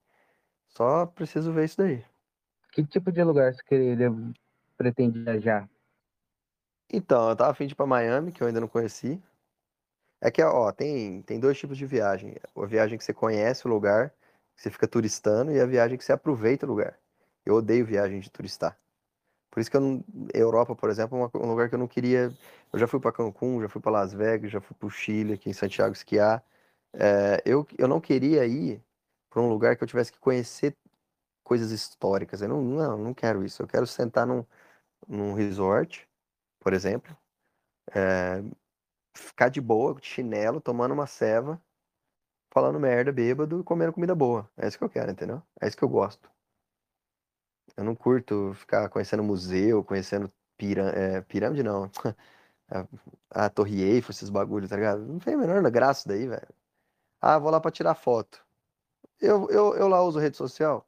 Só 0.68 1.06
preciso 1.06 1.52
ver 1.52 1.64
isso 1.64 1.78
daí. 1.78 2.04
Que 2.72 2.84
tipo 2.86 3.10
de 3.10 3.22
lugar 3.22 3.52
você 3.52 3.62
queria, 3.64 4.12
pretende 4.76 5.22
viajar? 5.22 5.68
Então, 6.92 7.30
eu 7.30 7.36
tava 7.36 7.50
afim 7.50 7.66
de 7.66 7.72
ir 7.72 7.76
pra 7.76 7.86
Miami, 7.86 8.32
que 8.32 8.42
eu 8.42 8.46
ainda 8.46 8.60
não 8.60 8.68
conheci. 8.68 9.20
É 10.20 10.30
que, 10.30 10.42
ó, 10.42 10.72
tem, 10.72 11.22
tem 11.22 11.38
dois 11.38 11.58
tipos 11.58 11.76
de 11.76 11.86
viagem. 11.86 12.36
A 12.56 12.66
viagem 12.66 12.96
que 12.98 13.04
você 13.04 13.12
conhece 13.12 13.66
o 13.66 13.70
lugar, 13.70 14.10
que 14.56 14.62
você 14.62 14.70
fica 14.70 14.88
turistando, 14.88 15.52
e 15.52 15.60
a 15.60 15.66
viagem 15.66 15.98
que 15.98 16.04
você 16.04 16.12
aproveita 16.12 16.66
o 16.66 16.68
lugar. 16.68 16.98
Eu 17.44 17.54
odeio 17.56 17.84
viagem 17.84 18.20
de 18.20 18.30
turistar. 18.30 18.78
Por 19.50 19.60
isso 19.60 19.70
que 19.70 19.76
eu 19.76 19.80
não, 19.80 20.04
Europa, 20.34 20.74
por 20.74 20.90
exemplo, 20.90 21.30
é 21.32 21.38
um 21.38 21.50
lugar 21.50 21.68
que 21.68 21.74
eu 21.74 21.78
não 21.78 21.88
queria. 21.88 22.32
Eu 22.72 22.78
já 22.78 22.86
fui 22.86 23.00
pra 23.00 23.12
Cancún, 23.12 23.60
já 23.62 23.68
fui 23.68 23.80
pra 23.80 23.90
Las 23.90 24.12
Vegas, 24.12 24.50
já 24.50 24.60
fui 24.60 24.76
pro 24.78 24.90
Chile, 24.90 25.34
aqui 25.34 25.50
em 25.50 25.54
Santiago 25.54 25.94
esquiar. 25.94 26.44
É, 26.94 27.42
eu, 27.44 27.66
eu 27.78 27.88
não 27.88 28.00
queria 28.00 28.46
ir 28.46 28.82
pra 29.30 29.40
um 29.42 29.48
lugar 29.48 29.76
que 29.76 29.82
eu 29.84 29.88
tivesse 29.88 30.12
que 30.12 30.18
conhecer 30.18 30.76
coisas 31.44 31.70
históricas. 31.70 32.42
Eu 32.42 32.48
não, 32.48 32.62
não, 32.62 32.98
não 32.98 33.14
quero 33.14 33.44
isso. 33.44 33.62
Eu 33.62 33.66
quero 33.66 33.86
sentar 33.86 34.26
num, 34.26 34.44
num 35.08 35.34
resort, 35.34 36.08
por 36.66 36.72
exemplo, 36.74 37.16
é, 37.94 38.42
ficar 39.14 39.48
de 39.50 39.60
boa, 39.60 39.94
de 39.94 40.04
chinelo, 40.04 40.60
tomando 40.60 40.94
uma 40.94 41.06
ceva, 41.06 41.62
falando 42.52 42.80
merda, 42.80 43.12
bêbado 43.12 43.62
comendo 43.62 43.92
comida 43.92 44.16
boa. 44.16 44.50
É 44.56 44.66
isso 44.66 44.76
que 44.76 44.82
eu 44.82 44.90
quero, 44.90 45.12
entendeu? 45.12 45.40
É 45.60 45.68
isso 45.68 45.76
que 45.76 45.84
eu 45.84 45.88
gosto. 45.88 46.28
Eu 47.76 47.84
não 47.84 47.94
curto 47.94 48.52
ficar 48.54 48.88
conhecendo 48.88 49.22
museu, 49.22 49.84
conhecendo 49.84 50.28
pirâ 50.56 50.90
é, 50.90 51.20
pirâmide, 51.20 51.62
não. 51.62 51.88
A, 52.68 53.44
a 53.46 53.48
Torre 53.48 53.80
Eiffel, 53.80 54.10
esses 54.10 54.28
bagulhos, 54.28 54.68
tá 54.68 54.74
ligado? 54.74 55.06
Não 55.06 55.20
tem 55.20 55.34
a 55.34 55.36
menor 55.36 55.62
graça 55.70 56.08
daí, 56.08 56.26
velho. 56.26 56.48
Ah, 57.20 57.38
vou 57.38 57.48
lá 57.52 57.60
pra 57.60 57.70
tirar 57.70 57.94
foto. 57.94 58.44
Eu, 59.20 59.48
eu, 59.50 59.76
eu 59.76 59.86
lá 59.86 60.02
uso 60.02 60.18
rede 60.18 60.36
social. 60.36 60.84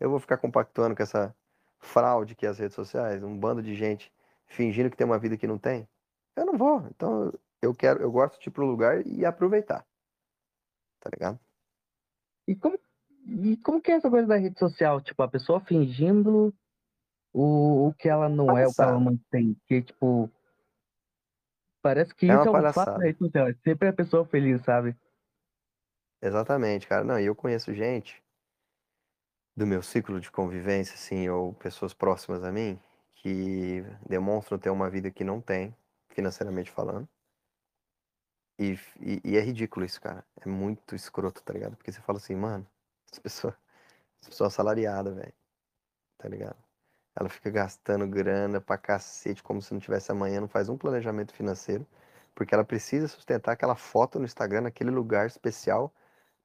Eu 0.00 0.10
vou 0.10 0.18
ficar 0.18 0.38
compactuando 0.38 0.96
com 0.96 1.04
essa 1.04 1.32
fraude 1.78 2.34
que 2.34 2.46
é 2.46 2.48
as 2.48 2.58
redes 2.58 2.74
sociais, 2.74 3.22
um 3.22 3.38
bando 3.38 3.62
de 3.62 3.76
gente 3.76 4.12
fingindo 4.50 4.90
que 4.90 4.96
tem 4.96 5.06
uma 5.06 5.18
vida 5.18 5.36
que 5.36 5.46
não 5.46 5.58
tem. 5.58 5.88
Eu 6.36 6.44
não 6.44 6.58
vou. 6.58 6.86
Então 6.88 7.32
eu 7.62 7.74
quero, 7.74 8.02
eu 8.02 8.10
gosto 8.10 8.38
de 8.40 8.48
ir 8.48 8.52
pro 8.52 8.66
lugar 8.66 9.06
e 9.06 9.24
aproveitar. 9.24 9.86
Tá 11.00 11.10
ligado? 11.12 11.40
E 12.46 12.54
como, 12.56 12.78
e 13.26 13.56
como 13.58 13.80
que 13.80 13.90
é 13.90 13.94
essa 13.94 14.10
coisa 14.10 14.26
da 14.26 14.36
rede 14.36 14.58
social? 14.58 15.00
Tipo, 15.00 15.22
a 15.22 15.28
pessoa 15.28 15.60
fingindo 15.60 16.54
o, 17.32 17.88
o 17.88 17.94
que 17.94 18.08
ela 18.08 18.28
não 18.28 18.56
é, 18.58 18.66
o 18.66 18.74
que 18.74 18.82
ela 18.82 18.92
Palhaçada. 18.92 19.20
tem. 19.30 19.56
Que, 19.66 19.82
tipo, 19.82 20.30
parece 21.82 22.14
que 22.14 22.26
É 22.26 22.34
isso 22.34 22.48
é 22.48 22.50
um 22.50 22.52
fato 22.52 22.62
da 22.62 22.72
palhaçada. 22.72 23.04
rede 23.04 23.18
social. 23.18 23.48
É 23.48 23.54
sempre 23.64 23.88
a 23.88 23.92
pessoa 23.92 24.26
feliz, 24.26 24.62
sabe? 24.64 24.96
Exatamente, 26.22 26.86
cara. 26.86 27.04
Não, 27.04 27.18
e 27.18 27.24
eu 27.26 27.34
conheço 27.34 27.72
gente 27.72 28.22
do 29.56 29.66
meu 29.66 29.82
ciclo 29.82 30.20
de 30.20 30.30
convivência, 30.30 30.94
assim, 30.94 31.28
ou 31.28 31.54
pessoas 31.54 31.92
próximas 31.94 32.42
a 32.44 32.52
mim, 32.52 32.78
que 33.20 33.84
demonstram 34.08 34.58
ter 34.58 34.70
uma 34.70 34.88
vida 34.88 35.10
que 35.10 35.22
não 35.22 35.40
tem, 35.40 35.76
financeiramente 36.08 36.70
falando. 36.70 37.06
E, 38.58 38.78
e, 38.98 39.20
e 39.24 39.36
é 39.36 39.40
ridículo 39.40 39.84
isso, 39.84 40.00
cara. 40.00 40.24
É 40.40 40.48
muito 40.48 40.94
escroto, 40.94 41.42
tá 41.42 41.52
ligado? 41.52 41.76
Porque 41.76 41.92
você 41.92 42.00
fala 42.00 42.18
assim, 42.18 42.34
mano, 42.34 42.66
essa 43.10 43.20
pessoa, 43.20 43.56
essa 44.20 44.30
pessoa 44.30 44.46
é 44.46 44.48
assalariada, 44.48 45.12
velho. 45.12 45.34
Tá 46.18 46.28
ligado? 46.28 46.56
Ela 47.14 47.28
fica 47.28 47.50
gastando 47.50 48.06
grana 48.06 48.60
pra 48.60 48.78
cacete, 48.78 49.42
como 49.42 49.60
se 49.60 49.72
não 49.74 49.80
tivesse 49.80 50.10
amanhã, 50.10 50.40
não 50.40 50.48
faz 50.48 50.68
um 50.70 50.78
planejamento 50.78 51.34
financeiro, 51.34 51.86
porque 52.34 52.54
ela 52.54 52.64
precisa 52.64 53.06
sustentar 53.06 53.52
aquela 53.52 53.76
foto 53.76 54.18
no 54.18 54.24
Instagram, 54.24 54.62
naquele 54.62 54.90
lugar 54.90 55.26
especial, 55.26 55.92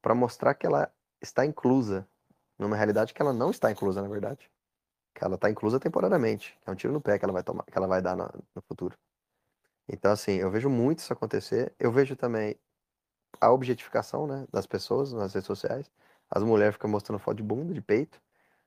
pra 0.02 0.14
mostrar 0.14 0.56
que 0.56 0.66
ela 0.66 0.92
está 1.22 1.46
inclusa, 1.46 2.08
numa 2.60 2.76
realidade 2.76 3.14
que 3.14 3.22
ela 3.22 3.34
não 3.34 3.52
está 3.52 3.72
inclusa, 3.72 4.02
na 4.02 4.10
verdade. 4.10 4.50
Que 5.16 5.24
ela 5.24 5.36
está 5.36 5.50
inclusa 5.50 5.80
temporariamente, 5.80 6.58
é 6.66 6.72
um 6.72 6.76
tiro 6.76 6.94
no 6.94 7.02
pé 7.02 7.18
que 7.18 7.26
ela 7.26 7.34
vai 7.34 7.44
tomar, 7.44 7.64
que 7.64 7.78
ela 7.78 7.88
vai 7.88 8.02
dar 8.02 8.16
no, 8.16 8.30
no 8.54 8.62
futuro. 8.68 8.98
Então, 9.88 10.12
assim, 10.12 10.34
eu 10.34 10.52
vejo 10.52 10.70
muito 10.70 11.00
isso 11.00 11.14
acontecer. 11.14 11.74
Eu 11.80 11.92
vejo 11.92 12.16
também 12.16 12.58
a 13.40 13.52
objetificação, 13.52 14.28
né, 14.28 14.46
das 14.52 14.66
pessoas 14.66 15.14
nas 15.14 15.34
redes 15.34 15.48
sociais. 15.48 15.92
As 16.30 16.44
mulheres 16.44 16.76
ficam 16.76 16.90
mostrando 16.90 17.20
foto 17.20 17.38
de 17.38 17.44
bunda, 17.44 17.74
de 17.74 17.82
peito. 17.82 18.22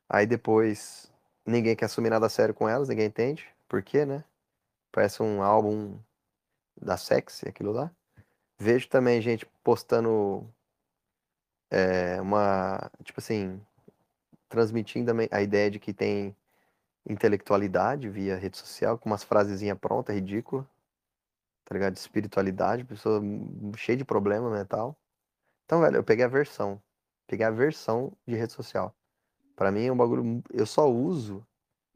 Aí 0.09 0.27
depois 0.27 1.13
ninguém 1.47 1.77
quer 1.77 1.87
assumir 1.87 2.11
nada 2.11 2.29
sério 2.29 2.55
com 2.55 2.69
elas, 2.69 2.89
ninguém 2.89 3.07
entende. 3.07 3.47
Por 3.69 3.83
quê, 3.83 4.07
né? 4.07 4.25
Parece 4.93 5.23
um 5.23 5.43
álbum 5.43 5.99
da 6.81 6.97
sexy, 6.97 7.49
aquilo 7.49 7.73
lá. 7.73 7.91
Vejo 8.59 8.89
também 8.89 9.21
gente 9.21 9.47
postando 9.63 10.47
é, 11.71 12.21
uma, 12.21 12.91
tipo 13.05 13.21
assim, 13.21 13.61
transmitindo 14.49 15.13
a 15.31 15.43
ideia 15.43 15.71
de 15.71 15.79
que 15.79 15.93
tem 15.93 16.37
intelectualidade 17.09 18.09
via 18.09 18.37
rede 18.37 18.59
social, 18.59 18.99
com 18.99 19.09
umas 19.11 19.25
frasezinhas 19.25 19.79
prontas, 19.79 20.15
ridícula. 20.15 20.67
tá 21.65 21.75
ligado? 21.75 21.95
De 21.95 22.01
espiritualidade, 22.01 22.85
pessoa 22.85 23.21
cheia 23.77 23.97
de 23.97 24.05
problema 24.05 24.51
mental. 24.51 24.97
Então, 25.65 25.81
velho, 25.81 25.97
eu 25.97 26.05
peguei 26.05 26.25
a 26.25 26.29
versão. 26.29 26.81
Peguei 27.27 27.45
a 27.47 27.51
versão 27.51 28.13
de 28.27 28.35
rede 28.37 28.53
social. 28.53 28.95
Pra 29.57 29.71
mim 29.73 29.87
é 29.87 29.93
um 29.93 29.97
bagulho. 29.97 30.43
Eu 30.53 30.67
só 30.67 30.91
uso, 30.91 31.47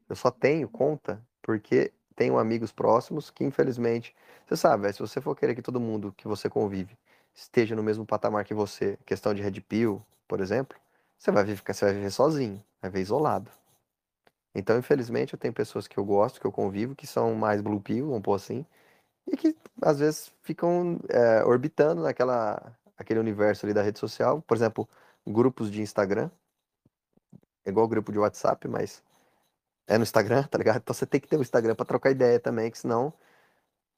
eu 0.09 0.15
só 0.15 0.31
tenho 0.31 0.69
conta 0.69 1.21
porque 1.41 1.91
tenho 2.15 2.37
amigos 2.37 2.71
próximos 2.71 3.31
que, 3.31 3.43
infelizmente, 3.43 4.15
você 4.45 4.55
sabe, 4.57 4.91
se 4.93 4.99
você 4.99 5.21
for 5.21 5.35
querer 5.35 5.55
que 5.55 5.61
todo 5.61 5.79
mundo 5.79 6.13
que 6.15 6.27
você 6.27 6.49
convive 6.49 6.97
esteja 7.33 7.75
no 7.75 7.83
mesmo 7.83 8.05
patamar 8.05 8.45
que 8.45 8.53
você, 8.53 8.97
questão 9.05 9.33
de 9.33 9.41
red 9.41 9.59
pill, 9.61 10.05
por 10.27 10.39
exemplo, 10.41 10.77
você 11.23 11.31
vai 11.31 11.55
ficar, 11.55 11.73
você 11.73 11.85
vai 11.85 11.93
viver 11.93 12.11
sozinho, 12.11 12.61
vai 12.81 12.91
viver 12.91 13.01
isolado. 13.03 13.49
Então, 14.53 14.77
infelizmente, 14.77 15.33
eu 15.33 15.39
tenho 15.39 15.53
pessoas 15.53 15.87
que 15.87 15.97
eu 15.97 16.03
gosto, 16.03 16.39
que 16.39 16.45
eu 16.45 16.51
convivo, 16.51 16.95
que 16.95 17.07
são 17.07 17.33
mais 17.33 17.61
blue 17.61 17.79
pill, 17.79 18.07
vamos 18.07 18.21
pôr 18.21 18.35
assim, 18.35 18.65
e 19.27 19.37
que 19.37 19.55
às 19.81 19.99
vezes 19.99 20.33
ficam 20.41 20.99
é, 21.09 21.43
orbitando 21.45 22.03
naquela 22.03 22.75
aquele 22.97 23.19
universo 23.19 23.65
ali 23.65 23.73
da 23.73 23.81
rede 23.81 23.99
social, 23.99 24.41
por 24.41 24.55
exemplo, 24.57 24.87
grupos 25.25 25.71
de 25.71 25.81
Instagram, 25.81 26.29
é 27.65 27.69
igual 27.69 27.87
grupo 27.87 28.11
de 28.11 28.19
WhatsApp, 28.19 28.67
mas 28.67 29.01
é 29.87 29.97
no 29.97 30.03
Instagram, 30.03 30.43
tá 30.51 30.57
ligado? 30.57 30.77
Então 30.79 30.93
você 30.93 31.05
tem 31.05 31.21
que 31.21 31.27
ter 31.27 31.37
o 31.37 31.41
Instagram 31.41 31.75
para 31.75 31.85
trocar 31.85 32.11
ideia 32.11 32.39
também, 32.39 32.69
que 32.69 32.77
senão 32.77 33.13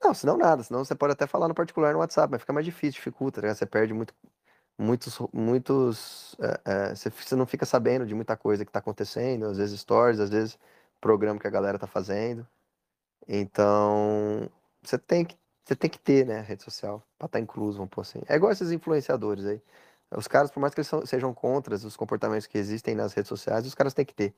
não, 0.03 0.13
senão 0.13 0.37
nada, 0.37 0.61
senão 0.63 0.85
você 0.85 0.93
pode 0.95 1.13
até 1.13 1.25
falar 1.25 1.47
no 1.47 1.55
particular 1.55 1.93
no 1.93 1.99
WhatsApp, 1.99 2.31
mas 2.31 2.41
fica 2.41 2.53
mais 2.53 2.65
difícil, 2.65 2.93
dificulta, 2.99 3.37
tá 3.37 3.41
ligado? 3.41 3.57
Você 3.57 3.65
perde 3.65 3.93
muito, 3.93 4.13
muitos, 4.77 5.19
muitos, 5.33 6.35
é, 6.39 6.91
é, 6.91 6.95
você, 6.95 7.35
não 7.35 7.45
fica 7.45 7.65
sabendo 7.65 8.05
de 8.05 8.13
muita 8.15 8.35
coisa 8.37 8.65
que 8.65 8.71
tá 8.71 8.79
acontecendo, 8.79 9.45
às 9.45 9.57
vezes 9.57 9.79
stories, 9.79 10.19
às 10.19 10.29
vezes 10.29 10.59
programa 11.01 11.39
que 11.39 11.47
a 11.47 11.49
galera 11.49 11.79
tá 11.79 11.87
fazendo. 11.87 12.47
Então, 13.27 14.49
você 14.83 14.97
tem 14.97 15.25
que, 15.25 15.37
você 15.63 15.75
tem 15.75 15.89
que 15.89 15.99
ter, 15.99 16.25
né, 16.25 16.41
rede 16.41 16.63
social, 16.63 16.99
pra 17.17 17.27
estar 17.27 17.39
tá 17.39 17.43
incluso, 17.43 17.77
vamos 17.77 17.91
pôr 17.91 18.01
assim. 18.01 18.21
É 18.27 18.35
igual 18.35 18.51
esses 18.51 18.71
influenciadores 18.71 19.45
aí. 19.45 19.61
Os 20.11 20.27
caras, 20.27 20.51
por 20.51 20.59
mais 20.59 20.73
que 20.73 20.81
eles 20.81 20.87
são, 20.87 21.05
sejam 21.05 21.33
contra 21.33 21.75
os 21.75 21.97
comportamentos 21.97 22.47
que 22.47 22.57
existem 22.57 22.95
nas 22.95 23.13
redes 23.13 23.29
sociais, 23.29 23.65
os 23.65 23.75
caras 23.75 23.93
têm 23.93 24.05
que 24.05 24.13
ter. 24.13 24.33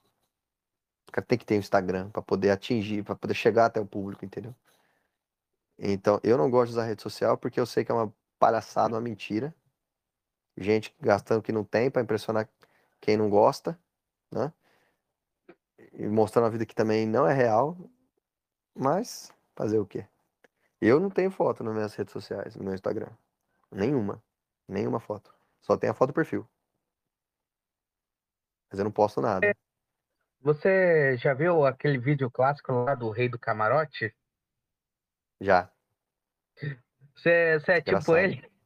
Os 1.07 1.11
caras 1.11 1.27
têm 1.27 1.37
que 1.37 1.45
ter 1.45 1.55
um 1.55 1.59
Instagram 1.59 2.09
para 2.09 2.21
poder 2.21 2.51
atingir, 2.51 3.03
para 3.03 3.15
poder 3.15 3.33
chegar 3.33 3.65
até 3.67 3.79
o 3.79 3.85
público, 3.85 4.25
entendeu? 4.25 4.55
Então, 5.79 6.19
eu 6.23 6.37
não 6.37 6.49
gosto 6.49 6.67
de 6.71 6.73
usar 6.73 6.85
rede 6.85 7.01
social 7.01 7.37
porque 7.37 7.59
eu 7.59 7.65
sei 7.65 7.85
que 7.85 7.91
é 7.91 7.95
uma 7.95 8.13
palhaçada, 8.39 8.95
uma 8.95 9.01
mentira. 9.01 9.53
Gente 10.57 10.93
gastando 10.99 11.43
que 11.43 11.51
não 11.51 11.63
tem 11.63 11.91
para 11.91 12.01
impressionar 12.01 12.49
quem 12.99 13.15
não 13.15 13.29
gosta, 13.29 13.79
né? 14.31 14.51
E 15.93 16.07
mostrando 16.07 16.45
a 16.47 16.49
vida 16.49 16.65
que 16.65 16.73
também 16.73 17.05
não 17.05 17.27
é 17.27 17.33
real. 17.33 17.77
Mas, 18.75 19.31
fazer 19.55 19.77
o 19.77 19.85
quê? 19.85 20.07
Eu 20.81 20.99
não 20.99 21.09
tenho 21.09 21.29
foto 21.29 21.63
nas 21.63 21.73
minhas 21.73 21.95
redes 21.95 22.11
sociais, 22.11 22.55
no 22.55 22.63
meu 22.63 22.73
Instagram. 22.73 23.09
Nenhuma. 23.71 24.23
Nenhuma 24.67 24.99
foto. 24.99 25.33
Só 25.61 25.77
tem 25.77 25.89
a 25.89 25.93
foto 25.93 26.09
do 26.09 26.15
perfil. 26.15 26.47
Mas 28.69 28.79
eu 28.79 28.83
não 28.83 28.91
posto 28.91 29.21
nada. 29.21 29.55
Você 30.41 31.17
já 31.17 31.33
viu 31.33 31.65
aquele 31.65 31.97
vídeo 31.97 32.29
clássico 32.29 32.71
lá 32.71 32.95
do 32.95 33.09
Rei 33.09 33.29
do 33.29 33.39
Camarote? 33.39 34.15
Já. 35.41 35.71
Você, 37.15 37.59
você 37.59 37.71
é 37.71 37.81
tipo 37.81 37.89
Engraçado. 37.89 38.17
ele? 38.17 38.56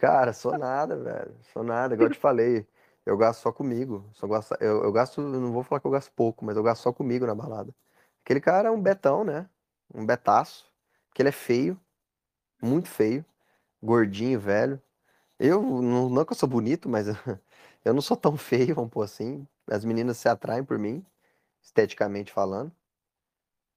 Cara, 0.00 0.32
sou 0.32 0.56
nada, 0.56 0.96
velho. 0.96 1.36
Sou 1.52 1.62
nada, 1.62 1.92
igual 1.92 2.08
eu 2.08 2.14
te 2.14 2.18
falei. 2.18 2.66
Eu 3.04 3.18
gasto 3.18 3.42
só 3.42 3.52
comigo. 3.52 4.08
Só 4.14 4.26
gasto, 4.26 4.56
eu, 4.58 4.82
eu 4.82 4.90
gasto, 4.90 5.20
não 5.20 5.52
vou 5.52 5.62
falar 5.62 5.78
que 5.78 5.86
eu 5.86 5.90
gasto 5.90 6.10
pouco, 6.12 6.42
mas 6.42 6.56
eu 6.56 6.62
gasto 6.62 6.80
só 6.80 6.90
comigo 6.90 7.26
na 7.26 7.34
balada. 7.34 7.74
Aquele 8.24 8.40
cara 8.40 8.70
é 8.70 8.72
um 8.72 8.80
betão, 8.80 9.24
né? 9.24 9.46
Um 9.94 10.06
betaço. 10.06 10.72
Porque 11.06 11.20
ele 11.20 11.28
é 11.28 11.32
feio. 11.32 11.78
Muito 12.62 12.88
feio. 12.88 13.22
Gordinho, 13.82 14.40
velho. 14.40 14.80
Eu, 15.38 15.62
não, 15.62 16.08
não 16.08 16.24
que 16.24 16.32
eu 16.32 16.36
sou 16.36 16.48
bonito, 16.48 16.88
mas 16.88 17.06
eu 17.84 17.92
não 17.92 18.00
sou 18.00 18.16
tão 18.16 18.38
feio, 18.38 18.74
vamos 18.74 18.90
pôr 18.90 19.02
assim. 19.02 19.46
As 19.70 19.84
meninas 19.84 20.16
se 20.16 20.30
atraem 20.30 20.64
por 20.64 20.78
mim, 20.78 21.04
esteticamente 21.62 22.32
falando. 22.32 22.72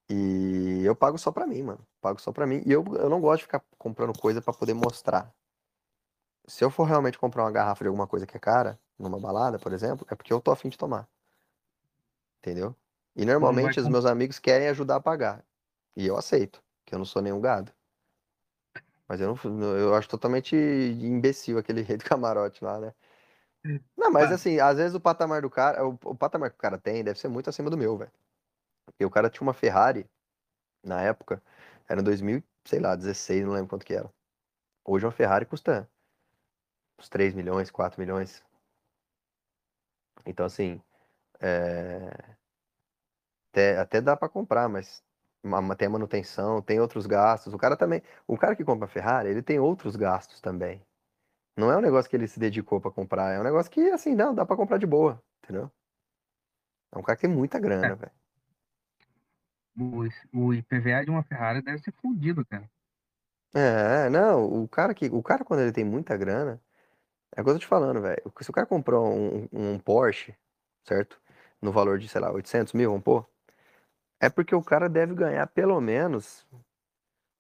E 0.10 0.84
eu 0.86 0.96
pago 0.96 1.18
só 1.18 1.34
pra 1.34 1.46
mim, 1.46 1.64
mano. 1.64 1.86
Pago 2.00 2.22
só 2.22 2.32
pra 2.32 2.48
mim. 2.48 2.64
E 2.66 2.72
eu, 2.72 2.86
eu 2.96 3.10
não 3.10 3.20
gosto 3.20 3.40
de 3.40 3.44
ficar 3.44 3.62
comprando 3.78 4.18
coisa 4.18 4.42
pra 4.42 4.54
poder 4.54 4.74
mostrar. 4.74 5.34
Se 6.46 6.64
eu 6.64 6.70
for 6.70 6.84
realmente 6.84 7.18
comprar 7.18 7.44
uma 7.44 7.52
garrafa 7.52 7.84
de 7.84 7.88
alguma 7.88 8.08
coisa 8.08 8.28
que 8.28 8.36
é 8.36 8.40
cara, 8.40 8.80
numa 9.00 9.20
balada, 9.20 9.58
por 9.58 9.72
exemplo, 9.72 10.06
é 10.10 10.16
porque 10.16 10.34
eu 10.34 10.42
tô 10.42 10.52
afim 10.52 10.70
de 10.70 10.78
tomar. 10.78 11.08
Entendeu? 12.40 12.76
E 13.16 13.26
normalmente 13.26 13.80
os 13.80 13.88
meus 13.88 14.06
amigos 14.06 14.40
querem 14.40 14.68
ajudar 14.68 14.98
a 14.98 15.02
pagar. 15.02 15.46
E 15.96 16.06
eu 16.06 16.18
aceito, 16.18 16.62
que 16.86 16.94
eu 16.94 17.00
não 17.00 17.06
sou 17.06 17.22
nenhum 17.22 17.40
gado. 17.40 17.72
Mas 19.08 19.22
eu 19.22 19.36
não 19.46 19.78
eu 19.78 19.94
acho 19.96 20.10
totalmente 20.10 20.56
imbecil 20.56 21.58
aquele 21.58 21.82
rei 21.84 21.98
do 21.98 22.04
camarote 22.04 22.64
lá, 22.64 22.80
né? 22.80 22.94
Não, 23.96 24.12
mas 24.12 24.32
assim, 24.32 24.60
às 24.60 24.78
vezes 24.78 24.94
o 24.94 25.00
patamar 25.00 25.42
do 25.42 25.50
cara, 25.50 25.88
o, 25.88 25.98
o 26.04 26.16
patamar 26.16 26.50
que 26.50 26.58
o 26.58 26.60
cara 26.60 26.78
tem 26.78 27.04
deve 27.04 27.20
ser 27.20 27.30
muito 27.30 27.50
acima 27.50 27.70
do 27.70 27.78
meu, 27.78 27.98
velho. 27.98 28.12
Porque 28.86 29.06
o 29.06 29.10
cara 29.10 29.30
tinha 29.30 29.44
uma 29.44 29.54
Ferrari 29.54 30.06
na 30.84 31.02
época, 31.02 31.42
era 31.88 32.02
em 32.02 32.04
2000, 32.04 32.44
sei 32.66 32.80
lá, 32.80 32.96
16, 32.96 33.46
não 33.46 33.54
lembro 33.54 33.70
quanto 33.70 33.86
que 33.86 33.94
era. 33.94 34.12
Hoje 34.84 35.06
uma 35.06 35.12
Ferrari 35.12 35.46
custa 35.46 35.90
uns 37.00 37.10
3 37.10 37.34
milhões, 37.34 37.72
4 37.72 38.00
milhões. 38.02 38.44
Então, 40.26 40.46
assim, 40.46 40.82
é, 41.42 42.36
até, 43.52 43.78
até 43.78 44.02
dá 44.02 44.16
pra 44.18 44.30
comprar, 44.30 44.68
mas 44.70 45.04
ma- 45.44 45.76
tem 45.76 45.88
a 45.88 45.92
manutenção, 45.92 46.62
tem 46.62 46.80
outros 46.80 47.06
gastos. 47.06 47.54
O 47.54 47.58
cara 47.58 47.76
também, 47.78 48.02
o 48.28 48.38
cara 48.38 48.56
que 48.56 48.64
compra 48.64 48.88
Ferrari, 48.88 49.30
ele 49.30 49.42
tem 49.44 49.60
outros 49.60 49.96
gastos 49.96 50.42
também. 50.42 50.82
Não 51.58 51.72
é 51.72 51.78
um 51.78 51.82
negócio 51.82 52.10
que 52.10 52.18
ele 52.18 52.28
se 52.28 52.40
dedicou 52.40 52.82
pra 52.82 52.92
comprar, 52.92 53.32
é 53.34 53.40
um 53.40 53.44
negócio 53.44 53.72
que, 53.72 53.82
assim, 53.92 54.16
não, 54.16 54.36
dá 54.36 54.46
pra 54.46 54.58
comprar 54.58 54.78
de 54.80 54.88
boa, 54.88 55.22
entendeu? 55.44 55.72
É 56.94 56.98
um 56.98 57.02
cara 57.04 57.18
que 57.18 57.28
tem 57.28 57.30
muita 57.36 57.60
grana, 57.60 57.94
velho. 57.96 58.12
O, 59.78 60.08
o 60.34 60.54
IPVA 60.54 61.04
de 61.06 61.12
uma 61.12 61.24
Ferrari 61.24 61.62
deve 61.62 61.78
ser 61.78 61.92
fundido, 61.94 62.44
cara. 62.46 62.68
É, 63.56 64.10
não, 64.10 64.64
o 64.64 64.68
cara 64.68 64.94
que, 64.96 65.06
o 65.08 65.22
cara 65.22 65.46
quando 65.46 65.60
ele 65.62 65.72
tem 65.72 65.84
muita 65.86 66.18
grana, 66.18 66.60
é 67.36 67.42
o 67.42 67.44
que 67.44 67.50
eu 67.50 67.54
tô 67.56 67.60
te 67.60 67.68
falando, 67.68 68.02
velho. 68.02 68.22
Se 68.42 68.50
o 68.50 68.54
cara 68.54 68.68
comprou 68.68 69.06
um, 69.08 69.48
um 69.52 69.80
Porsche, 69.80 70.36
certo? 70.84 71.20
No 71.62 71.72
valor 71.72 71.98
de, 71.98 72.08
sei 72.08 72.22
lá, 72.22 72.32
800 72.32 72.74
mil, 72.74 72.90
vamos 72.90 73.04
pôr, 73.04 73.28
é 74.20 74.30
porque 74.30 74.56
o 74.56 74.64
cara 74.64 74.88
deve 74.88 75.14
ganhar 75.14 75.48
pelo 75.48 75.80
menos 75.82 76.46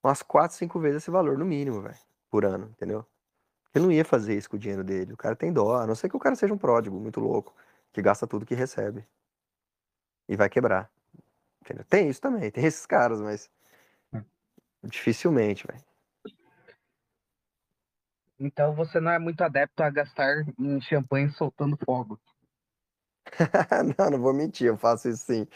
umas 0.03 0.21
4, 0.21 0.57
5 0.57 0.79
vezes 0.79 1.03
esse 1.03 1.11
valor, 1.11 1.37
no 1.37 1.45
mínimo, 1.45 1.81
velho, 1.81 1.97
por 2.29 2.45
ano, 2.45 2.69
entendeu? 2.71 3.05
Ele 3.73 3.85
não 3.85 3.91
ia 3.91 4.05
fazer 4.05 4.35
isso 4.37 4.49
com 4.49 4.55
o 4.55 4.59
dinheiro 4.59 4.83
dele. 4.83 5.13
O 5.13 5.17
cara 5.17 5.35
tem 5.35 5.51
dó, 5.51 5.77
a 5.77 5.87
não 5.87 5.95
ser 5.95 6.09
que 6.09 6.15
o 6.15 6.19
cara 6.19 6.35
seja 6.35 6.53
um 6.53 6.57
pródigo 6.57 6.99
muito 6.99 7.19
louco, 7.19 7.55
que 7.91 8.01
gasta 8.01 8.27
tudo 8.27 8.45
que 8.45 8.53
recebe. 8.53 9.07
E 10.27 10.35
vai 10.35 10.49
quebrar. 10.49 10.91
Entendeu? 11.61 11.85
Tem 11.85 12.09
isso 12.09 12.21
também, 12.21 12.51
tem 12.51 12.65
esses 12.65 12.85
caras, 12.85 13.21
mas 13.21 13.49
dificilmente, 14.83 15.65
velho. 15.65 15.83
Então 18.43 18.75
você 18.75 18.99
não 18.99 19.11
é 19.11 19.17
muito 19.17 19.41
adepto 19.41 19.81
a 19.81 19.89
gastar 19.89 20.43
em 20.59 20.81
champanhe 20.81 21.29
soltando 21.31 21.77
fogo. 21.85 22.19
não, 23.97 24.09
não 24.11 24.19
vou 24.19 24.33
mentir, 24.33 24.67
eu 24.67 24.77
faço 24.77 25.07
isso 25.09 25.23
sim. 25.25 25.47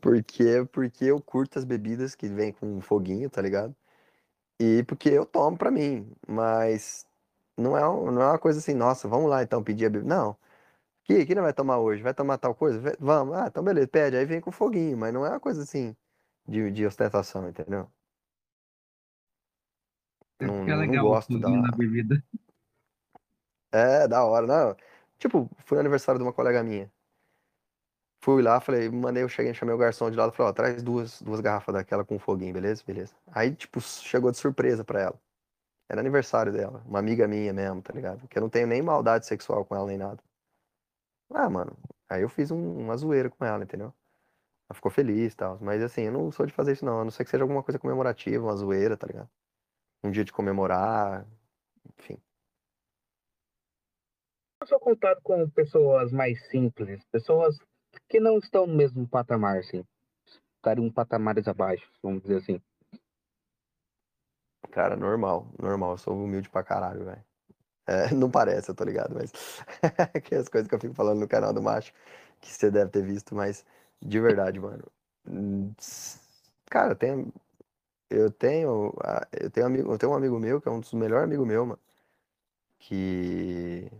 Porque, 0.00 0.64
porque 0.72 1.06
eu 1.06 1.20
curto 1.22 1.58
as 1.58 1.64
bebidas 1.64 2.14
que 2.14 2.28
vem 2.28 2.52
com 2.52 2.80
foguinho, 2.80 3.30
tá 3.30 3.42
ligado? 3.42 3.76
E 4.60 4.84
porque 4.84 5.10
eu 5.10 5.26
tomo 5.26 5.58
pra 5.58 5.70
mim, 5.70 6.12
mas 6.28 7.06
não 7.58 7.76
é, 7.76 7.82
não 7.82 8.22
é 8.22 8.26
uma 8.28 8.38
coisa 8.38 8.60
assim, 8.60 8.74
nossa, 8.74 9.08
vamos 9.08 9.30
lá 9.30 9.42
então 9.42 9.62
pedir 9.64 9.86
a 9.86 9.90
bebida. 9.90 10.08
Não. 10.14 10.36
Que, 11.04 11.26
que 11.26 11.34
não 11.34 11.42
vai 11.44 11.52
tomar 11.54 11.78
hoje? 11.80 12.02
Vai 12.02 12.14
tomar 12.14 12.38
tal 12.38 12.54
coisa? 12.54 12.80
Vamos. 13.00 13.36
Ah, 13.36 13.46
então 13.48 13.64
beleza, 13.64 13.88
pede. 13.88 14.16
Aí 14.16 14.26
vem 14.26 14.40
com 14.40 14.52
foguinho, 14.52 14.98
mas 14.98 15.12
não 15.14 15.26
é 15.26 15.30
uma 15.30 15.40
coisa 15.40 15.62
assim 15.64 15.96
de, 16.48 16.70
de 16.72 16.86
ostentação, 16.86 17.48
entendeu? 17.48 17.90
Não, 20.40 20.62
é 20.82 20.86
não, 20.86 21.02
gosto 21.02 21.38
da. 21.38 21.48
na 21.48 21.70
bebida. 21.72 22.22
É, 23.72 24.08
da 24.08 24.24
hora, 24.24 24.46
não. 24.46 24.76
Tipo, 25.18 25.48
fui 25.64 25.76
no 25.76 25.80
aniversário 25.80 26.18
de 26.18 26.24
uma 26.24 26.32
colega 26.32 26.62
minha. 26.62 26.90
Fui 28.22 28.42
lá, 28.42 28.60
falei, 28.60 28.90
mandei, 28.90 29.22
eu 29.22 29.28
cheguei, 29.28 29.54
chamei 29.54 29.74
o 29.74 29.78
garçom 29.78 30.10
de 30.10 30.16
lado, 30.16 30.32
falei, 30.32 30.50
ó, 30.50 30.52
traz 30.52 30.82
duas, 30.82 31.22
duas 31.22 31.40
garrafas 31.40 31.74
daquela 31.74 32.04
com 32.04 32.18
foguinho, 32.18 32.52
beleza? 32.52 32.82
Beleza. 32.86 33.14
Aí, 33.32 33.54
tipo, 33.54 33.80
chegou 33.80 34.30
de 34.30 34.36
surpresa 34.36 34.84
pra 34.84 35.00
ela. 35.00 35.20
Era 35.88 36.00
aniversário 36.00 36.52
dela, 36.52 36.82
uma 36.86 36.98
amiga 36.98 37.26
minha 37.26 37.52
mesmo, 37.52 37.80
tá 37.82 37.92
ligado? 37.92 38.28
Que 38.28 38.38
eu 38.38 38.42
não 38.42 38.50
tenho 38.50 38.66
nem 38.66 38.82
maldade 38.82 39.26
sexual 39.26 39.64
com 39.64 39.74
ela 39.74 39.86
nem 39.86 39.96
nada. 39.96 40.22
Ah, 41.32 41.48
mano, 41.48 41.76
aí 42.08 42.22
eu 42.22 42.28
fiz 42.28 42.50
um- 42.50 42.78
uma 42.78 42.96
zoeira 42.96 43.30
com 43.30 43.44
ela, 43.44 43.64
entendeu? 43.64 43.92
Ela 44.68 44.74
ficou 44.74 44.90
feliz 44.90 45.32
e 45.32 45.36
tal. 45.36 45.58
Mas 45.60 45.82
assim, 45.82 46.02
eu 46.02 46.12
não 46.12 46.30
sou 46.30 46.46
de 46.46 46.52
fazer 46.52 46.72
isso 46.72 46.84
não, 46.84 47.00
a 47.00 47.04
não 47.04 47.10
ser 47.10 47.24
que 47.24 47.30
seja 47.30 47.42
alguma 47.42 47.62
coisa 47.62 47.78
comemorativa, 47.78 48.44
uma 48.44 48.54
zoeira, 48.56 48.96
tá 48.96 49.06
ligado? 49.06 49.28
Um 50.02 50.10
dia 50.10 50.24
de 50.24 50.32
comemorar, 50.32 51.26
enfim. 51.98 52.18
Eu 54.60 54.66
sou 54.66 54.78
contato 54.78 55.20
com 55.22 55.48
pessoas 55.50 56.12
mais 56.12 56.46
simples, 56.48 57.04
pessoas 57.06 57.58
que 58.08 58.20
não 58.20 58.38
estão 58.38 58.66
no 58.66 58.74
mesmo 58.74 59.08
patamar, 59.08 59.58
assim. 59.58 59.84
Estariam 60.56 60.90
patamares 60.90 61.48
abaixo, 61.48 61.90
vamos 62.02 62.22
dizer 62.22 62.36
assim. 62.36 62.60
Cara, 64.70 64.96
normal, 64.96 65.46
normal. 65.58 65.92
Eu 65.92 65.98
sou 65.98 66.14
humilde 66.14 66.48
pra 66.48 66.62
caralho, 66.62 67.04
velho. 67.04 67.24
É, 67.86 68.10
não 68.14 68.30
parece, 68.30 68.70
eu 68.70 68.74
tô 68.74 68.84
ligado, 68.84 69.14
mas. 69.14 69.32
que 70.24 70.34
as 70.34 70.48
coisas 70.48 70.68
que 70.68 70.74
eu 70.74 70.80
fico 70.80 70.94
falando 70.94 71.20
no 71.20 71.28
canal 71.28 71.52
do 71.52 71.62
Macho, 71.62 71.92
que 72.40 72.52
você 72.52 72.70
deve 72.70 72.90
ter 72.90 73.02
visto, 73.02 73.34
mas 73.34 73.64
de 74.00 74.20
verdade, 74.20 74.60
mano. 74.60 74.84
Hum, 75.26 75.72
Cara, 76.70 76.94
tem, 76.94 77.32
eu 78.10 78.30
tenho, 78.30 78.94
ah, 79.02 79.26
eu 79.32 79.50
tenho 79.50 79.66
amigo, 79.66 79.92
eu 79.92 79.98
tenho 79.98 80.12
um 80.12 80.16
amigo 80.16 80.38
meu 80.38 80.60
que 80.60 80.68
é 80.68 80.72
um 80.72 80.80
dos 80.80 80.92
melhores 80.94 81.24
amigos 81.24 81.46
meu, 81.46 81.66
mano, 81.66 81.80
que 82.78 83.90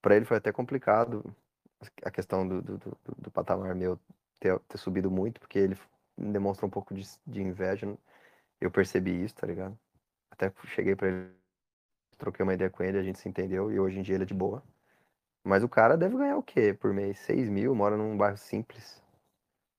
pra 0.00 0.16
ele 0.16 0.24
foi 0.24 0.36
até 0.36 0.52
complicado 0.52 1.24
a 2.04 2.10
questão 2.10 2.46
do, 2.46 2.62
do, 2.62 2.78
do, 2.78 2.98
do 3.18 3.30
patamar 3.30 3.74
meu 3.74 3.98
ter, 4.40 4.58
ter 4.60 4.78
subido 4.78 5.10
muito, 5.10 5.40
porque 5.40 5.58
ele 5.58 5.76
demonstra 6.16 6.66
um 6.66 6.70
pouco 6.70 6.94
de, 6.94 7.02
de 7.26 7.42
inveja. 7.42 7.86
Eu 8.60 8.70
percebi 8.70 9.24
isso, 9.24 9.34
tá 9.34 9.46
ligado? 9.46 9.78
Até 10.30 10.52
cheguei 10.66 10.96
pra 10.96 11.08
ele, 11.08 11.30
troquei 12.18 12.42
uma 12.44 12.54
ideia 12.54 12.70
com 12.70 12.82
ele, 12.82 12.98
a 12.98 13.02
gente 13.02 13.18
se 13.18 13.28
entendeu 13.28 13.70
e 13.72 13.80
hoje 13.80 13.98
em 13.98 14.02
dia 14.02 14.14
ele 14.16 14.24
é 14.24 14.26
de 14.26 14.34
boa. 14.34 14.62
Mas 15.44 15.62
o 15.62 15.68
cara 15.68 15.96
deve 15.96 16.16
ganhar 16.16 16.36
o 16.38 16.42
quê 16.42 16.74
por 16.74 16.92
mês? 16.92 17.18
6 17.20 17.48
mil, 17.48 17.74
mora 17.74 17.96
num 17.96 18.16
bairro 18.16 18.36
simples, 18.36 19.02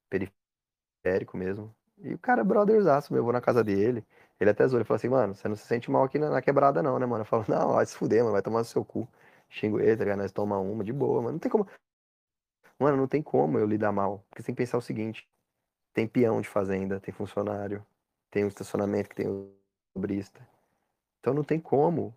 periférico 0.09 1.37
mesmo. 1.37 1.75
E 1.99 2.13
o 2.13 2.19
cara 2.19 2.41
é 2.41 2.43
brotherzaço, 2.43 3.11
meu, 3.11 3.21
eu 3.21 3.23
vou 3.23 3.33
na 3.33 3.41
casa 3.41 3.63
dele. 3.63 4.05
Ele 4.39 4.49
até 4.49 4.67
zoou, 4.67 4.79
ele 4.79 4.85
falou 4.85 4.97
assim, 4.97 5.09
mano, 5.09 5.33
você 5.33 5.47
não 5.47 5.55
se 5.55 5.65
sente 5.65 5.89
mal 5.89 6.03
aqui 6.03 6.19
na, 6.19 6.29
na 6.29 6.41
quebrada 6.41 6.83
não, 6.83 6.99
né, 6.99 7.05
mano? 7.05 7.21
Eu 7.21 7.25
falo, 7.25 7.45
não, 7.47 7.73
vai 7.73 7.85
se 7.85 7.95
fuder, 7.95 8.19
mano, 8.21 8.33
vai 8.33 8.41
tomar 8.41 8.59
no 8.59 8.65
seu 8.65 8.85
cu. 8.85 9.07
Xingo 9.49 9.79
ele, 9.79 9.97
tá 9.97 10.03
ligado? 10.03 10.19
Nós 10.19 10.31
toma 10.31 10.59
uma, 10.59 10.83
de 10.83 10.93
boa, 10.93 11.21
mano. 11.21 11.33
Não 11.33 11.39
tem 11.39 11.49
como. 11.51 11.67
Mano, 12.79 12.97
não 12.97 13.07
tem 13.07 13.21
como 13.21 13.57
eu 13.57 13.65
lidar 13.65 13.91
mal. 13.91 14.23
Porque 14.29 14.41
você 14.41 14.47
tem 14.47 14.55
que 14.55 14.61
pensar 14.61 14.77
o 14.77 14.81
seguinte: 14.81 15.27
tem 15.93 16.07
peão 16.07 16.41
de 16.41 16.47
fazenda, 16.47 16.99
tem 16.99 17.13
funcionário, 17.13 17.85
tem 18.29 18.43
o 18.43 18.47
estacionamento 18.47 19.09
que 19.09 19.15
tem 19.15 19.27
o 19.27 19.51
brista. 19.99 20.47
Então 21.19 21.33
não 21.33 21.43
tem 21.43 21.59
como 21.59 22.15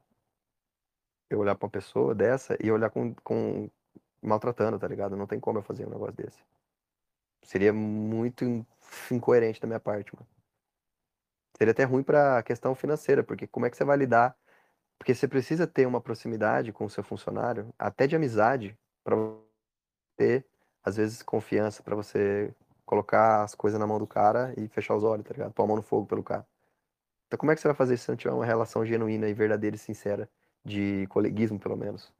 eu 1.30 1.38
olhar 1.38 1.54
pra 1.54 1.66
uma 1.66 1.70
pessoa 1.70 2.14
dessa 2.14 2.56
e 2.62 2.70
olhar 2.70 2.90
com, 2.90 3.14
com 3.22 3.70
maltratando, 4.20 4.78
tá 4.78 4.86
ligado? 4.88 5.16
Não 5.16 5.26
tem 5.26 5.40
como 5.40 5.58
eu 5.58 5.62
fazer 5.62 5.86
um 5.86 5.90
negócio 5.90 6.14
desse. 6.14 6.38
Seria 7.42 7.72
muito 7.72 8.66
incoerente 9.10 9.60
da 9.60 9.66
minha 9.66 9.80
parte, 9.80 10.14
mano. 10.14 10.26
Seria 11.56 11.72
até 11.72 11.84
ruim 11.84 12.02
pra 12.02 12.42
questão 12.42 12.74
financeira, 12.74 13.22
porque 13.22 13.46
como 13.46 13.66
é 13.66 13.70
que 13.70 13.76
você 13.76 13.84
vai 13.84 13.96
lidar? 13.96 14.36
Porque 14.98 15.14
você 15.14 15.28
precisa 15.28 15.66
ter 15.66 15.86
uma 15.86 16.00
proximidade 16.00 16.72
com 16.72 16.84
o 16.84 16.90
seu 16.90 17.02
funcionário, 17.02 17.72
até 17.78 18.06
de 18.06 18.16
amizade, 18.16 18.78
pra 19.04 19.16
ter, 20.16 20.46
às 20.82 20.96
vezes, 20.96 21.22
confiança 21.22 21.82
pra 21.82 21.96
você 21.96 22.54
colocar 22.84 23.44
as 23.44 23.54
coisas 23.54 23.78
na 23.78 23.86
mão 23.86 23.98
do 23.98 24.06
cara 24.06 24.52
e 24.56 24.68
fechar 24.68 24.96
os 24.96 25.04
olhos, 25.04 25.24
tá 25.24 25.32
ligado? 25.32 25.52
Pôr 25.52 25.62
a 25.64 25.66
mão 25.66 25.76
no 25.76 25.82
fogo 25.82 26.06
pelo 26.06 26.22
cara. 26.22 26.46
Então 27.26 27.38
como 27.38 27.52
é 27.52 27.54
que 27.54 27.60
você 27.60 27.68
vai 27.68 27.76
fazer 27.76 27.94
isso 27.94 28.04
se 28.04 28.10
não 28.10 28.16
tiver 28.16 28.34
uma 28.34 28.44
relação 28.44 28.84
genuína 28.84 29.28
e 29.28 29.34
verdadeira 29.34 29.76
e 29.76 29.78
sincera, 29.78 30.28
de 30.64 31.06
coleguismo, 31.06 31.60
pelo 31.60 31.76
menos? 31.76 32.12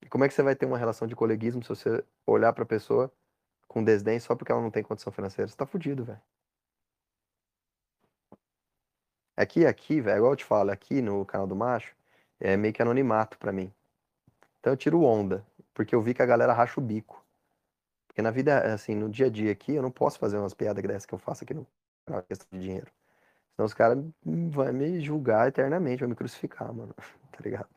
E 0.00 0.08
como 0.08 0.24
é 0.24 0.28
que 0.28 0.34
você 0.34 0.42
vai 0.42 0.54
ter 0.54 0.66
uma 0.66 0.78
relação 0.78 1.08
de 1.08 1.16
coleguismo 1.16 1.62
se 1.62 1.68
você 1.68 2.04
olhar 2.24 2.52
pra 2.52 2.64
pessoa 2.64 3.12
com 3.72 3.82
desdém 3.84 4.20
só 4.20 4.34
porque 4.36 4.52
ela 4.52 4.60
não 4.62 4.70
tem 4.70 4.82
condição 4.82 5.12
financeira? 5.12 5.48
Você 5.48 5.56
tá 5.56 5.66
fudido, 5.66 6.04
velho. 6.04 6.20
Aqui, 9.36 9.66
aqui, 9.66 10.00
velho, 10.00 10.18
igual 10.18 10.32
eu 10.32 10.36
te 10.36 10.44
falo, 10.44 10.70
aqui 10.70 11.00
no 11.02 11.24
canal 11.24 11.46
do 11.46 11.56
Macho, 11.56 11.94
é 12.38 12.56
meio 12.56 12.72
que 12.74 12.82
anonimato 12.82 13.38
pra 13.38 13.52
mim. 13.52 13.72
Então 14.60 14.72
eu 14.72 14.76
tiro 14.76 15.02
onda, 15.02 15.46
porque 15.74 15.94
eu 15.94 16.02
vi 16.02 16.14
que 16.14 16.22
a 16.22 16.26
galera 16.26 16.52
racha 16.52 16.80
o 16.80 16.84
bico. 16.84 17.24
Porque 18.08 18.22
na 18.22 18.30
vida, 18.30 18.74
assim, 18.74 18.94
no 18.94 19.08
dia 19.10 19.26
a 19.26 19.30
dia 19.30 19.52
aqui, 19.52 19.74
eu 19.74 19.82
não 19.82 19.90
posso 19.90 20.18
fazer 20.18 20.38
umas 20.38 20.54
piadas 20.54 20.82
dessas 20.84 21.06
que 21.06 21.14
eu 21.14 21.18
faço 21.18 21.44
aqui 21.44 21.54
no 21.54 21.66
canal, 22.06 22.22
questão 22.24 22.46
de 22.52 22.60
dinheiro. 22.60 22.90
Senão 23.56 23.66
os 23.66 23.74
caras 23.74 23.98
vão 24.24 24.72
me 24.72 25.00
julgar 25.00 25.48
eternamente, 25.48 26.00
vão 26.00 26.10
me 26.10 26.16
crucificar, 26.16 26.72
mano. 26.74 26.94
Tá 27.32 27.38
ligado? 27.44 27.68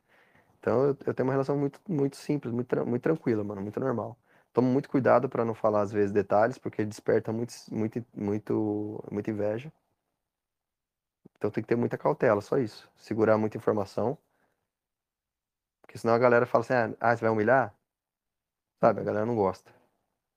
Então 0.60 0.84
eu, 0.86 0.98
eu 1.06 1.14
tenho 1.14 1.28
uma 1.28 1.34
relação 1.34 1.58
muito, 1.58 1.80
muito 1.88 2.18
simples, 2.18 2.54
muito, 2.54 2.86
muito 2.86 3.04
tranquila, 3.04 3.44
mano, 3.44 3.62
muito 3.62 3.80
normal. 3.80 4.18
Tomo 4.56 4.70
muito 4.72 4.90
cuidado 4.90 5.28
pra 5.28 5.44
não 5.44 5.54
falar, 5.54 5.82
às 5.82 5.92
vezes, 5.92 6.14
detalhes, 6.14 6.58
porque 6.58 6.86
desperta 6.86 7.30
muito, 7.34 7.54
muito, 7.70 8.06
muito, 8.16 9.04
muita 9.12 9.30
inveja. 9.30 9.70
Então 11.36 11.52
tem 11.52 11.62
que 11.62 11.68
ter 11.68 11.76
muita 11.76 11.98
cautela, 11.98 12.40
só 12.40 12.58
isso. 12.58 12.90
Segurar 12.96 13.38
muita 13.38 13.58
informação. 13.58 14.18
Porque 15.82 15.98
senão 15.98 16.14
a 16.14 16.18
galera 16.18 16.46
fala 16.46 16.64
assim, 16.64 16.74
ah, 16.74 16.96
ah, 17.02 17.18
você 17.18 17.22
vai 17.26 17.32
humilhar? 17.32 17.76
Sabe, 18.80 19.02
a 19.02 19.04
galera 19.04 19.26
não 19.26 19.36
gosta. 19.36 19.74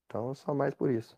Então, 0.07 0.35
só 0.35 0.53
mais 0.53 0.75
por 0.75 0.91
isso. 0.91 1.17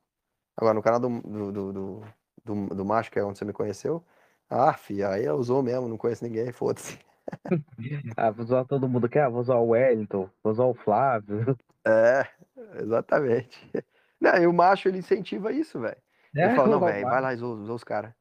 Agora, 0.55 0.75
no 0.75 0.83
canal 0.83 1.01
do, 1.01 1.09
do, 1.23 1.53
do, 1.53 2.05
do, 2.45 2.67
do, 2.75 2.85
Macho, 2.85 3.11
que 3.11 3.19
é 3.19 3.25
onde 3.25 3.39
você 3.39 3.47
me 3.47 3.53
conheceu, 3.55 4.05
ah, 4.51 4.75
fi, 4.75 5.03
aí 5.03 5.27
usou 5.31 5.63
mesmo, 5.63 5.89
não 5.89 5.97
conheço 5.97 6.23
ninguém, 6.23 6.53
foda-se. 6.53 6.99
Ah, 8.17 8.31
vou 8.31 8.45
zoar 8.45 8.67
todo 8.67 8.89
mundo 8.89 9.07
aqui. 9.07 9.19
Ah, 9.19 9.29
vou 9.29 9.43
zoar 9.43 9.61
o 9.63 9.71
Wellington, 9.71 10.29
vou 10.43 10.53
zoar 10.53 10.69
o 10.69 10.75
Flávio. 10.75 11.57
É, 11.87 12.27
exatamente. 12.75 13.59
Não, 14.21 14.37
e 14.37 14.47
o 14.47 14.53
Macho, 14.53 14.89
ele 14.89 14.99
incentiva 14.99 15.51
isso, 15.51 15.81
velho. 15.81 15.97
Ele 16.35 16.45
É, 16.45 16.55
fala, 16.55 16.69
vou 16.69 16.81
não, 16.81 16.87
velho, 16.87 17.07
vai 17.09 17.21
lá 17.23 17.35
zoa, 17.35 17.65
zoa 17.65 17.75
os 17.75 17.85
caras. 17.85 18.13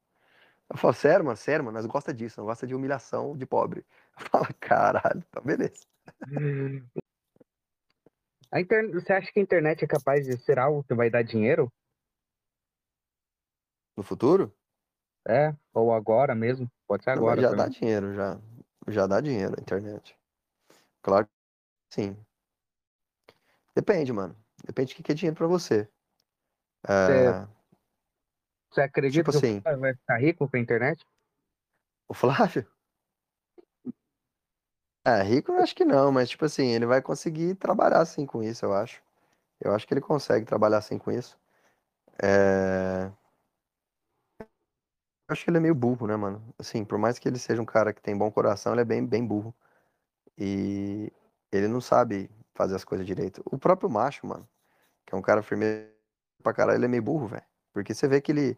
Eu 0.70 0.78
falo, 0.78 0.94
sério, 0.94 1.26
mano, 1.26 1.36
sério, 1.38 1.66
mano, 1.66 1.78
nós 1.78 1.86
gosta 1.86 2.14
disso, 2.14 2.40
não 2.40 2.46
gosta 2.46 2.66
de 2.66 2.74
humilhação 2.74 3.36
de 3.36 3.46
pobre. 3.46 3.86
Eu 4.18 4.26
falo, 4.28 4.48
caralho, 4.60 5.24
então 5.30 5.44
beleza. 5.44 5.86
A 8.52 8.60
inter... 8.60 8.92
Você 8.92 9.14
acha 9.14 9.32
que 9.32 9.40
a 9.40 9.44
internet 9.44 9.84
é 9.84 9.88
capaz 9.88 10.26
de 10.26 10.38
ser 10.38 10.58
algo 10.58 10.84
que 10.84 10.94
vai 10.96 11.10
dar 11.10 11.22
dinheiro? 11.24 11.72
No 13.96 14.02
futuro? 14.04 14.52
É, 15.28 15.54
ou 15.74 15.94
agora 15.94 16.34
mesmo? 16.34 16.72
Pode 16.88 17.04
ser 17.04 17.12
Não, 17.12 17.18
agora 17.18 17.42
já 17.42 17.52
dá 17.52 17.68
dinheiro, 17.68 18.14
já. 18.16 18.40
Já 18.88 19.06
dá 19.06 19.22
dinheiro 19.22 19.56
a 19.58 19.62
internet. 19.62 20.18
Claro 21.04 21.28
que 21.28 21.32
sim. 21.96 22.18
Depende, 23.76 24.12
mano. 24.12 24.36
Depende 24.70 24.94
do 24.94 25.02
que 25.02 25.12
é 25.12 25.16
dinheiro 25.16 25.36
pra 25.36 25.48
você. 25.48 25.90
Você, 26.84 27.34
É, 27.34 27.48
você 28.70 28.82
acredita 28.82 29.24
tipo 29.24 29.32
que 29.32 29.38
o 29.38 29.42
assim, 29.46 29.62
Flávio 29.64 29.80
vai 29.82 29.96
ficar 29.96 30.18
rico 30.18 30.48
com 30.48 30.56
a 30.58 30.60
internet? 30.60 31.04
o 32.08 32.14
Flávio? 32.14 32.68
É, 35.04 35.24
rico 35.24 35.52
eu 35.52 35.58
acho 35.64 35.76
que 35.76 35.84
não, 35.84 36.12
mas 36.12 36.30
tipo 36.30 36.46
assim, 36.46 36.68
ele 36.68 36.86
vai 36.86 37.02
conseguir 37.02 37.56
trabalhar 37.56 38.00
assim 38.02 38.28
com 38.28 38.44
isso, 38.44 38.64
eu 38.64 38.74
acho. 38.74 39.02
Eu 39.60 39.74
acho 39.74 39.88
que 39.88 39.94
ele 39.94 40.02
consegue 40.02 40.46
trabalhar 40.46 40.80
assim 40.80 40.98
com 41.00 41.12
isso. 41.12 41.40
É, 42.22 43.12
Eu 45.30 45.34
acho 45.34 45.44
que 45.44 45.50
ele 45.52 45.58
é 45.58 45.60
meio 45.62 45.76
burro, 45.76 46.08
né, 46.08 46.16
mano? 46.16 46.44
Assim, 46.58 46.84
por 46.84 46.98
mais 46.98 47.20
que 47.20 47.28
ele 47.30 47.38
seja 47.38 47.62
um 47.62 47.66
cara 47.66 47.94
que 47.94 48.02
tem 48.02 48.18
bom 48.18 48.32
coração, 48.32 48.74
ele 48.74 48.82
é 48.82 48.86
bem, 48.86 49.06
bem 49.06 49.26
burro. 49.26 49.54
E 50.38 51.12
ele 51.52 51.68
não 51.68 51.82
sabe 51.82 52.32
fazer 52.56 52.76
as 52.76 52.84
coisas 52.84 53.06
direito. 53.08 53.44
O 53.46 53.58
próprio 53.58 53.90
Macho, 53.90 54.26
mano, 54.28 54.48
que 55.10 55.16
é 55.16 55.18
um 55.18 55.22
cara 55.24 55.42
firme 55.42 55.66
pra 56.44 56.54
caralho, 56.54 56.78
ele 56.78 56.86
é 56.86 56.88
meio 56.88 57.02
burro, 57.02 57.28
velho. 57.28 57.44
Porque 57.74 57.94
você 57.94 58.08
vê 58.08 58.22
que 58.22 58.32
ele, 58.32 58.58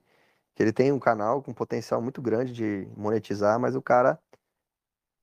que 0.54 0.62
ele 0.62 0.74
tem 0.74 0.92
um 0.92 1.00
canal 1.00 1.42
com 1.42 1.54
potencial 1.54 2.02
muito 2.02 2.22
grande 2.22 2.52
de 2.54 2.88
monetizar, 2.98 3.60
mas 3.60 3.76
o 3.76 3.82
cara, 3.82 4.20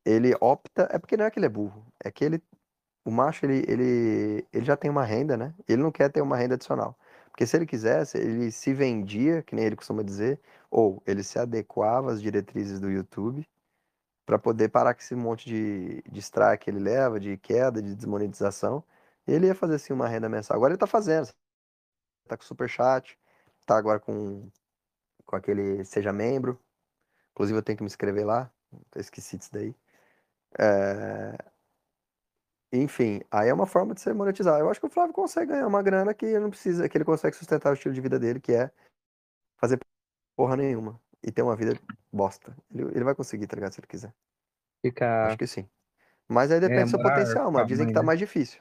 ele 0.05 0.35
opta. 0.41 0.89
É 0.91 0.99
porque 0.99 1.17
não 1.17 1.27
é 1.27 1.31
que 1.31 1.39
ele 1.39 1.47
é 1.47 1.51
burro, 1.51 1.87
é 2.03 2.11
que 2.11 2.25
ele, 2.25 2.43
o 3.05 3.11
Macho, 3.11 3.45
ele, 3.45 3.65
ele, 3.69 4.47
ele 4.53 4.65
já 4.65 4.77
tem 4.77 4.91
uma 4.91 5.05
renda, 5.05 5.37
né? 5.37 5.55
Ele 5.69 5.83
não 5.83 5.93
quer 5.93 6.11
ter 6.11 6.23
uma 6.23 6.37
renda 6.37 6.55
adicional. 6.55 6.99
Porque 7.31 7.47
se 7.47 7.57
ele 7.57 7.67
quisesse, 7.67 8.19
ele 8.19 8.51
se 8.51 8.73
vendia, 8.73 9.43
que 9.43 9.55
nem 9.55 9.67
ele 9.67 9.77
costuma 9.77 10.03
dizer, 10.03 10.41
ou 10.71 11.03
ele 11.07 11.23
se 11.23 11.39
adequava 11.39 12.11
às 12.13 12.23
diretrizes 12.23 12.81
do 12.81 12.91
YouTube 12.91 13.47
para 14.27 14.39
poder 14.39 14.71
parar 14.71 14.95
com 14.95 15.01
esse 15.01 15.15
monte 15.15 15.47
de, 15.47 16.03
de 16.11 16.21
strike 16.21 16.65
que 16.65 16.71
ele 16.71 16.81
leva, 16.81 17.21
de 17.21 17.37
queda, 17.39 17.83
de 17.83 17.95
desmonetização. 17.95 18.83
Ele 19.29 19.47
ia 19.47 19.55
fazer 19.55 19.75
assim 19.75 19.93
uma 19.93 20.09
renda 20.09 20.29
mensal. 20.29 20.57
Agora 20.57 20.73
ele 20.73 20.79
tá 20.79 20.87
fazendo, 20.87 21.29
tá 22.27 22.37
com 22.37 22.45
super 22.45 22.69
chat, 22.69 23.19
tá 23.67 23.77
agora 23.77 24.01
com, 24.01 24.51
com 25.27 25.37
aquele 25.37 25.85
seja 25.85 26.13
membro. 26.13 26.59
Inclusive 27.33 27.59
eu 27.59 27.63
tenho 27.63 27.77
que 27.77 27.85
me 27.85 27.89
inscrever 27.89 28.27
lá, 28.27 28.51
eu 28.95 29.01
esqueci 29.01 29.37
disso 29.37 29.53
daí. 29.53 29.75
É, 30.59 31.37
Enfim, 32.73 33.21
aí 33.31 33.49
é 33.49 33.55
uma 33.55 33.67
forma 33.67 33.95
de 33.95 34.01
você 34.01 34.13
monetizar. 34.13 34.59
Eu 34.59 34.71
acho 34.71 34.81
que 34.81 34.87
o 34.87 34.91
Flávio 34.91 35.15
consegue 35.15 35.53
ganhar 35.53 35.67
uma 35.67 35.83
grana 35.83 36.15
que 36.15 36.27
ele 36.27 36.41
não 36.41 36.51
precisa, 36.51 36.89
que 36.89 36.97
ele 36.97 37.05
consegue 37.05 37.37
sustentar 37.37 37.71
o 37.71 37.75
estilo 37.75 37.95
de 37.95 38.01
vida 38.01 38.19
dele, 38.19 38.41
que 38.41 38.53
é 38.53 38.71
fazer 39.57 39.79
porra 40.35 40.57
nenhuma 40.57 41.01
e 41.23 41.31
ter 41.31 41.43
uma 41.43 41.55
vida 41.57 41.79
bosta. 42.13 42.57
Ele, 42.75 42.85
ele 42.95 43.05
vai 43.05 43.15
conseguir, 43.15 43.47
tá 43.47 43.57
ligado? 43.57 43.73
Se 43.73 43.81
ele 43.81 43.87
quiser. 43.87 44.15
Ficar 44.83 45.29
Acho 45.29 45.39
que 45.39 45.47
sim. 45.47 45.69
Mas 46.27 46.51
aí 46.51 46.59
é, 46.59 46.61
depende 46.61 46.85
do 46.85 46.91
seu 46.91 47.03
potencial, 47.03 47.51
mano. 47.51 47.67
Dizem 47.67 47.87
que 47.87 47.93
tá 47.93 48.01
né? 48.01 48.07
mais 48.07 48.19
difícil. 48.19 48.61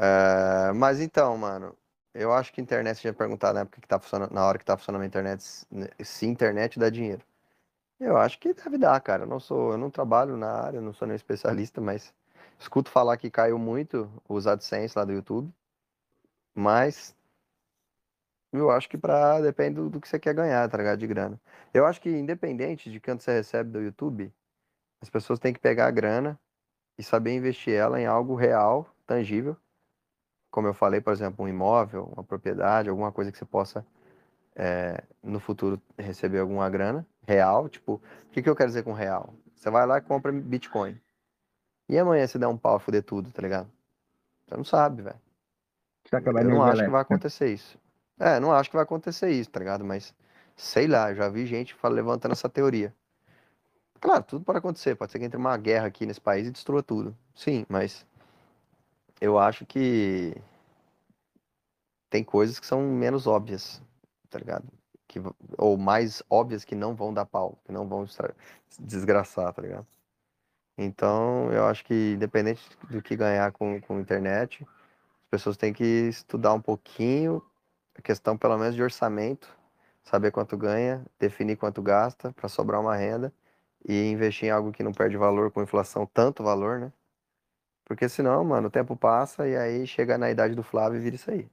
É, 0.00 0.72
mas 0.72 1.00
então, 1.00 1.36
mano, 1.36 1.76
eu 2.14 2.32
acho 2.32 2.52
que 2.52 2.60
a 2.60 2.64
internet, 2.64 2.96
você 2.96 3.02
tinha 3.02 3.12
perguntado 3.12 3.54
na 3.54 3.60
época 3.60 3.80
que 3.80 3.88
tá 3.88 3.98
funcionando, 4.00 4.32
na 4.32 4.46
hora 4.46 4.58
que 4.58 4.64
tá 4.64 4.76
funcionando 4.76 5.02
a 5.02 5.06
internet, 5.06 5.42
se 6.02 6.26
internet 6.26 6.78
dá 6.78 6.88
dinheiro. 6.90 7.22
Eu 8.00 8.16
acho 8.16 8.38
que 8.40 8.54
deve 8.54 8.78
dar, 8.78 9.00
cara. 9.00 9.24
Eu 9.24 9.28
não 9.28 9.40
sou, 9.40 9.72
eu 9.72 9.78
não 9.78 9.90
trabalho 9.90 10.36
na 10.36 10.50
área, 10.52 10.80
não 10.80 10.92
sou 10.94 11.06
nenhum 11.06 11.16
especialista, 11.16 11.80
mas 11.80 12.14
Escuto 12.60 12.90
falar 12.90 13.16
que 13.16 13.30
caiu 13.30 13.58
muito 13.58 14.10
os 14.28 14.46
AdSense 14.46 14.96
lá 14.96 15.02
do 15.02 15.12
YouTube, 15.12 15.50
mas 16.54 17.16
eu 18.52 18.70
acho 18.70 18.86
que 18.88 18.98
pra, 18.98 19.40
depende 19.40 19.76
do, 19.76 19.88
do 19.88 20.00
que 20.00 20.06
você 20.06 20.18
quer 20.18 20.34
ganhar, 20.34 20.68
tá 20.68 20.76
ligado? 20.76 20.98
De 20.98 21.06
grana. 21.06 21.40
Eu 21.72 21.86
acho 21.86 22.00
que 22.02 22.10
independente 22.10 22.90
de 22.90 23.00
quanto 23.00 23.22
você 23.22 23.32
recebe 23.32 23.70
do 23.70 23.80
YouTube, 23.80 24.30
as 25.00 25.08
pessoas 25.08 25.38
têm 25.38 25.54
que 25.54 25.60
pegar 25.60 25.86
a 25.86 25.90
grana 25.90 26.38
e 26.98 27.02
saber 27.02 27.34
investir 27.34 27.74
ela 27.74 27.98
em 28.00 28.06
algo 28.06 28.34
real, 28.34 28.86
tangível. 29.06 29.56
Como 30.50 30.66
eu 30.66 30.74
falei, 30.74 31.00
por 31.00 31.12
exemplo, 31.12 31.44
um 31.44 31.48
imóvel, 31.48 32.10
uma 32.14 32.24
propriedade, 32.24 32.88
alguma 32.88 33.12
coisa 33.12 33.30
que 33.30 33.38
você 33.38 33.44
possa 33.44 33.86
é, 34.56 35.02
no 35.22 35.38
futuro 35.38 35.80
receber 35.96 36.40
alguma 36.40 36.68
grana 36.68 37.06
real. 37.26 37.68
Tipo, 37.68 37.94
o 37.94 38.30
que, 38.30 38.42
que 38.42 38.50
eu 38.50 38.56
quero 38.56 38.68
dizer 38.68 38.82
com 38.82 38.92
real? 38.92 39.34
Você 39.54 39.70
vai 39.70 39.86
lá 39.86 39.98
e 39.98 40.00
compra 40.00 40.32
Bitcoin. 40.32 41.00
E 41.88 41.98
amanhã 41.98 42.26
se 42.26 42.38
der 42.38 42.46
um 42.46 42.56
pau 42.56 42.78
fuder 42.78 43.02
tudo, 43.02 43.30
tá 43.30 43.42
ligado? 43.42 43.70
Você 44.46 44.56
não 44.56 44.64
sabe, 44.64 45.02
velho. 45.02 45.20
Eu 46.12 46.44
não 46.44 46.62
acho 46.62 46.84
que 46.84 46.90
vai 46.90 47.02
acontecer 47.02 47.52
isso. 47.52 47.78
É, 48.18 48.40
não 48.40 48.52
acho 48.52 48.70
que 48.70 48.76
vai 48.76 48.82
acontecer 48.82 49.30
isso, 49.30 49.50
tá 49.50 49.60
ligado? 49.60 49.84
Mas 49.84 50.14
sei 50.56 50.86
lá, 50.86 51.14
já 51.14 51.28
vi 51.28 51.46
gente 51.46 51.76
levantando 51.84 52.32
essa 52.32 52.48
teoria. 52.48 52.94
Claro, 54.00 54.22
tudo 54.24 54.44
pode 54.44 54.58
acontecer. 54.58 54.94
Pode 54.94 55.12
ser 55.12 55.18
que 55.18 55.24
entre 55.24 55.36
uma 55.36 55.56
guerra 55.56 55.86
aqui 55.86 56.06
nesse 56.06 56.20
país 56.20 56.46
e 56.46 56.50
destrua 56.50 56.82
tudo. 56.82 57.16
Sim, 57.34 57.64
mas 57.68 58.06
eu 59.20 59.38
acho 59.38 59.66
que 59.66 60.34
tem 62.08 62.24
coisas 62.24 62.58
que 62.58 62.66
são 62.66 62.80
menos 62.82 63.26
óbvias, 63.26 63.82
tá 64.28 64.38
ligado? 64.38 64.66
Que, 65.06 65.20
ou 65.58 65.76
mais 65.76 66.22
óbvias 66.30 66.64
que 66.64 66.74
não 66.74 66.94
vão 66.94 67.12
dar 67.12 67.26
pau, 67.26 67.58
que 67.64 67.72
não 67.72 67.86
vão 67.88 68.06
desgraçar, 68.78 69.52
tá 69.52 69.62
ligado? 69.62 69.86
Então, 70.78 71.52
eu 71.52 71.66
acho 71.66 71.84
que 71.84 72.12
independente 72.14 72.62
do 72.88 73.02
que 73.02 73.16
ganhar 73.16 73.52
com, 73.52 73.80
com 73.82 74.00
internet, 74.00 74.64
as 74.64 75.28
pessoas 75.30 75.56
têm 75.56 75.72
que 75.72 75.84
estudar 75.84 76.54
um 76.54 76.60
pouquinho 76.60 77.42
a 77.94 78.02
questão, 78.02 78.36
pelo 78.36 78.56
menos, 78.56 78.74
de 78.74 78.82
orçamento, 78.82 79.48
saber 80.02 80.30
quanto 80.30 80.56
ganha, 80.56 81.04
definir 81.18 81.56
quanto 81.56 81.82
gasta 81.82 82.32
para 82.32 82.48
sobrar 82.48 82.80
uma 82.80 82.96
renda 82.96 83.32
e 83.86 84.10
investir 84.10 84.48
em 84.48 84.50
algo 84.50 84.72
que 84.72 84.82
não 84.82 84.92
perde 84.92 85.16
valor 85.16 85.50
com 85.50 85.62
inflação, 85.62 86.06
tanto 86.06 86.42
valor, 86.42 86.80
né? 86.80 86.92
Porque 87.90 88.08
senão, 88.08 88.44
mano, 88.44 88.68
o 88.68 88.70
tempo 88.70 88.96
passa 88.96 89.48
e 89.48 89.56
aí 89.56 89.84
chega 89.84 90.16
na 90.16 90.30
idade 90.30 90.54
do 90.54 90.62
Flávio 90.62 91.00
e 91.00 91.02
vira 91.02 91.16
isso 91.16 91.28
aí. 91.28 91.50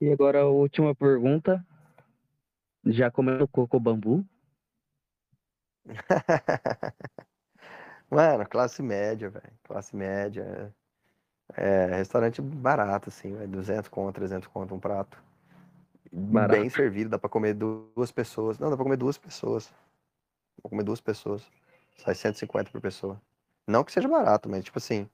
E 0.00 0.10
agora 0.10 0.40
a 0.40 0.48
última 0.48 0.94
pergunta. 0.94 1.62
Já 2.86 3.10
comeu 3.10 3.46
coco 3.46 3.78
bambu? 3.78 4.24
Mano, 8.08 8.48
classe 8.48 8.82
média, 8.82 9.28
velho. 9.28 9.52
Classe 9.62 9.94
média. 9.94 10.74
É, 11.54 11.96
restaurante 11.96 12.40
barato, 12.40 13.10
assim, 13.10 13.34
véio. 13.34 13.48
200 13.48 13.90
conto, 13.90 14.14
300 14.14 14.48
conto 14.48 14.74
um 14.74 14.80
prato. 14.80 15.22
Barato. 16.10 16.58
Bem 16.58 16.70
servido, 16.70 17.10
dá 17.10 17.18
pra 17.18 17.28
comer 17.28 17.52
duas 17.52 18.10
pessoas. 18.10 18.58
Não, 18.58 18.70
dá 18.70 18.76
pra 18.76 18.84
comer 18.84 18.96
duas 18.96 19.18
pessoas. 19.18 19.68
Pra 20.62 20.70
comer 20.70 20.84
duas 20.84 21.02
pessoas. 21.02 21.46
Sai 22.04 22.14
150 22.14 22.70
por 22.70 22.80
pessoa. 22.80 23.20
Não 23.66 23.84
que 23.84 23.92
seja 23.92 24.08
barato, 24.08 24.48
mas 24.48 24.64
tipo 24.64 24.78
assim. 24.78 25.08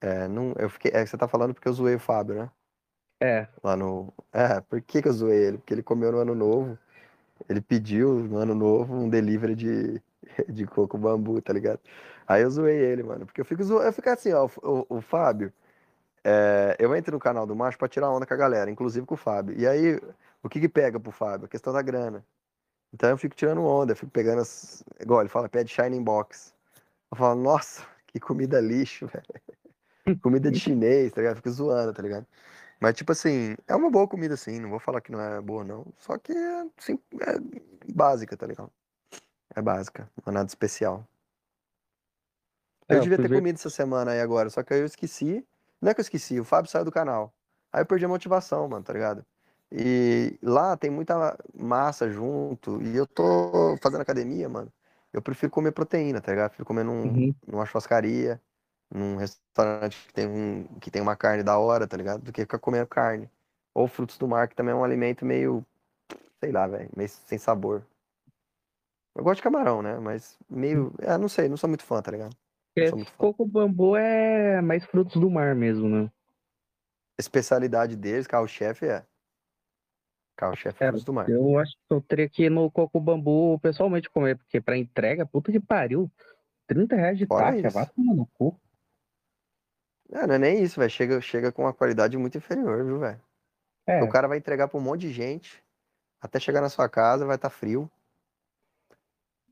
É, 0.00 0.28
não, 0.28 0.52
eu 0.58 0.68
fiquei, 0.68 0.90
é 0.92 1.02
que 1.04 1.10
você 1.10 1.16
tá 1.16 1.28
falando 1.28 1.54
porque 1.54 1.68
eu 1.68 1.72
zoei 1.72 1.94
o 1.94 2.00
Fábio, 2.00 2.34
né? 2.36 2.50
É, 3.20 3.48
Lá 3.62 3.76
no. 3.76 4.12
É, 4.32 4.60
por 4.60 4.80
que, 4.82 5.00
que 5.02 5.08
eu 5.08 5.12
zoei 5.12 5.38
ele? 5.46 5.58
Porque 5.58 5.72
ele 5.74 5.82
comeu 5.82 6.10
no 6.12 6.18
ano 6.18 6.34
novo. 6.34 6.78
Ele 7.48 7.60
pediu 7.60 8.14
no 8.24 8.38
ano 8.38 8.54
novo 8.54 8.94
um 8.94 9.08
delivery 9.08 9.54
de, 9.56 10.02
de 10.48 10.66
coco 10.66 10.98
bambu, 10.98 11.40
tá 11.42 11.52
ligado? 11.52 11.80
Aí 12.26 12.42
eu 12.42 12.50
zoei 12.50 12.76
ele, 12.78 13.02
mano. 13.04 13.26
Porque 13.26 13.40
eu 13.40 13.44
fico 13.44 13.62
zoando. 13.64 13.86
Eu 13.86 13.92
fico 13.92 14.08
assim, 14.10 14.32
ó, 14.32 14.48
o, 14.62 14.86
o 14.98 15.00
Fábio. 15.02 15.52
é, 16.24 16.76
eu 16.78 16.94
entro 16.96 17.12
no 17.14 17.20
canal 17.20 17.46
do 17.46 17.56
Macho 17.56 17.78
pra 17.78 17.88
tirar 17.88 18.10
onda 18.10 18.26
com 18.26 18.34
a 18.34 18.36
galera, 18.36 18.70
inclusive 18.70 19.06
com 19.06 19.14
o 19.14 19.18
Fábio. 19.18 19.58
E 19.58 19.66
aí, 19.66 20.00
o 20.42 20.48
que 20.48 20.60
que 20.60 20.68
pega 20.68 21.00
pro 21.00 21.12
Fábio? 21.12 21.46
A 21.46 21.48
questão 21.48 21.72
da 21.72 21.82
grana. 21.82 22.24
Então 22.92 23.10
eu 23.10 23.18
fico 23.18 23.34
tirando 23.34 23.64
onda, 23.64 23.92
eu 23.92 23.96
fico 23.96 24.10
pegando 24.10 24.42
as. 24.42 24.84
Igual 25.00 25.20
ele 25.20 25.28
fala, 25.28 25.48
pede 25.48 25.72
Shining 25.72 26.02
Box. 26.02 26.54
Eu 27.10 27.16
falo, 27.16 27.40
nossa, 27.40 27.86
que 28.06 28.20
comida 28.20 28.60
lixo, 28.60 29.06
velho. 30.04 30.20
Comida 30.20 30.50
de 30.50 30.58
chinês, 30.58 31.12
tá 31.12 31.20
ligado? 31.20 31.34
Eu 31.34 31.36
fico 31.36 31.50
zoando, 31.50 31.92
tá 31.92 32.02
ligado? 32.02 32.26
Mas, 32.80 32.96
tipo 32.96 33.12
assim, 33.12 33.54
é 33.68 33.76
uma 33.76 33.90
boa 33.90 34.08
comida, 34.08 34.36
sim. 34.36 34.58
Não 34.58 34.68
vou 34.68 34.80
falar 34.80 35.00
que 35.00 35.12
não 35.12 35.20
é 35.20 35.40
boa, 35.40 35.62
não. 35.62 35.86
Só 35.96 36.18
que 36.18 36.32
é, 36.32 36.66
sim, 36.78 36.98
é 37.20 37.38
básica, 37.94 38.36
tá 38.36 38.46
ligado? 38.46 38.72
É 39.54 39.62
básica, 39.62 40.10
não 40.24 40.32
é 40.32 40.34
nada 40.34 40.48
especial. 40.48 41.06
É, 42.88 42.96
Eu 42.96 43.00
devia 43.00 43.18
ter 43.18 43.28
comido 43.28 43.54
essa 43.56 43.70
semana 43.70 44.10
aí 44.10 44.20
agora, 44.20 44.50
só 44.50 44.62
que 44.62 44.74
aí 44.74 44.80
eu 44.80 44.86
esqueci. 44.86 45.46
Não 45.80 45.90
é 45.90 45.94
que 45.94 46.00
eu 46.00 46.02
esqueci, 46.02 46.40
o 46.40 46.44
Fábio 46.44 46.70
saiu 46.70 46.84
do 46.84 46.92
canal. 46.92 47.32
Aí 47.72 47.82
eu 47.82 47.86
perdi 47.86 48.04
a 48.04 48.08
motivação, 48.08 48.68
mano, 48.68 48.84
tá 48.84 48.92
ligado? 48.92 49.24
E 49.74 50.38
lá 50.42 50.76
tem 50.76 50.90
muita 50.90 51.38
massa 51.54 52.10
junto, 52.10 52.82
e 52.82 52.94
eu 52.96 53.06
tô 53.06 53.76
fazendo 53.82 54.02
academia, 54.02 54.48
mano. 54.48 54.70
Eu 55.12 55.22
prefiro 55.22 55.50
comer 55.50 55.72
proteína, 55.72 56.20
tá 56.20 56.30
ligado? 56.32 56.50
prefiro 56.50 56.66
comer 56.66 56.84
num, 56.84 57.04
Uhum. 57.04 57.34
numa 57.46 57.64
churrascaria, 57.66 58.40
num 58.90 59.16
restaurante 59.16 60.06
que 60.06 60.12
tem, 60.12 60.26
um, 60.28 60.64
que 60.80 60.90
tem 60.90 61.00
uma 61.00 61.16
carne 61.16 61.42
da 61.42 61.58
hora, 61.58 61.86
tá 61.86 61.96
ligado? 61.96 62.22
Do 62.22 62.32
que 62.32 62.42
ficar 62.42 62.58
comendo 62.58 62.86
carne. 62.86 63.30
Ou 63.74 63.88
frutos 63.88 64.18
do 64.18 64.28
mar, 64.28 64.46
que 64.48 64.54
também 64.54 64.72
é 64.72 64.76
um 64.76 64.84
alimento 64.84 65.24
meio, 65.24 65.64
sei 66.40 66.52
lá, 66.52 66.66
velho, 66.66 66.90
meio 66.94 67.08
sem 67.08 67.38
sabor. 67.38 67.82
Eu 69.14 69.24
gosto 69.24 69.36
de 69.36 69.42
camarão, 69.42 69.80
né? 69.82 69.98
Mas 69.98 70.38
meio. 70.50 70.92
É, 70.98 71.16
não 71.16 71.28
sei, 71.28 71.48
não 71.48 71.56
sou 71.56 71.68
muito 71.68 71.84
fã, 71.84 72.02
tá 72.02 72.10
ligado? 72.10 72.36
Fã. 72.90 72.96
coco 73.16 73.46
bambu 73.46 73.96
é 73.96 74.60
mais 74.60 74.84
frutos 74.84 75.20
do 75.20 75.30
mar 75.30 75.54
mesmo, 75.54 75.88
né? 75.88 76.10
especialidade 77.18 77.96
deles, 77.96 78.26
carro-chefe 78.26 78.86
é. 78.86 79.06
Carro-chefe 80.36 80.82
é 80.82 80.88
frutos 80.88 81.04
do 81.04 81.12
mar. 81.12 81.28
Eu 81.28 81.58
acho 81.58 81.72
que 81.72 81.94
eu 81.94 82.00
teria 82.00 82.28
que 82.28 82.44
ir 82.44 82.50
no 82.50 82.70
coco 82.70 83.00
bambu 83.00 83.58
pessoalmente 83.60 84.10
comer, 84.10 84.36
porque 84.36 84.60
pra 84.60 84.76
entrega, 84.76 85.26
puta 85.26 85.52
que 85.52 85.60
pariu. 85.60 86.10
30 86.66 86.96
reais 86.96 87.18
de 87.18 87.26
Fora 87.26 87.52
taxa, 87.52 87.70
vai 87.70 87.86
tomar 87.86 88.14
no 88.14 88.26
cu. 88.26 88.58
É, 90.10 90.26
não 90.26 90.34
é 90.34 90.38
nem 90.38 90.62
isso, 90.62 90.78
velho. 90.78 90.90
Chega, 90.90 91.20
chega 91.20 91.52
com 91.52 91.62
uma 91.62 91.72
qualidade 91.72 92.16
muito 92.16 92.36
inferior, 92.38 92.84
viu, 92.84 92.98
velho? 92.98 93.20
É, 93.86 94.02
O 94.02 94.08
cara 94.08 94.28
vai 94.28 94.38
entregar 94.38 94.68
pra 94.68 94.78
um 94.78 94.82
monte 94.82 95.02
de 95.02 95.12
gente, 95.12 95.62
até 96.20 96.38
chegar 96.38 96.60
na 96.60 96.68
sua 96.68 96.88
casa 96.88 97.26
vai 97.26 97.36
estar 97.36 97.50
frio. 97.50 97.90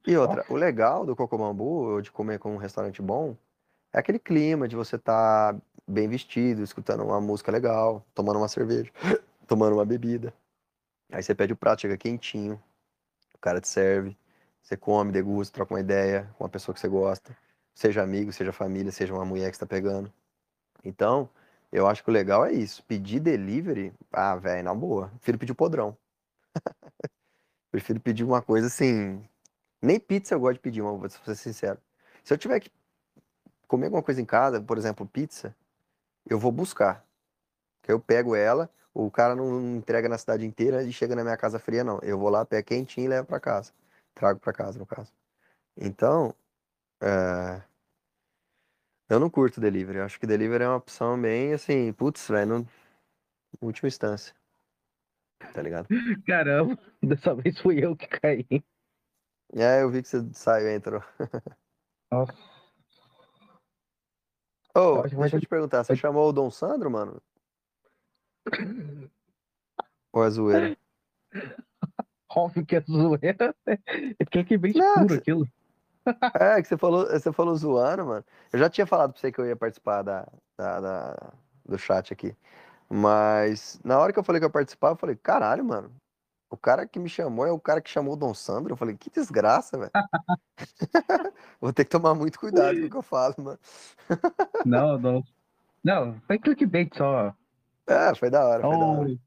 E 0.06 0.16
outra, 0.16 0.44
o 0.48 0.54
legal 0.56 1.04
do 1.04 1.14
Cocobambu, 1.14 1.64
ou 1.64 2.00
de 2.00 2.10
comer 2.10 2.38
com 2.38 2.54
um 2.54 2.58
restaurante 2.58 3.02
bom, 3.02 3.36
é 3.92 3.98
aquele 3.98 4.18
clima 4.18 4.66
de 4.66 4.76
você 4.76 4.96
estar 4.96 5.56
bem 5.86 6.08
vestido, 6.08 6.62
escutando 6.62 7.02
uma 7.04 7.20
música 7.20 7.50
legal, 7.52 8.04
tomando 8.14 8.38
uma 8.38 8.48
cerveja, 8.48 8.90
tomando 9.46 9.74
uma 9.74 9.84
bebida. 9.84 10.32
Aí 11.12 11.22
você 11.22 11.34
pede 11.34 11.52
o 11.52 11.56
prato, 11.56 11.82
chega 11.82 11.96
quentinho, 11.96 12.60
o 13.34 13.38
cara 13.38 13.60
te 13.60 13.68
serve, 13.68 14.16
você 14.62 14.76
come, 14.76 15.10
degusta, 15.12 15.54
troca 15.54 15.74
uma 15.74 15.80
ideia 15.80 16.30
com 16.36 16.44
uma 16.44 16.50
pessoa 16.50 16.74
que 16.74 16.80
você 16.80 16.88
gosta, 16.88 17.36
seja 17.74 18.02
amigo, 18.02 18.32
seja 18.32 18.52
família, 18.52 18.92
seja 18.92 19.12
uma 19.12 19.24
mulher 19.24 19.50
que 19.50 19.56
você 19.56 19.60
tá 19.60 19.66
pegando. 19.66 20.12
Então, 20.84 21.28
eu 21.72 21.86
acho 21.86 22.02
que 22.02 22.10
o 22.10 22.12
legal 22.12 22.44
é 22.44 22.52
isso. 22.52 22.82
Pedir 22.84 23.20
delivery, 23.20 23.92
ah, 24.12 24.36
velho, 24.36 24.64
na 24.64 24.74
boa. 24.74 25.08
Prefiro 25.16 25.38
pedir 25.38 25.54
podrão. 25.54 25.96
Prefiro 27.70 28.00
pedir 28.00 28.24
uma 28.24 28.42
coisa 28.42 28.66
assim. 28.66 29.22
Nem 29.82 29.98
pizza 29.98 30.34
eu 30.34 30.40
gosto 30.40 30.54
de 30.54 30.60
pedir, 30.60 30.82
mas 30.82 31.16
vou 31.16 31.34
ser 31.34 31.36
sincero. 31.36 31.78
Se 32.22 32.32
eu 32.34 32.38
tiver 32.38 32.60
que 32.60 32.70
comer 33.66 33.86
alguma 33.86 34.02
coisa 34.02 34.20
em 34.20 34.24
casa, 34.24 34.60
por 34.60 34.76
exemplo, 34.76 35.06
pizza, 35.06 35.54
eu 36.28 36.38
vou 36.38 36.52
buscar. 36.52 37.04
Eu 37.90 38.00
pego 38.00 38.34
ela, 38.34 38.70
o 38.94 39.10
cara 39.10 39.34
não 39.34 39.76
entrega 39.76 40.08
na 40.08 40.18
cidade 40.18 40.46
inteira 40.46 40.82
e 40.82 40.92
chega 40.92 41.14
na 41.14 41.22
minha 41.22 41.36
casa 41.36 41.58
fria, 41.58 41.84
não. 41.84 41.98
Eu 42.02 42.18
vou 42.18 42.28
lá, 42.28 42.44
pego 42.44 42.66
quentinho 42.66 43.06
e 43.06 43.08
levo 43.08 43.26
pra 43.26 43.40
casa. 43.40 43.72
Trago 44.14 44.40
pra 44.40 44.52
casa, 44.52 44.78
no 44.78 44.86
caso. 44.86 45.12
Então, 45.76 46.34
é, 47.00 47.62
eu 49.10 49.18
não 49.18 49.28
curto 49.28 49.60
delivery. 49.60 49.98
Eu 49.98 50.04
acho 50.04 50.20
que 50.20 50.26
delivery 50.26 50.62
é 50.62 50.68
uma 50.68 50.76
opção 50.76 51.20
bem 51.20 51.52
assim, 51.52 51.92
putz, 51.92 52.28
velho, 52.28 52.66
última 53.60 53.88
instância. 53.88 54.32
Tá 55.52 55.60
ligado? 55.60 55.88
caramba, 56.26 56.78
dessa 57.02 57.34
vez 57.34 57.58
fui 57.58 57.84
eu 57.84 57.96
que 57.96 58.06
caí. 58.06 58.46
É, 59.52 59.82
eu 59.82 59.90
vi 59.90 60.00
que 60.00 60.08
você 60.08 60.24
saiu 60.32 60.68
e 60.68 60.74
entrou. 60.74 61.02
Nossa. 62.10 62.32
Ô, 64.72 65.02
vai 65.02 65.10
deixa 65.10 65.36
eu 65.36 65.40
te 65.40 65.48
perguntar, 65.48 65.82
você 65.82 65.96
chamou 65.96 66.28
o 66.28 66.32
Dom 66.32 66.48
Sandro, 66.48 66.88
mano? 66.88 67.20
Ou 70.12 70.24
é 70.24 70.30
zoeira? 70.30 70.76
Óbvio 72.34 72.64
que 72.64 72.76
é 72.76 72.80
zoeira. 72.80 73.54
É 73.66 74.24
porque 74.24 74.44
que 74.44 74.58
bem 74.58 74.70
escuro 74.72 75.14
aquilo. 75.14 75.48
É, 76.34 76.60
que 76.62 76.68
você 76.68 76.76
falou, 76.76 77.06
você 77.06 77.32
falou 77.32 77.54
zoando, 77.56 78.06
mano. 78.06 78.24
Eu 78.52 78.58
já 78.58 78.70
tinha 78.70 78.86
falado 78.86 79.12
pra 79.12 79.20
você 79.20 79.30
que 79.30 79.40
eu 79.40 79.46
ia 79.46 79.56
participar 79.56 80.02
da, 80.02 80.26
da- 80.56 80.80
da- 80.80 81.32
do 81.64 81.78
chat 81.78 82.12
aqui. 82.12 82.34
Mas 82.88 83.80
na 83.84 83.98
hora 83.98 84.12
que 84.12 84.18
eu 84.18 84.24
falei 84.24 84.40
que 84.40 84.44
eu 84.44 84.48
ia 84.48 84.52
participar, 84.52 84.90
eu 84.90 84.96
falei, 84.96 85.16
caralho, 85.16 85.64
mano. 85.64 85.92
O 86.50 86.56
cara 86.56 86.86
que 86.86 86.98
me 86.98 87.08
chamou 87.08 87.46
é 87.46 87.52
o 87.52 87.60
cara 87.60 87.80
que 87.80 87.90
chamou 87.90 88.14
o 88.14 88.16
Dom 88.16 88.34
Sandro. 88.34 88.72
Eu 88.72 88.76
falei, 88.76 88.96
que 88.96 89.10
desgraça, 89.10 89.78
velho. 89.78 89.90
Vou 91.60 91.72
ter 91.72 91.84
que 91.84 91.90
tomar 91.90 92.14
muito 92.14 92.38
cuidado 92.38 92.78
com 92.80 92.86
o 92.86 92.90
que 92.90 92.96
eu 92.96 93.02
falo, 93.02 93.34
mano. 93.38 93.58
Não, 94.64 94.98
não. 94.98 95.24
Não, 95.82 96.20
foi 96.26 96.38
clickbait 96.38 96.94
só. 96.96 97.34
É, 97.90 98.14
foi 98.14 98.30
da 98.30 98.44
hora, 98.46 98.62
É 98.62 98.66
foi 98.66 98.76
da 98.78 98.86
hora. 98.90 99.12
o, 99.12 99.18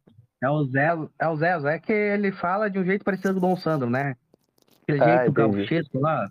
é 0.44 0.49
o 0.49 0.65
Zé, 0.65 0.90
é 1.19 1.27
o 1.27 1.35
Zé, 1.35 1.60
Zé 1.60 1.80
que 1.80 1.91
ele 1.94 2.31
fala 2.31 2.69
de 2.69 2.80
um 2.80 2.85
jeito 2.85 3.03
parecido 3.03 3.34
com 3.34 3.40
o 3.40 3.41
Dom 3.41 3.56
Sandro, 3.57 3.90
né? 3.90 4.15
Aquele 4.84 4.99
Ah, 4.99 5.03
jeito 5.03 5.31
gauchesco 5.31 5.99
lá. 5.99 6.30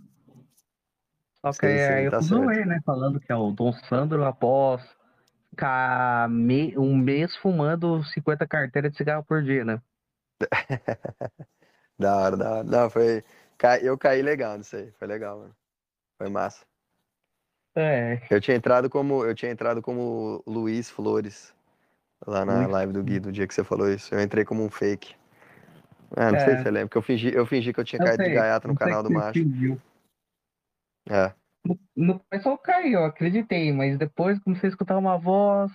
Só 1.45 1.53
que 1.53 1.67
Sim, 1.67 1.79
sim, 1.79 1.93
aí 1.93 2.05
eu 2.07 2.11
tá 2.11 2.21
zoei, 2.21 2.65
né? 2.65 2.81
Falando 2.85 3.21
que 3.21 3.31
é 3.33 3.37
o 3.37 3.51
Dom 3.53 3.73
Sandro 3.73 4.25
após 4.25 4.83
ficar 5.51 6.29
me- 6.31 6.77
um 6.79 6.97
mês 6.97 7.37
fumando 7.37 8.05
50 8.05 8.47
carteiras 8.47 8.93
de 8.93 8.99
cigarro 8.99 9.25
por 9.25 9.43
dia, 9.43 9.65
né? 9.65 9.83
Da 11.99 12.17
hora, 12.19 12.37
da 12.37 12.51
hora. 12.57 12.65
Não, 12.65 12.91
foi. 12.91 13.25
Eu 13.83 13.97
caí 13.99 14.23
legal 14.23 14.59
nisso 14.59 14.77
aí. 14.77 14.91
Foi 14.93 15.07
legal, 15.07 15.39
mano. 15.39 15.57
Foi 16.19 16.29
massa. 16.31 16.67
É, 17.75 18.21
Eu 18.31 18.41
tinha 18.41 18.57
entrado 18.57 18.89
como. 18.91 19.25
Eu 19.25 19.35
tinha 19.35 19.51
entrado 19.53 19.81
como 19.83 20.43
Luiz 20.47 20.91
Flores. 20.91 21.55
Lá 22.27 22.45
na 22.45 22.59
Luiz 22.61 22.69
live 22.71 22.93
do 22.93 23.03
Gui, 23.03 23.19
do 23.21 23.33
dia 23.33 23.47
que 23.47 23.55
você 23.55 23.65
falou 23.65 23.91
isso. 23.91 24.15
Eu 24.15 24.21
entrei 24.21 24.45
como 24.45 24.65
um 24.65 24.71
fake. 24.71 25.15
Ah, 26.17 26.31
não 26.31 26.39
sei 26.41 26.55
É. 26.55 26.57
se 26.59 26.63
você 26.63 26.71
lembra, 26.71 26.89
porque 26.89 26.99
eu 26.99 27.03
fingi, 27.03 27.35
eu 27.35 27.47
fingi 27.47 27.73
que 27.73 27.81
eu 27.81 27.85
tinha 27.85 28.01
eu 28.01 28.05
caído 28.07 28.23
de 28.23 28.29
sei, 28.29 28.35
gaiato 28.35 28.69
no 28.69 28.75
sei 28.77 28.87
canal 28.87 29.03
do 29.03 29.11
macho. 29.11 29.33
fingiu. 29.33 29.81
É. 31.09 31.33
No, 31.65 31.79
no 31.97 32.21
começo 32.21 32.49
eu 32.49 32.59
caí, 32.59 32.93
eu 32.93 33.05
acreditei, 33.05 33.73
mas 33.73 33.99
depois 33.99 34.39
comecei 34.41 34.69
a 34.69 34.71
escutar 34.71 34.99
uma 34.99 35.17
voz. 35.19 35.73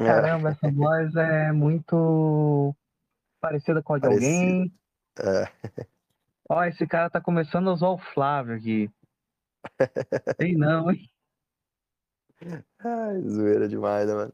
É. 0.00 0.04
Caramba, 0.06 0.50
essa 0.50 0.70
voz 0.70 1.14
é 1.14 1.52
muito 1.52 2.74
parecida 3.40 3.82
com 3.82 3.94
a 3.94 3.98
de 3.98 4.02
Parecida. 4.02 4.26
alguém. 4.26 4.72
É. 5.20 5.72
Ó, 6.48 6.64
esse 6.64 6.86
cara 6.86 7.10
tá 7.10 7.20
começando 7.20 7.68
a 7.70 7.72
usar 7.72 7.88
o 7.88 7.98
Flávio 7.98 8.56
aqui. 8.56 8.90
Sei 10.40 10.56
não, 10.56 10.90
hein? 10.90 11.08
Ai, 12.80 13.20
zoeira 13.22 13.68
demais, 13.68 14.08
né, 14.08 14.14
mano? 14.14 14.32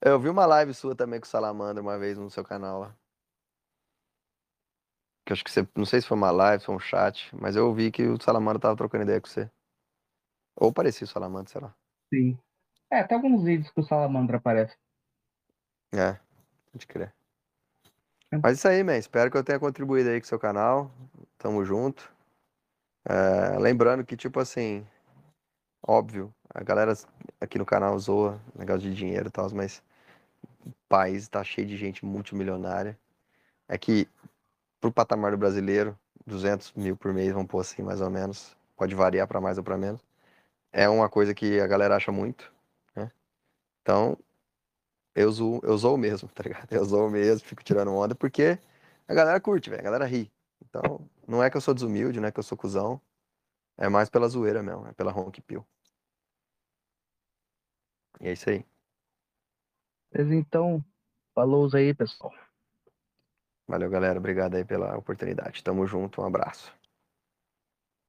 Eu 0.00 0.20
vi 0.20 0.28
uma 0.28 0.46
live 0.46 0.74
sua 0.74 0.94
também 0.94 1.20
com 1.20 1.26
o 1.26 1.28
Salamandra 1.28 1.82
uma 1.82 1.98
vez 1.98 2.18
no 2.18 2.30
seu 2.30 2.44
canal 2.44 2.80
lá. 2.80 2.96
Que 5.24 5.32
eu 5.32 5.34
acho 5.34 5.44
que 5.44 5.50
você. 5.50 5.66
Não 5.74 5.84
sei 5.84 6.00
se 6.00 6.06
foi 6.06 6.16
uma 6.16 6.30
live, 6.30 6.60
se 6.60 6.66
foi 6.66 6.74
um 6.74 6.80
chat, 6.80 7.34
mas 7.34 7.56
eu 7.56 7.72
vi 7.74 7.90
que 7.90 8.06
o 8.06 8.20
Salamandra 8.20 8.60
tava 8.60 8.76
trocando 8.76 9.04
ideia 9.04 9.20
com 9.20 9.26
você. 9.26 9.50
Ou 10.54 10.72
parecia 10.72 11.04
o 11.04 11.08
Salamandra, 11.08 11.50
sei 11.50 11.60
lá. 11.60 11.74
Sim. 12.12 12.38
É, 12.90 13.02
tem 13.02 13.16
alguns 13.16 13.42
vídeos 13.42 13.70
que 13.70 13.80
o 13.80 13.82
Salamandra 13.82 14.36
aparece. 14.36 14.76
É, 15.92 16.18
pode 16.70 16.86
crer. 16.86 17.14
É. 18.30 18.38
Mas 18.38 18.58
isso 18.58 18.68
aí, 18.68 18.82
man. 18.82 18.96
Espero 18.96 19.30
que 19.30 19.36
eu 19.36 19.44
tenha 19.44 19.58
contribuído 19.58 20.10
aí 20.10 20.20
com 20.20 20.24
o 20.24 20.28
seu 20.28 20.38
canal. 20.38 20.90
Tamo 21.38 21.64
junto. 21.64 22.14
É, 23.04 23.58
lembrando 23.58 24.04
que, 24.04 24.16
tipo 24.16 24.40
assim, 24.40 24.86
óbvio, 25.86 26.34
a 26.56 26.62
galera 26.62 26.94
aqui 27.38 27.58
no 27.58 27.66
canal 27.66 27.98
zoa 27.98 28.40
negócio 28.58 28.80
de 28.80 28.94
dinheiro 28.94 29.28
e 29.28 29.30
tal, 29.30 29.48
mas 29.50 29.82
o 30.64 30.72
país 30.88 31.28
tá 31.28 31.44
cheio 31.44 31.66
de 31.66 31.76
gente 31.76 32.02
multimilionária. 32.02 32.98
É 33.68 33.76
que, 33.76 34.08
pro 34.80 34.90
patamar 34.90 35.32
do 35.32 35.36
brasileiro, 35.36 35.98
200 36.26 36.72
mil 36.72 36.96
por 36.96 37.12
mês, 37.12 37.32
vamos 37.32 37.48
pôr 37.48 37.60
assim, 37.60 37.82
mais 37.82 38.00
ou 38.00 38.08
menos. 38.08 38.56
Pode 38.74 38.94
variar 38.94 39.28
pra 39.28 39.38
mais 39.38 39.58
ou 39.58 39.64
pra 39.64 39.76
menos. 39.76 40.00
É 40.72 40.88
uma 40.88 41.10
coisa 41.10 41.34
que 41.34 41.60
a 41.60 41.66
galera 41.66 41.94
acha 41.94 42.10
muito, 42.10 42.50
né? 42.94 43.12
Então, 43.82 44.16
eu 45.14 45.30
zoo, 45.30 45.60
eu 45.62 45.76
zoo 45.76 45.98
mesmo, 45.98 46.26
tá 46.34 46.42
ligado? 46.42 46.72
Eu 46.72 46.84
zoo 46.86 47.10
mesmo, 47.10 47.46
fico 47.46 47.62
tirando 47.62 47.92
onda, 47.92 48.14
porque 48.14 48.58
a 49.06 49.12
galera 49.12 49.38
curte, 49.40 49.68
velho, 49.68 49.80
a 49.82 49.84
galera 49.84 50.06
ri. 50.06 50.32
Então, 50.64 51.06
não 51.28 51.42
é 51.44 51.50
que 51.50 51.56
eu 51.58 51.60
sou 51.60 51.74
desumilde, 51.74 52.18
não 52.18 52.28
é 52.28 52.32
que 52.32 52.38
eu 52.38 52.42
sou 52.42 52.56
cuzão. 52.56 52.98
É 53.76 53.90
mais 53.90 54.08
pela 54.08 54.26
zoeira 54.26 54.62
mesmo, 54.62 54.86
é 54.86 54.92
pela 54.92 55.12
ronk 55.12 55.38
pill. 55.42 55.66
E 58.20 58.28
é 58.28 58.32
isso 58.32 58.50
aí. 58.50 58.64
Mas 60.12 60.30
então, 60.30 60.84
falou 61.34 61.68
aí, 61.74 61.94
pessoal. 61.94 62.32
Valeu, 63.68 63.90
galera. 63.90 64.18
Obrigado 64.18 64.54
aí 64.56 64.64
pela 64.64 64.96
oportunidade. 64.96 65.62
Tamo 65.62 65.86
junto, 65.86 66.20
um 66.20 66.24
abraço. 66.24 66.75